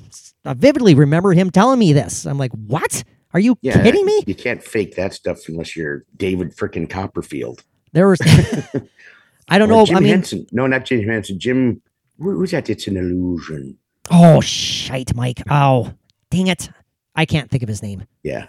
I 0.44 0.54
vividly 0.54 0.94
remember 0.94 1.32
him 1.32 1.50
telling 1.50 1.78
me 1.78 1.92
this. 1.92 2.24
I'm 2.26 2.38
like, 2.38 2.52
what? 2.52 3.04
Are 3.34 3.40
you 3.40 3.58
yeah, 3.60 3.82
kidding 3.82 4.06
me? 4.06 4.22
You 4.26 4.34
can't 4.34 4.62
fake 4.62 4.94
that 4.96 5.12
stuff 5.12 5.40
unless 5.48 5.76
you're 5.76 6.04
David 6.16 6.56
frickin' 6.56 6.88
Copperfield. 6.88 7.62
There 7.92 8.08
was, 8.08 8.20
I 9.48 9.58
don't 9.58 9.70
Or 9.70 9.74
know. 9.74 9.86
Jim 9.86 9.96
I 9.96 10.00
mean, 10.00 10.08
Henson. 10.10 10.46
No, 10.52 10.66
not 10.66 10.84
Jim 10.84 11.06
Henson. 11.06 11.38
Jim. 11.38 11.82
Who's 12.18 12.52
that? 12.52 12.70
It's 12.70 12.86
an 12.86 12.96
illusion. 12.96 13.76
oh 14.10 14.40
shite, 14.40 15.14
Mike. 15.14 15.42
Oh, 15.50 15.92
dang 16.30 16.46
it. 16.46 16.70
I 17.14 17.26
can't 17.26 17.50
think 17.50 17.62
of 17.62 17.68
his 17.68 17.82
name. 17.82 18.04
Yeah. 18.22 18.46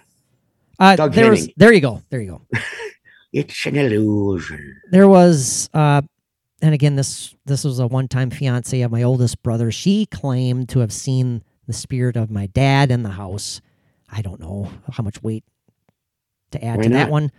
Uh, 0.78 0.96
Doug 0.96 1.12
there 1.12 1.30
was, 1.30 1.48
there 1.56 1.72
you 1.72 1.80
go. 1.80 2.02
There 2.10 2.20
you 2.20 2.40
go. 2.50 2.60
It's 3.32 3.64
an 3.64 3.76
illusion. 3.76 4.80
there 4.90 5.06
was 5.06 5.70
uh 5.72 6.02
and 6.62 6.74
again 6.74 6.96
this 6.96 7.34
this 7.46 7.64
was 7.64 7.78
a 7.78 7.86
one-time 7.86 8.30
fiance 8.30 8.80
of 8.82 8.90
my 8.90 9.02
oldest 9.02 9.42
brother 9.42 9.70
she 9.70 10.06
claimed 10.06 10.68
to 10.68 10.80
have 10.80 10.92
seen 10.92 11.42
the 11.66 11.72
spirit 11.72 12.16
of 12.16 12.30
my 12.30 12.46
dad 12.46 12.90
in 12.90 13.02
the 13.02 13.10
house 13.10 13.60
i 14.10 14.22
don't 14.22 14.40
know 14.40 14.70
how 14.92 15.02
much 15.02 15.22
weight 15.22 15.44
to 16.50 16.62
add 16.64 16.78
Why 16.78 16.84
to 16.84 16.88
that 16.90 17.10
one 17.10 17.30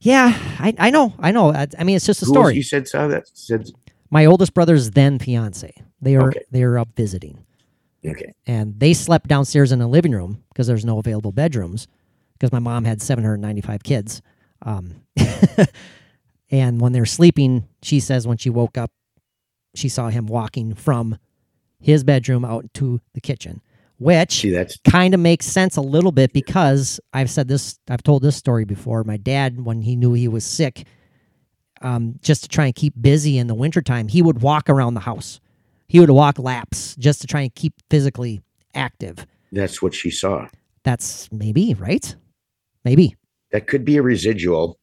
yeah 0.00 0.38
i 0.58 0.74
i 0.78 0.90
know 0.90 1.14
i 1.18 1.30
know 1.32 1.52
i, 1.52 1.66
I 1.78 1.84
mean 1.84 1.96
it's 1.96 2.06
just 2.06 2.22
a 2.22 2.26
Who 2.26 2.32
story 2.32 2.56
you 2.56 2.62
said 2.62 2.86
so. 2.88 3.08
that? 3.08 3.24
Said 3.32 3.70
my 4.10 4.26
oldest 4.26 4.54
brother's 4.54 4.90
then 4.92 5.18
fiance 5.18 5.72
they 6.00 6.16
are 6.16 6.28
Okay. 6.28 6.42
they 6.50 6.62
are 6.62 6.78
up 6.78 6.88
visiting 6.96 7.44
okay. 8.06 8.32
and 8.46 8.78
they 8.78 8.92
slept 8.92 9.28
downstairs 9.28 9.72
in 9.72 9.78
the 9.78 9.86
living 9.86 10.12
room 10.12 10.42
because 10.50 10.66
there's 10.66 10.84
no 10.84 10.98
available 10.98 11.32
bedrooms 11.32 11.88
because 12.34 12.52
my 12.52 12.58
mom 12.58 12.84
had 12.84 13.00
795 13.00 13.82
kids 13.82 14.20
um, 14.62 15.02
and 16.54 16.80
when 16.80 16.92
they're 16.92 17.04
sleeping 17.04 17.66
she 17.82 18.00
says 18.00 18.26
when 18.26 18.38
she 18.38 18.50
woke 18.50 18.78
up 18.78 18.90
she 19.74 19.88
saw 19.88 20.08
him 20.08 20.26
walking 20.26 20.74
from 20.74 21.18
his 21.80 22.04
bedroom 22.04 22.44
out 22.44 22.64
to 22.74 23.00
the 23.12 23.20
kitchen 23.20 23.60
which 23.98 24.44
kind 24.90 25.14
of 25.14 25.20
makes 25.20 25.46
sense 25.46 25.76
a 25.76 25.80
little 25.80 26.12
bit 26.12 26.32
because 26.32 26.98
I've 27.12 27.30
said 27.30 27.48
this, 27.48 27.78
I've 27.88 28.02
told 28.02 28.22
this 28.22 28.36
story 28.36 28.64
before. 28.64 29.04
My 29.04 29.16
dad, 29.16 29.64
when 29.64 29.82
he 29.82 29.94
knew 29.94 30.12
he 30.14 30.26
was 30.26 30.44
sick, 30.44 30.86
um, 31.80 32.18
just 32.20 32.42
to 32.42 32.48
try 32.48 32.66
and 32.66 32.74
keep 32.74 32.94
busy 33.00 33.38
in 33.38 33.46
the 33.46 33.54
wintertime, 33.54 34.08
he 34.08 34.20
would 34.20 34.42
walk 34.42 34.68
around 34.68 34.94
the 34.94 35.00
house. 35.00 35.40
He 35.86 36.00
would 36.00 36.10
walk 36.10 36.38
laps 36.38 36.96
just 36.96 37.20
to 37.20 37.26
try 37.26 37.42
and 37.42 37.54
keep 37.54 37.74
physically 37.88 38.42
active. 38.74 39.26
that's 39.52 39.80
what 39.80 39.94
she 39.94 40.10
saw. 40.10 40.48
That's 40.82 41.30
maybe, 41.30 41.74
right? 41.74 42.16
Maybe. 42.84 43.16
That 43.52 43.68
could 43.68 43.84
be 43.84 43.96
a 43.96 44.02
residual. 44.02 44.78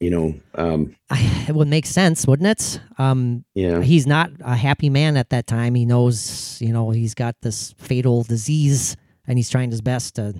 You 0.00 0.10
know, 0.10 0.34
um, 0.54 0.96
I, 1.10 1.44
it 1.48 1.54
would 1.54 1.68
make 1.68 1.84
sense, 1.84 2.26
wouldn't 2.26 2.48
it? 2.48 2.80
Um, 2.96 3.44
yeah. 3.54 3.82
he's 3.82 4.06
not 4.06 4.30
a 4.40 4.56
happy 4.56 4.88
man 4.88 5.18
at 5.18 5.28
that 5.28 5.46
time. 5.46 5.74
He 5.74 5.84
knows, 5.84 6.58
you 6.60 6.72
know, 6.72 6.90
he's 6.90 7.14
got 7.14 7.36
this 7.42 7.74
fatal 7.76 8.22
disease 8.22 8.96
and 9.26 9.38
he's 9.38 9.50
trying 9.50 9.70
his 9.70 9.82
best 9.82 10.16
to 10.16 10.34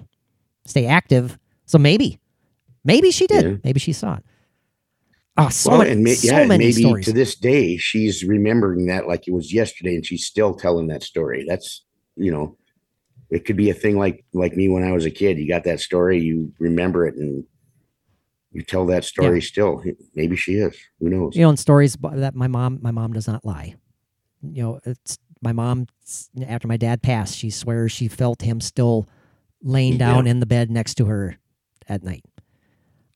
stay 0.66 0.86
active. 0.86 1.38
So 1.66 1.76
maybe, 1.76 2.18
maybe 2.84 3.10
she 3.10 3.26
did. 3.26 3.44
Yeah. 3.44 3.56
Maybe 3.62 3.80
she 3.80 3.92
saw 3.92 4.14
it. 4.16 4.24
Oh, 5.36 5.48
so, 5.48 5.70
well, 5.70 5.78
many, 5.80 5.90
and 5.92 6.04
ma- 6.04 6.10
so 6.10 6.26
yeah, 6.26 6.46
many 6.46 6.64
maybe 6.64 6.82
stories. 6.82 7.04
to 7.06 7.12
this 7.12 7.34
day 7.34 7.76
she's 7.76 8.24
remembering 8.24 8.86
that 8.86 9.06
like 9.06 9.28
it 9.28 9.32
was 9.32 9.54
yesterday, 9.54 9.94
and 9.94 10.04
she's 10.04 10.26
still 10.26 10.54
telling 10.54 10.88
that 10.88 11.02
story. 11.02 11.44
That's 11.46 11.82
you 12.16 12.30
know, 12.30 12.58
it 13.30 13.44
could 13.44 13.56
be 13.56 13.70
a 13.70 13.74
thing 13.74 13.96
like 13.96 14.24
like 14.34 14.54
me 14.54 14.68
when 14.68 14.82
I 14.82 14.92
was 14.92 15.06
a 15.06 15.10
kid. 15.10 15.38
You 15.38 15.48
got 15.48 15.64
that 15.64 15.80
story, 15.80 16.20
you 16.20 16.52
remember 16.58 17.06
it, 17.06 17.14
and 17.14 17.44
you 18.52 18.62
tell 18.62 18.86
that 18.86 19.04
story 19.04 19.40
still. 19.40 19.82
Maybe 20.14 20.36
she 20.36 20.54
is. 20.54 20.76
Who 20.98 21.08
knows? 21.10 21.36
you 21.36 21.42
know, 21.42 21.50
in 21.50 21.56
stories 21.56 21.96
that 22.02 22.34
my 22.34 22.46
mom, 22.48 22.78
my 22.82 22.90
mom 22.90 23.12
does 23.12 23.26
not 23.28 23.44
lie. 23.44 23.74
You 24.42 24.62
know, 24.62 24.80
it's 24.84 25.18
my 25.42 25.52
mom. 25.52 25.86
After 26.46 26.66
my 26.68 26.76
dad 26.76 27.02
passed, 27.02 27.36
she 27.36 27.50
swears 27.50 27.92
she 27.92 28.08
felt 28.08 28.42
him 28.42 28.60
still 28.60 29.08
laying 29.62 29.92
Yeah. 29.94 29.98
down 29.98 30.26
in 30.26 30.40
the 30.40 30.46
bed 30.46 30.70
next 30.70 30.94
to 30.94 31.04
her 31.06 31.36
at 31.88 32.02
night. 32.02 32.24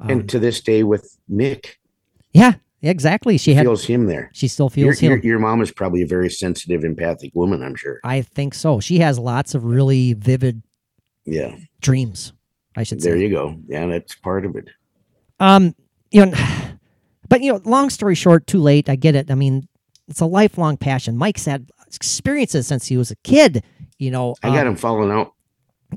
Um, 0.00 0.10
and 0.10 0.28
to 0.28 0.38
this 0.38 0.60
day, 0.60 0.82
with 0.82 1.16
Nick, 1.28 1.78
yeah, 2.32 2.54
exactly. 2.82 3.38
She 3.38 3.54
had, 3.54 3.64
feels 3.64 3.84
him 3.84 4.06
there. 4.06 4.28
she 4.34 4.48
still 4.48 4.66
Your, 4.74 4.92
feels 4.92 4.98
him. 4.98 5.12
your, 5.12 5.20
your 5.20 5.38
mom 5.38 5.62
is 5.62 5.70
probably 5.70 6.02
a 6.02 6.06
very 6.06 6.28
sensitive, 6.28 6.84
empathic 6.84 7.32
woman. 7.34 7.62
I'm 7.62 7.76
sure. 7.76 8.00
I 8.04 8.22
think 8.22 8.54
so. 8.54 8.80
She 8.80 8.98
has 8.98 9.18
lots 9.18 9.54
of 9.54 9.64
really 9.64 10.12
vivid 10.12 10.62
Yeah. 11.24 11.56
dreams. 11.80 12.32
I 12.76 12.82
should 12.82 13.00
say. 13.02 13.10
There 13.10 13.18
you 13.18 13.30
go. 13.30 13.56
Yeah, 13.68 13.86
that's 13.86 14.16
part 14.16 14.44
of 14.44 14.56
it. 14.56 14.68
Um, 15.40 15.74
you 16.10 16.26
know, 16.26 16.32
But 17.28 17.42
you 17.42 17.52
know, 17.52 17.60
long 17.64 17.90
story 17.90 18.14
short, 18.14 18.46
too 18.46 18.60
late. 18.60 18.88
I 18.88 18.96
get 18.96 19.14
it. 19.14 19.30
I 19.30 19.34
mean, 19.34 19.68
it's 20.08 20.20
a 20.20 20.26
lifelong 20.26 20.76
passion. 20.76 21.16
Mike's 21.16 21.44
had 21.44 21.70
experiences 21.92 22.66
since 22.66 22.86
he 22.86 22.96
was 22.96 23.10
a 23.10 23.16
kid. 23.16 23.64
You 23.98 24.10
know, 24.10 24.34
I 24.42 24.48
got 24.48 24.66
um, 24.66 24.68
him 24.68 24.76
falling 24.76 25.10
out 25.10 25.32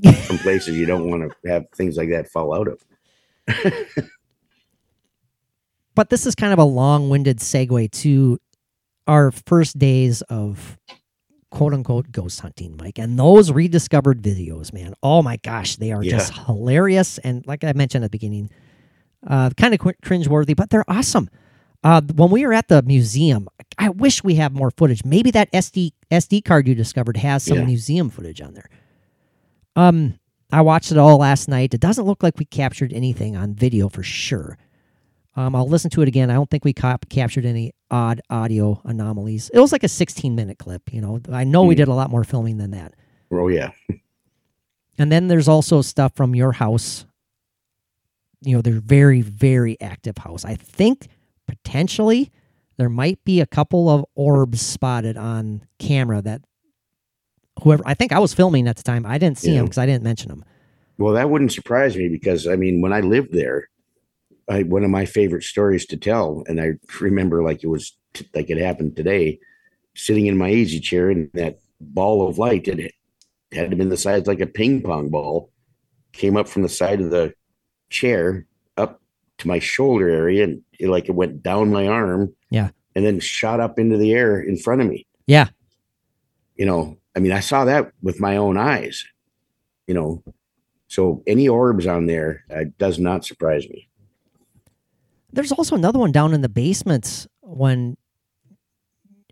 some 0.22 0.38
places 0.38 0.76
you 0.76 0.86
don't 0.86 1.08
want 1.08 1.30
to 1.30 1.50
have 1.50 1.66
things 1.74 1.96
like 1.96 2.10
that 2.10 2.28
fall 2.28 2.54
out 2.54 2.68
of. 2.68 2.84
but 5.94 6.10
this 6.10 6.26
is 6.26 6.34
kind 6.34 6.52
of 6.52 6.58
a 6.58 6.64
long-winded 6.64 7.38
segue 7.38 7.90
to 7.90 8.38
our 9.06 9.30
first 9.30 9.78
days 9.78 10.22
of 10.22 10.78
quote 11.50 11.72
unquote 11.72 12.10
ghost 12.10 12.40
hunting, 12.40 12.76
Mike. 12.76 12.98
And 12.98 13.18
those 13.18 13.50
rediscovered 13.50 14.22
videos, 14.22 14.72
man. 14.72 14.94
Oh 15.02 15.22
my 15.22 15.36
gosh, 15.38 15.76
they 15.76 15.92
are 15.92 16.02
just 16.02 16.32
hilarious. 16.46 17.18
And 17.18 17.46
like 17.46 17.64
I 17.64 17.72
mentioned 17.74 18.04
at 18.04 18.10
the 18.10 18.18
beginning, 18.18 18.50
uh, 19.26 19.50
kind 19.56 19.74
of 19.74 19.80
cringeworthy, 19.80 20.54
but 20.56 20.70
they're 20.70 20.88
awesome. 20.88 21.28
Uh, 21.84 22.00
when 22.14 22.30
we 22.30 22.44
were 22.46 22.52
at 22.52 22.68
the 22.68 22.82
museum, 22.82 23.48
I 23.78 23.88
wish 23.90 24.24
we 24.24 24.34
have 24.36 24.52
more 24.52 24.70
footage. 24.72 25.04
Maybe 25.04 25.30
that 25.32 25.50
SD 25.52 25.92
SD 26.10 26.44
card 26.44 26.66
you 26.66 26.74
discovered 26.74 27.16
has 27.18 27.42
some 27.44 27.58
Yeah. 27.58 27.64
museum 27.64 28.10
footage 28.10 28.40
on 28.40 28.54
there. 28.54 28.68
Um, 29.76 30.18
I 30.50 30.62
watched 30.62 30.90
it 30.90 30.98
all 30.98 31.18
last 31.18 31.48
night. 31.48 31.74
It 31.74 31.80
doesn't 31.80 32.04
look 32.06 32.22
like 32.22 32.38
we 32.38 32.44
captured 32.46 32.92
anything 32.92 33.36
on 33.36 33.54
video 33.54 33.88
for 33.88 34.02
sure. 34.02 34.56
Um, 35.36 35.54
I'll 35.54 35.68
listen 35.68 35.90
to 35.90 36.02
it 36.02 36.08
again. 36.08 36.30
I 36.30 36.34
don't 36.34 36.50
think 36.50 36.64
we 36.64 36.72
cap- 36.72 37.08
captured 37.10 37.44
any 37.44 37.72
odd 37.92 38.20
audio 38.28 38.80
anomalies. 38.84 39.50
It 39.54 39.60
was 39.60 39.70
like 39.70 39.84
a 39.84 39.88
16 39.88 40.34
minute 40.34 40.58
clip. 40.58 40.92
You 40.92 41.00
know, 41.00 41.20
I 41.30 41.44
know 41.44 41.62
we 41.62 41.74
Hmm. 41.74 41.78
did 41.78 41.88
a 41.88 41.94
lot 41.94 42.10
more 42.10 42.24
filming 42.24 42.56
than 42.56 42.72
that. 42.72 42.94
Oh 43.30 43.46
yeah, 43.48 43.70
And 44.98 45.12
then 45.12 45.28
there's 45.28 45.46
also 45.48 45.80
stuff 45.82 46.12
from 46.16 46.34
your 46.34 46.52
house. 46.52 47.04
You 48.42 48.56
know, 48.56 48.62
they're 48.62 48.80
very, 48.80 49.20
very 49.20 49.80
active 49.80 50.18
house. 50.18 50.44
I 50.44 50.54
think 50.54 51.08
potentially 51.46 52.30
there 52.76 52.88
might 52.88 53.22
be 53.24 53.40
a 53.40 53.46
couple 53.46 53.88
of 53.88 54.04
orbs 54.14 54.60
spotted 54.60 55.16
on 55.16 55.62
camera 55.78 56.22
that 56.22 56.42
whoever, 57.62 57.82
I 57.84 57.94
think 57.94 58.12
I 58.12 58.18
was 58.18 58.32
filming 58.32 58.68
at 58.68 58.76
the 58.76 58.82
time. 58.82 59.04
I 59.04 59.18
didn't 59.18 59.38
see 59.38 59.54
them 59.54 59.64
because 59.64 59.78
I 59.78 59.86
didn't 59.86 60.04
mention 60.04 60.28
them. 60.28 60.44
Well, 60.98 61.14
that 61.14 61.30
wouldn't 61.30 61.52
surprise 61.52 61.96
me 61.96 62.08
because 62.08 62.46
I 62.46 62.56
mean, 62.56 62.80
when 62.80 62.92
I 62.92 63.00
lived 63.00 63.32
there, 63.32 63.68
I, 64.48 64.62
one 64.62 64.84
of 64.84 64.90
my 64.90 65.04
favorite 65.04 65.44
stories 65.44 65.86
to 65.86 65.96
tell, 65.96 66.42
and 66.46 66.60
I 66.60 66.72
remember 67.00 67.42
like 67.42 67.62
it 67.62 67.68
was 67.68 67.96
t- 68.14 68.28
like 68.34 68.50
it 68.50 68.58
happened 68.58 68.96
today, 68.96 69.38
sitting 69.94 70.26
in 70.26 70.38
my 70.38 70.50
easy 70.50 70.80
chair, 70.80 71.10
and 71.10 71.30
that 71.34 71.58
ball 71.80 72.28
of 72.28 72.38
light 72.38 72.66
it 72.66 72.94
had 73.52 73.76
been 73.76 73.88
the 73.88 73.96
size 73.96 74.26
like 74.26 74.40
a 74.40 74.46
ping 74.46 74.82
pong 74.82 75.10
ball, 75.10 75.50
came 76.12 76.36
up 76.36 76.48
from 76.48 76.62
the 76.62 76.68
side 76.68 77.00
of 77.00 77.10
the 77.10 77.34
chair 77.90 78.46
up 78.76 79.00
to 79.38 79.48
my 79.48 79.58
shoulder 79.58 80.08
area, 80.08 80.44
and 80.44 80.62
it, 80.78 80.88
like 80.88 81.08
it 81.08 81.14
went 81.14 81.42
down 81.42 81.70
my 81.70 81.86
arm, 81.86 82.34
Yeah. 82.50 82.70
and 82.94 83.04
then 83.04 83.20
shot 83.20 83.60
up 83.60 83.78
into 83.78 83.96
the 83.96 84.12
air 84.12 84.40
in 84.40 84.56
front 84.56 84.80
of 84.80 84.86
me. 84.88 85.06
Yeah. 85.26 85.48
You 86.56 86.66
know, 86.66 86.98
I 87.16 87.20
mean, 87.20 87.32
I 87.32 87.40
saw 87.40 87.64
that 87.64 87.92
with 88.02 88.20
my 88.20 88.36
own 88.36 88.56
eyes. 88.58 89.04
You 89.86 89.94
know, 89.94 90.22
so 90.88 91.22
any 91.26 91.48
orbs 91.48 91.86
on 91.86 92.06
there 92.06 92.44
uh, 92.54 92.64
does 92.78 92.98
not 92.98 93.24
surprise 93.24 93.68
me. 93.68 93.88
There's 95.32 95.52
also 95.52 95.74
another 95.76 95.98
one 95.98 96.12
down 96.12 96.34
in 96.34 96.40
the 96.42 96.48
basement 96.48 97.26
when 97.42 97.96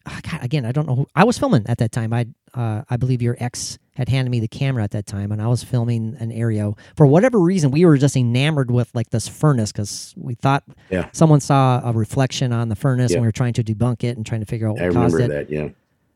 Ah, 0.09 0.20
God, 0.23 0.45
again, 0.45 0.65
I 0.65 0.70
don't 0.70 0.87
know 0.87 0.95
who 0.95 1.07
I 1.16 1.24
was 1.24 1.37
filming 1.37 1.65
at 1.69 1.78
that 1.78 1.91
time. 1.91 2.12
I 2.12 2.27
uh, 2.55 2.83
I 2.89 2.97
believe 2.97 3.23
your 3.23 3.37
ex 3.41 3.77
had 3.97 4.09
handed 4.09 4.31
me 4.31 4.40
the 4.40 4.48
camera 4.48 4.85
at 4.85 4.90
that 4.93 5.06
time, 5.06 5.32
and 5.32 5.40
I 5.40 5.47
was 5.48 5.64
filming 5.64 6.16
an 6.20 6.31
area. 6.31 6.70
For 6.97 7.06
whatever 7.06 7.39
reason, 7.40 7.70
we 7.70 7.85
were 7.86 7.97
just 7.97 8.16
enamored 8.16 8.70
with 8.70 8.90
like 8.94 9.10
this 9.10 9.27
furnace 9.27 9.73
because 9.73 10.14
we 10.16 10.35
thought 10.35 10.64
Yeah. 10.90 11.09
someone 11.12 11.40
saw 11.40 11.81
a 11.82 11.93
reflection 11.93 12.52
on 12.52 12.68
the 12.68 12.77
furnace, 12.77 13.10
Yeah. 13.12 13.16
and 13.16 13.23
we 13.23 13.28
were 13.28 13.32
trying 13.32 13.55
to 13.55 13.64
debunk 13.64 14.05
it 14.05 14.16
and 14.16 14.24
trying 14.27 14.40
to 14.40 14.47
figure 14.47 14.68
out 14.68 14.78
I 14.81 14.89
what 14.89 14.94
caused 14.94 15.14
remember 15.14 15.35
it. 15.40 15.48
that. 15.48 15.55
Yeah. 15.55 15.68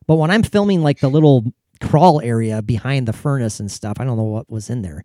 But 0.07 0.17
when 0.17 0.31
I'm 0.31 0.43
filming 0.43 0.83
like 0.83 1.01
the 1.01 1.09
little 1.09 1.53
crawl 1.81 2.21
area 2.21 2.61
behind 2.61 3.09
the 3.09 3.13
furnace 3.13 3.59
and 3.61 3.71
stuff, 3.71 3.97
I 3.99 4.05
don't 4.05 4.17
know 4.19 4.25
what 4.25 4.51
was 4.51 4.69
in 4.69 4.83
there. 4.83 5.03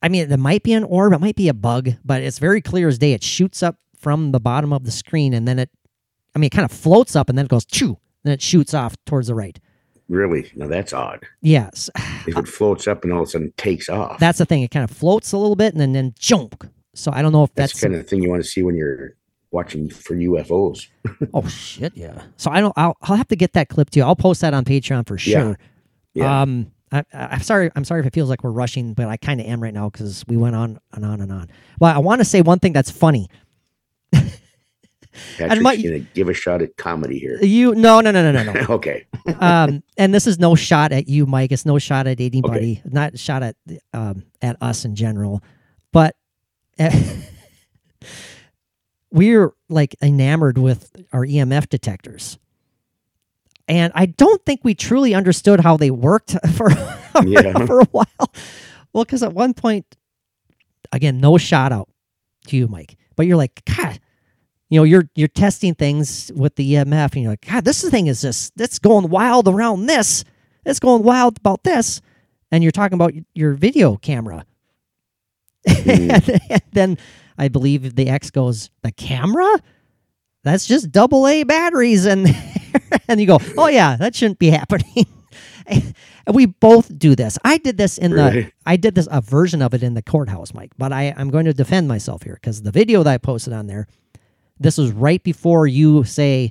I 0.00 0.08
mean, 0.08 0.28
there 0.28 0.38
might 0.38 0.62
be 0.62 0.72
an 0.72 0.84
orb, 0.84 1.12
it 1.12 1.20
might 1.20 1.36
be 1.36 1.48
a 1.48 1.54
bug, 1.54 1.90
but 2.04 2.22
it's 2.22 2.38
very 2.38 2.60
clear 2.60 2.88
as 2.88 2.98
day. 2.98 3.12
It 3.12 3.22
shoots 3.22 3.62
up 3.62 3.76
from 3.96 4.32
the 4.32 4.40
bottom 4.40 4.72
of 4.72 4.84
the 4.84 4.90
screen 4.90 5.32
and 5.32 5.46
then 5.46 5.58
it, 5.58 5.70
I 6.34 6.38
mean, 6.38 6.46
it 6.46 6.50
kind 6.52 6.64
of 6.64 6.72
floats 6.72 7.14
up 7.14 7.28
and 7.28 7.36
then 7.38 7.44
it 7.44 7.50
goes 7.50 7.64
choo, 7.64 7.98
then 8.24 8.32
it 8.32 8.42
shoots 8.42 8.74
off 8.74 8.96
towards 9.06 9.28
the 9.28 9.34
right. 9.34 9.60
Really? 10.08 10.50
Now 10.56 10.66
that's 10.66 10.92
odd. 10.92 11.24
Yes, 11.40 11.88
If 12.26 12.36
it 12.36 12.48
floats 12.48 12.86
up 12.86 13.04
and 13.04 13.12
all 13.12 13.22
of 13.22 13.28
a 13.28 13.30
sudden 13.30 13.52
takes 13.56 13.88
off, 13.88 14.18
that's 14.18 14.38
the 14.38 14.44
thing. 14.44 14.62
It 14.62 14.70
kind 14.70 14.84
of 14.84 14.90
floats 14.90 15.32
a 15.32 15.38
little 15.38 15.56
bit 15.56 15.72
and 15.72 15.80
then, 15.80 15.92
then 15.92 16.14
jump. 16.18 16.68
So 16.94 17.10
I 17.12 17.22
don't 17.22 17.32
know 17.32 17.44
if 17.44 17.54
that's, 17.54 17.72
that's, 17.72 17.80
the 17.80 17.88
kind 17.88 18.00
of 18.00 18.08
thing 18.08 18.22
you 18.22 18.30
want 18.30 18.42
to 18.42 18.48
see 18.48 18.62
when 18.62 18.74
you're 18.74 19.14
watching 19.50 19.88
for 19.88 20.14
UFOs. 20.14 20.88
oh 21.34 21.46
shit, 21.46 21.92
yeah. 21.96 22.22
So 22.36 22.50
I 22.50 22.60
don't. 22.60 22.74
I'll, 22.76 22.96
I'll 23.02 23.16
have 23.16 23.28
to 23.28 23.36
get 23.36 23.52
that 23.52 23.68
clip 23.68 23.90
to 23.90 24.00
you. 24.00 24.04
I'll 24.04 24.16
post 24.16 24.40
that 24.40 24.54
on 24.54 24.64
Patreon 24.64 25.06
for 25.06 25.18
sure. 25.18 25.58
Yeah. 26.14 26.42
Um, 26.42 26.72
I, 26.90 27.04
I'm 27.12 27.42
sorry. 27.42 27.70
I'm 27.76 27.84
sorry 27.84 28.00
if 28.00 28.06
it 28.06 28.12
feels 28.12 28.28
like 28.28 28.44
we're 28.44 28.50
rushing, 28.50 28.94
but 28.94 29.06
I 29.08 29.16
kind 29.16 29.40
of 29.40 29.46
am 29.46 29.62
right 29.62 29.72
now 29.72 29.88
because 29.88 30.24
we 30.26 30.36
went 30.36 30.56
on 30.56 30.78
and 30.92 31.04
on 31.04 31.20
and 31.20 31.32
on. 31.32 31.50
Well, 31.80 31.94
I 31.94 31.98
want 31.98 32.20
to 32.20 32.24
say 32.24 32.42
one 32.42 32.58
thing 32.58 32.72
that's 32.72 32.90
funny. 32.90 33.28
Patrick's 35.36 35.62
might- 35.62 35.82
going 35.82 36.04
to 36.04 36.08
give 36.14 36.28
a 36.28 36.34
shot 36.34 36.62
at 36.62 36.76
comedy 36.76 37.18
here. 37.18 37.38
You 37.42 37.74
no 37.74 38.00
no 38.00 38.10
no 38.10 38.30
no 38.30 38.42
no 38.42 38.52
no. 38.52 38.60
okay. 38.70 39.06
um, 39.40 39.82
and 39.96 40.14
this 40.14 40.26
is 40.26 40.38
no 40.38 40.54
shot 40.54 40.92
at 40.92 41.08
you, 41.08 41.26
Mike. 41.26 41.52
It's 41.52 41.66
no 41.66 41.78
shot 41.78 42.06
at 42.06 42.20
anybody. 42.20 42.80
Not 42.84 43.18
shot 43.18 43.42
at 43.42 43.56
um 43.92 44.24
at 44.40 44.56
us 44.62 44.84
in 44.84 44.94
general, 44.94 45.42
but. 45.92 46.16
we're 49.10 49.52
like 49.68 49.94
enamored 50.02 50.58
with 50.58 50.90
our 51.12 51.26
EMF 51.26 51.68
detectors. 51.68 52.38
And 53.68 53.92
I 53.94 54.06
don't 54.06 54.44
think 54.44 54.60
we 54.64 54.74
truly 54.74 55.14
understood 55.14 55.60
how 55.60 55.76
they 55.76 55.90
worked 55.90 56.34
for, 56.56 56.70
Yeah. 57.24 57.66
for 57.66 57.80
a 57.80 57.84
while. 57.86 58.32
Well, 58.92 59.04
because 59.04 59.22
at 59.22 59.32
one 59.32 59.54
point, 59.54 59.96
again, 60.92 61.20
no 61.20 61.38
shout 61.38 61.72
out 61.72 61.88
to 62.48 62.56
you, 62.56 62.68
Mike, 62.68 62.96
but 63.16 63.26
you're 63.26 63.36
like, 63.36 63.62
God, 63.64 64.00
you 64.72 64.80
know, 64.80 64.84
you're 64.84 65.04
you're 65.14 65.28
testing 65.28 65.74
things 65.74 66.32
with 66.34 66.56
the 66.56 66.72
EMF, 66.72 67.12
and 67.12 67.22
you're 67.22 67.32
like, 67.32 67.46
God, 67.46 67.62
this 67.62 67.86
thing 67.90 68.06
is 68.06 68.22
just 68.22 68.54
it's 68.58 68.78
going 68.78 69.10
wild 69.10 69.46
around 69.46 69.84
this. 69.84 70.24
It's 70.64 70.80
going 70.80 71.02
wild 71.02 71.36
about 71.36 71.62
this, 71.62 72.00
and 72.50 72.62
you're 72.62 72.72
talking 72.72 72.94
about 72.94 73.12
your 73.34 73.52
video 73.52 73.96
camera. 73.96 74.46
Mm. 75.68 76.40
and 76.50 76.62
then 76.72 76.98
I 77.36 77.48
believe 77.48 77.96
the 77.96 78.08
X 78.08 78.30
goes, 78.30 78.70
the 78.80 78.92
camera? 78.92 79.60
That's 80.42 80.66
just 80.66 80.90
double 80.90 81.28
A 81.28 81.44
batteries. 81.44 82.06
And, 82.06 82.34
and 83.08 83.20
you 83.20 83.26
go, 83.26 83.40
oh, 83.58 83.68
yeah, 83.68 83.96
that 83.96 84.14
shouldn't 84.14 84.38
be 84.38 84.48
happening. 84.48 85.06
and 85.66 85.94
we 86.32 86.46
both 86.46 86.98
do 86.98 87.14
this. 87.14 87.38
I 87.44 87.58
did 87.58 87.76
this 87.76 87.98
in 87.98 88.12
the, 88.12 88.50
I 88.66 88.76
did 88.76 88.94
this, 88.94 89.06
a 89.10 89.20
version 89.20 89.60
of 89.60 89.74
it 89.74 89.82
in 89.82 89.94
the 89.94 90.02
courthouse, 90.02 90.54
Mike, 90.54 90.72
but 90.78 90.92
I, 90.92 91.14
I'm 91.16 91.30
going 91.30 91.44
to 91.44 91.54
defend 91.54 91.88
myself 91.88 92.22
here 92.22 92.34
because 92.34 92.62
the 92.62 92.72
video 92.72 93.02
that 93.02 93.12
I 93.12 93.18
posted 93.18 93.52
on 93.52 93.66
there, 93.66 93.86
this 94.62 94.78
was 94.78 94.90
right 94.92 95.22
before 95.22 95.66
you 95.66 96.04
say, 96.04 96.50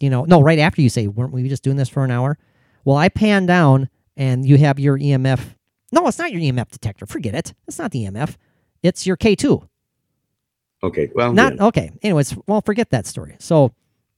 you 0.00 0.10
know, 0.10 0.24
no, 0.24 0.40
right 0.40 0.58
after 0.58 0.80
you 0.82 0.88
say, 0.88 1.06
weren't 1.06 1.32
we 1.32 1.48
just 1.48 1.62
doing 1.62 1.76
this 1.76 1.88
for 1.88 2.04
an 2.04 2.10
hour? 2.10 2.38
Well, 2.84 2.96
I 2.96 3.08
pan 3.08 3.46
down 3.46 3.88
and 4.16 4.44
you 4.46 4.58
have 4.58 4.78
your 4.78 4.98
EMF. 4.98 5.54
No, 5.92 6.06
it's 6.08 6.18
not 6.18 6.32
your 6.32 6.40
EMF 6.40 6.70
detector. 6.70 7.06
Forget 7.06 7.34
it. 7.34 7.54
It's 7.68 7.78
not 7.78 7.90
the 7.90 8.04
EMF. 8.06 8.36
It's 8.82 9.06
your 9.06 9.16
K2. 9.16 9.66
Okay. 10.82 11.10
Well, 11.14 11.32
Not 11.32 11.56
yeah. 11.56 11.64
okay. 11.66 11.92
Anyways, 12.02 12.36
well, 12.46 12.60
forget 12.60 12.90
that 12.90 13.06
story. 13.06 13.36
So, 13.38 13.72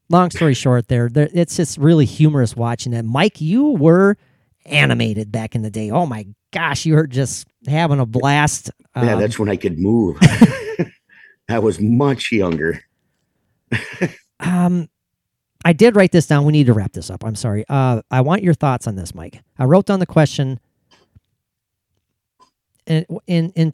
long 0.09 0.31
story 0.31 0.55
short, 0.55 0.89
there, 0.89 1.09
there, 1.11 1.29
it's 1.35 1.57
just 1.57 1.77
really 1.77 2.07
humorous 2.07 2.57
watching 2.57 2.95
it. 2.95 3.05
Mike, 3.05 3.41
you 3.41 3.71
were 3.71 4.17
animated 4.65 5.31
back 5.31 5.55
in 5.55 5.61
the 5.63 5.71
day. 5.71 5.91
Oh 5.91 6.07
my 6.07 6.27
gosh, 6.53 6.87
you 6.87 6.95
were 6.95 7.07
just 7.07 7.47
having 7.67 8.01
a 8.01 8.07
blast. 8.07 8.71
yeah, 8.97 9.15
Um, 9.15 9.21
that's 9.21 9.39
when 9.39 9.51
I 9.51 9.57
could 9.57 9.79
move. 9.79 10.17
I 11.51 11.59
was 11.59 11.79
much 11.81 12.33
younger. 12.33 12.81
Um, 14.41 14.91
I 15.65 15.73
did 15.73 15.97
write 15.97 16.13
this 16.13 16.27
down. 16.27 16.45
We 16.45 16.53
need 16.53 16.67
to 16.67 16.75
wrap 16.75 16.93
this 16.93 17.09
up. 17.09 17.25
I'm 17.25 17.37
sorry. 17.37 17.65
Uh, 17.69 18.03
I 18.11 18.21
want 18.21 18.43
your 18.43 18.53
thoughts 18.53 18.87
on 18.87 18.97
this, 18.97 19.15
Mike. 19.15 19.43
I 19.59 19.65
wrote 19.65 19.87
down 19.87 20.01
the 20.01 20.07
question 20.07 20.61
in 22.87 23.07
in, 23.27 23.51
in 23.53 23.73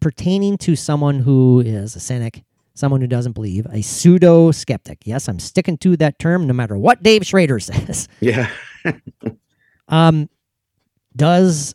pertaining 0.00 0.58
to 0.58 0.76
someone 0.76 1.20
who 1.20 1.60
is 1.60 1.96
a 1.96 2.00
cynic, 2.00 2.42
someone 2.74 3.00
who 3.00 3.06
doesn't 3.06 3.32
believe, 3.32 3.66
a 3.72 3.82
pseudo 3.82 4.50
skeptic. 4.50 4.98
Yes, 5.04 5.28
I'm 5.28 5.38
sticking 5.38 5.78
to 5.78 5.96
that 5.98 6.18
term, 6.18 6.46
no 6.46 6.52
matter 6.52 6.76
what 6.76 7.02
Dave 7.02 7.24
Schrader 7.24 7.60
says. 7.60 8.08
Yeah. 8.20 8.50
Um, 9.88 10.30
does 11.16 11.74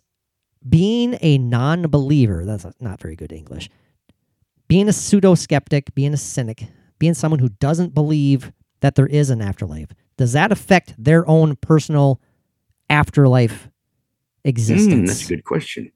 being 0.68 1.18
a 1.22 1.38
non-believer 1.38 2.46
that's 2.46 2.66
not 2.80 3.02
very 3.02 3.18
good 3.18 3.34
English. 3.34 3.70
Being 4.70 4.88
a 4.88 4.94
pseudo 4.94 5.36
skeptic, 5.36 5.94
being 5.96 6.14
a 6.14 6.18
cynic, 6.18 6.64
being 7.00 7.14
someone 7.14 7.40
who 7.40 7.50
doesn't 7.50 7.94
believe 7.94 8.52
that 8.82 8.96
there 8.96 9.08
is 9.08 9.30
an 9.30 9.42
afterlife, 9.42 9.90
does 10.18 10.34
that 10.34 10.52
affect 10.52 10.94
their 10.98 11.28
own 11.28 11.56
personal 11.58 12.22
afterlife 12.90 13.70
existence? 14.44 14.94
Mm, 14.94 15.08
that's 15.08 15.26
a 15.26 15.36
good 15.36 15.44
question. 15.44 15.92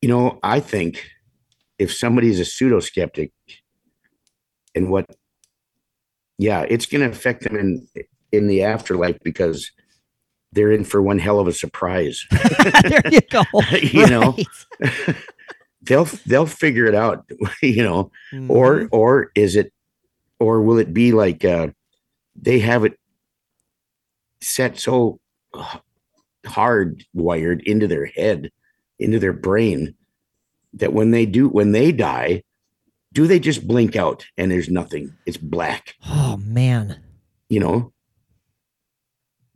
You 0.00 0.08
know, 0.08 0.38
I 0.42 0.60
think 0.60 1.02
if 1.78 1.92
somebody 1.92 2.28
is 2.28 2.40
a 2.40 2.44
pseudo 2.44 2.80
skeptic, 2.80 3.32
and 4.76 4.90
what 4.90 5.06
yeah 6.38 6.66
it's 6.68 6.86
going 6.86 7.00
to 7.00 7.08
affect 7.08 7.42
them 7.42 7.56
in 7.56 7.88
in 8.30 8.46
the 8.46 8.62
afterlife 8.62 9.16
because 9.24 9.70
they're 10.52 10.70
in 10.70 10.84
for 10.84 11.02
one 11.02 11.18
hell 11.18 11.40
of 11.40 11.48
a 11.48 11.52
surprise 11.52 12.24
there 12.82 13.02
you 13.10 13.20
go. 13.30 13.42
You 13.82 14.06
know. 14.06 14.36
they'll 15.86 16.04
they'll 16.26 16.46
figure 16.46 16.86
it 16.86 16.94
out 16.94 17.28
you 17.62 17.82
know 17.82 18.10
Mhm. 18.32 18.50
or 18.50 18.88
or 18.92 19.30
is 19.34 19.56
it 19.56 19.72
or 20.40 20.60
will 20.62 20.78
it 20.78 20.92
be 20.92 21.12
like 21.12 21.44
uh 21.44 21.68
they 22.34 22.58
have 22.58 22.84
it 22.84 22.98
set 24.40 24.78
so 24.78 25.18
hard 26.44 27.04
wired 27.14 27.62
into 27.62 27.86
their 27.86 28.06
head 28.06 28.50
into 28.98 29.18
their 29.18 29.32
brain 29.32 29.94
that 30.74 30.92
when 30.92 31.10
they 31.10 31.26
do 31.26 31.48
when 31.48 31.72
they 31.72 31.90
die 31.92 32.42
do 33.12 33.26
they 33.26 33.40
just 33.40 33.66
blink 33.66 33.96
out 33.96 34.26
and 34.36 34.50
there's 34.50 34.68
nothing 34.68 35.12
it's 35.26 35.38
black 35.38 35.94
oh 36.06 36.36
man, 36.38 37.00
you 37.48 37.58
know 37.60 37.92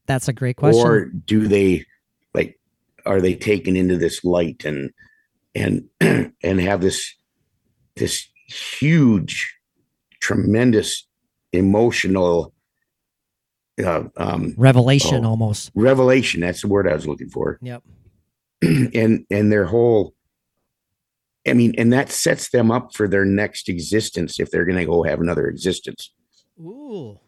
that's 0.07 0.27
a 0.29 0.33
great 0.33 0.57
question. 0.57 0.85
or 0.85 1.05
do 1.05 1.47
they 1.47 1.85
like 2.35 2.59
are 3.07 3.21
they 3.21 3.35
taken 3.35 3.77
into 3.77 3.97
this 3.97 4.25
light 4.25 4.65
and 4.65 4.91
and 5.55 5.85
and 6.01 6.61
have 6.61 6.81
this 6.81 7.15
this 7.97 8.27
huge 8.47 9.57
tremendous 10.21 11.07
emotional 11.53 12.53
uh, 13.85 14.05
um 14.17 14.55
Revelation 14.57 15.25
Oh. 15.25 15.31
almost. 15.31 15.71
revelation 15.75 16.41
that's 16.41 16.63
the 16.63 16.69
word 16.69 16.87
i 16.89 16.95
was 16.95 17.07
looking 17.07 17.31
for 17.31 17.59
Yep. 17.63 17.83
and 18.63 19.25
and 19.31 19.51
their 19.53 19.65
whole 19.65 20.15
i 21.49 21.53
mean 21.55 21.75
and 21.79 21.93
that 21.93 22.11
sets 22.11 22.51
them 22.51 22.71
up 22.71 22.95
for 22.95 23.09
their 23.09 23.25
next 23.25 23.69
existence 23.69 24.39
if 24.39 24.51
they're 24.51 24.65
going 24.67 24.79
to 24.79 24.85
go 24.85 25.03
have 25.03 25.21
another 25.21 25.49
existence 25.49 26.13
Ooh. 26.61 27.19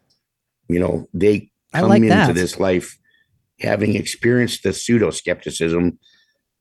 you 0.69 0.79
know 0.79 1.07
they 1.13 1.49
come 1.73 1.89
like 1.89 1.97
into 2.03 2.09
that. 2.09 2.35
this 2.35 2.59
life 2.59 2.97
having 3.59 3.95
experienced 3.95 4.63
the 4.63 4.73
pseudo 4.73 5.09
skepticism 5.09 5.97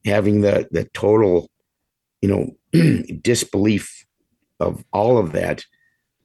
having 0.04 0.40
the 0.40 0.68
the 0.70 0.84
total 0.92 1.50
you 2.20 2.28
know 2.28 3.02
disbelief 3.22 4.06
of 4.60 4.84
all 4.92 5.18
of 5.18 5.32
that 5.32 5.64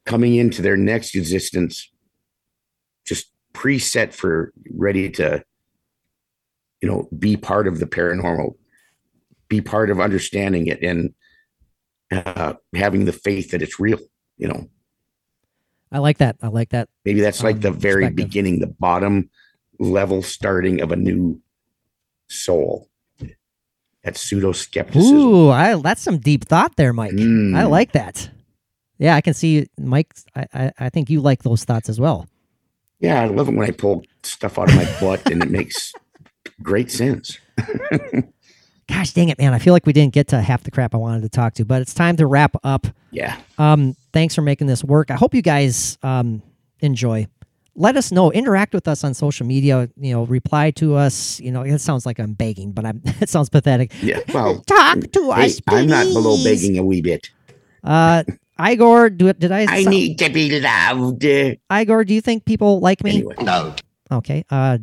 coming 0.06 0.36
into 0.36 0.62
their 0.62 0.78
next 0.78 1.16
existence 1.16 1.92
just 3.06 3.32
preset 3.54 4.14
for 4.14 4.54
ready 4.74 5.10
to 5.10 5.44
you 6.82 6.90
know 6.90 7.08
be 7.18 7.36
part 7.36 7.68
of 7.68 7.80
the 7.80 7.88
paranormal 7.88 8.54
be 9.48 9.62
part 9.62 9.90
of 9.90 10.00
understanding 10.00 10.68
it 10.68 10.82
and 10.82 11.14
uh, 12.12 12.54
having 12.76 13.06
the 13.06 13.14
faith 13.14 13.52
that 13.52 13.62
it's 13.62 13.80
real 13.80 14.00
you 14.38 14.48
know 14.48 14.70
I 15.92 16.00
like 16.00 16.18
that. 16.18 16.36
I 16.42 16.48
like 16.48 16.70
that. 16.70 16.90
Maybe 17.06 17.22
that's 17.22 17.44
like 17.44 17.56
um, 17.56 17.62
the 17.62 17.72
very 17.72 18.10
beginning, 18.10 18.60
the 18.60 18.68
bottom 18.68 19.30
level 19.80 20.22
starting 20.22 20.82
of 20.82 20.92
a 20.92 20.96
new 20.96 21.42
soul. 22.28 22.90
That 24.08 24.16
pseudo 24.16 24.54
skepticism. 24.54 25.18
Ooh, 25.18 25.50
I 25.50 25.76
that's 25.82 26.02
some 26.02 26.18
deep 26.18 26.46
thought 26.46 26.78
there, 26.78 26.94
Mike. 26.94 27.12
I 27.12 27.16
Mm. 27.16 27.70
like 27.70 27.92
that. 27.92 28.30
Yeah, 28.98 29.16
I 29.18 29.22
can 29.22 29.34
see 29.34 29.68
Mike. 29.78 30.14
I, 30.34 30.46
I 30.54 30.72
I 30.80 30.90
think 30.90 31.10
you 31.10 31.20
like 31.20 31.44
those 31.44 31.66
thoughts 31.66 31.90
as 31.90 32.00
well. 32.00 32.26
Yeah, 33.02 33.22
I 33.22 33.26
love 33.26 33.50
it 33.50 33.54
when 33.56 33.68
I 33.68 33.72
pull 33.72 34.04
stuff 34.24 34.58
out 34.58 34.70
of 34.70 34.76
my 34.78 34.86
butt 35.02 35.30
and 35.30 35.44
it 35.44 35.52
makes 35.52 35.92
great 36.64 36.90
sense. 36.90 37.38
Gosh 38.88 39.12
dang 39.12 39.28
it, 39.28 39.38
man! 39.38 39.54
I 39.54 39.60
feel 39.60 39.74
like 39.74 39.86
we 39.86 39.92
didn't 39.92 40.14
get 40.14 40.30
to 40.30 40.42
half 40.42 40.64
the 40.64 40.72
crap 40.72 40.94
I 40.96 40.98
wanted 40.98 41.24
to 41.24 41.30
talk 41.30 41.54
to, 41.56 41.66
but 41.66 41.82
it's 41.82 41.94
time 41.94 42.16
to 42.16 42.26
wrap 42.28 42.56
up. 42.64 42.88
Yeah. 43.12 43.36
Um, 43.58 43.98
thanks 44.14 44.34
for 44.36 44.42
making 44.42 44.68
this 44.68 44.86
work. 44.86 45.12
I 45.12 45.16
hope 45.16 45.34
you 45.36 45.42
guys 45.42 45.98
um 46.02 46.42
enjoy. 46.80 47.28
Let 47.80 47.96
us 47.96 48.12
know. 48.12 48.32
Interact 48.32 48.74
with 48.74 48.88
us 48.88 49.04
on 49.04 49.14
social 49.14 49.46
media. 49.46 49.88
You 49.98 50.14
know, 50.14 50.24
reply 50.26 50.72
to 50.72 50.96
us. 50.96 51.40
You 51.40 51.52
know, 51.52 51.62
it 51.62 51.78
sounds 51.80 52.06
like 52.08 52.20
I'm 52.20 52.34
begging, 52.34 52.72
but 52.72 52.86
I'm. 52.86 53.02
It 53.22 53.30
sounds 53.30 53.50
pathetic. 53.50 53.94
Yeah. 54.02 54.20
Well, 54.34 54.62
Talk 54.68 55.00
to 55.12 55.32
hey, 55.34 55.46
us, 55.46 55.62
I'm 55.68 55.88
not 55.88 56.06
below 56.06 56.44
begging 56.44 56.78
a 56.78 56.84
wee 56.84 57.02
bit. 57.02 57.30
Uh, 57.84 58.24
Igor, 58.60 59.12
do 59.12 59.28
it. 59.28 59.40
Did 59.40 59.52
I? 59.52 59.62
I 59.70 59.84
so- 59.84 59.90
need 59.90 60.18
to 60.20 60.30
be 60.30 60.60
loved. 60.60 61.24
Igor, 61.24 62.04
do 62.04 62.14
you 62.14 62.22
think 62.22 62.46
people 62.46 62.80
like 62.80 63.04
me? 63.04 63.12
Anyway, 63.12 63.36
No. 63.42 63.76
Okay. 64.12 64.44
Uh, 64.50 64.80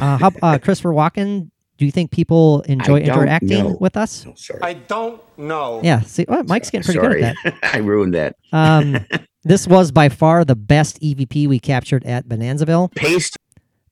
uh, 0.00 0.18
how, 0.18 0.32
uh, 0.42 0.58
Christopher 0.58 0.90
Walken, 0.90 1.50
do 1.78 1.84
you 1.84 1.92
think 1.92 2.10
people 2.10 2.60
enjoy 2.62 2.98
interacting 3.00 3.64
know. 3.64 3.76
with 3.80 3.96
us? 3.96 4.26
no, 4.26 4.34
sorry. 4.34 4.60
I 4.62 4.74
don't 4.74 5.22
know. 5.38 5.80
Yeah. 5.82 6.00
See, 6.00 6.26
oh, 6.28 6.42
Mike's 6.42 6.70
getting 6.70 6.84
pretty 6.84 7.00
sorry. 7.00 7.20
good 7.20 7.24
at 7.24 7.36
that. 7.44 7.54
I 7.74 7.78
ruined 7.78 8.14
that. 8.14 8.36
Um, 8.52 8.98
this 9.44 9.66
was 9.66 9.92
by 9.92 10.08
far 10.08 10.44
the 10.44 10.56
best 10.56 11.00
EVP 11.00 11.46
we 11.46 11.60
captured 11.60 12.04
at 12.04 12.26
Bonanzaville. 12.28 12.94
Paste. 12.94 13.36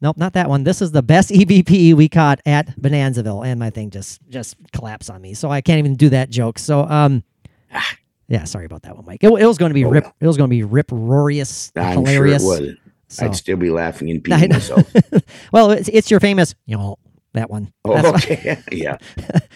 Nope, 0.02 0.18
not 0.18 0.34
that 0.34 0.48
one. 0.50 0.64
This 0.64 0.82
is 0.82 0.90
the 0.92 1.02
best 1.02 1.30
EVP 1.30 1.94
we 1.94 2.08
caught 2.08 2.40
at 2.44 2.76
Bonanzaville, 2.78 3.46
and 3.46 3.58
my 3.58 3.70
thing 3.70 3.90
just 3.90 4.20
just 4.28 4.56
collapsed 4.72 5.08
on 5.08 5.22
me, 5.22 5.32
so 5.32 5.50
I 5.50 5.62
can't 5.62 5.78
even 5.78 5.94
do 5.94 6.10
that 6.10 6.28
joke. 6.28 6.58
So, 6.58 6.80
um, 6.82 7.22
yeah, 8.28 8.44
sorry 8.44 8.66
about 8.66 8.82
that 8.82 8.96
one, 8.96 9.06
Mike. 9.06 9.22
It, 9.22 9.28
it 9.28 9.46
was 9.46 9.56
going 9.56 9.70
to 9.70 9.74
be 9.74 9.84
Oh, 9.84 9.90
rip. 9.90 10.06
It 10.20 10.26
was 10.26 10.36
going 10.36 10.50
to 10.50 10.54
be 10.54 10.64
rip 10.64 10.88
roarious, 10.88 11.72
I'm 11.76 12.04
hilarious. 12.04 12.42
sure 12.42 12.56
it 12.56 12.60
would. 12.60 12.78
So, 13.08 13.24
I'd 13.24 13.36
still 13.36 13.56
be 13.56 13.70
laughing 13.70 14.10
and 14.10 14.20
I 14.32 14.40
peeing 14.40 14.52
myself. 14.52 14.92
well, 15.52 15.70
it's, 15.70 15.88
it's 15.88 16.10
your 16.10 16.18
famous, 16.20 16.54
you 16.66 16.76
know, 16.76 16.98
that 17.36 17.50
one. 17.50 17.72
Oh, 17.84 17.94
That's 17.94 18.24
okay. 18.24 18.62
yeah. 18.72 18.98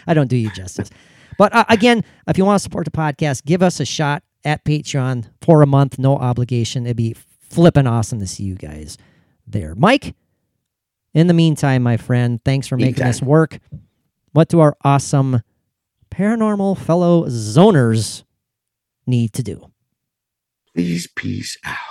I 0.07 0.15
don't 0.15 0.28
do 0.28 0.36
you 0.36 0.51
justice. 0.52 0.90
But 1.36 1.55
uh, 1.55 1.65
again, 1.69 2.05
if 2.28 2.39
you 2.39 2.44
want 2.44 2.59
to 2.59 2.62
support 2.62 2.85
the 2.85 2.90
podcast, 2.90 3.44
give 3.44 3.62
us 3.62 3.81
a 3.81 3.85
shot 3.85 4.23
at 4.44 4.65
Patreon 4.65 5.27
for 5.43 5.62
a 5.62 5.66
month, 5.66 5.98
no 5.98 6.16
obligation. 6.16 6.86
It'd 6.86 6.97
be 6.97 7.15
flipping 7.51 7.86
awesome 7.86 8.20
to 8.20 8.27
see 8.27 8.44
you 8.44 8.55
guys 8.55 8.97
there. 9.47 9.74
Mike, 9.74 10.15
in 11.15 11.27
the 11.27 11.35
meantime, 11.35 11.82
my 11.82 11.97
friend, 11.97 12.40
thanks 12.44 12.69
for 12.69 12.77
making 12.77 13.05
this 13.05 13.20
work. 13.20 13.59
What 14.32 14.48
do 14.48 14.61
our 14.61 14.77
awesome 14.85 15.43
paranormal 16.11 16.78
fellow 16.78 17.24
zoners 17.27 18.23
need 19.07 19.32
to 19.32 19.43
do? 19.43 19.70
Please 20.74 21.09
peace 21.09 21.59
out. 21.65 21.90